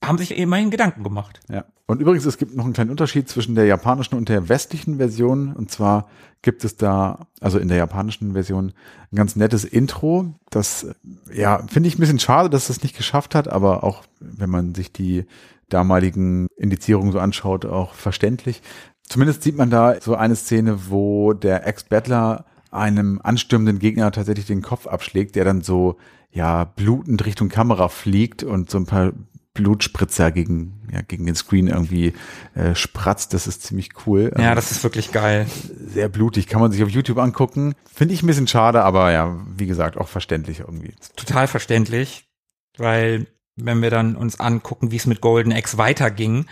Haben 0.04 0.18
sich 0.18 0.36
immerhin 0.36 0.70
Gedanken 0.70 1.02
gemacht. 1.02 1.40
Ja. 1.48 1.64
Und 1.86 2.00
übrigens, 2.00 2.24
es 2.26 2.38
gibt 2.38 2.54
noch 2.56 2.64
einen 2.64 2.72
kleinen 2.72 2.90
Unterschied 2.90 3.28
zwischen 3.28 3.54
der 3.54 3.66
japanischen 3.66 4.16
und 4.16 4.28
der 4.28 4.48
westlichen 4.48 4.96
Version. 4.98 5.52
Und 5.52 5.70
zwar 5.70 6.08
gibt 6.42 6.64
es 6.64 6.76
da, 6.76 7.26
also 7.40 7.58
in 7.58 7.68
der 7.68 7.76
japanischen 7.76 8.32
Version, 8.32 8.72
ein 9.12 9.16
ganz 9.16 9.36
nettes 9.36 9.64
Intro. 9.64 10.34
Das, 10.50 10.86
ja, 11.32 11.64
finde 11.68 11.88
ich 11.88 11.96
ein 11.96 12.00
bisschen 12.00 12.18
schade, 12.18 12.50
dass 12.50 12.66
das 12.66 12.82
nicht 12.82 12.96
geschafft 12.96 13.34
hat, 13.34 13.48
aber 13.48 13.84
auch, 13.84 14.04
wenn 14.20 14.50
man 14.50 14.74
sich 14.74 14.92
die 14.92 15.24
damaligen 15.68 16.48
Indizierungen 16.56 17.12
so 17.12 17.18
anschaut, 17.18 17.64
auch 17.64 17.94
verständlich. 17.94 18.62
Zumindest 19.02 19.42
sieht 19.42 19.56
man 19.56 19.70
da 19.70 20.00
so 20.00 20.16
eine 20.16 20.36
Szene, 20.36 20.90
wo 20.90 21.32
der 21.32 21.66
Ex-Battler 21.66 22.44
einem 22.70 23.20
anstürmenden 23.22 23.78
Gegner 23.78 24.10
tatsächlich 24.10 24.46
den 24.46 24.62
Kopf 24.62 24.86
abschlägt, 24.86 25.36
der 25.36 25.44
dann 25.44 25.62
so, 25.62 25.96
ja, 26.30 26.64
blutend 26.64 27.24
Richtung 27.24 27.48
Kamera 27.48 27.88
fliegt 27.88 28.42
und 28.42 28.70
so 28.70 28.78
ein 28.78 28.86
paar 28.86 29.12
Blutspritzer 29.56 30.30
gegen, 30.30 30.80
ja, 30.92 31.02
gegen 31.02 31.26
den 31.26 31.34
Screen 31.34 31.66
irgendwie 31.66 32.12
äh, 32.54 32.74
spratzt. 32.74 33.34
Das 33.34 33.46
ist 33.46 33.62
ziemlich 33.64 33.90
cool. 34.06 34.32
Ja, 34.38 34.50
Also 34.50 34.54
das 34.54 34.70
ist 34.70 34.84
wirklich 34.84 35.10
geil. 35.10 35.46
sehr 35.88 36.08
blutig. 36.08 36.46
Kann 36.46 36.60
man 36.60 36.70
sich 36.70 36.82
auf 36.82 36.90
YouTube 36.90 37.18
angucken. 37.18 37.74
Finde 37.92 38.14
ich 38.14 38.22
ein 38.22 38.26
bisschen 38.26 38.46
schade, 38.46 38.82
aber 38.84 39.10
ja, 39.12 39.36
wie 39.56 39.66
gesagt, 39.66 39.96
auch 39.96 40.08
verständlich 40.08 40.60
irgendwie. 40.60 40.94
Total 41.16 41.48
verständlich, 41.48 42.28
weil 42.76 43.26
wenn 43.56 43.82
wir 43.82 43.90
dann 43.90 44.16
uns 44.16 44.38
angucken, 44.38 44.90
wie 44.92 44.96
es 44.96 45.06
mit 45.06 45.20
Golden 45.20 45.50
X 45.50 45.78
weiterging, 45.78 46.46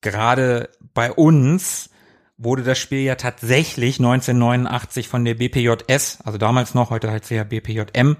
gerade 0.00 0.68
bei 0.94 1.12
uns 1.12 1.90
wurde 2.38 2.62
das 2.62 2.78
Spiel 2.78 3.00
ja 3.00 3.14
tatsächlich 3.14 3.98
1989 3.98 5.08
von 5.08 5.24
der 5.24 5.34
BPJS, 5.34 6.18
also 6.24 6.36
damals 6.38 6.74
noch, 6.74 6.90
heute 6.90 7.10
heißt 7.10 7.26
sie 7.26 7.36
ja 7.36 7.44
BPJM, 7.44 8.16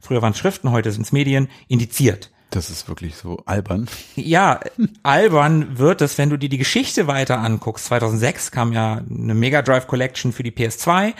früher 0.00 0.22
waren 0.22 0.32
es 0.32 0.38
Schriften, 0.38 0.70
heute 0.72 0.90
sind 0.90 1.02
es 1.02 1.12
Medien, 1.12 1.48
indiziert. 1.68 2.30
Das 2.50 2.68
ist 2.68 2.88
wirklich 2.88 3.14
so 3.14 3.42
albern. 3.46 3.88
Ja, 4.16 4.60
albern 5.02 5.78
wird 5.78 6.00
es, 6.02 6.18
wenn 6.18 6.30
du 6.30 6.36
dir 6.36 6.48
die 6.48 6.58
Geschichte 6.58 7.06
weiter 7.06 7.38
anguckst. 7.38 7.86
2006 7.86 8.50
kam 8.50 8.72
ja 8.72 9.02
eine 9.08 9.34
Mega 9.34 9.62
Drive 9.62 9.86
Collection 9.86 10.32
für 10.32 10.42
die 10.42 10.50
PS2. 10.50 11.14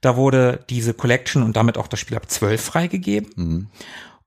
Da 0.00 0.16
wurde 0.16 0.64
diese 0.68 0.92
Collection 0.92 1.42
und 1.42 1.56
damit 1.56 1.78
auch 1.78 1.86
das 1.86 2.00
Spiel 2.00 2.16
ab 2.16 2.28
12 2.28 2.60
freigegeben. 2.60 3.70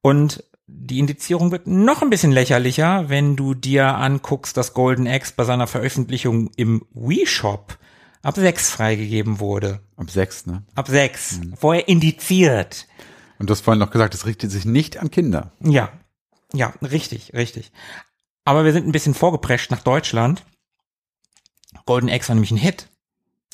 Und 0.02 0.44
die 0.68 1.00
Indizierung 1.00 1.52
wird 1.52 1.68
noch 1.68 2.02
ein 2.02 2.10
bisschen 2.10 2.32
lächerlicher, 2.32 3.10
wenn 3.10 3.36
du 3.36 3.54
dir 3.54 3.96
anguckst, 3.96 4.56
dass 4.56 4.74
Golden 4.74 5.08
Axe 5.08 5.34
bei 5.36 5.44
seiner 5.44 5.68
Veröffentlichung 5.68 6.52
im 6.56 6.86
Wii 6.94 7.28
Shop 7.28 7.78
ab 8.22 8.36
6 8.36 8.70
freigegeben 8.70 9.40
wurde. 9.40 9.82
Ab 9.98 10.10
sechs, 10.10 10.46
ne? 10.46 10.64
Ab 10.76 10.88
6. 10.88 11.42
Vorher 11.60 11.88
indiziert. 11.88 12.88
Und 13.40 13.50
du 13.50 13.52
hast 13.52 13.62
vorhin 13.62 13.80
noch 13.80 13.92
gesagt, 13.92 14.14
es 14.14 14.26
richtet 14.26 14.52
sich 14.52 14.66
nicht 14.66 14.98
an 14.98 15.12
Kinder. 15.12 15.52
Ja, 15.62 15.90
ja, 16.54 16.74
richtig, 16.82 17.34
richtig. 17.34 17.72
Aber 18.46 18.66
wir 18.66 18.74
sind 18.74 18.88
ein 18.88 18.92
bisschen 18.92 19.14
vorgeprescht 19.14 19.72
nach 19.72 19.84
Deutschland. 19.84 20.44
Golden 21.86 22.10
Axe 22.10 22.30
war 22.30 22.36
nämlich 22.36 22.52
ein 22.52 22.58
Hit. 22.58 22.88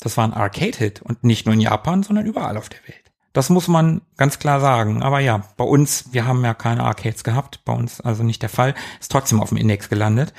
Das 0.00 0.16
war 0.16 0.24
ein 0.24 0.32
Arcade-Hit 0.34 1.02
und 1.02 1.24
nicht 1.24 1.46
nur 1.46 1.54
in 1.54 1.60
Japan, 1.60 2.02
sondern 2.02 2.26
überall 2.26 2.56
auf 2.56 2.68
der 2.68 2.82
Welt. 2.86 3.12
Das 3.32 3.50
muss 3.50 3.68
man 3.68 4.00
ganz 4.16 4.38
klar 4.38 4.60
sagen. 4.60 5.02
Aber 5.02 5.20
ja, 5.20 5.42
bei 5.56 5.64
uns, 5.64 6.12
wir 6.12 6.26
haben 6.26 6.42
ja 6.44 6.54
keine 6.54 6.84
Arcades 6.84 7.24
gehabt, 7.24 7.64
bei 7.64 7.74
uns 7.74 8.00
also 8.00 8.22
nicht 8.22 8.40
der 8.40 8.48
Fall, 8.48 8.74
ist 8.98 9.12
trotzdem 9.12 9.40
auf 9.40 9.50
dem 9.50 9.58
Index 9.58 9.88
gelandet. 9.88 10.32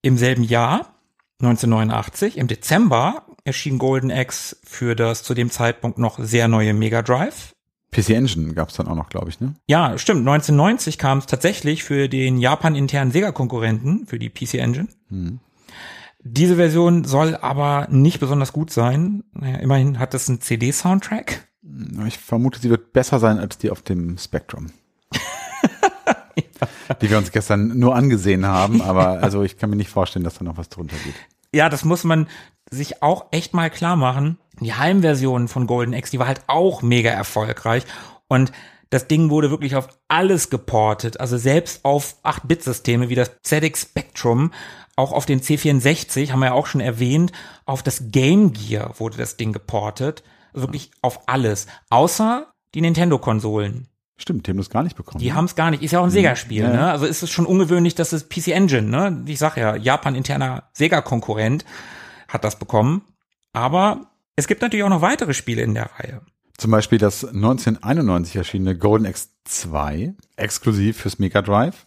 Im 0.00 0.16
selben 0.16 0.42
Jahr, 0.42 0.94
1989, 1.40 2.38
im 2.38 2.48
Dezember, 2.48 3.26
erschien 3.44 3.78
Golden 3.78 4.10
Axe 4.10 4.56
für 4.64 4.96
das 4.96 5.22
zu 5.22 5.34
dem 5.34 5.50
Zeitpunkt 5.50 5.98
noch 5.98 6.18
sehr 6.18 6.48
neue 6.48 6.72
Mega 6.72 7.02
Drive. 7.02 7.55
PC 7.96 8.10
Engine 8.10 8.52
gab 8.52 8.68
es 8.68 8.76
dann 8.76 8.88
auch 8.88 8.94
noch, 8.94 9.08
glaube 9.08 9.30
ich, 9.30 9.40
ne? 9.40 9.54
Ja, 9.66 9.96
stimmt. 9.96 10.20
1990 10.20 10.98
kam 10.98 11.18
es 11.18 11.26
tatsächlich 11.26 11.82
für 11.82 12.08
den 12.08 12.38
Japan-internen 12.38 13.10
Sega-Konkurrenten, 13.10 14.06
für 14.06 14.18
die 14.18 14.28
PC 14.28 14.54
Engine. 14.54 14.88
Diese 16.20 16.56
Version 16.56 17.04
soll 17.04 17.36
aber 17.36 17.86
nicht 17.90 18.20
besonders 18.20 18.52
gut 18.52 18.70
sein. 18.70 19.24
Naja, 19.32 19.56
immerhin 19.56 19.98
hat 19.98 20.12
es 20.12 20.28
einen 20.28 20.40
CD-Soundtrack. 20.40 21.48
Ich 22.06 22.18
vermute, 22.18 22.60
sie 22.60 22.68
wird 22.70 22.92
besser 22.92 23.18
sein 23.18 23.38
als 23.38 23.56
die 23.58 23.70
auf 23.70 23.80
dem 23.82 24.18
Spectrum. 24.18 24.66
die 27.00 27.10
wir 27.10 27.18
uns 27.18 27.32
gestern 27.32 27.78
nur 27.78 27.94
angesehen 27.94 28.44
haben, 28.44 28.82
aber 28.82 29.22
also 29.22 29.42
ich 29.42 29.56
kann 29.56 29.70
mir 29.70 29.76
nicht 29.76 29.90
vorstellen, 29.90 30.24
dass 30.24 30.38
da 30.38 30.44
noch 30.44 30.58
was 30.58 30.68
drunter 30.68 30.96
geht. 31.04 31.14
Ja, 31.52 31.68
das 31.68 31.84
muss 31.84 32.04
man 32.04 32.26
sich 32.70 33.02
auch 33.02 33.26
echt 33.30 33.54
mal 33.54 33.70
klar 33.70 33.96
machen. 33.96 34.38
Die 34.60 34.74
Heimversion 34.74 35.48
von 35.48 35.66
Golden 35.66 35.94
Axe, 35.94 36.10
die 36.10 36.18
war 36.18 36.26
halt 36.26 36.42
auch 36.46 36.82
mega 36.82 37.10
erfolgreich. 37.10 37.84
Und 38.28 38.52
das 38.90 39.08
Ding 39.08 39.30
wurde 39.30 39.50
wirklich 39.50 39.76
auf 39.76 39.88
alles 40.08 40.50
geportet. 40.50 41.20
Also 41.20 41.36
selbst 41.36 41.84
auf 41.84 42.16
8-Bit-Systeme 42.24 43.08
wie 43.08 43.14
das 43.14 43.32
ZX 43.42 43.82
Spectrum, 43.82 44.52
auch 44.96 45.12
auf 45.12 45.26
den 45.26 45.40
C64, 45.40 46.30
haben 46.30 46.40
wir 46.40 46.46
ja 46.46 46.52
auch 46.52 46.66
schon 46.66 46.80
erwähnt, 46.80 47.32
auf 47.66 47.82
das 47.82 48.04
Game 48.10 48.52
Gear 48.52 48.94
wurde 48.98 49.18
das 49.18 49.36
Ding 49.36 49.52
geportet. 49.52 50.22
Also 50.54 50.68
wirklich 50.68 50.90
auf 51.02 51.28
alles. 51.28 51.66
Außer 51.90 52.46
die 52.74 52.80
Nintendo-Konsolen. 52.80 53.88
Stimmt, 54.18 54.46
die 54.46 54.52
haben 54.52 54.58
das 54.58 54.70
gar 54.70 54.82
nicht 54.82 54.96
bekommen. 54.96 55.20
Die 55.20 55.34
haben 55.34 55.44
es 55.44 55.56
gar 55.56 55.70
nicht. 55.70 55.82
Ist 55.82 55.90
ja 55.90 56.00
auch 56.00 56.04
ein 56.04 56.10
Sega-Spiel, 56.10 56.62
Ja, 56.62 56.70
ne? 56.70 56.90
Also 56.90 57.04
ist 57.04 57.22
es 57.22 57.30
schon 57.30 57.44
ungewöhnlich, 57.44 57.94
dass 57.94 58.14
es 58.14 58.30
PC 58.30 58.48
Engine, 58.48 58.88
ne? 58.88 59.24
Ich 59.26 59.38
sag 59.38 59.58
ja, 59.58 59.76
Japan-interner 59.76 60.70
Sega-Konkurrent 60.72 61.66
hat 62.36 62.44
das 62.44 62.58
bekommen. 62.58 63.02
Aber 63.52 64.06
es 64.36 64.46
gibt 64.46 64.62
natürlich 64.62 64.84
auch 64.84 64.90
noch 64.90 65.02
weitere 65.02 65.34
Spiele 65.34 65.62
in 65.62 65.74
der 65.74 65.90
Reihe. 65.98 66.20
Zum 66.58 66.70
Beispiel 66.70 66.98
das 66.98 67.24
1991 67.24 68.36
erschienene 68.36 68.78
Golden 68.78 69.06
Axe 69.06 69.28
2, 69.44 70.14
exklusiv 70.36 70.98
fürs 70.98 71.18
Mega 71.18 71.42
Drive. 71.42 71.84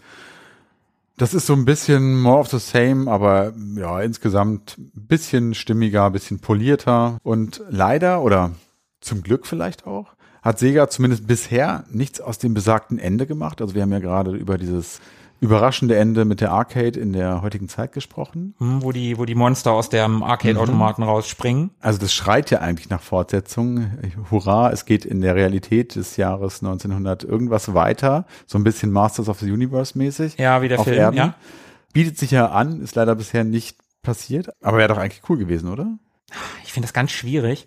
Das 1.17 1.33
ist 1.33 1.47
so 1.47 1.53
ein 1.53 1.65
bisschen 1.65 2.19
more 2.19 2.39
of 2.39 2.49
the 2.49 2.59
same, 2.59 3.11
aber 3.11 3.53
ja, 3.75 3.99
insgesamt 4.01 4.77
ein 4.77 4.91
bisschen 5.07 5.53
stimmiger, 5.53 6.05
ein 6.05 6.11
bisschen 6.11 6.39
polierter. 6.39 7.17
Und 7.23 7.61
leider, 7.69 8.21
oder 8.21 8.51
zum 9.01 9.21
Glück 9.21 9.45
vielleicht 9.45 9.85
auch, 9.85 10.13
hat 10.41 10.59
Sega 10.59 10.89
zumindest 10.89 11.27
bisher 11.27 11.83
nichts 11.91 12.21
aus 12.21 12.37
dem 12.37 12.53
besagten 12.53 12.99
Ende 12.99 13.27
gemacht. 13.27 13.61
Also 13.61 13.75
wir 13.75 13.81
haben 13.81 13.91
ja 13.91 13.99
gerade 13.99 14.31
über 14.31 14.57
dieses 14.57 15.01
überraschende 15.39 15.95
Ende 15.95 16.25
mit 16.25 16.41
der 16.41 16.51
Arcade 16.51 16.99
in 16.99 17.13
der 17.13 17.41
heutigen 17.41 17.69
Zeit 17.69 17.93
gesprochen. 17.93 18.55
Hm, 18.57 18.83
wo 18.83 18.91
die, 18.91 19.17
wo 19.17 19.25
die 19.25 19.35
Monster 19.35 19.71
aus 19.71 19.89
dem 19.89 20.21
Arcade-Automaten 20.21 21.03
rausspringen. 21.03 21.71
Also 21.79 21.99
das 21.99 22.13
schreit 22.13 22.51
ja 22.51 22.59
eigentlich 22.59 22.89
nach 22.89 23.01
Fortsetzung. 23.01 23.91
Hurra, 24.29 24.71
es 24.71 24.85
geht 24.85 25.05
in 25.05 25.21
der 25.21 25.35
Realität 25.35 25.95
des 25.95 26.17
Jahres 26.17 26.61
1900 26.61 27.23
irgendwas 27.23 27.73
weiter. 27.73 28.25
So 28.47 28.57
ein 28.57 28.63
bisschen 28.63 28.91
Masters 28.91 29.29
of 29.29 29.39
the 29.39 29.51
Universe 29.51 29.97
mäßig. 29.97 30.37
Ja, 30.37 30.61
wie 30.61 30.67
der 30.67 30.79
auf 30.79 30.85
Film, 30.85 30.97
Erden. 30.97 31.17
ja. 31.17 31.35
Bietet 31.93 32.17
sich 32.17 32.31
ja 32.31 32.47
an, 32.47 32.81
ist 32.81 32.95
leider 32.95 33.15
bisher 33.15 33.43
nicht 33.43 33.77
passiert. 34.01 34.49
Aber 34.61 34.77
wäre 34.77 34.89
doch 34.89 34.97
eigentlich 34.97 35.21
cool 35.29 35.37
gewesen, 35.37 35.69
oder? 35.69 35.97
Ich 36.63 36.73
finde 36.73 36.85
das 36.87 36.93
ganz 36.93 37.11
schwierig. 37.11 37.65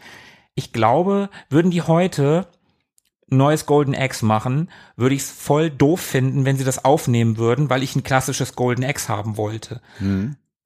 Ich 0.54 0.72
glaube, 0.72 1.30
würden 1.48 1.70
die 1.70 1.82
heute 1.82 2.46
neues 3.28 3.66
Golden 3.66 3.94
Axe 3.94 4.24
machen, 4.24 4.68
würde 4.96 5.14
ich 5.14 5.22
es 5.22 5.30
voll 5.30 5.70
doof 5.70 6.00
finden, 6.00 6.44
wenn 6.44 6.56
sie 6.58 6.64
das 6.64 6.84
aufnehmen 6.84 7.38
würden, 7.38 7.70
weil 7.70 7.82
ich 7.82 7.96
ein 7.96 8.02
klassisches 8.02 8.54
Golden 8.54 8.84
Axe 8.84 9.08
haben 9.08 9.36
wollte. 9.36 9.80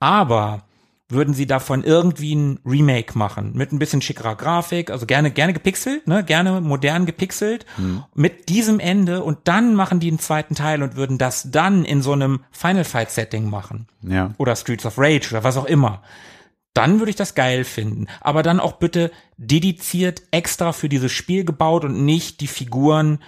Aber 0.00 0.62
würden 1.08 1.34
sie 1.34 1.46
davon 1.46 1.84
irgendwie 1.84 2.34
ein 2.34 2.58
Remake 2.66 3.16
machen 3.16 3.52
mit 3.54 3.70
ein 3.72 3.78
bisschen 3.78 4.02
schickerer 4.02 4.34
Grafik, 4.34 4.90
also 4.90 5.06
gerne 5.06 5.30
gerne 5.30 5.52
gepixelt, 5.52 6.08
ne, 6.08 6.24
gerne 6.24 6.60
modern 6.60 7.06
gepixelt 7.06 7.64
mit 8.12 8.48
diesem 8.48 8.80
Ende 8.80 9.22
und 9.22 9.38
dann 9.44 9.76
machen 9.76 10.00
die 10.00 10.08
einen 10.08 10.18
zweiten 10.18 10.56
Teil 10.56 10.82
und 10.82 10.96
würden 10.96 11.16
das 11.16 11.52
dann 11.52 11.84
in 11.84 12.02
so 12.02 12.10
einem 12.12 12.40
Final 12.50 12.82
Fight 12.82 13.12
Setting 13.12 13.48
machen 13.48 13.86
Ja. 14.02 14.34
oder 14.38 14.56
Streets 14.56 14.84
of 14.84 14.98
Rage 14.98 15.28
oder 15.30 15.44
was 15.44 15.56
auch 15.56 15.66
immer. 15.66 16.02
Dann 16.76 16.98
würde 16.98 17.10
ich 17.10 17.16
das 17.16 17.34
geil 17.34 17.64
finden. 17.64 18.06
Aber 18.20 18.42
dann 18.42 18.60
auch 18.60 18.74
bitte 18.74 19.10
dediziert 19.38 20.22
extra 20.30 20.72
für 20.72 20.90
dieses 20.90 21.10
Spiel 21.10 21.44
gebaut 21.44 21.84
und 21.84 22.04
nicht 22.04 22.40
die 22.40 22.46
Figuren 22.46 23.18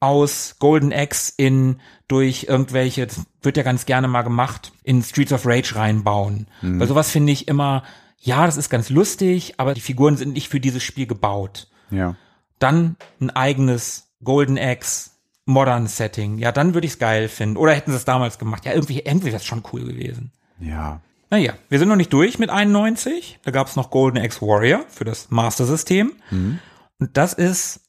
aus 0.00 0.56
Golden 0.58 0.92
Axe 0.92 1.32
in 1.36 1.80
durch 2.08 2.46
irgendwelche, 2.48 3.06
das 3.06 3.20
wird 3.42 3.56
ja 3.58 3.62
ganz 3.62 3.84
gerne 3.84 4.08
mal 4.08 4.22
gemacht, 4.22 4.72
in 4.84 5.02
Streets 5.02 5.32
of 5.32 5.46
Rage 5.46 5.76
reinbauen. 5.76 6.46
Weil 6.62 6.88
sowas 6.88 7.10
finde 7.10 7.32
ich 7.32 7.46
immer, 7.46 7.82
ja, 8.18 8.46
das 8.46 8.56
ist 8.56 8.70
ganz 8.70 8.88
lustig, 8.88 9.54
aber 9.58 9.74
die 9.74 9.80
Figuren 9.82 10.16
sind 10.16 10.32
nicht 10.32 10.48
für 10.48 10.60
dieses 10.60 10.82
Spiel 10.82 11.06
gebaut. 11.06 11.68
Ja. 11.90 12.16
Dann 12.58 12.96
ein 13.20 13.30
eigenes 13.30 14.08
Golden 14.22 14.58
Axe 14.58 15.10
Modern 15.44 15.88
Setting. 15.88 16.38
Ja, 16.38 16.52
dann 16.52 16.72
würde 16.72 16.86
ich 16.86 16.94
es 16.94 16.98
geil 16.98 17.28
finden. 17.28 17.58
Oder 17.58 17.74
hätten 17.74 17.90
sie 17.90 17.98
es 17.98 18.06
damals 18.06 18.38
gemacht. 18.38 18.64
Ja, 18.64 18.72
irgendwie, 18.72 19.00
irgendwie 19.00 19.26
wäre 19.26 19.36
es 19.36 19.44
schon 19.44 19.62
cool 19.72 19.84
gewesen. 19.84 20.32
Ja. 20.58 21.02
Naja, 21.34 21.54
wir 21.68 21.80
sind 21.80 21.88
noch 21.88 21.96
nicht 21.96 22.12
durch 22.12 22.38
mit 22.38 22.48
91. 22.48 23.40
Da 23.42 23.50
gab 23.50 23.66
es 23.66 23.74
noch 23.74 23.90
Golden 23.90 24.18
Axe 24.18 24.40
Warrior 24.40 24.84
für 24.88 25.04
das 25.04 25.32
Master 25.32 25.66
System. 25.66 26.12
Mhm. 26.30 26.60
Und 27.00 27.16
das 27.16 27.32
ist 27.32 27.80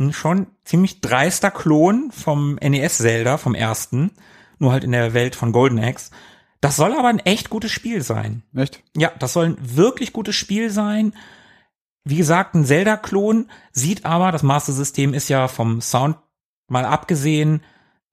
ein 0.00 0.12
schon 0.12 0.48
ziemlich 0.64 1.00
dreister 1.00 1.52
Klon 1.52 2.10
vom 2.10 2.56
NES 2.56 2.98
Zelda, 2.98 3.38
vom 3.38 3.54
ersten. 3.54 4.10
Nur 4.58 4.72
halt 4.72 4.82
in 4.82 4.90
der 4.90 5.14
Welt 5.14 5.36
von 5.36 5.52
Golden 5.52 5.78
Axe. 5.78 6.10
Das 6.60 6.74
soll 6.74 6.92
aber 6.98 7.06
ein 7.06 7.20
echt 7.20 7.48
gutes 7.48 7.70
Spiel 7.70 8.02
sein. 8.02 8.42
Echt? 8.56 8.82
Ja, 8.96 9.12
das 9.20 9.34
soll 9.34 9.50
ein 9.50 9.56
wirklich 9.60 10.12
gutes 10.12 10.34
Spiel 10.34 10.70
sein. 10.70 11.14
Wie 12.02 12.16
gesagt, 12.16 12.56
ein 12.56 12.64
Zelda-Klon 12.64 13.52
sieht 13.70 14.04
aber, 14.04 14.32
das 14.32 14.42
Master 14.42 14.72
System 14.72 15.14
ist 15.14 15.28
ja 15.28 15.46
vom 15.46 15.80
Sound 15.80 16.16
mal 16.66 16.84
abgesehen 16.84 17.62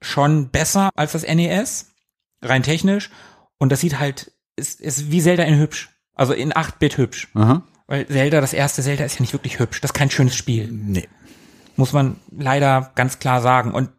schon 0.01 0.49
besser 0.49 0.91
als 0.93 1.13
das 1.13 1.23
NES. 1.23 1.95
Rein 2.43 2.61
technisch. 2.61 3.09
Und 3.57 3.71
das 3.71 3.81
sieht 3.81 3.97
halt, 3.97 4.36
ist, 4.57 4.81
ist 4.81 5.11
wie 5.11 5.21
Zelda 5.21 5.43
in 5.43 5.57
hübsch. 5.57 5.89
Also 6.13 6.33
in 6.33 6.51
8-Bit 6.51 6.97
hübsch. 6.97 7.29
Aha. 7.35 7.63
Weil 7.85 8.07
Zelda, 8.07 8.41
das 8.41 8.53
erste 8.53 8.81
Zelda 8.81 9.05
ist 9.05 9.15
ja 9.15 9.21
nicht 9.21 9.33
wirklich 9.33 9.59
hübsch. 9.59 9.79
Das 9.81 9.91
ist 9.91 9.95
kein 9.95 10.11
schönes 10.11 10.35
Spiel. 10.35 10.69
Nee. 10.71 11.07
Muss 11.75 11.93
man 11.93 12.17
leider 12.31 12.91
ganz 12.95 13.19
klar 13.19 13.41
sagen. 13.41 13.71
Und 13.71 13.91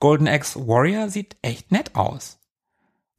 Golden 0.00 0.28
Axe 0.28 0.66
Warrior 0.66 1.10
sieht 1.10 1.36
echt 1.42 1.72
nett 1.72 1.94
aus. 1.94 2.38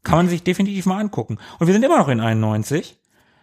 Kann 0.04 0.18
man 0.18 0.30
sich 0.30 0.44
definitiv 0.44 0.86
mal 0.86 1.00
angucken. 1.00 1.38
Und 1.60 1.68
wir 1.68 1.74
sind 1.74 1.84
immer 1.84 1.98
noch 1.98 2.08
in 2.08 2.22
91. 2.22 2.98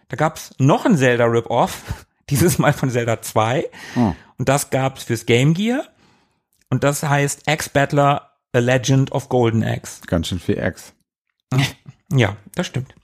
Da 0.09 0.17
gab's 0.17 0.53
noch 0.57 0.85
ein 0.85 0.97
Zelda 0.97 1.25
Rip-Off. 1.25 2.05
Dieses 2.29 2.57
Mal 2.57 2.73
von 2.73 2.89
Zelda 2.89 3.21
2. 3.21 3.69
Oh. 3.95 4.13
Und 4.37 4.49
das 4.49 4.69
gab's 4.69 5.03
fürs 5.03 5.25
Game 5.25 5.53
Gear. 5.53 5.85
Und 6.69 6.83
das 6.83 7.03
heißt 7.03 7.47
Axe 7.47 7.69
Battler 7.69 8.31
A 8.53 8.59
Legend 8.59 9.11
of 9.11 9.29
Golden 9.29 9.63
Axe. 9.63 10.01
Ganz 10.07 10.27
schön 10.27 10.39
viel 10.39 10.57
X. 10.57 10.93
Ja, 12.09 12.37
das 12.55 12.67
stimmt. 12.67 12.95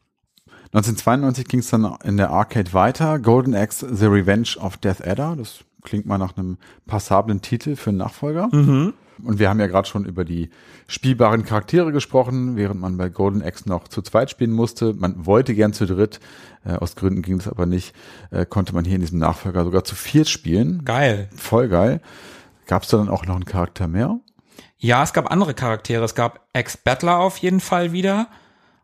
1992 0.73 1.47
ging 1.47 1.59
es 1.59 1.69
dann 1.69 1.97
in 2.03 2.17
der 2.17 2.31
Arcade 2.31 2.73
weiter. 2.73 3.19
Golden 3.19 3.53
Axe 3.53 3.87
The 3.95 4.07
Revenge 4.07 4.55
of 4.59 4.77
Death 4.77 5.05
Adder. 5.05 5.35
Das 5.37 5.59
klingt 5.83 6.07
mal 6.07 6.17
nach 6.17 6.35
einem 6.35 6.57
passablen 6.87 7.41
Titel 7.41 7.75
für 7.75 7.91
einen 7.91 7.99
Nachfolger. 7.99 8.49
Mhm. 8.51 8.93
Und 9.23 9.37
wir 9.37 9.49
haben 9.49 9.59
ja 9.59 9.67
gerade 9.67 9.87
schon 9.87 10.05
über 10.05 10.25
die 10.25 10.49
spielbaren 10.87 11.45
Charaktere 11.45 11.91
gesprochen, 11.91 12.55
während 12.55 12.81
man 12.81 12.97
bei 12.97 13.09
Golden 13.09 13.43
Axe 13.43 13.69
noch 13.69 13.87
zu 13.87 14.01
zweit 14.01 14.31
spielen 14.31 14.51
musste. 14.51 14.93
Man 14.93 15.27
wollte 15.27 15.53
gern 15.53 15.73
zu 15.73 15.85
dritt, 15.85 16.19
äh, 16.65 16.73
aus 16.73 16.95
Gründen 16.95 17.21
ging 17.21 17.37
das 17.37 17.47
aber 17.47 17.67
nicht, 17.67 17.93
äh, 18.31 18.45
konnte 18.45 18.73
man 18.73 18.83
hier 18.83 18.95
in 18.95 19.01
diesem 19.01 19.19
Nachfolger 19.19 19.63
sogar 19.65 19.83
zu 19.83 19.93
viert 19.93 20.27
spielen. 20.27 20.83
Geil. 20.85 21.29
Voll 21.35 21.69
geil. 21.69 22.01
Gab 22.65 22.81
es 22.81 22.89
da 22.89 22.97
dann 22.97 23.09
auch 23.09 23.27
noch 23.27 23.35
einen 23.35 23.45
Charakter 23.45 23.87
mehr? 23.87 24.19
Ja, 24.77 25.03
es 25.03 25.13
gab 25.13 25.31
andere 25.31 25.53
Charaktere. 25.53 26.03
Es 26.03 26.15
gab 26.15 26.47
Ex-Battler 26.53 27.19
auf 27.19 27.37
jeden 27.37 27.59
Fall 27.59 27.91
wieder. 27.91 28.27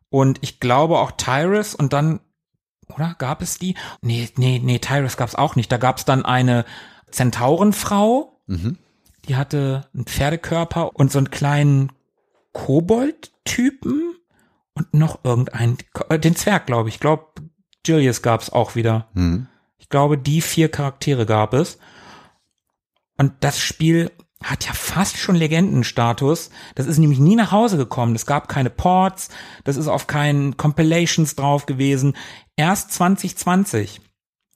Und 0.10 0.40
ich 0.42 0.60
glaube 0.60 0.98
auch 1.00 1.12
Tyrus 1.12 1.76
und 1.76 1.94
dann, 1.94 2.20
oder 2.96 3.16
gab 3.18 3.42
es 3.42 3.60
die? 3.60 3.76
Nee, 4.02 4.30
nee, 4.38 4.60
nee, 4.64 4.80
Tyrus 4.80 5.18
gab 5.18 5.30
es 5.30 5.36
auch 5.36 5.56
nicht. 5.56 5.72
Da 5.72 5.78
gab 5.78 5.98
es 5.98 6.06
dann 6.06 6.26
eine 6.26 6.66
Zentaurenfrau, 7.12 8.42
Mhm. 8.48 8.78
die 9.28 9.36
hatte 9.36 9.88
einen 9.94 10.06
Pferdekörper 10.06 10.96
und 10.96 11.12
so 11.12 11.20
einen 11.20 11.30
kleinen 11.30 11.92
Kobold-Typen 12.54 14.16
und 14.74 14.94
noch 14.94 15.24
irgendeinen, 15.24 15.78
äh, 16.10 16.18
den 16.20 16.36
Zwerg, 16.36 16.66
glaube 16.66 16.90
ich. 16.90 16.96
Ich 16.96 17.02
glaube, 17.02 17.26
Julius 17.86 18.22
gab 18.22 18.42
es 18.42 18.50
auch 18.52 18.76
wieder. 18.76 19.08
Mhm. 19.14 19.48
Ich 19.78 19.90
glaube, 19.90 20.18
die 20.18 20.42
vier 20.42 20.70
Charaktere 20.70 21.26
gab 21.26 21.54
es. 21.54 21.78
Und 23.18 23.34
das 23.42 23.60
Spiel 23.60 24.12
hat 24.44 24.66
ja 24.66 24.74
fast 24.74 25.18
schon 25.18 25.36
Legendenstatus. 25.36 26.50
Das 26.76 26.88
ist 26.88 26.98
nämlich 26.98 27.20
nie 27.20 27.36
nach 27.36 27.52
Hause 27.52 27.78
gekommen. 27.78 28.16
Es 28.16 28.26
gab 28.26 28.48
keine 28.48 28.70
Ports, 28.70 29.30
das 29.64 29.76
ist 29.76 29.88
auf 29.88 30.08
keinen 30.08 30.56
Compilations 30.56 31.36
drauf 31.36 31.66
gewesen. 31.66 32.16
Erst 32.56 32.92
2020. 32.94 34.02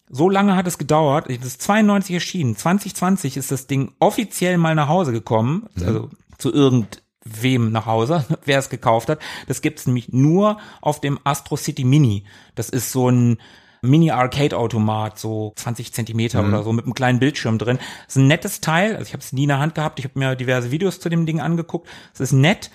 So 0.10 0.30
lange 0.30 0.56
hat 0.56 0.68
es 0.68 0.78
gedauert. 0.78 1.28
Das 1.28 1.46
ist 1.46 1.62
92 1.64 2.14
erschienen. 2.14 2.56
2020 2.56 3.36
ist 3.36 3.52
das 3.52 3.68
Ding 3.68 3.94
offiziell 4.00 4.58
mal 4.58 4.76
nach 4.76 4.88
Hause 4.88 5.12
gekommen. 5.12 5.68
Also 5.80 6.10
zu 6.38 6.54
irgendwem 6.54 7.72
nach 7.72 7.86
Hause, 7.86 8.26
wer 8.46 8.60
es 8.60 8.70
gekauft 8.70 9.10
hat. 9.10 9.20
Das 9.48 9.62
gibt's 9.62 9.86
nämlich 9.86 10.14
nur 10.14 10.58
auf 10.82 11.02
dem 11.02 11.20
Astro 11.24 11.58
City 11.58 11.84
Mini. 11.84 12.26
Das 12.56 12.70
ist 12.70 12.92
so 12.92 13.10
ein 13.10 13.38
Mini-Arcade-Automat, 13.84 15.20
so 15.20 15.54
20 15.56 15.94
Zentimeter 15.94 16.46
oder 16.46 16.64
so, 16.64 16.74
mit 16.74 16.86
einem 16.86 16.94
kleinen 16.94 17.20
Bildschirm 17.20 17.58
drin. 17.58 17.78
Das 18.06 18.16
ist 18.16 18.22
ein 18.22 18.28
nettes 18.28 18.62
Teil, 18.62 18.96
also 18.96 19.06
ich 19.06 19.14
habe 19.14 19.22
es 19.22 19.34
nie 19.34 19.44
in 19.44 19.50
der 19.50 19.60
Hand 19.60 19.76
gehabt, 19.76 20.00
ich 20.00 20.06
habe 20.06 20.18
mir 20.18 20.36
diverse 20.36 20.72
Videos 20.72 21.00
zu 21.00 21.10
dem 21.10 21.26
Ding 21.26 21.42
angeguckt. 21.42 21.88
Es 22.14 22.22
ist 22.22 22.32
nett 22.32 22.72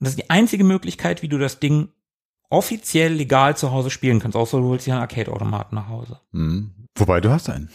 und 0.00 0.06
das 0.06 0.10
ist 0.14 0.18
die 0.18 0.30
einzige 0.30 0.64
Möglichkeit, 0.64 1.22
wie 1.22 1.28
du 1.28 1.38
das 1.38 1.60
Ding 1.60 1.88
offiziell 2.48 3.12
legal 3.12 3.56
zu 3.56 3.70
Hause 3.70 3.90
spielen 3.90 4.18
kannst, 4.18 4.36
außer 4.36 4.58
du 4.58 4.64
holst 4.64 4.86
dir 4.86 4.94
einen 4.94 5.02
Arcade-Automaten 5.02 5.76
nach 5.76 5.88
Hause. 5.88 6.18
Mhm. 6.32 6.72
Wobei, 6.96 7.20
du 7.20 7.30
hast 7.30 7.48
einen. 7.48 7.70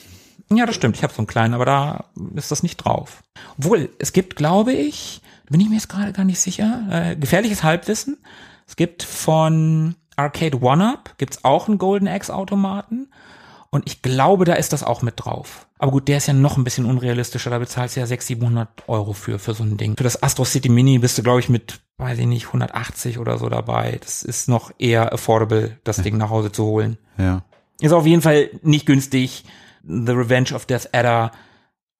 Ja, 0.51 0.65
das 0.65 0.75
stimmt, 0.75 0.97
ich 0.97 1.03
habe 1.03 1.13
so 1.13 1.19
einen 1.19 1.27
kleinen, 1.27 1.53
aber 1.53 1.65
da 1.65 2.05
ist 2.35 2.51
das 2.51 2.61
nicht 2.61 2.77
drauf. 2.77 3.23
Obwohl, 3.57 3.89
es 3.99 4.11
gibt, 4.11 4.35
glaube 4.35 4.73
ich, 4.73 5.21
bin 5.49 5.61
ich 5.61 5.69
mir 5.69 5.75
jetzt 5.75 5.89
gerade 5.89 6.11
gar 6.11 6.25
nicht 6.25 6.39
sicher, 6.39 6.87
äh, 6.91 7.15
gefährliches 7.15 7.63
Halbwissen. 7.63 8.17
Es 8.67 8.75
gibt 8.75 9.03
von 9.03 9.95
Arcade 10.15 10.61
One-Up 10.61 11.15
gibt's 11.17 11.43
auch 11.43 11.67
einen 11.67 11.77
Golden 11.77 12.07
Axe-Automaten. 12.07 13.09
Und 13.69 13.87
ich 13.87 14.01
glaube, 14.01 14.45
da 14.45 14.53
ist 14.53 14.71
das 14.71 14.83
auch 14.83 15.01
mit 15.01 15.15
drauf. 15.17 15.67
Aber 15.79 15.91
gut, 15.91 16.07
der 16.07 16.17
ist 16.17 16.27
ja 16.27 16.33
noch 16.33 16.55
ein 16.55 16.63
bisschen 16.63 16.85
unrealistischer. 16.85 17.49
Da 17.49 17.59
bezahlst 17.59 17.95
du 17.95 17.99
ja 17.99 18.05
600, 18.05 18.39
700 18.39 18.69
Euro 18.87 19.11
für, 19.11 19.37
für 19.37 19.53
so 19.53 19.63
ein 19.63 19.75
Ding. 19.75 19.97
Für 19.97 20.03
das 20.05 20.23
Astro 20.23 20.45
City 20.45 20.69
Mini 20.69 20.97
bist 20.99 21.17
du, 21.17 21.23
glaube 21.23 21.41
ich, 21.41 21.49
mit, 21.49 21.81
weiß 21.97 22.17
ich 22.19 22.25
nicht, 22.25 22.47
180 22.47 23.19
oder 23.19 23.37
so 23.37 23.49
dabei. 23.49 23.99
Das 24.01 24.23
ist 24.23 24.47
noch 24.47 24.71
eher 24.79 25.11
affordable, 25.11 25.77
das 25.83 25.97
Ding 25.97 26.17
nach 26.17 26.29
Hause 26.29 26.53
zu 26.53 26.63
holen. 26.63 26.97
Ja. 27.17 27.43
Ist 27.81 27.91
auf 27.91 28.05
jeden 28.05 28.21
Fall 28.21 28.49
nicht 28.61 28.85
günstig, 28.85 29.43
The 29.83 30.13
Revenge 30.13 30.53
of 30.53 30.65
Death 30.65 30.89
Adder 30.93 31.31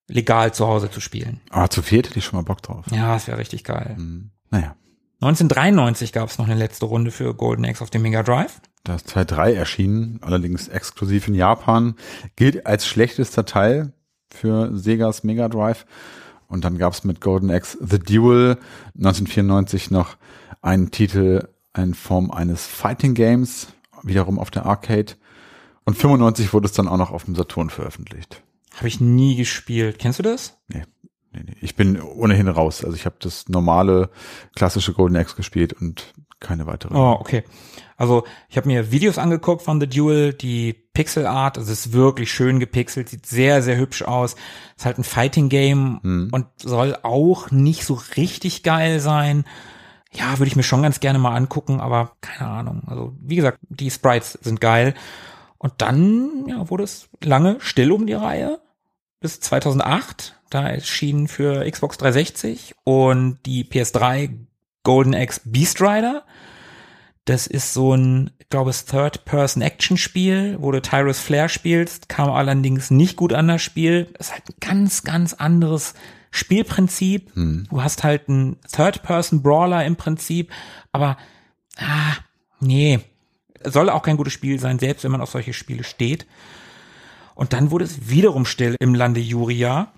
legal 0.07 0.53
zu 0.53 0.67
Hause 0.67 0.89
zu 0.89 1.01
spielen. 1.01 1.41
Aber 1.49 1.69
zu 1.69 1.81
viert 1.81 2.07
hätte 2.07 2.19
ich 2.19 2.25
schon 2.25 2.37
mal 2.37 2.43
Bock 2.43 2.61
drauf. 2.61 2.85
Ja, 2.91 3.13
das 3.13 3.27
wäre 3.27 3.37
richtig 3.37 3.63
geil. 3.63 3.95
Mhm. 3.97 4.31
Naja. 4.49 4.75
1993 5.21 6.11
gab 6.11 6.29
es 6.29 6.37
noch 6.37 6.45
eine 6.45 6.55
letzte 6.55 6.85
Runde 6.85 7.11
für 7.11 7.33
Golden 7.33 7.65
Axe 7.65 7.81
auf 7.81 7.89
dem 7.89 8.01
Mega 8.01 8.21
Drive. 8.21 8.59
Da 8.83 8.95
ist 8.95 9.09
Teil 9.09 9.25
3 9.25 9.53
erschienen, 9.53 10.19
allerdings 10.21 10.67
exklusiv 10.67 11.27
in 11.27 11.33
Japan. 11.33 11.95
Gilt 12.35 12.67
als 12.67 12.85
schlechtester 12.85 13.45
Teil 13.45 13.93
für 14.29 14.77
Segas 14.77 15.23
Mega 15.23 15.47
Drive. 15.47 15.85
Und 16.47 16.65
dann 16.65 16.77
gab 16.77 16.93
es 16.93 17.03
mit 17.03 17.21
Golden 17.21 17.49
Axe 17.49 17.77
The 17.81 17.97
Duel 17.97 18.57
1994 18.95 19.89
noch 19.89 20.17
einen 20.61 20.91
Titel 20.91 21.47
in 21.75 21.93
Form 21.93 22.29
eines 22.31 22.65
Fighting 22.65 23.13
Games, 23.13 23.67
wiederum 24.03 24.37
auf 24.37 24.51
der 24.51 24.65
Arcade. 24.65 25.13
Und 25.85 25.97
95 25.97 26.53
wurde 26.53 26.67
es 26.67 26.73
dann 26.73 26.87
auch 26.87 26.97
noch 26.97 27.11
auf 27.11 27.25
dem 27.25 27.35
Saturn 27.35 27.69
veröffentlicht. 27.69 28.41
Habe 28.75 28.87
ich 28.87 28.99
nie 28.99 29.35
gespielt. 29.35 29.99
Kennst 29.99 30.19
du 30.19 30.23
das? 30.23 30.57
Nee, 30.67 30.83
nee, 31.35 31.43
nee. 31.45 31.57
Ich 31.61 31.75
bin 31.75 32.01
ohnehin 32.01 32.47
raus. 32.47 32.83
Also 32.83 32.95
ich 32.95 33.05
habe 33.05 33.15
das 33.19 33.47
normale, 33.49 34.09
klassische 34.55 34.93
Golden 34.93 35.17
Axe 35.17 35.35
gespielt 35.35 35.73
und 35.73 36.13
keine 36.39 36.67
weitere. 36.67 36.95
Oh, 36.95 37.17
okay. 37.19 37.43
Also 37.97 38.25
ich 38.49 38.57
habe 38.57 38.67
mir 38.67 38.91
Videos 38.91 39.17
angeguckt 39.17 39.61
von 39.61 39.79
The 39.79 39.87
Duel, 39.87 40.33
die 40.33 40.73
Pixel 40.73 41.25
Art, 41.25 41.57
also 41.57 41.71
es 41.71 41.87
ist 41.87 41.93
wirklich 41.93 42.31
schön 42.31 42.59
gepixelt, 42.59 43.09
sieht 43.09 43.25
sehr, 43.25 43.61
sehr 43.61 43.77
hübsch 43.77 44.03
aus. 44.03 44.35
Ist 44.77 44.85
halt 44.85 44.97
ein 44.97 45.03
Fighting 45.03 45.49
Game 45.49 45.99
Hm. 46.03 46.29
und 46.31 46.45
soll 46.57 46.97
auch 47.03 47.51
nicht 47.51 47.85
so 47.85 47.99
richtig 48.17 48.63
geil 48.63 48.99
sein. 48.99 49.45
Ja, 50.11 50.39
würde 50.39 50.47
ich 50.47 50.55
mir 50.55 50.63
schon 50.63 50.83
ganz 50.83 50.99
gerne 50.99 51.19
mal 51.19 51.35
angucken, 51.35 51.79
aber 51.79 52.13
keine 52.21 52.49
Ahnung. 52.49 52.83
Also 52.87 53.15
wie 53.21 53.35
gesagt, 53.35 53.59
die 53.69 53.91
Sprites 53.91 54.33
sind 54.41 54.61
geil. 54.61 54.93
Und 55.57 55.73
dann 55.77 56.45
ja, 56.47 56.69
wurde 56.69 56.83
es 56.83 57.09
lange 57.23 57.57
still 57.59 57.91
um 57.91 58.05
die 58.05 58.13
Reihe 58.13 58.59
bis 59.25 59.39
2008. 59.39 60.35
Da 60.51 60.69
erschien 60.69 61.27
für 61.27 61.67
Xbox 61.67 61.97
360 61.97 62.75
und 62.83 63.39
die 63.47 63.63
PS3 63.65 64.29
Golden 64.83 65.15
Axe 65.15 65.41
Beast 65.45 65.81
Rider. 65.81 66.23
Das 67.25 67.47
ist 67.47 67.73
so 67.73 67.95
ein, 67.95 68.29
ich 68.37 68.49
glaube, 68.49 68.69
es 68.69 68.85
Third-Person-Action-Spiel, 68.85 70.57
wo 70.59 70.71
du 70.71 70.79
Tyrus 70.79 71.17
Flair 71.17 71.49
spielst, 71.49 72.07
kam 72.07 72.29
allerdings 72.29 72.91
nicht 72.91 73.15
gut 73.15 73.33
an 73.33 73.47
das 73.47 73.63
Spiel. 73.63 74.09
Das 74.15 74.27
ist 74.27 74.33
halt 74.33 74.43
ein 74.47 74.55
ganz, 74.59 75.03
ganz 75.03 75.33
anderes 75.33 75.95
Spielprinzip. 76.29 77.31
Du 77.71 77.81
hast 77.81 78.03
halt 78.03 78.29
einen 78.29 78.57
Third-Person-Brawler 78.71 79.83
im 79.85 79.95
Prinzip, 79.95 80.51
aber 80.91 81.17
ah, 81.79 82.13
nee, 82.59 82.99
soll 83.63 83.89
auch 83.89 84.03
kein 84.03 84.17
gutes 84.17 84.33
Spiel 84.33 84.59
sein, 84.59 84.77
selbst 84.77 85.03
wenn 85.03 85.11
man 85.11 85.21
auf 85.21 85.31
solche 85.31 85.53
Spiele 85.53 85.83
steht. 85.83 86.27
Und 87.35 87.53
dann 87.53 87.69
wurde 87.69 87.85
es 87.85 88.09
wiederum 88.09 88.45
still 88.45 88.75
im 88.79 88.95
Lande 88.95 89.19
Juria. 89.19 89.93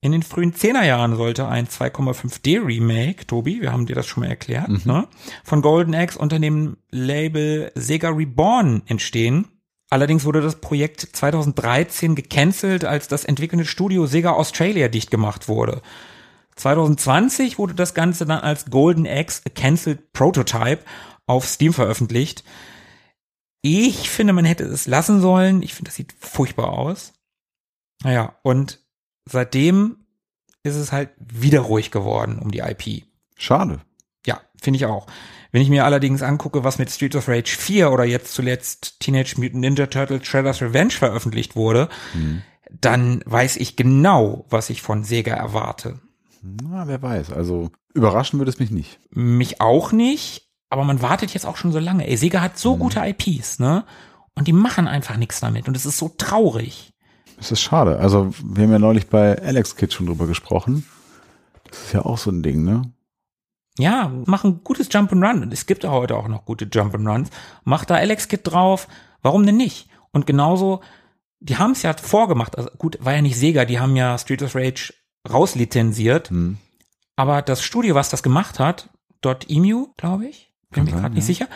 In 0.00 0.12
den 0.12 0.22
frühen 0.22 0.54
Zehnerjahren 0.54 1.16
sollte 1.16 1.48
ein 1.48 1.66
2,5D 1.66 2.64
Remake, 2.64 3.26
Tobi, 3.26 3.60
wir 3.60 3.72
haben 3.72 3.86
dir 3.86 3.96
das 3.96 4.06
schon 4.06 4.22
mal 4.22 4.30
erklärt, 4.30 4.86
ne, 4.86 5.08
von 5.42 5.60
Golden 5.60 5.94
Axe 5.94 6.18
unter 6.18 6.38
dem 6.38 6.76
Label 6.90 7.72
Sega 7.74 8.10
Reborn 8.10 8.82
entstehen. 8.86 9.48
Allerdings 9.90 10.24
wurde 10.24 10.40
das 10.40 10.60
Projekt 10.60 11.00
2013 11.00 12.14
gecancelt, 12.14 12.84
als 12.84 13.08
das 13.08 13.24
entwickelnde 13.24 13.64
Studio 13.64 14.06
Sega 14.06 14.32
Australia 14.32 14.88
dicht 14.88 15.10
gemacht 15.10 15.48
wurde. 15.48 15.82
2020 16.56 17.58
wurde 17.58 17.74
das 17.74 17.94
Ganze 17.94 18.26
dann 18.26 18.40
als 18.40 18.66
Golden 18.66 19.06
Axe 19.06 19.42
A 19.46 19.50
Cancelled 19.50 20.12
Prototype 20.12 20.80
auf 21.26 21.46
Steam 21.46 21.72
veröffentlicht. 21.72 22.44
Ich 23.60 24.08
finde, 24.08 24.32
man 24.32 24.44
hätte 24.44 24.64
es 24.64 24.86
lassen 24.86 25.20
sollen. 25.20 25.62
Ich 25.62 25.74
finde, 25.74 25.88
das 25.88 25.96
sieht 25.96 26.14
furchtbar 26.18 26.72
aus. 26.72 27.12
Naja, 28.02 28.36
und 28.42 28.80
seitdem 29.24 30.06
ist 30.62 30.76
es 30.76 30.92
halt 30.92 31.10
wieder 31.18 31.60
ruhig 31.60 31.90
geworden 31.90 32.38
um 32.38 32.50
die 32.50 32.60
IP. 32.60 33.04
Schade. 33.36 33.80
Ja, 34.26 34.40
finde 34.60 34.76
ich 34.76 34.86
auch. 34.86 35.06
Wenn 35.50 35.62
ich 35.62 35.70
mir 35.70 35.84
allerdings 35.84 36.22
angucke, 36.22 36.64
was 36.64 36.78
mit 36.78 36.90
Streets 36.90 37.16
of 37.16 37.28
Rage 37.28 37.56
4 37.56 37.90
oder 37.90 38.04
jetzt 38.04 38.34
zuletzt 38.34 39.00
Teenage 39.00 39.34
Mutant 39.38 39.60
Ninja 39.60 39.86
Turtles 39.86 40.26
Shredder's 40.26 40.60
Revenge 40.60 40.90
veröffentlicht 40.90 41.56
wurde, 41.56 41.88
mhm. 42.14 42.42
dann 42.70 43.22
weiß 43.24 43.56
ich 43.56 43.76
genau, 43.76 44.44
was 44.50 44.70
ich 44.70 44.82
von 44.82 45.04
Sega 45.04 45.34
erwarte. 45.34 46.00
Na, 46.42 46.86
wer 46.86 47.00
weiß. 47.00 47.32
Also 47.32 47.70
überraschen 47.94 48.38
würde 48.38 48.50
es 48.50 48.58
mich 48.58 48.70
nicht. 48.70 49.00
Mich 49.10 49.60
auch 49.60 49.92
nicht, 49.92 50.47
aber 50.70 50.84
man 50.84 51.02
wartet 51.02 51.32
jetzt 51.34 51.46
auch 51.46 51.56
schon 51.56 51.72
so 51.72 51.78
lange. 51.78 52.06
Ey, 52.06 52.16
Sega 52.16 52.40
hat 52.40 52.58
so 52.58 52.76
mhm. 52.76 52.80
gute 52.80 53.00
IPs, 53.00 53.58
ne? 53.58 53.84
Und 54.34 54.46
die 54.46 54.52
machen 54.52 54.86
einfach 54.86 55.16
nichts 55.16 55.40
damit. 55.40 55.66
Und 55.66 55.76
es 55.76 55.86
ist 55.86 55.98
so 55.98 56.10
traurig. 56.16 56.92
Es 57.40 57.50
ist 57.50 57.60
schade. 57.60 57.98
Also, 57.98 58.32
wir 58.44 58.64
haben 58.64 58.72
ja 58.72 58.78
neulich 58.78 59.08
bei 59.08 59.40
Alex 59.42 59.76
Kid 59.76 59.92
schon 59.92 60.06
drüber 60.06 60.26
gesprochen. 60.26 60.86
Das 61.64 61.84
ist 61.84 61.92
ja 61.92 62.04
auch 62.04 62.18
so 62.18 62.30
ein 62.30 62.42
Ding, 62.42 62.64
ne? 62.64 62.92
Ja, 63.78 64.12
mach 64.26 64.44
ein 64.44 64.62
gutes 64.64 64.90
Jump'n'Run. 64.90 65.42
Und 65.42 65.52
es 65.52 65.66
gibt 65.66 65.84
ja 65.84 65.90
heute 65.90 66.16
auch 66.16 66.28
noch 66.28 66.44
gute 66.44 66.66
Jump'n'Runs. 66.66 67.28
Mach 67.64 67.84
da 67.84 67.94
Alex 67.94 68.28
Kid 68.28 68.40
drauf. 68.44 68.88
Warum 69.22 69.46
denn 69.46 69.56
nicht? 69.56 69.88
Und 70.12 70.26
genauso, 70.26 70.80
die 71.40 71.56
haben 71.56 71.72
es 71.72 71.82
ja 71.82 71.94
vorgemacht. 71.94 72.56
Also 72.58 72.70
gut, 72.78 72.98
war 73.00 73.14
ja 73.14 73.22
nicht 73.22 73.36
Sega, 73.36 73.64
die 73.64 73.78
haben 73.78 73.96
ja 73.96 74.18
Street 74.18 74.42
of 74.42 74.54
Rage 74.54 74.92
rauslizenziert. 75.28 76.30
Hm. 76.30 76.58
Aber 77.16 77.42
das 77.42 77.62
Studio, 77.62 77.94
was 77.94 78.10
das 78.10 78.22
gemacht 78.22 78.58
hat, 78.58 78.90
Dot 79.20 79.46
Emu, 79.48 79.88
glaube 79.96 80.26
ich, 80.26 80.47
bin 80.70 80.84
mir 80.84 80.92
gerade 80.92 81.14
nicht 81.14 81.24
sicher, 81.24 81.48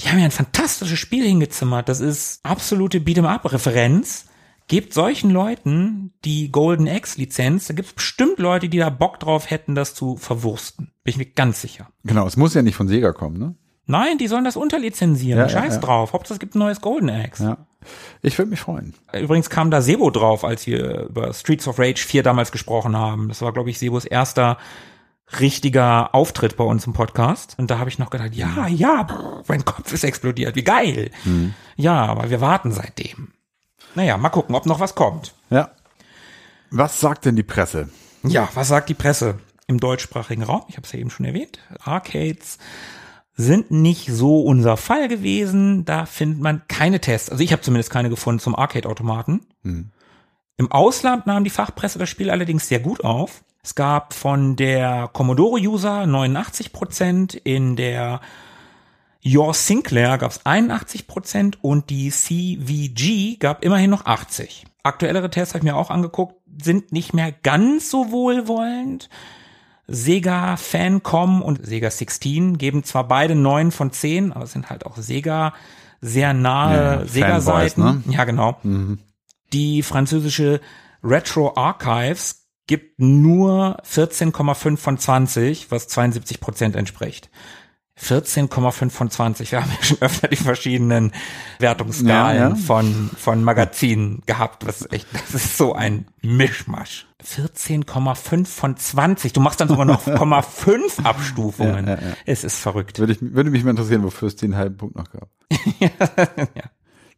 die 0.00 0.08
haben 0.08 0.18
ja 0.18 0.24
ein 0.24 0.30
fantastisches 0.30 0.98
Spiel 0.98 1.24
hingezimmert. 1.24 1.88
Das 1.88 2.00
ist 2.00 2.40
absolute 2.42 2.98
Beat'em-up-Referenz. 2.98 4.26
Gebt 4.68 4.92
solchen 4.92 5.30
Leuten 5.30 6.12
die 6.26 6.52
Golden 6.52 6.86
X-Lizenz, 6.86 7.68
da 7.68 7.74
gibt 7.74 7.88
es 7.88 7.94
bestimmt 7.94 8.38
Leute, 8.38 8.68
die 8.68 8.76
da 8.76 8.90
Bock 8.90 9.18
drauf 9.18 9.50
hätten, 9.50 9.74
das 9.74 9.94
zu 9.94 10.18
verwursten. 10.18 10.92
Bin 11.04 11.12
ich 11.12 11.16
mir 11.16 11.24
ganz 11.24 11.62
sicher. 11.62 11.88
Genau, 12.04 12.26
es 12.26 12.36
muss 12.36 12.52
ja 12.52 12.60
nicht 12.60 12.76
von 12.76 12.86
Sega 12.86 13.12
kommen, 13.12 13.38
ne? 13.38 13.54
Nein, 13.86 14.18
die 14.18 14.28
sollen 14.28 14.44
das 14.44 14.58
unterlizenzieren. 14.58 15.40
Ja, 15.40 15.48
Scheiß 15.48 15.76
ja, 15.76 15.80
ja. 15.80 15.86
drauf. 15.86 16.12
Hauptsache 16.12 16.34
es 16.34 16.40
gibt 16.40 16.54
ein 16.54 16.58
neues 16.58 16.82
Golden 16.82 17.08
Axe. 17.08 17.42
Ja. 17.42 17.56
Ich 18.20 18.36
würde 18.36 18.50
mich 18.50 18.60
freuen. 18.60 18.92
Übrigens 19.14 19.48
kam 19.48 19.70
da 19.70 19.80
Sebo 19.80 20.10
drauf, 20.10 20.44
als 20.44 20.66
wir 20.66 21.04
über 21.08 21.32
Streets 21.32 21.66
of 21.66 21.78
Rage 21.78 22.04
4 22.04 22.22
damals 22.22 22.52
gesprochen 22.52 22.94
haben. 22.94 23.28
Das 23.28 23.40
war, 23.40 23.54
glaube 23.54 23.70
ich, 23.70 23.78
Sebos 23.78 24.04
erster 24.04 24.58
richtiger 25.40 26.14
Auftritt 26.14 26.56
bei 26.56 26.64
uns 26.64 26.86
im 26.86 26.92
Podcast. 26.92 27.54
Und 27.58 27.70
da 27.70 27.78
habe 27.78 27.90
ich 27.90 27.98
noch 27.98 28.10
gedacht, 28.10 28.34
ja, 28.34 28.66
ja, 28.66 29.02
brr, 29.02 29.42
mein 29.46 29.64
Kopf 29.64 29.92
ist 29.92 30.04
explodiert, 30.04 30.56
wie 30.56 30.64
geil. 30.64 31.10
Mhm. 31.24 31.54
Ja, 31.76 32.06
aber 32.06 32.30
wir 32.30 32.40
warten 32.40 32.72
seitdem. 32.72 33.32
Naja, 33.94 34.16
mal 34.16 34.30
gucken, 34.30 34.54
ob 34.54 34.66
noch 34.66 34.80
was 34.80 34.94
kommt. 34.94 35.34
Ja. 35.50 35.70
Was 36.70 37.00
sagt 37.00 37.24
denn 37.24 37.36
die 37.36 37.42
Presse? 37.42 37.88
Ja, 38.22 38.48
was 38.54 38.68
sagt 38.68 38.88
die 38.88 38.94
Presse 38.94 39.38
im 39.66 39.78
deutschsprachigen 39.78 40.42
Raum? 40.42 40.62
Ich 40.68 40.76
habe 40.76 40.86
es 40.86 40.92
ja 40.92 40.98
eben 40.98 41.10
schon 41.10 41.26
erwähnt. 41.26 41.58
Arcades 41.80 42.58
sind 43.34 43.70
nicht 43.70 44.08
so 44.08 44.40
unser 44.42 44.76
Fall 44.76 45.08
gewesen. 45.08 45.84
Da 45.84 46.06
findet 46.06 46.40
man 46.40 46.62
keine 46.68 47.00
Tests. 47.00 47.30
Also 47.30 47.42
ich 47.44 47.52
habe 47.52 47.62
zumindest 47.62 47.90
keine 47.90 48.10
gefunden 48.10 48.40
zum 48.40 48.56
Arcade-Automaten. 48.56 49.46
Hm. 49.62 49.90
Im 50.56 50.72
Ausland 50.72 51.26
nahm 51.26 51.44
die 51.44 51.50
Fachpresse 51.50 52.00
das 52.00 52.08
Spiel 52.08 52.30
allerdings 52.30 52.66
sehr 52.66 52.80
gut 52.80 53.04
auf. 53.04 53.44
Es 53.68 53.74
gab 53.74 54.14
von 54.14 54.56
der 54.56 55.10
Commodore-User 55.12 56.06
89 56.06 56.72
Prozent, 56.72 57.34
in 57.34 57.76
der 57.76 58.22
Your 59.22 59.52
Sinclair 59.52 60.16
gab 60.16 60.30
es 60.30 60.46
81 60.46 61.06
Prozent 61.06 61.62
und 61.62 61.90
die 61.90 62.08
CVG 62.08 63.36
gab 63.38 63.62
immerhin 63.62 63.90
noch 63.90 64.06
80. 64.06 64.64
Aktuellere 64.84 65.28
Tests 65.28 65.52
habe 65.52 65.58
ich 65.58 65.70
mir 65.70 65.76
auch 65.76 65.90
angeguckt, 65.90 66.36
sind 66.62 66.92
nicht 66.92 67.12
mehr 67.12 67.30
ganz 67.30 67.90
so 67.90 68.10
wohlwollend. 68.10 69.10
Sega 69.86 70.56
Fancom 70.56 71.42
und 71.42 71.66
Sega 71.66 71.90
16 71.90 72.56
geben 72.56 72.84
zwar 72.84 73.06
beide 73.06 73.34
9 73.34 73.70
von 73.70 73.92
10, 73.92 74.32
aber 74.32 74.44
es 74.44 74.52
sind 74.52 74.70
halt 74.70 74.86
auch 74.86 74.96
Sega 74.96 75.52
sehr 76.00 76.32
nahe 76.32 77.00
ja, 77.00 77.06
Sega-Seiten. 77.06 77.82
Ne? 77.82 78.02
Ja, 78.08 78.24
genau. 78.24 78.56
Mhm. 78.62 79.00
Die 79.52 79.82
französische 79.82 80.62
Retro 81.04 81.54
Archives 81.54 82.47
gibt 82.68 83.00
nur 83.00 83.82
14,5 83.82 84.76
von 84.76 84.98
20, 84.98 85.72
was 85.72 85.88
72 85.88 86.38
Prozent 86.38 86.76
entspricht. 86.76 87.28
14,5 88.00 88.90
von 88.90 89.10
20. 89.10 89.50
Wir 89.50 89.62
haben 89.62 89.72
ja 89.72 89.82
schon 89.82 89.98
öfter 90.00 90.28
die 90.28 90.36
verschiedenen 90.36 91.12
Wertungsskalen 91.58 92.38
ja, 92.38 92.48
ja. 92.50 92.54
von, 92.54 93.10
von 93.16 93.42
Magazinen 93.42 94.22
gehabt. 94.26 94.62
Das 94.62 94.82
ist 94.82 94.92
echt, 94.92 95.08
das 95.12 95.34
ist 95.34 95.56
so 95.56 95.74
ein 95.74 96.06
Mischmasch. 96.22 97.06
14,5 97.24 98.46
von 98.46 98.76
20. 98.76 99.32
Du 99.32 99.40
machst 99.40 99.60
dann 99.60 99.66
sogar 99.68 99.84
noch 99.84 100.06
0,5 100.06 101.02
Abstufungen. 101.02 101.88
Ja, 101.88 101.98
es 102.24 102.44
ist 102.44 102.58
verrückt. 102.58 103.00
Würde, 103.00 103.14
ich, 103.14 103.18
würde 103.20 103.50
mich 103.50 103.64
mal 103.64 103.70
interessieren, 103.70 104.04
wofür 104.04 104.28
es 104.28 104.36
den 104.36 104.54
halben 104.54 104.76
Punkt 104.76 104.94
noch 104.94 105.10
gab. 105.10 105.28
ja. 105.80 105.90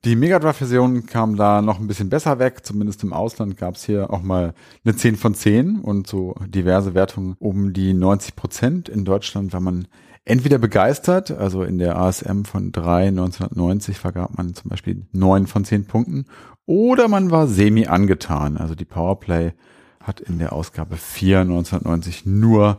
Die 0.06 0.16
Mega 0.16 0.38
Drive-Version 0.38 1.04
kam 1.04 1.36
da 1.36 1.60
noch 1.60 1.78
ein 1.78 1.86
bisschen 1.86 2.08
besser 2.08 2.38
weg. 2.38 2.64
Zumindest 2.64 3.02
im 3.02 3.12
Ausland 3.12 3.58
gab 3.58 3.74
es 3.74 3.84
hier 3.84 4.10
auch 4.10 4.22
mal 4.22 4.54
eine 4.82 4.96
10 4.96 5.16
von 5.16 5.34
10 5.34 5.80
und 5.80 6.06
so 6.06 6.34
diverse 6.46 6.94
Wertungen 6.94 7.36
um 7.38 7.74
die 7.74 7.92
90 7.92 8.34
Prozent. 8.34 8.88
In 8.88 9.04
Deutschland 9.04 9.52
war 9.52 9.60
man 9.60 9.88
entweder 10.24 10.56
begeistert, 10.56 11.30
also 11.30 11.64
in 11.64 11.76
der 11.76 11.98
ASM 11.98 12.44
von 12.44 12.72
3 12.72 13.08
1990 13.08 13.98
vergab 13.98 14.38
man 14.38 14.54
zum 14.54 14.70
Beispiel 14.70 15.06
9 15.12 15.46
von 15.46 15.66
10 15.66 15.84
Punkten, 15.84 16.24
oder 16.64 17.08
man 17.08 17.30
war 17.30 17.46
semi 17.46 17.86
angetan. 17.86 18.56
Also 18.56 18.74
die 18.74 18.86
Powerplay 18.86 19.52
hat 20.02 20.20
in 20.20 20.38
der 20.38 20.54
Ausgabe 20.54 20.96
4 20.96 21.40
1990 21.40 22.24
nur 22.24 22.78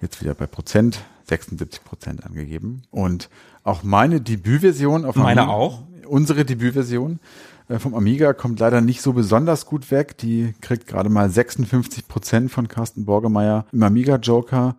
jetzt 0.00 0.20
wieder 0.20 0.34
bei 0.34 0.46
Prozent 0.46 1.00
76 1.24 1.82
Prozent 1.82 2.24
angegeben. 2.24 2.82
Und 2.90 3.28
auch 3.64 3.82
meine 3.82 4.20
Debütversion 4.20 5.04
auf 5.04 5.16
meine 5.16 5.48
auch 5.48 5.82
unsere 6.06 6.44
Debütversion 6.44 7.20
äh, 7.68 7.78
vom 7.78 7.94
Amiga 7.94 8.32
kommt 8.32 8.60
leider 8.60 8.80
nicht 8.80 9.02
so 9.02 9.12
besonders 9.12 9.66
gut 9.66 9.90
weg. 9.90 10.18
Die 10.18 10.54
kriegt 10.60 10.86
gerade 10.86 11.08
mal 11.08 11.30
56 11.30 12.08
Prozent 12.08 12.50
von 12.50 12.68
Carsten 12.68 13.04
Borgemeier 13.04 13.66
im 13.72 13.82
Amiga 13.82 14.16
Joker. 14.16 14.76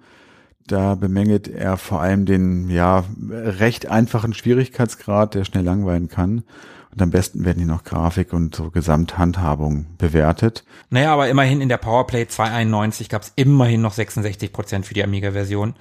Da 0.68 0.95
bemängelt 0.95 1.47
er 1.47 1.77
vor 1.77 2.02
allem 2.02 2.26
den, 2.26 2.69
ja, 2.69 3.03
recht 3.30 3.85
einfachen 3.85 4.34
Schwierigkeitsgrad, 4.34 5.35
der 5.35 5.45
schnell 5.45 5.64
langweilen 5.64 6.10
kann. 6.10 6.43
Und 6.91 7.02
am 7.02 7.11
besten 7.11 7.43
werden 7.45 7.57
hier 7.60 7.68
noch 7.68 7.84
Grafik 7.84 8.34
und 8.34 8.56
so 8.56 8.72
Gesamthandhabung 8.72 9.85
bewertet. 9.97 10.64
Naja, 10.89 11.14
aber 11.14 11.27
immerhin 11.27 11.61
in 11.61 11.69
der 11.69 11.77
Powerplay 11.77 12.26
291 12.26 13.10
gab 13.10 13.22
es 13.22 13.34
immerhin 13.35 13.81
noch 13.81 13.93
66 13.93 14.53
Prozent 14.53 14.85
für 14.85 14.93
die 14.93 15.03
Amiga-Version. 15.03 15.76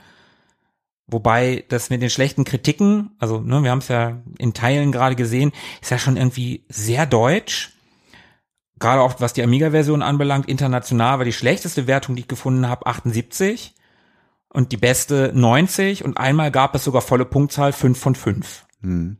Wobei 1.06 1.64
das 1.68 1.90
mit 1.90 2.01
den 2.01 2.10
schlechten 2.10 2.44
Kritiken, 2.44 3.10
also 3.18 3.40
ne, 3.40 3.62
wir 3.62 3.70
haben 3.70 3.78
es 3.78 3.89
ja 3.89 4.22
in 4.39 4.55
Teilen 4.55 4.90
gerade 4.90 5.16
gesehen, 5.16 5.52
ist 5.82 5.90
ja 5.90 5.98
schon 5.98 6.16
irgendwie 6.16 6.64
sehr 6.68 7.05
deutsch. 7.05 7.72
Gerade 8.78 9.02
auch 9.02 9.20
was 9.20 9.35
die 9.35 9.43
Amiga-Version 9.43 10.02
anbelangt, 10.02 10.48
international 10.48 11.18
war 11.18 11.24
die 11.24 11.32
schlechteste 11.32 11.86
Wertung, 11.86 12.16
die 12.16 12.22
ich 12.22 12.28
gefunden 12.28 12.68
habe, 12.68 12.86
78 12.86 13.74
und 14.48 14.72
die 14.72 14.76
beste 14.76 15.31
90 15.35 16.05
und 16.05 16.16
einmal 16.16 16.51
gab 16.51 16.74
es 16.74 16.85
sogar 16.85 17.02
volle 17.02 17.26
Punktzahl 17.26 17.72
5 17.72 17.98
von 17.98 18.14
5. 18.14 18.66
Hm. 18.81 19.18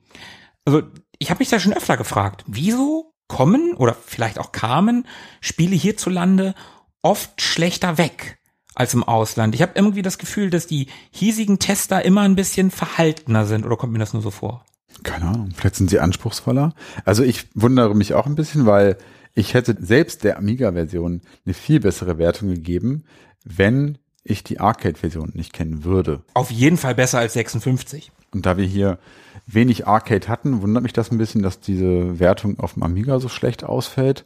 Also 0.65 0.83
ich 1.19 1.31
habe 1.31 1.41
mich 1.41 1.51
da 1.51 1.61
schon 1.61 1.75
öfter 1.75 1.97
gefragt, 1.97 2.45
wieso 2.47 3.15
kommen 3.29 3.75
oder 3.75 3.95
vielleicht 3.95 4.39
auch 4.39 4.53
kamen 4.53 5.07
Spiele 5.41 5.77
hierzulande 5.77 6.55
oft 7.03 7.43
schlechter 7.43 7.99
weg 7.99 8.39
als 8.75 8.95
im 8.95 9.05
Ausland. 9.05 9.55
Ich 9.55 9.63
habe 9.63 9.73
irgendwie 9.75 10.03
das 10.03 10.19
Gefühl, 10.19 10.51
dass 10.51 10.67
die 10.67 10.89
hiesigen 11.11 11.59
Tester 11.59 12.05
immer 12.05 12.23
ein 12.23 12.37
bisschen 12.37 12.71
verhaltener 12.71 13.47
sind 13.47 13.65
oder 13.65 13.77
kommt 13.77 13.93
mir 13.93 13.99
das 13.99 14.13
nur 14.13 14.23
so 14.23 14.31
vor? 14.31 14.65
Keine 15.03 15.27
Ahnung, 15.27 15.51
vielleicht 15.55 15.77
sind 15.77 15.91
sie 15.91 16.01
anspruchsvoller. 16.01 16.75
Also 17.05 17.23
ich 17.23 17.49
wundere 17.55 17.95
mich 17.95 18.15
auch 18.15 18.27
ein 18.27 18.37
bisschen, 18.37 18.67
weil 18.67 18.97
ich 19.35 19.55
hätte 19.55 19.77
selbst 19.81 20.25
der 20.25 20.39
Amiga-Version 20.39 21.23
eine 21.45 21.55
viel 21.55 21.81
bessere 21.81 22.19
Wertung 22.19 22.49
gegeben, 22.49 23.05
wenn 23.45 23.99
ich 24.23 24.45
die 24.45 24.61
Arcade-Version 24.61 25.33
nicht 25.35 25.53
kennen 25.53 25.85
würde. 25.85 26.23
Auf 26.35 26.51
jeden 26.51 26.77
Fall 26.77 26.95
besser 26.95 27.19
als 27.19 27.35
56. 27.35 28.11
Und 28.33 28.47
da 28.47 28.57
wir 28.57 28.65
hier 28.65 28.99
wenig 29.47 29.87
Arcade 29.87 30.29
hatten, 30.29 30.63
wundert 30.63 30.83
mich 30.83 30.93
das 30.93 31.11
ein 31.11 31.19
bisschen, 31.19 31.43
dass 31.43 31.61
diese 31.61 32.19
Wertung 32.19 32.59
auf 32.59 32.75
dem 32.75 32.83
Amiga 32.83 33.21
so 33.21 33.29
schlecht 33.29 33.65
ausfällt. 33.65 34.25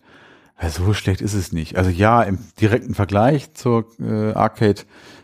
Weil 0.61 0.71
so 0.71 0.93
schlecht 0.93 1.21
ist 1.21 1.35
es 1.35 1.53
nicht. 1.53 1.77
Also 1.77 1.91
ja, 1.91 2.23
im 2.23 2.39
direkten 2.61 2.95
Vergleich 2.95 3.55
zur 3.55 3.87
äh, 4.01 4.33
Arcade 4.33 4.83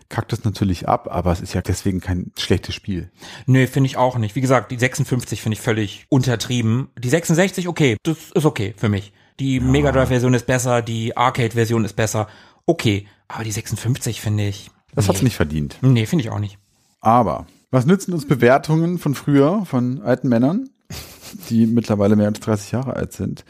kackt 0.09 0.33
es 0.33 0.45
natürlich 0.45 0.87
ab, 0.89 1.09
aber 1.11 1.33
es 1.33 1.41
ist 1.41 1.55
ja 1.55 1.63
deswegen 1.63 2.01
kein 2.01 2.31
schlechtes 2.39 2.75
Spiel. 2.75 3.11
Nö, 3.47 3.67
finde 3.67 3.89
ich 3.89 3.97
auch 3.97 4.17
nicht. 4.17 4.37
Wie 4.37 4.41
gesagt, 4.41 4.71
die 4.71 4.79
56 4.79 5.43
finde 5.43 5.55
ich 5.55 5.61
völlig 5.61 6.07
untertrieben. 6.09 6.89
Die 6.99 7.09
66, 7.09 7.67
okay, 7.67 7.97
das 8.05 8.31
ist 8.33 8.45
okay 8.45 8.75
für 8.77 8.89
mich. 8.89 9.13
Die 9.41 9.57
ja. 9.57 9.63
Mega 9.63 9.91
Drive-Version 9.91 10.35
ist 10.35 10.47
besser, 10.47 10.83
die 10.83 11.17
Arcade-Version 11.17 11.85
ist 11.85 11.95
besser. 11.95 12.29
Okay, 12.67 13.09
aber 13.27 13.43
die 13.43 13.53
56 13.53 14.21
finde 14.21 14.47
ich. 14.47 14.71
Das 14.95 15.07
nee. 15.07 15.09
hat's 15.09 15.23
nicht 15.23 15.37
verdient. 15.37 15.79
Nee, 15.83 16.07
finde 16.07 16.25
ich 16.25 16.31
auch 16.31 16.39
nicht. 16.39 16.59
Aber 17.01 17.47
was 17.73 17.87
nützen 17.87 18.15
uns 18.15 18.29
Bewertungen 18.29 18.99
von 18.99 19.17
früher, 19.17 19.67
von 19.67 20.01
alten 20.03 20.29
Männern? 20.29 20.71
die 21.51 21.67
mittlerweile 21.67 22.17
mehr 22.17 22.29
als 22.29 22.41
30 22.41 22.73
Jahre 22.73 22.95
alt 22.95 23.13
sind. 23.13 23.45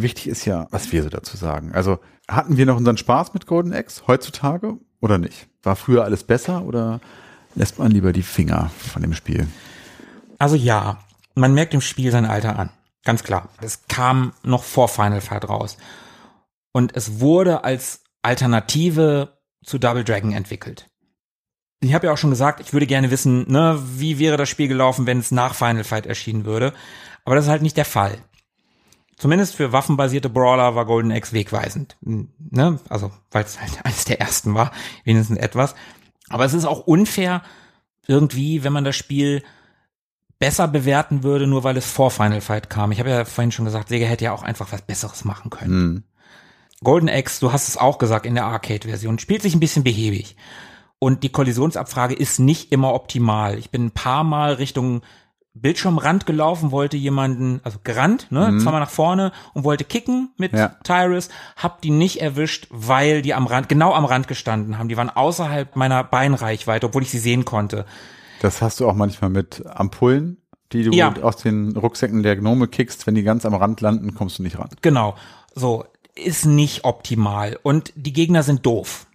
Wichtig 0.00 0.28
ist 0.28 0.44
ja, 0.44 0.68
was 0.70 0.92
wir 0.92 1.02
so 1.02 1.08
dazu 1.08 1.36
sagen. 1.36 1.72
Also 1.72 1.98
hatten 2.28 2.56
wir 2.56 2.66
noch 2.66 2.76
unseren 2.76 2.96
Spaß 2.96 3.34
mit 3.34 3.46
Golden 3.46 3.72
Axe 3.72 4.02
heutzutage 4.06 4.76
oder 5.00 5.18
nicht? 5.18 5.48
War 5.64 5.74
früher 5.74 6.04
alles 6.04 6.22
besser 6.22 6.62
oder 6.62 7.00
lässt 7.56 7.80
man 7.80 7.90
lieber 7.90 8.12
die 8.12 8.22
Finger 8.22 8.70
von 8.78 9.02
dem 9.02 9.12
Spiel? 9.12 9.48
Also 10.38 10.54
ja, 10.54 10.98
man 11.34 11.52
merkt 11.52 11.74
im 11.74 11.80
Spiel 11.80 12.12
sein 12.12 12.26
Alter 12.26 12.58
an. 12.58 12.70
Ganz 13.04 13.24
klar. 13.24 13.48
Es 13.60 13.88
kam 13.88 14.32
noch 14.44 14.62
vor 14.62 14.88
Final 14.88 15.20
Fight 15.20 15.48
raus. 15.48 15.76
Und 16.72 16.94
es 16.94 17.18
wurde 17.18 17.64
als 17.64 18.04
Alternative 18.22 19.36
zu 19.64 19.78
Double 19.78 20.04
Dragon 20.04 20.32
entwickelt. 20.32 20.88
Ich 21.80 21.92
habe 21.92 22.06
ja 22.06 22.12
auch 22.12 22.18
schon 22.18 22.30
gesagt, 22.30 22.60
ich 22.60 22.72
würde 22.72 22.86
gerne 22.86 23.10
wissen, 23.10 23.50
ne, 23.50 23.82
wie 23.96 24.20
wäre 24.20 24.36
das 24.36 24.48
Spiel 24.48 24.68
gelaufen, 24.68 25.06
wenn 25.06 25.18
es 25.18 25.32
nach 25.32 25.54
Final 25.54 25.84
Fight 25.84 26.06
erschienen 26.06 26.44
würde. 26.44 26.72
Aber 27.24 27.34
das 27.34 27.46
ist 27.46 27.50
halt 27.50 27.62
nicht 27.62 27.76
der 27.76 27.84
Fall. 27.84 28.18
Zumindest 29.18 29.56
für 29.56 29.72
waffenbasierte 29.72 30.30
Brawler 30.30 30.76
war 30.76 30.86
Golden 30.86 31.10
Axe 31.10 31.32
wegweisend. 31.32 31.96
Ne? 32.00 32.78
Also, 32.88 33.10
weil 33.32 33.44
es 33.44 33.60
halt 33.60 33.72
eines 33.84 34.04
der 34.04 34.20
ersten 34.20 34.54
war, 34.54 34.70
wenigstens 35.04 35.38
etwas. 35.38 35.74
Aber 36.28 36.44
es 36.44 36.54
ist 36.54 36.64
auch 36.64 36.86
unfair, 36.86 37.42
irgendwie, 38.06 38.64
wenn 38.64 38.72
man 38.72 38.84
das 38.84 38.96
Spiel 38.96 39.42
besser 40.38 40.68
bewerten 40.68 41.24
würde, 41.24 41.48
nur 41.48 41.64
weil 41.64 41.76
es 41.76 41.90
vor 41.90 42.12
Final 42.12 42.40
Fight 42.40 42.70
kam. 42.70 42.92
Ich 42.92 43.00
habe 43.00 43.10
ja 43.10 43.24
vorhin 43.24 43.50
schon 43.50 43.64
gesagt, 43.64 43.88
Sega 43.88 44.06
hätte 44.06 44.24
ja 44.24 44.32
auch 44.32 44.44
einfach 44.44 44.70
was 44.70 44.82
Besseres 44.82 45.24
machen 45.24 45.50
können. 45.50 45.72
Mhm. 45.72 46.04
Golden 46.84 47.08
Axe, 47.08 47.40
du 47.40 47.52
hast 47.52 47.68
es 47.68 47.76
auch 47.76 47.98
gesagt 47.98 48.24
in 48.24 48.36
der 48.36 48.44
Arcade-Version, 48.44 49.18
spielt 49.18 49.42
sich 49.42 49.52
ein 49.52 49.60
bisschen 49.60 49.82
behäbig. 49.82 50.36
Und 51.00 51.24
die 51.24 51.30
Kollisionsabfrage 51.30 52.14
ist 52.14 52.38
nicht 52.38 52.70
immer 52.70 52.94
optimal. 52.94 53.58
Ich 53.58 53.70
bin 53.70 53.86
ein 53.86 53.90
paar 53.90 54.22
Mal 54.22 54.54
Richtung 54.54 55.02
Bildschirmrand 55.60 56.26
gelaufen, 56.26 56.70
wollte 56.70 56.96
jemanden, 56.96 57.60
also 57.64 57.78
gerannt, 57.82 58.30
ne, 58.30 58.52
mhm. 58.52 58.60
zweimal 58.60 58.80
nach 58.80 58.90
vorne 58.90 59.32
und 59.54 59.64
wollte 59.64 59.84
kicken 59.84 60.30
mit 60.36 60.52
ja. 60.52 60.76
Tyrus, 60.84 61.28
hab 61.56 61.82
die 61.82 61.90
nicht 61.90 62.20
erwischt, 62.20 62.66
weil 62.70 63.22
die 63.22 63.34
am 63.34 63.46
Rand, 63.46 63.68
genau 63.68 63.94
am 63.94 64.04
Rand 64.04 64.28
gestanden 64.28 64.78
haben. 64.78 64.88
Die 64.88 64.96
waren 64.96 65.10
außerhalb 65.10 65.76
meiner 65.76 66.04
Beinreichweite, 66.04 66.86
obwohl 66.86 67.02
ich 67.02 67.10
sie 67.10 67.18
sehen 67.18 67.44
konnte. 67.44 67.84
Das 68.40 68.62
hast 68.62 68.80
du 68.80 68.88
auch 68.88 68.94
manchmal 68.94 69.30
mit 69.30 69.64
Ampullen, 69.66 70.38
die 70.72 70.84
du 70.84 70.92
ja. 70.92 71.14
aus 71.22 71.36
den 71.36 71.76
Rucksäcken 71.76 72.22
der 72.22 72.36
Gnome 72.36 72.68
kickst. 72.68 73.06
Wenn 73.06 73.14
die 73.14 73.22
ganz 73.22 73.44
am 73.44 73.54
Rand 73.54 73.80
landen, 73.80 74.14
kommst 74.14 74.38
du 74.38 74.42
nicht 74.42 74.58
ran. 74.58 74.68
Genau. 74.82 75.16
So, 75.54 75.84
ist 76.14 76.46
nicht 76.46 76.84
optimal. 76.84 77.58
Und 77.62 77.92
die 77.96 78.12
Gegner 78.12 78.42
sind 78.42 78.64
doof. 78.64 79.07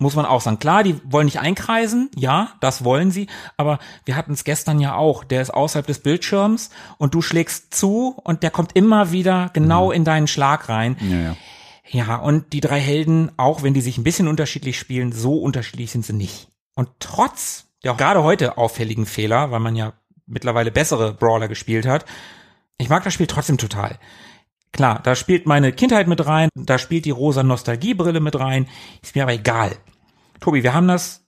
Muss 0.00 0.14
man 0.14 0.26
auch 0.26 0.40
sagen. 0.40 0.60
Klar, 0.60 0.84
die 0.84 1.00
wollen 1.04 1.24
nicht 1.24 1.40
einkreisen. 1.40 2.08
Ja, 2.14 2.52
das 2.60 2.84
wollen 2.84 3.10
sie. 3.10 3.26
Aber 3.56 3.80
wir 4.04 4.14
hatten 4.14 4.32
es 4.32 4.44
gestern 4.44 4.78
ja 4.78 4.94
auch. 4.94 5.24
Der 5.24 5.42
ist 5.42 5.50
außerhalb 5.50 5.86
des 5.86 5.98
Bildschirms 5.98 6.70
und 6.98 7.14
du 7.14 7.22
schlägst 7.22 7.74
zu 7.74 8.16
und 8.22 8.44
der 8.44 8.50
kommt 8.50 8.76
immer 8.76 9.10
wieder 9.10 9.50
genau 9.52 9.86
mhm. 9.86 9.92
in 9.92 10.04
deinen 10.04 10.28
Schlag 10.28 10.68
rein. 10.68 10.96
Ja, 11.00 11.16
ja. 11.16 11.36
ja, 12.06 12.16
und 12.16 12.52
die 12.52 12.60
drei 12.60 12.78
Helden, 12.78 13.32
auch 13.36 13.64
wenn 13.64 13.74
die 13.74 13.80
sich 13.80 13.98
ein 13.98 14.04
bisschen 14.04 14.28
unterschiedlich 14.28 14.78
spielen, 14.78 15.10
so 15.10 15.38
unterschiedlich 15.38 15.90
sind 15.90 16.04
sie 16.04 16.12
nicht. 16.12 16.46
Und 16.74 16.88
trotz 17.00 17.68
der 17.82 17.92
auch 17.92 17.96
gerade 17.96 18.22
heute 18.22 18.58
auffälligen 18.58 19.06
Fehler, 19.06 19.50
weil 19.50 19.60
man 19.60 19.76
ja 19.76 19.94
mittlerweile 20.26 20.70
bessere 20.70 21.14
Brawler 21.14 21.48
gespielt 21.48 21.86
hat. 21.86 22.04
Ich 22.76 22.88
mag 22.88 23.04
das 23.04 23.14
Spiel 23.14 23.26
trotzdem 23.26 23.58
total. 23.58 23.98
Klar, 24.72 25.00
da 25.02 25.14
spielt 25.14 25.46
meine 25.46 25.72
Kindheit 25.72 26.08
mit 26.08 26.26
rein, 26.26 26.50
da 26.54 26.78
spielt 26.78 27.04
die 27.04 27.10
rosa 27.10 27.42
Nostalgiebrille 27.42 28.20
mit 28.20 28.38
rein, 28.38 28.68
ist 29.02 29.14
mir 29.14 29.22
aber 29.22 29.32
egal. 29.32 29.76
Tobi, 30.40 30.62
wir 30.62 30.74
haben 30.74 30.88
das 30.88 31.26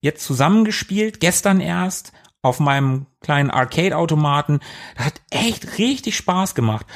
jetzt 0.00 0.24
zusammengespielt, 0.24 1.20
gestern 1.20 1.60
erst, 1.60 2.12
auf 2.42 2.60
meinem 2.60 3.06
kleinen 3.20 3.50
Arcade-Automaten. 3.50 4.60
Das 4.96 5.06
hat 5.06 5.20
echt 5.30 5.78
richtig 5.78 6.16
Spaß 6.16 6.54
gemacht. 6.54 6.86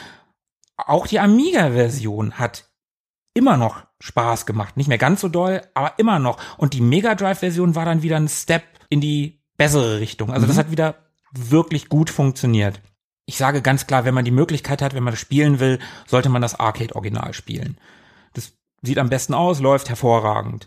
Auch 0.76 1.06
die 1.06 1.18
Amiga-Version 1.18 2.38
hat 2.38 2.70
immer 3.34 3.56
noch 3.56 3.84
Spaß 4.00 4.46
gemacht. 4.46 4.76
Nicht 4.76 4.88
mehr 4.88 4.98
ganz 4.98 5.20
so 5.20 5.28
doll, 5.28 5.62
aber 5.74 5.98
immer 5.98 6.18
noch. 6.18 6.38
Und 6.56 6.72
die 6.72 6.80
Mega 6.80 7.14
Drive-Version 7.14 7.74
war 7.74 7.84
dann 7.84 8.02
wieder 8.02 8.16
ein 8.16 8.28
Step 8.28 8.62
in 8.88 9.00
die 9.00 9.42
bessere 9.56 9.98
Richtung. 9.98 10.32
Also 10.32 10.46
mhm. 10.46 10.48
das 10.48 10.58
hat 10.58 10.70
wieder 10.70 10.94
wirklich 11.32 11.88
gut 11.88 12.10
funktioniert. 12.10 12.80
Ich 13.30 13.36
sage 13.36 13.62
ganz 13.62 13.86
klar, 13.86 14.04
wenn 14.04 14.12
man 14.12 14.24
die 14.24 14.32
Möglichkeit 14.32 14.82
hat, 14.82 14.92
wenn 14.92 15.04
man 15.04 15.12
das 15.12 15.20
spielen 15.20 15.60
will, 15.60 15.78
sollte 16.04 16.28
man 16.28 16.42
das 16.42 16.58
Arcade-Original 16.58 17.32
spielen. 17.32 17.78
Das 18.32 18.54
sieht 18.82 18.98
am 18.98 19.08
besten 19.08 19.34
aus, 19.34 19.60
läuft 19.60 19.88
hervorragend. 19.88 20.66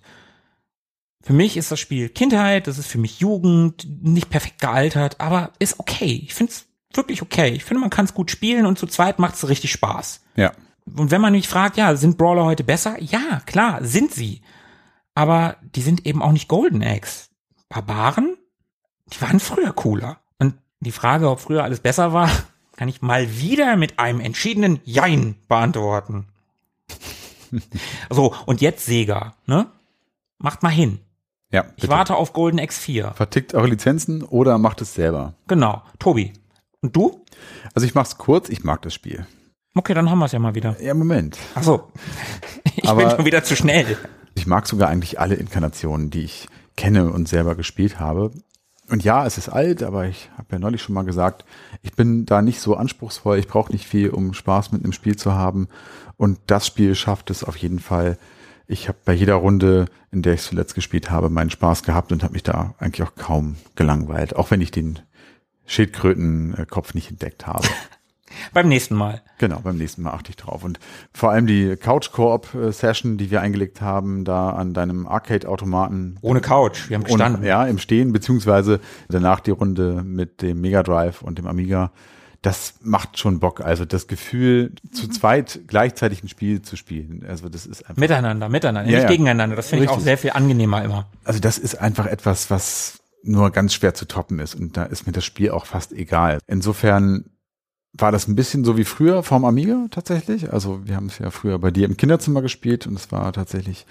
Für 1.22 1.34
mich 1.34 1.58
ist 1.58 1.74
das 1.74 1.82
Spiel 1.82 2.08
Kindheit, 2.08 2.68
das 2.68 2.78
ist 2.78 2.88
für 2.88 3.00
mich 3.00 3.20
Jugend, 3.20 3.86
nicht 4.02 4.30
perfekt 4.30 4.62
gealtert, 4.62 5.20
aber 5.20 5.52
ist 5.60 5.78
okay. 5.78 6.22
Ich 6.24 6.34
finde 6.34 6.54
es 6.54 6.66
wirklich 6.94 7.22
okay. 7.22 7.50
Ich 7.50 7.66
finde, 7.66 7.82
man 7.82 7.90
kann 7.90 8.06
es 8.06 8.14
gut 8.14 8.32
spielen 8.32 8.66
und 8.66 8.80
zu 8.80 8.88
zweit 8.88 9.20
macht 9.20 9.36
es 9.36 9.50
richtig 9.50 9.74
Spaß. 9.74 10.22
Ja. 10.38 10.54
Und 10.86 11.12
wenn 11.12 11.20
man 11.20 11.34
mich 11.34 11.50
fragt, 11.50 11.76
ja, 11.76 11.98
sind 11.98 12.18
Brawler 12.18 12.46
heute 12.46 12.64
besser? 12.64 12.96
Ja, 13.02 13.42
klar, 13.46 13.84
sind 13.84 14.14
sie. 14.14 14.42
Aber 15.16 15.58
die 15.76 15.82
sind 15.82 16.06
eben 16.06 16.22
auch 16.22 16.32
nicht 16.32 16.48
Golden 16.48 16.82
Eggs. 16.82 17.30
Barbaren, 17.68 18.38
die 19.08 19.20
waren 19.20 19.42
früher 19.42 19.74
cooler. 19.74 20.22
Und 20.40 20.56
die 20.80 20.94
Frage, 20.94 21.30
ob 21.30 21.42
früher 21.42 21.66
alles 21.66 21.82
besser 21.82 22.14
war, 22.14 22.30
kann 22.76 22.88
ich 22.88 23.02
mal 23.02 23.40
wieder 23.40 23.76
mit 23.76 24.00
einem 24.00 24.20
entschiedenen 24.20 24.80
Jein 24.84 25.36
beantworten. 25.48 26.28
so, 28.10 28.34
und 28.46 28.62
jetzt 28.62 28.86
Sega, 28.86 29.36
ne? 29.46 29.68
Macht 30.40 30.64
mal 30.64 30.70
hin. 30.70 31.00
Ja. 31.52 31.62
Bitte. 31.62 31.74
Ich 31.78 31.90
warte 31.90 32.16
auf 32.16 32.34
Golden 32.34 32.60
X4. 32.60 33.14
Vertickt 33.14 33.54
eure 33.54 33.68
Lizenzen 33.68 34.24
oder 34.24 34.58
macht 34.58 34.82
es 34.82 34.96
selber. 34.96 35.36
Genau. 35.48 35.84
Tobi. 36.00 36.34
Und 36.82 36.96
du? 36.96 37.24
Also 37.74 37.86
ich 37.86 37.96
mach's 37.96 38.18
kurz, 38.18 38.50
ich 38.50 38.64
mag 38.64 38.82
das 38.82 38.94
Spiel. 38.94 39.26
Okay, 39.76 39.94
dann 39.94 40.10
haben 40.10 40.20
wir 40.20 40.26
es 40.26 40.32
ja 40.32 40.40
mal 40.40 40.56
wieder. 40.56 40.80
Ja, 40.82 40.94
Moment. 40.94 41.38
Ach 41.56 41.64
so. 41.64 41.92
Ich 42.76 42.90
Aber 42.90 43.02
bin 43.02 43.16
schon 43.16 43.26
wieder 43.26 43.44
zu 43.44 43.56
schnell. 43.56 43.98
Ich 44.34 44.48
mag 44.48 44.66
sogar 44.68 44.90
eigentlich 44.90 45.20
alle 45.20 45.36
Inkarnationen, 45.36 46.10
die 46.10 46.24
ich 46.24 46.48
kenne 46.76 47.12
und 47.12 47.28
selber 47.28 47.54
gespielt 47.54 48.00
habe. 48.00 48.32
Und 48.94 49.04
ja, 49.04 49.26
es 49.26 49.40
ist 49.40 49.50
alt, 49.50 49.82
aber 49.82 50.06
ich 50.06 50.30
habe 50.38 50.50
ja 50.52 50.60
neulich 50.60 50.84
schon 50.84 50.94
mal 50.94 51.02
gesagt, 51.02 51.46
ich 51.82 51.94
bin 51.94 52.28
da 52.28 52.44
nicht 52.44 52.60
so 52.60 52.76
anspruchsvoll, 52.76 53.40
ich 53.40 53.48
brauche 53.48 53.72
nicht 53.72 53.88
viel, 53.88 54.12
um 54.12 54.36
Spaß 54.36 54.72
mit 54.72 54.84
einem 54.84 54.94
Spiel 54.94 55.16
zu 55.16 55.34
haben. 55.34 55.68
Und 56.16 56.38
das 56.46 56.68
Spiel 56.68 56.94
schafft 56.94 57.32
es 57.32 57.44
auf 57.44 57.56
jeden 57.56 57.80
Fall. 57.80 58.20
Ich 58.68 58.90
habe 58.90 59.00
bei 59.04 59.14
jeder 59.14 59.34
Runde, 59.34 59.88
in 60.12 60.22
der 60.22 60.36
ich 60.36 60.44
zuletzt 60.44 60.76
gespielt 60.76 61.10
habe, 61.10 61.32
meinen 61.32 61.50
Spaß 61.50 61.82
gehabt 61.82 62.12
und 62.12 62.22
habe 62.22 62.34
mich 62.34 62.44
da 62.44 62.76
eigentlich 62.78 63.02
auch 63.02 63.16
kaum 63.16 63.56
gelangweilt, 63.76 64.36
auch 64.36 64.52
wenn 64.52 64.62
ich 64.62 64.70
den 64.70 65.00
Schildkrötenkopf 65.66 66.94
nicht 66.94 67.10
entdeckt 67.10 67.48
habe. 67.48 67.68
beim 68.54 68.68
nächsten 68.68 68.96
Mal. 68.96 69.22
Genau, 69.38 69.60
beim 69.60 69.78
nächsten 69.78 70.02
Mal 70.02 70.12
achte 70.12 70.30
ich 70.30 70.36
drauf. 70.36 70.64
Und 70.64 70.80
vor 71.14 71.32
allem 71.32 71.48
die 71.48 71.76
Couch-Koop-Session, 71.76 73.18
die 73.18 73.32
wir 73.32 73.42
eingelegt 73.42 73.82
haben, 73.82 74.26
da 74.26 74.52
an 74.52 74.74
deinem 74.74 75.08
Arcade-Automaten. 75.08 76.18
Ohne 76.22 76.42
Couch, 76.42 76.90
wir 76.90 76.98
haben 76.98 77.04
gestanden. 77.04 77.42
Und, 77.42 77.48
ja, 77.48 77.66
im 77.66 77.78
Stehen, 77.78 78.14
beziehungsweise 78.14 78.80
danach 79.10 79.40
die 79.40 79.52
Runde 79.52 80.04
mit 80.04 80.42
dem 80.42 80.62
Mega 80.62 80.84
Drive 80.84 81.22
und 81.22 81.38
dem 81.38 81.48
Amiga. 81.48 81.92
Das 82.42 82.76
macht 82.82 83.18
schon 83.18 83.40
Bock. 83.40 83.62
Also 83.62 83.86
das 83.86 84.08
Gefühl, 84.08 84.74
zu 84.92 85.08
zweit 85.08 85.62
gleichzeitig 85.68 86.24
ein 86.24 86.28
Spiel 86.28 86.62
zu 86.62 86.76
spielen. 86.76 87.26
Also 87.26 87.48
das 87.48 87.66
ist 87.66 87.84
einfach. 87.84 87.96
Miteinander, 87.96 88.50
miteinander, 88.50 88.92
ja, 88.92 88.98
nicht 88.98 89.04
ja. 89.04 89.10
gegeneinander. 89.10 89.56
Das 89.56 89.70
finde 89.70 89.86
ich 89.86 89.90
auch 89.90 90.02
sehr 90.02 90.18
viel 90.18 90.32
angenehmer 90.32 90.84
immer. 90.84 91.08
Also 91.24 91.40
das 91.40 91.58
ist 91.58 91.76
einfach 91.76 92.06
etwas, 92.06 92.52
was 92.52 93.00
nur 93.24 93.52
ganz 93.52 93.74
schwer 93.74 93.94
zu 93.94 94.06
toppen 94.06 94.40
ist. 94.40 94.56
Und 94.56 94.78
da 94.78 94.84
ist 94.84 95.08
mir 95.08 95.14
das 95.14 95.24
Spiel 95.26 95.52
auch 95.52 95.66
fast 95.66 95.94
egal. 95.94 96.40
Insofern 96.46 97.26
war 97.94 98.12
das 98.12 98.28
ein 98.28 98.36
bisschen 98.36 98.64
so 98.66 98.78
wie 98.78 98.86
früher 98.86 99.24
vom 99.24 99.46
Amiga 99.46 99.86
tatsächlich. 99.92 100.52
Also 100.52 100.82
wir 100.86 100.96
haben 100.96 101.08
es 101.08 101.20
ja 101.20 101.30
früher 101.30 101.60
bei 101.60 101.72
dir 101.72 101.86
im 101.86 101.96
Kinderzimmer 101.96 102.42
gespielt 102.42 102.88
und 102.88 102.96
es 102.96 103.12
war 103.12 103.32
tatsächlich 103.34 103.86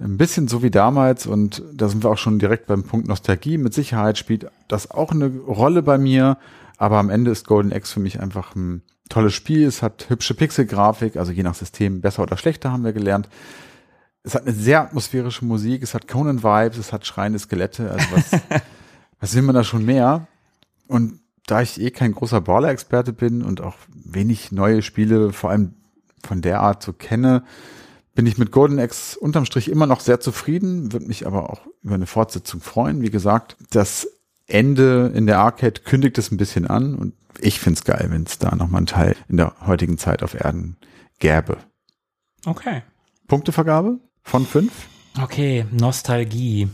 ein 0.00 0.16
bisschen 0.16 0.48
so 0.48 0.62
wie 0.62 0.70
damals 0.70 1.26
und 1.26 1.62
da 1.72 1.88
sind 1.88 2.04
wir 2.04 2.10
auch 2.10 2.18
schon 2.18 2.38
direkt 2.38 2.66
beim 2.66 2.84
Punkt 2.84 3.08
Nostalgie. 3.08 3.58
Mit 3.58 3.74
Sicherheit 3.74 4.16
spielt 4.16 4.50
das 4.68 4.90
auch 4.90 5.12
eine 5.12 5.26
Rolle 5.26 5.82
bei 5.82 5.98
mir, 5.98 6.38
aber 6.78 6.98
am 6.98 7.10
Ende 7.10 7.30
ist 7.30 7.46
Golden 7.46 7.72
Axe 7.72 7.92
für 7.92 8.00
mich 8.00 8.20
einfach 8.20 8.54
ein 8.54 8.82
tolles 9.08 9.34
Spiel. 9.34 9.66
Es 9.66 9.82
hat 9.82 10.08
hübsche 10.08 10.34
Pixelgrafik, 10.34 11.16
also 11.16 11.32
je 11.32 11.42
nach 11.42 11.54
System 11.54 12.00
besser 12.00 12.22
oder 12.22 12.36
schlechter 12.36 12.72
haben 12.72 12.84
wir 12.84 12.92
gelernt. 12.92 13.28
Es 14.22 14.34
hat 14.34 14.42
eine 14.42 14.52
sehr 14.52 14.82
atmosphärische 14.82 15.44
Musik, 15.44 15.82
es 15.82 15.94
hat 15.94 16.06
Conan 16.06 16.42
Vibes, 16.42 16.78
es 16.78 16.92
hat 16.92 17.06
schreiende 17.06 17.38
Skelette, 17.38 17.90
also 17.90 18.06
was, 18.12 18.30
was 19.20 19.34
will 19.34 19.42
man 19.42 19.54
da 19.54 19.64
schon 19.64 19.84
mehr? 19.84 20.28
Und 20.86 21.20
da 21.50 21.62
ich 21.62 21.80
eh 21.80 21.90
kein 21.90 22.12
großer 22.12 22.40
Brawler-Experte 22.40 23.12
bin 23.12 23.42
und 23.42 23.60
auch 23.60 23.74
wenig 23.92 24.52
neue 24.52 24.82
Spiele, 24.82 25.32
vor 25.32 25.50
allem 25.50 25.74
von 26.22 26.42
der 26.42 26.60
Art 26.60 26.82
so 26.82 26.92
kenne, 26.92 27.42
bin 28.14 28.26
ich 28.26 28.38
mit 28.38 28.50
Golden 28.50 28.78
Axe 28.78 29.18
unterm 29.18 29.44
Strich 29.44 29.70
immer 29.70 29.86
noch 29.86 30.00
sehr 30.00 30.20
zufrieden, 30.20 30.92
würde 30.92 31.06
mich 31.06 31.26
aber 31.26 31.50
auch 31.50 31.60
über 31.82 31.94
eine 31.94 32.06
Fortsetzung 32.06 32.60
freuen. 32.60 33.00
Wie 33.00 33.10
gesagt, 33.10 33.56
das 33.70 34.08
Ende 34.46 35.12
in 35.14 35.26
der 35.26 35.38
Arcade 35.38 35.80
kündigt 35.82 36.18
es 36.18 36.30
ein 36.30 36.36
bisschen 36.36 36.66
an 36.66 36.94
und 36.94 37.14
ich 37.40 37.60
find's 37.60 37.84
geil, 37.84 38.08
wenn 38.10 38.24
es 38.24 38.38
da 38.38 38.54
nochmal 38.54 38.78
einen 38.78 38.86
Teil 38.86 39.16
in 39.28 39.36
der 39.36 39.54
heutigen 39.66 39.98
Zeit 39.98 40.22
auf 40.22 40.34
Erden 40.34 40.76
gäbe. 41.18 41.58
Okay. 42.44 42.82
Punktevergabe 43.26 44.00
von 44.22 44.44
fünf? 44.44 44.72
Okay, 45.22 45.64
Nostalgie. 45.70 46.68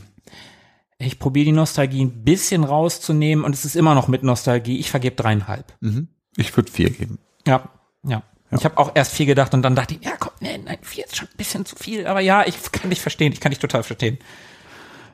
Ich 0.99 1.19
probiere 1.19 1.47
die 1.47 1.53
Nostalgie 1.53 2.05
ein 2.05 2.25
bisschen 2.25 2.65
rauszunehmen 2.65 3.45
und 3.45 3.55
es 3.55 3.65
ist 3.65 3.77
immer 3.77 3.95
noch 3.95 4.09
mit 4.09 4.23
Nostalgie. 4.23 4.79
Ich 4.79 4.91
vergebe 4.91 5.17
dreieinhalb. 5.17 5.75
Mhm. 5.81 6.09
Ich 6.37 6.57
würde 6.57 6.71
vier 6.71 6.91
geben. 6.91 7.19
Ja, 7.47 7.69
ja. 8.05 8.23
ja. 8.51 8.59
Ich 8.59 8.65
habe 8.65 8.79
auch 8.79 8.93
erst 8.95 9.13
vier 9.13 9.27
gedacht 9.27 9.55
und 9.55 9.63
dann 9.63 9.75
dachte 9.75 9.95
ich, 9.95 10.05
ja 10.05 10.13
komm, 10.19 10.33
nee, 10.41 10.59
nein, 10.59 10.79
vier 10.83 11.05
ist 11.05 11.17
schon 11.17 11.29
ein 11.29 11.37
bisschen 11.37 11.67
zu 11.67 11.77
viel. 11.77 12.07
Aber 12.07 12.21
ja, 12.21 12.47
ich 12.47 12.57
kann 12.73 12.91
dich 12.91 13.01
verstehen, 13.01 13.33
ich 13.33 13.41
kann 13.41 13.51
dich 13.51 13.59
total 13.59 13.83
verstehen. 13.83 14.19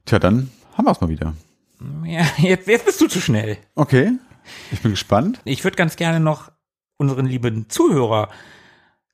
Tja, 0.05 0.19
dann 0.19 0.51
haben 0.77 0.87
wir 0.87 0.93
es 0.93 1.01
mal 1.01 1.09
wieder. 1.09 1.35
Ja, 2.05 2.27
jetzt, 2.39 2.69
jetzt 2.69 2.85
bist 2.85 3.01
du 3.01 3.09
zu 3.09 3.21
schnell. 3.21 3.57
Okay, 3.75 4.13
ich 4.71 4.81
bin 4.81 4.91
gespannt. 4.91 5.41
Ich 5.45 5.65
würde 5.65 5.77
ganz 5.77 5.97
gerne 5.97 6.21
noch 6.21 6.53
unseren 6.99 7.27
lieben 7.27 7.71
Zuhörer 7.71 8.29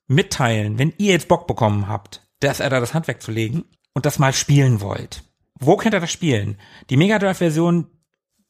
mitteilen, 0.09 0.79
wenn 0.79 0.93
ihr 0.99 1.13
jetzt 1.13 1.29
Bock 1.29 1.47
bekommen 1.47 1.89
habt, 1.89 2.27
das 2.41 2.59
da 2.59 2.69
das 2.69 2.95
Handwerk 2.95 3.23
zu 3.23 3.31
legen 3.31 3.65
und 3.95 4.07
das 4.07 4.19
mal 4.19 4.33
spielen 4.33 4.81
wollt. 4.81 5.23
Wo 5.59 5.77
könnt 5.77 5.95
ihr 5.95 6.01
das 6.01 6.13
spielen? 6.13 6.59
Die 6.91 6.97
Mega 6.97 7.19
Drive 7.19 7.39
Version, 7.39 7.87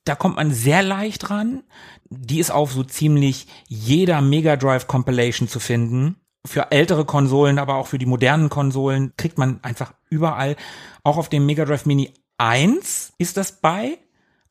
da 0.05 0.15
kommt 0.15 0.37
man 0.37 0.53
sehr 0.53 0.83
leicht 0.83 1.31
ran. 1.31 1.63
Die 2.09 2.39
ist 2.39 2.51
auf 2.51 2.73
so 2.73 2.83
ziemlich 2.85 3.47
jeder 3.69 4.21
Mega 4.21 4.57
Drive 4.57 4.87
Compilation 4.87 5.49
zu 5.49 5.61
finden. 5.61 6.17
Für 6.47 6.71
ältere 6.71 7.05
Konsolen, 7.05 7.59
aber 7.59 7.75
auch 7.75 7.89
für 7.89 7.99
die 7.99 8.07
modernen 8.07 8.49
Konsolen 8.49 9.13
kriegt 9.17 9.37
man 9.37 9.59
einfach 9.63 9.95
überall. 10.11 10.57
Auch 11.03 11.17
auf 11.17 11.29
dem 11.29 11.45
Mega 11.45 11.65
Drive 11.65 11.87
Mini 11.87 12.15
1 12.39 13.15
ist 13.19 13.37
das 13.37 13.61
bei, 13.61 13.99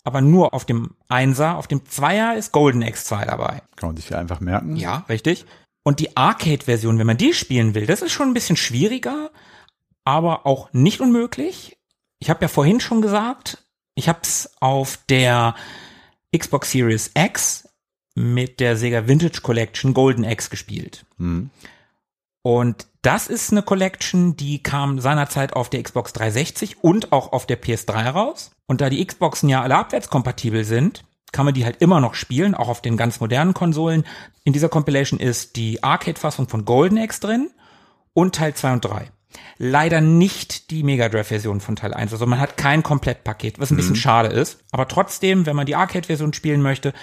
aber 0.03 0.22
nur 0.22 0.53
auf 0.53 0.65
dem 0.65 0.95
1er. 1.10 1.56
Auf 1.56 1.68
dem 1.68 1.82
2er 1.82 2.36
ist 2.36 2.52
Golden 2.52 2.84
X2 2.84 3.26
dabei. 3.26 3.61
Kann 3.76 3.90
man 3.90 3.98
sich 3.98 4.10
ja 4.10 4.18
einfach 4.18 4.41
merken. 4.41 4.76
Ja, 4.76 5.06
richtig. 5.07 5.45
Und 5.84 5.99
die 5.99 6.18
Arcade-Version, 6.18 6.98
wenn 6.98 7.07
man 7.07 7.18
die 7.18 7.34
spielen 7.34 7.76
will, 7.76 7.86
das 7.86 8.02
ist 8.02 8.11
schon 8.11 8.30
ein 8.30 8.34
bisschen 8.34 8.57
schwieriger, 8.57 9.30
aber 10.03 10.45
auch 10.45 10.73
nicht 10.73 10.99
unmöglich. 10.99 11.74
Ich 12.20 12.30
habe 12.30 12.42
ja 12.42 12.48
vorhin 12.48 12.80
schon 12.80 13.02
gesagt, 13.02 13.64
ich 13.96 14.10
habe 14.10 14.20
es 14.22 14.52
auf 14.60 15.00
der 15.10 15.56
Xbox 16.36 16.72
Series 16.72 17.12
X 17.16 17.68
mit 18.16 18.60
der 18.60 18.78
Sega 18.78 19.08
Vintage 19.08 19.42
Collection 19.42 19.94
Golden 19.94 20.24
X 20.24 20.50
gespielt. 20.50 21.06
Mhm. 21.18 21.50
Und 22.42 22.88
das 23.02 23.28
ist 23.28 23.52
eine 23.52 23.64
Collection, 23.64 24.36
die 24.36 24.62
kam 24.62 25.00
seinerzeit 25.00 25.54
auf 25.54 25.70
der 25.70 25.82
Xbox 25.82 26.14
360 26.14 26.84
und 26.84 27.12
auch 27.12 27.34
auf 27.34 27.46
der 27.46 27.62
PS3 27.62 28.10
raus. 28.10 28.52
Und 28.68 28.82
da 28.82 28.90
die 28.90 29.06
Xboxen 29.06 29.50
ja 29.50 29.62
alle 29.62 29.76
abwärtskompatibel 29.76 30.64
sind, 30.64 31.04
kann 31.32 31.46
man 31.46 31.54
die 31.54 31.66
halt 31.66 31.82
immer 31.82 32.00
noch 32.00 32.14
spielen, 32.14 32.56
auch 32.56 32.70
auf 32.70 32.82
den 32.82 32.98
ganz 32.98 33.20
modernen 33.20 33.54
Konsolen. 33.54 34.06
In 34.44 34.54
dieser 34.54 34.70
Compilation 34.70 35.20
ist 35.20 35.56
die 35.56 35.84
Arcade-Fassung 35.84 36.48
von 36.48 36.66
Golden 36.66 36.98
X 36.98 37.20
drin 37.20 37.50
und 38.14 38.36
Teil 38.36 38.54
2 38.54 38.74
und 38.74 38.86
3. 38.86 39.12
Leider 39.57 40.02
nicht 40.02 40.70
die 40.72 40.84
Mega 40.84 41.10
Drive-Version 41.10 41.62
von 41.62 41.76
Teil 41.76 41.94
1. 41.94 42.12
Also 42.14 42.26
man 42.26 42.40
hat 42.40 42.57
kein 42.57 42.84
Komplettpaket, 42.84 43.60
was 43.60 43.72
ein 43.72 43.76
mhm. 43.76 43.78
bisschen 43.78 43.95
schade 43.95 44.30
ist. 44.30 44.60
Aber 44.72 44.88
trotzdem, 44.88 45.45
wenn 45.45 45.56
man 45.56 45.66
die 45.66 45.76
Arcade-Version 45.76 46.34
spielen 46.34 46.62
möchte, 46.62 46.94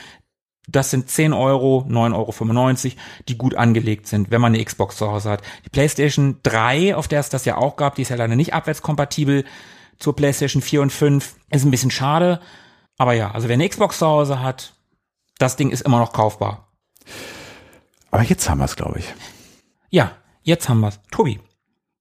das 0.68 0.90
sind 0.90 1.10
10 1.10 1.32
Euro, 1.32 1.84
9,95 1.88 2.14
Euro, 2.14 2.96
die 3.28 3.36
gut 3.38 3.54
angelegt 3.56 4.06
sind, 4.06 4.30
wenn 4.30 4.40
man 4.40 4.54
eine 4.54 4.64
Xbox 4.64 4.96
zu 4.96 5.10
Hause 5.10 5.30
hat. 5.30 5.42
Die 5.64 5.70
PlayStation 5.70 6.38
3, 6.42 6.94
auf 6.94 7.08
der 7.08 7.20
es 7.20 7.30
das 7.30 7.44
ja 7.44 7.56
auch 7.56 7.76
gab, 7.76 7.96
die 7.96 8.02
ist 8.02 8.10
ja 8.10 8.16
leider 8.16 8.36
nicht 8.36 8.54
abwärtskompatibel 8.54 9.44
zur 9.98 10.14
PlayStation 10.14 10.62
4 10.62 10.82
und 10.82 10.92
5. 10.92 11.36
Ist 11.50 11.64
ein 11.64 11.70
bisschen 11.70 11.90
schade. 11.90 12.40
Aber 12.96 13.12
ja, 13.14 13.32
also 13.32 13.48
wer 13.48 13.54
eine 13.54 13.68
Xbox 13.68 13.98
zu 13.98 14.06
Hause 14.06 14.40
hat, 14.40 14.74
das 15.38 15.56
Ding 15.56 15.70
ist 15.70 15.82
immer 15.82 15.98
noch 15.98 16.12
kaufbar. 16.12 16.68
Aber 18.10 18.22
jetzt 18.22 18.48
haben 18.48 18.58
wir 18.58 18.66
es, 18.66 18.76
glaube 18.76 19.00
ich. 19.00 19.06
Ja, 19.90 20.12
jetzt 20.42 20.68
haben 20.68 20.80
wir 20.80 20.88
es. 20.88 21.00
Tobi, 21.10 21.40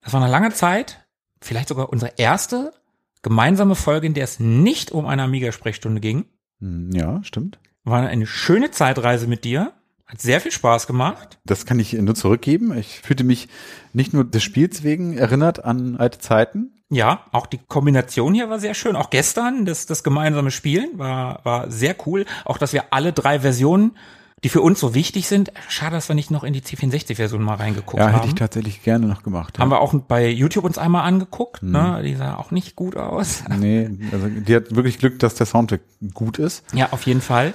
das 0.01 0.13
war 0.13 0.21
eine 0.21 0.31
lange 0.31 0.51
Zeit, 0.51 1.05
vielleicht 1.41 1.69
sogar 1.69 1.89
unsere 1.89 2.13
erste 2.17 2.73
gemeinsame 3.21 3.75
Folge, 3.75 4.07
in 4.07 4.13
der 4.13 4.23
es 4.23 4.39
nicht 4.39 4.91
um 4.91 5.05
eine 5.05 5.23
Amiga-Sprechstunde 5.23 6.01
ging. 6.01 6.25
Hm, 6.59 6.91
ja, 6.91 7.23
stimmt. 7.23 7.59
War 7.83 8.07
eine 8.07 8.27
schöne 8.27 8.71
Zeitreise 8.71 9.27
mit 9.27 9.43
dir. 9.43 9.73
Hat 10.05 10.21
sehr 10.21 10.41
viel 10.41 10.51
Spaß 10.51 10.87
gemacht. 10.87 11.39
Das 11.45 11.65
kann 11.65 11.79
ich 11.79 11.93
nur 11.93 12.15
zurückgeben. 12.15 12.77
Ich 12.77 12.99
fühlte 12.99 13.23
mich 13.23 13.47
nicht 13.93 14.13
nur 14.13 14.25
des 14.25 14.43
Spiels 14.43 14.83
wegen 14.83 15.17
erinnert 15.17 15.63
an 15.63 15.95
alte 15.97 16.19
Zeiten, 16.19 16.81
ja, 16.93 17.23
auch 17.31 17.45
die 17.45 17.57
Kombination 17.57 18.33
hier 18.33 18.49
war 18.49 18.59
sehr 18.59 18.73
schön. 18.73 18.97
Auch 18.97 19.09
gestern, 19.09 19.63
das, 19.65 19.85
das 19.85 20.03
gemeinsame 20.03 20.51
Spielen 20.51 20.99
war, 20.99 21.39
war 21.45 21.71
sehr 21.71 21.95
cool. 22.05 22.25
Auch, 22.43 22.57
dass 22.57 22.73
wir 22.73 22.91
alle 22.91 23.13
drei 23.13 23.39
Versionen, 23.39 23.95
die 24.43 24.49
für 24.49 24.61
uns 24.61 24.79
so 24.79 24.95
wichtig 24.95 25.27
sind, 25.27 25.51
schade, 25.69 25.95
dass 25.95 26.07
wir 26.07 26.15
nicht 26.15 26.31
noch 26.31 26.43
in 26.43 26.53
die 26.53 26.61
C64-Version 26.61 27.43
mal 27.43 27.55
reingeguckt 27.55 27.99
ja, 27.99 28.05
haben. 28.05 28.13
Ja, 28.13 28.17
hätte 28.19 28.27
ich 28.27 28.35
tatsächlich 28.35 28.81
gerne 28.83 29.05
noch 29.05 29.21
gemacht. 29.21 29.57
Ja. 29.57 29.61
Haben 29.61 29.69
wir 29.69 29.81
auch 29.81 29.93
bei 29.93 30.27
YouTube 30.29 30.63
uns 30.63 30.77
einmal 30.77 31.03
angeguckt, 31.03 31.61
mhm. 31.61 31.71
ne? 31.71 32.01
Die 32.03 32.15
sah 32.15 32.35
auch 32.37 32.51
nicht 32.51 32.75
gut 32.75 32.95
aus. 32.95 33.43
Nee, 33.61 33.91
also 34.11 34.27
die 34.27 34.55
hat 34.55 34.75
wirklich 34.75 34.97
Glück, 34.97 35.19
dass 35.19 35.35
der 35.35 35.45
Soundtrack 35.45 35.81
gut 36.13 36.39
ist. 36.39 36.63
Ja, 36.73 36.91
auf 36.91 37.05
jeden 37.05 37.21
Fall. 37.21 37.53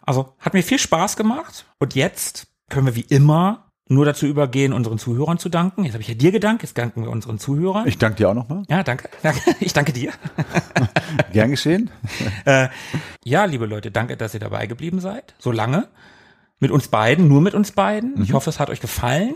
Also 0.00 0.32
hat 0.38 0.54
mir 0.54 0.62
viel 0.62 0.78
Spaß 0.78 1.16
gemacht. 1.16 1.66
Und 1.78 1.94
jetzt 1.94 2.46
können 2.70 2.86
wir 2.86 2.94
wie 2.94 3.02
immer 3.02 3.66
nur 3.88 4.06
dazu 4.06 4.26
übergehen, 4.26 4.72
unseren 4.72 4.98
Zuhörern 4.98 5.38
zu 5.38 5.48
danken. 5.48 5.84
Jetzt 5.84 5.92
habe 5.94 6.02
ich 6.02 6.08
ja 6.08 6.14
dir 6.14 6.32
gedankt, 6.32 6.62
jetzt 6.62 6.78
danken 6.78 7.02
wir 7.02 7.10
unseren 7.10 7.38
Zuhörern. 7.38 7.86
Ich 7.86 7.98
danke 7.98 8.16
dir 8.16 8.30
auch 8.30 8.34
nochmal. 8.34 8.62
Ja, 8.68 8.82
danke. 8.84 9.10
Ich 9.60 9.72
danke 9.72 9.92
dir. 9.92 10.12
Gern 11.32 11.50
geschehen. 11.50 11.90
Äh, 12.46 12.68
ja, 13.24 13.44
liebe 13.44 13.66
Leute, 13.66 13.90
danke, 13.90 14.16
dass 14.16 14.32
ihr 14.32 14.40
dabei 14.40 14.66
geblieben 14.66 15.00
seid. 15.00 15.34
So 15.38 15.52
lange. 15.52 15.88
Mit 16.62 16.70
uns 16.70 16.86
beiden, 16.86 17.26
nur 17.26 17.40
mit 17.40 17.54
uns 17.54 17.72
beiden. 17.72 18.14
Mhm. 18.14 18.22
Ich 18.22 18.32
hoffe, 18.32 18.48
es 18.48 18.60
hat 18.60 18.70
euch 18.70 18.80
gefallen. 18.80 19.34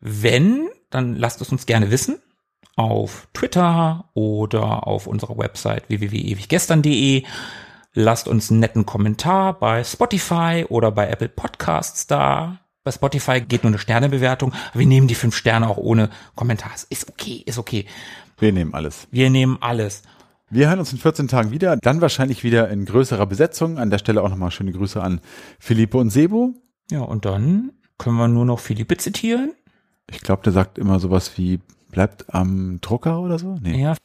Wenn, 0.00 0.68
dann 0.88 1.14
lasst 1.14 1.42
es 1.42 1.52
uns 1.52 1.66
gerne 1.66 1.90
wissen. 1.90 2.16
Auf 2.76 3.28
Twitter 3.34 4.10
oder 4.14 4.86
auf 4.86 5.06
unserer 5.06 5.36
Website 5.36 5.88
www.ewiggestern.de. 5.88 7.24
Lasst 7.92 8.26
uns 8.26 8.50
einen 8.50 8.60
netten 8.60 8.86
Kommentar 8.86 9.58
bei 9.58 9.84
Spotify 9.84 10.64
oder 10.66 10.90
bei 10.92 11.08
Apple 11.08 11.28
Podcasts 11.28 12.06
da 12.06 12.60
bei 12.86 12.92
Spotify 12.92 13.40
geht 13.40 13.64
nur 13.64 13.70
eine 13.70 13.80
Sternebewertung. 13.80 14.52
Wir 14.72 14.86
nehmen 14.86 15.08
die 15.08 15.16
fünf 15.16 15.34
Sterne 15.34 15.68
auch 15.68 15.76
ohne 15.76 16.08
Kommentar. 16.36 16.70
Ist 16.88 17.08
okay, 17.08 17.42
ist 17.44 17.58
okay. 17.58 17.84
Wir 18.38 18.52
nehmen 18.52 18.74
alles. 18.74 19.08
Wir 19.10 19.28
nehmen 19.28 19.58
alles. 19.60 20.04
Wir 20.48 20.68
hören 20.68 20.78
uns 20.78 20.92
in 20.92 20.98
14 20.98 21.26
Tagen 21.26 21.50
wieder, 21.50 21.76
dann 21.76 22.00
wahrscheinlich 22.00 22.44
wieder 22.44 22.68
in 22.68 22.84
größerer 22.84 23.26
Besetzung. 23.26 23.78
An 23.78 23.90
der 23.90 23.98
Stelle 23.98 24.22
auch 24.22 24.28
nochmal 24.28 24.52
schöne 24.52 24.70
Grüße 24.70 25.02
an 25.02 25.20
Philippe 25.58 25.98
und 25.98 26.10
Sebo. 26.10 26.54
Ja, 26.90 27.00
und 27.00 27.24
dann 27.24 27.72
können 27.98 28.16
wir 28.16 28.28
nur 28.28 28.44
noch 28.44 28.60
Philippe 28.60 28.96
zitieren. 28.96 29.52
Ich 30.08 30.20
glaube, 30.20 30.44
der 30.44 30.52
sagt 30.52 30.78
immer 30.78 31.00
sowas 31.00 31.36
wie, 31.36 31.58
bleibt 31.90 32.32
am 32.32 32.78
Drucker 32.80 33.18
oder 33.20 33.40
so? 33.40 33.56
Nee. 33.60 33.82
Ja. 33.82 33.96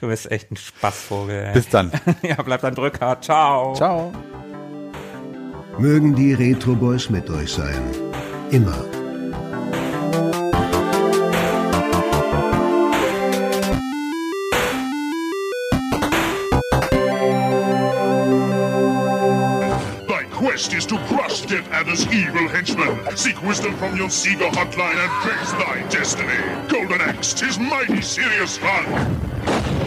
du 0.00 0.06
bist 0.06 0.30
echt 0.30 0.52
ein 0.52 0.56
Spaßvogel. 0.56 1.46
Ey. 1.46 1.54
Bis 1.54 1.68
dann. 1.68 1.90
ja, 2.22 2.40
bleibt 2.42 2.62
am 2.64 2.76
Drücker. 2.76 3.20
Ciao. 3.20 3.74
Ciao. 3.74 4.12
Mögen 5.78 6.14
die 6.14 6.32
Retro 6.34 6.76
Boys 6.76 7.10
mit 7.10 7.28
euch 7.28 7.52
sein. 7.52 7.82
Immer. 8.52 8.84
Quest 20.58 20.74
is 20.74 20.86
to 20.86 20.98
crush 21.06 21.42
Death 21.42 21.70
Adder's 21.70 22.04
evil 22.12 22.48
henchmen. 22.48 23.16
Seek 23.16 23.40
wisdom 23.42 23.76
from 23.76 23.96
your 23.96 24.08
Sega 24.08 24.50
hotline 24.50 24.96
and 24.96 25.30
face 25.30 25.52
thy 25.52 25.88
destiny. 25.88 26.68
Golden 26.68 27.00
Axe, 27.00 27.32
tis 27.32 27.60
mighty 27.60 28.02
serious 28.02 28.58
fun. 28.58 29.77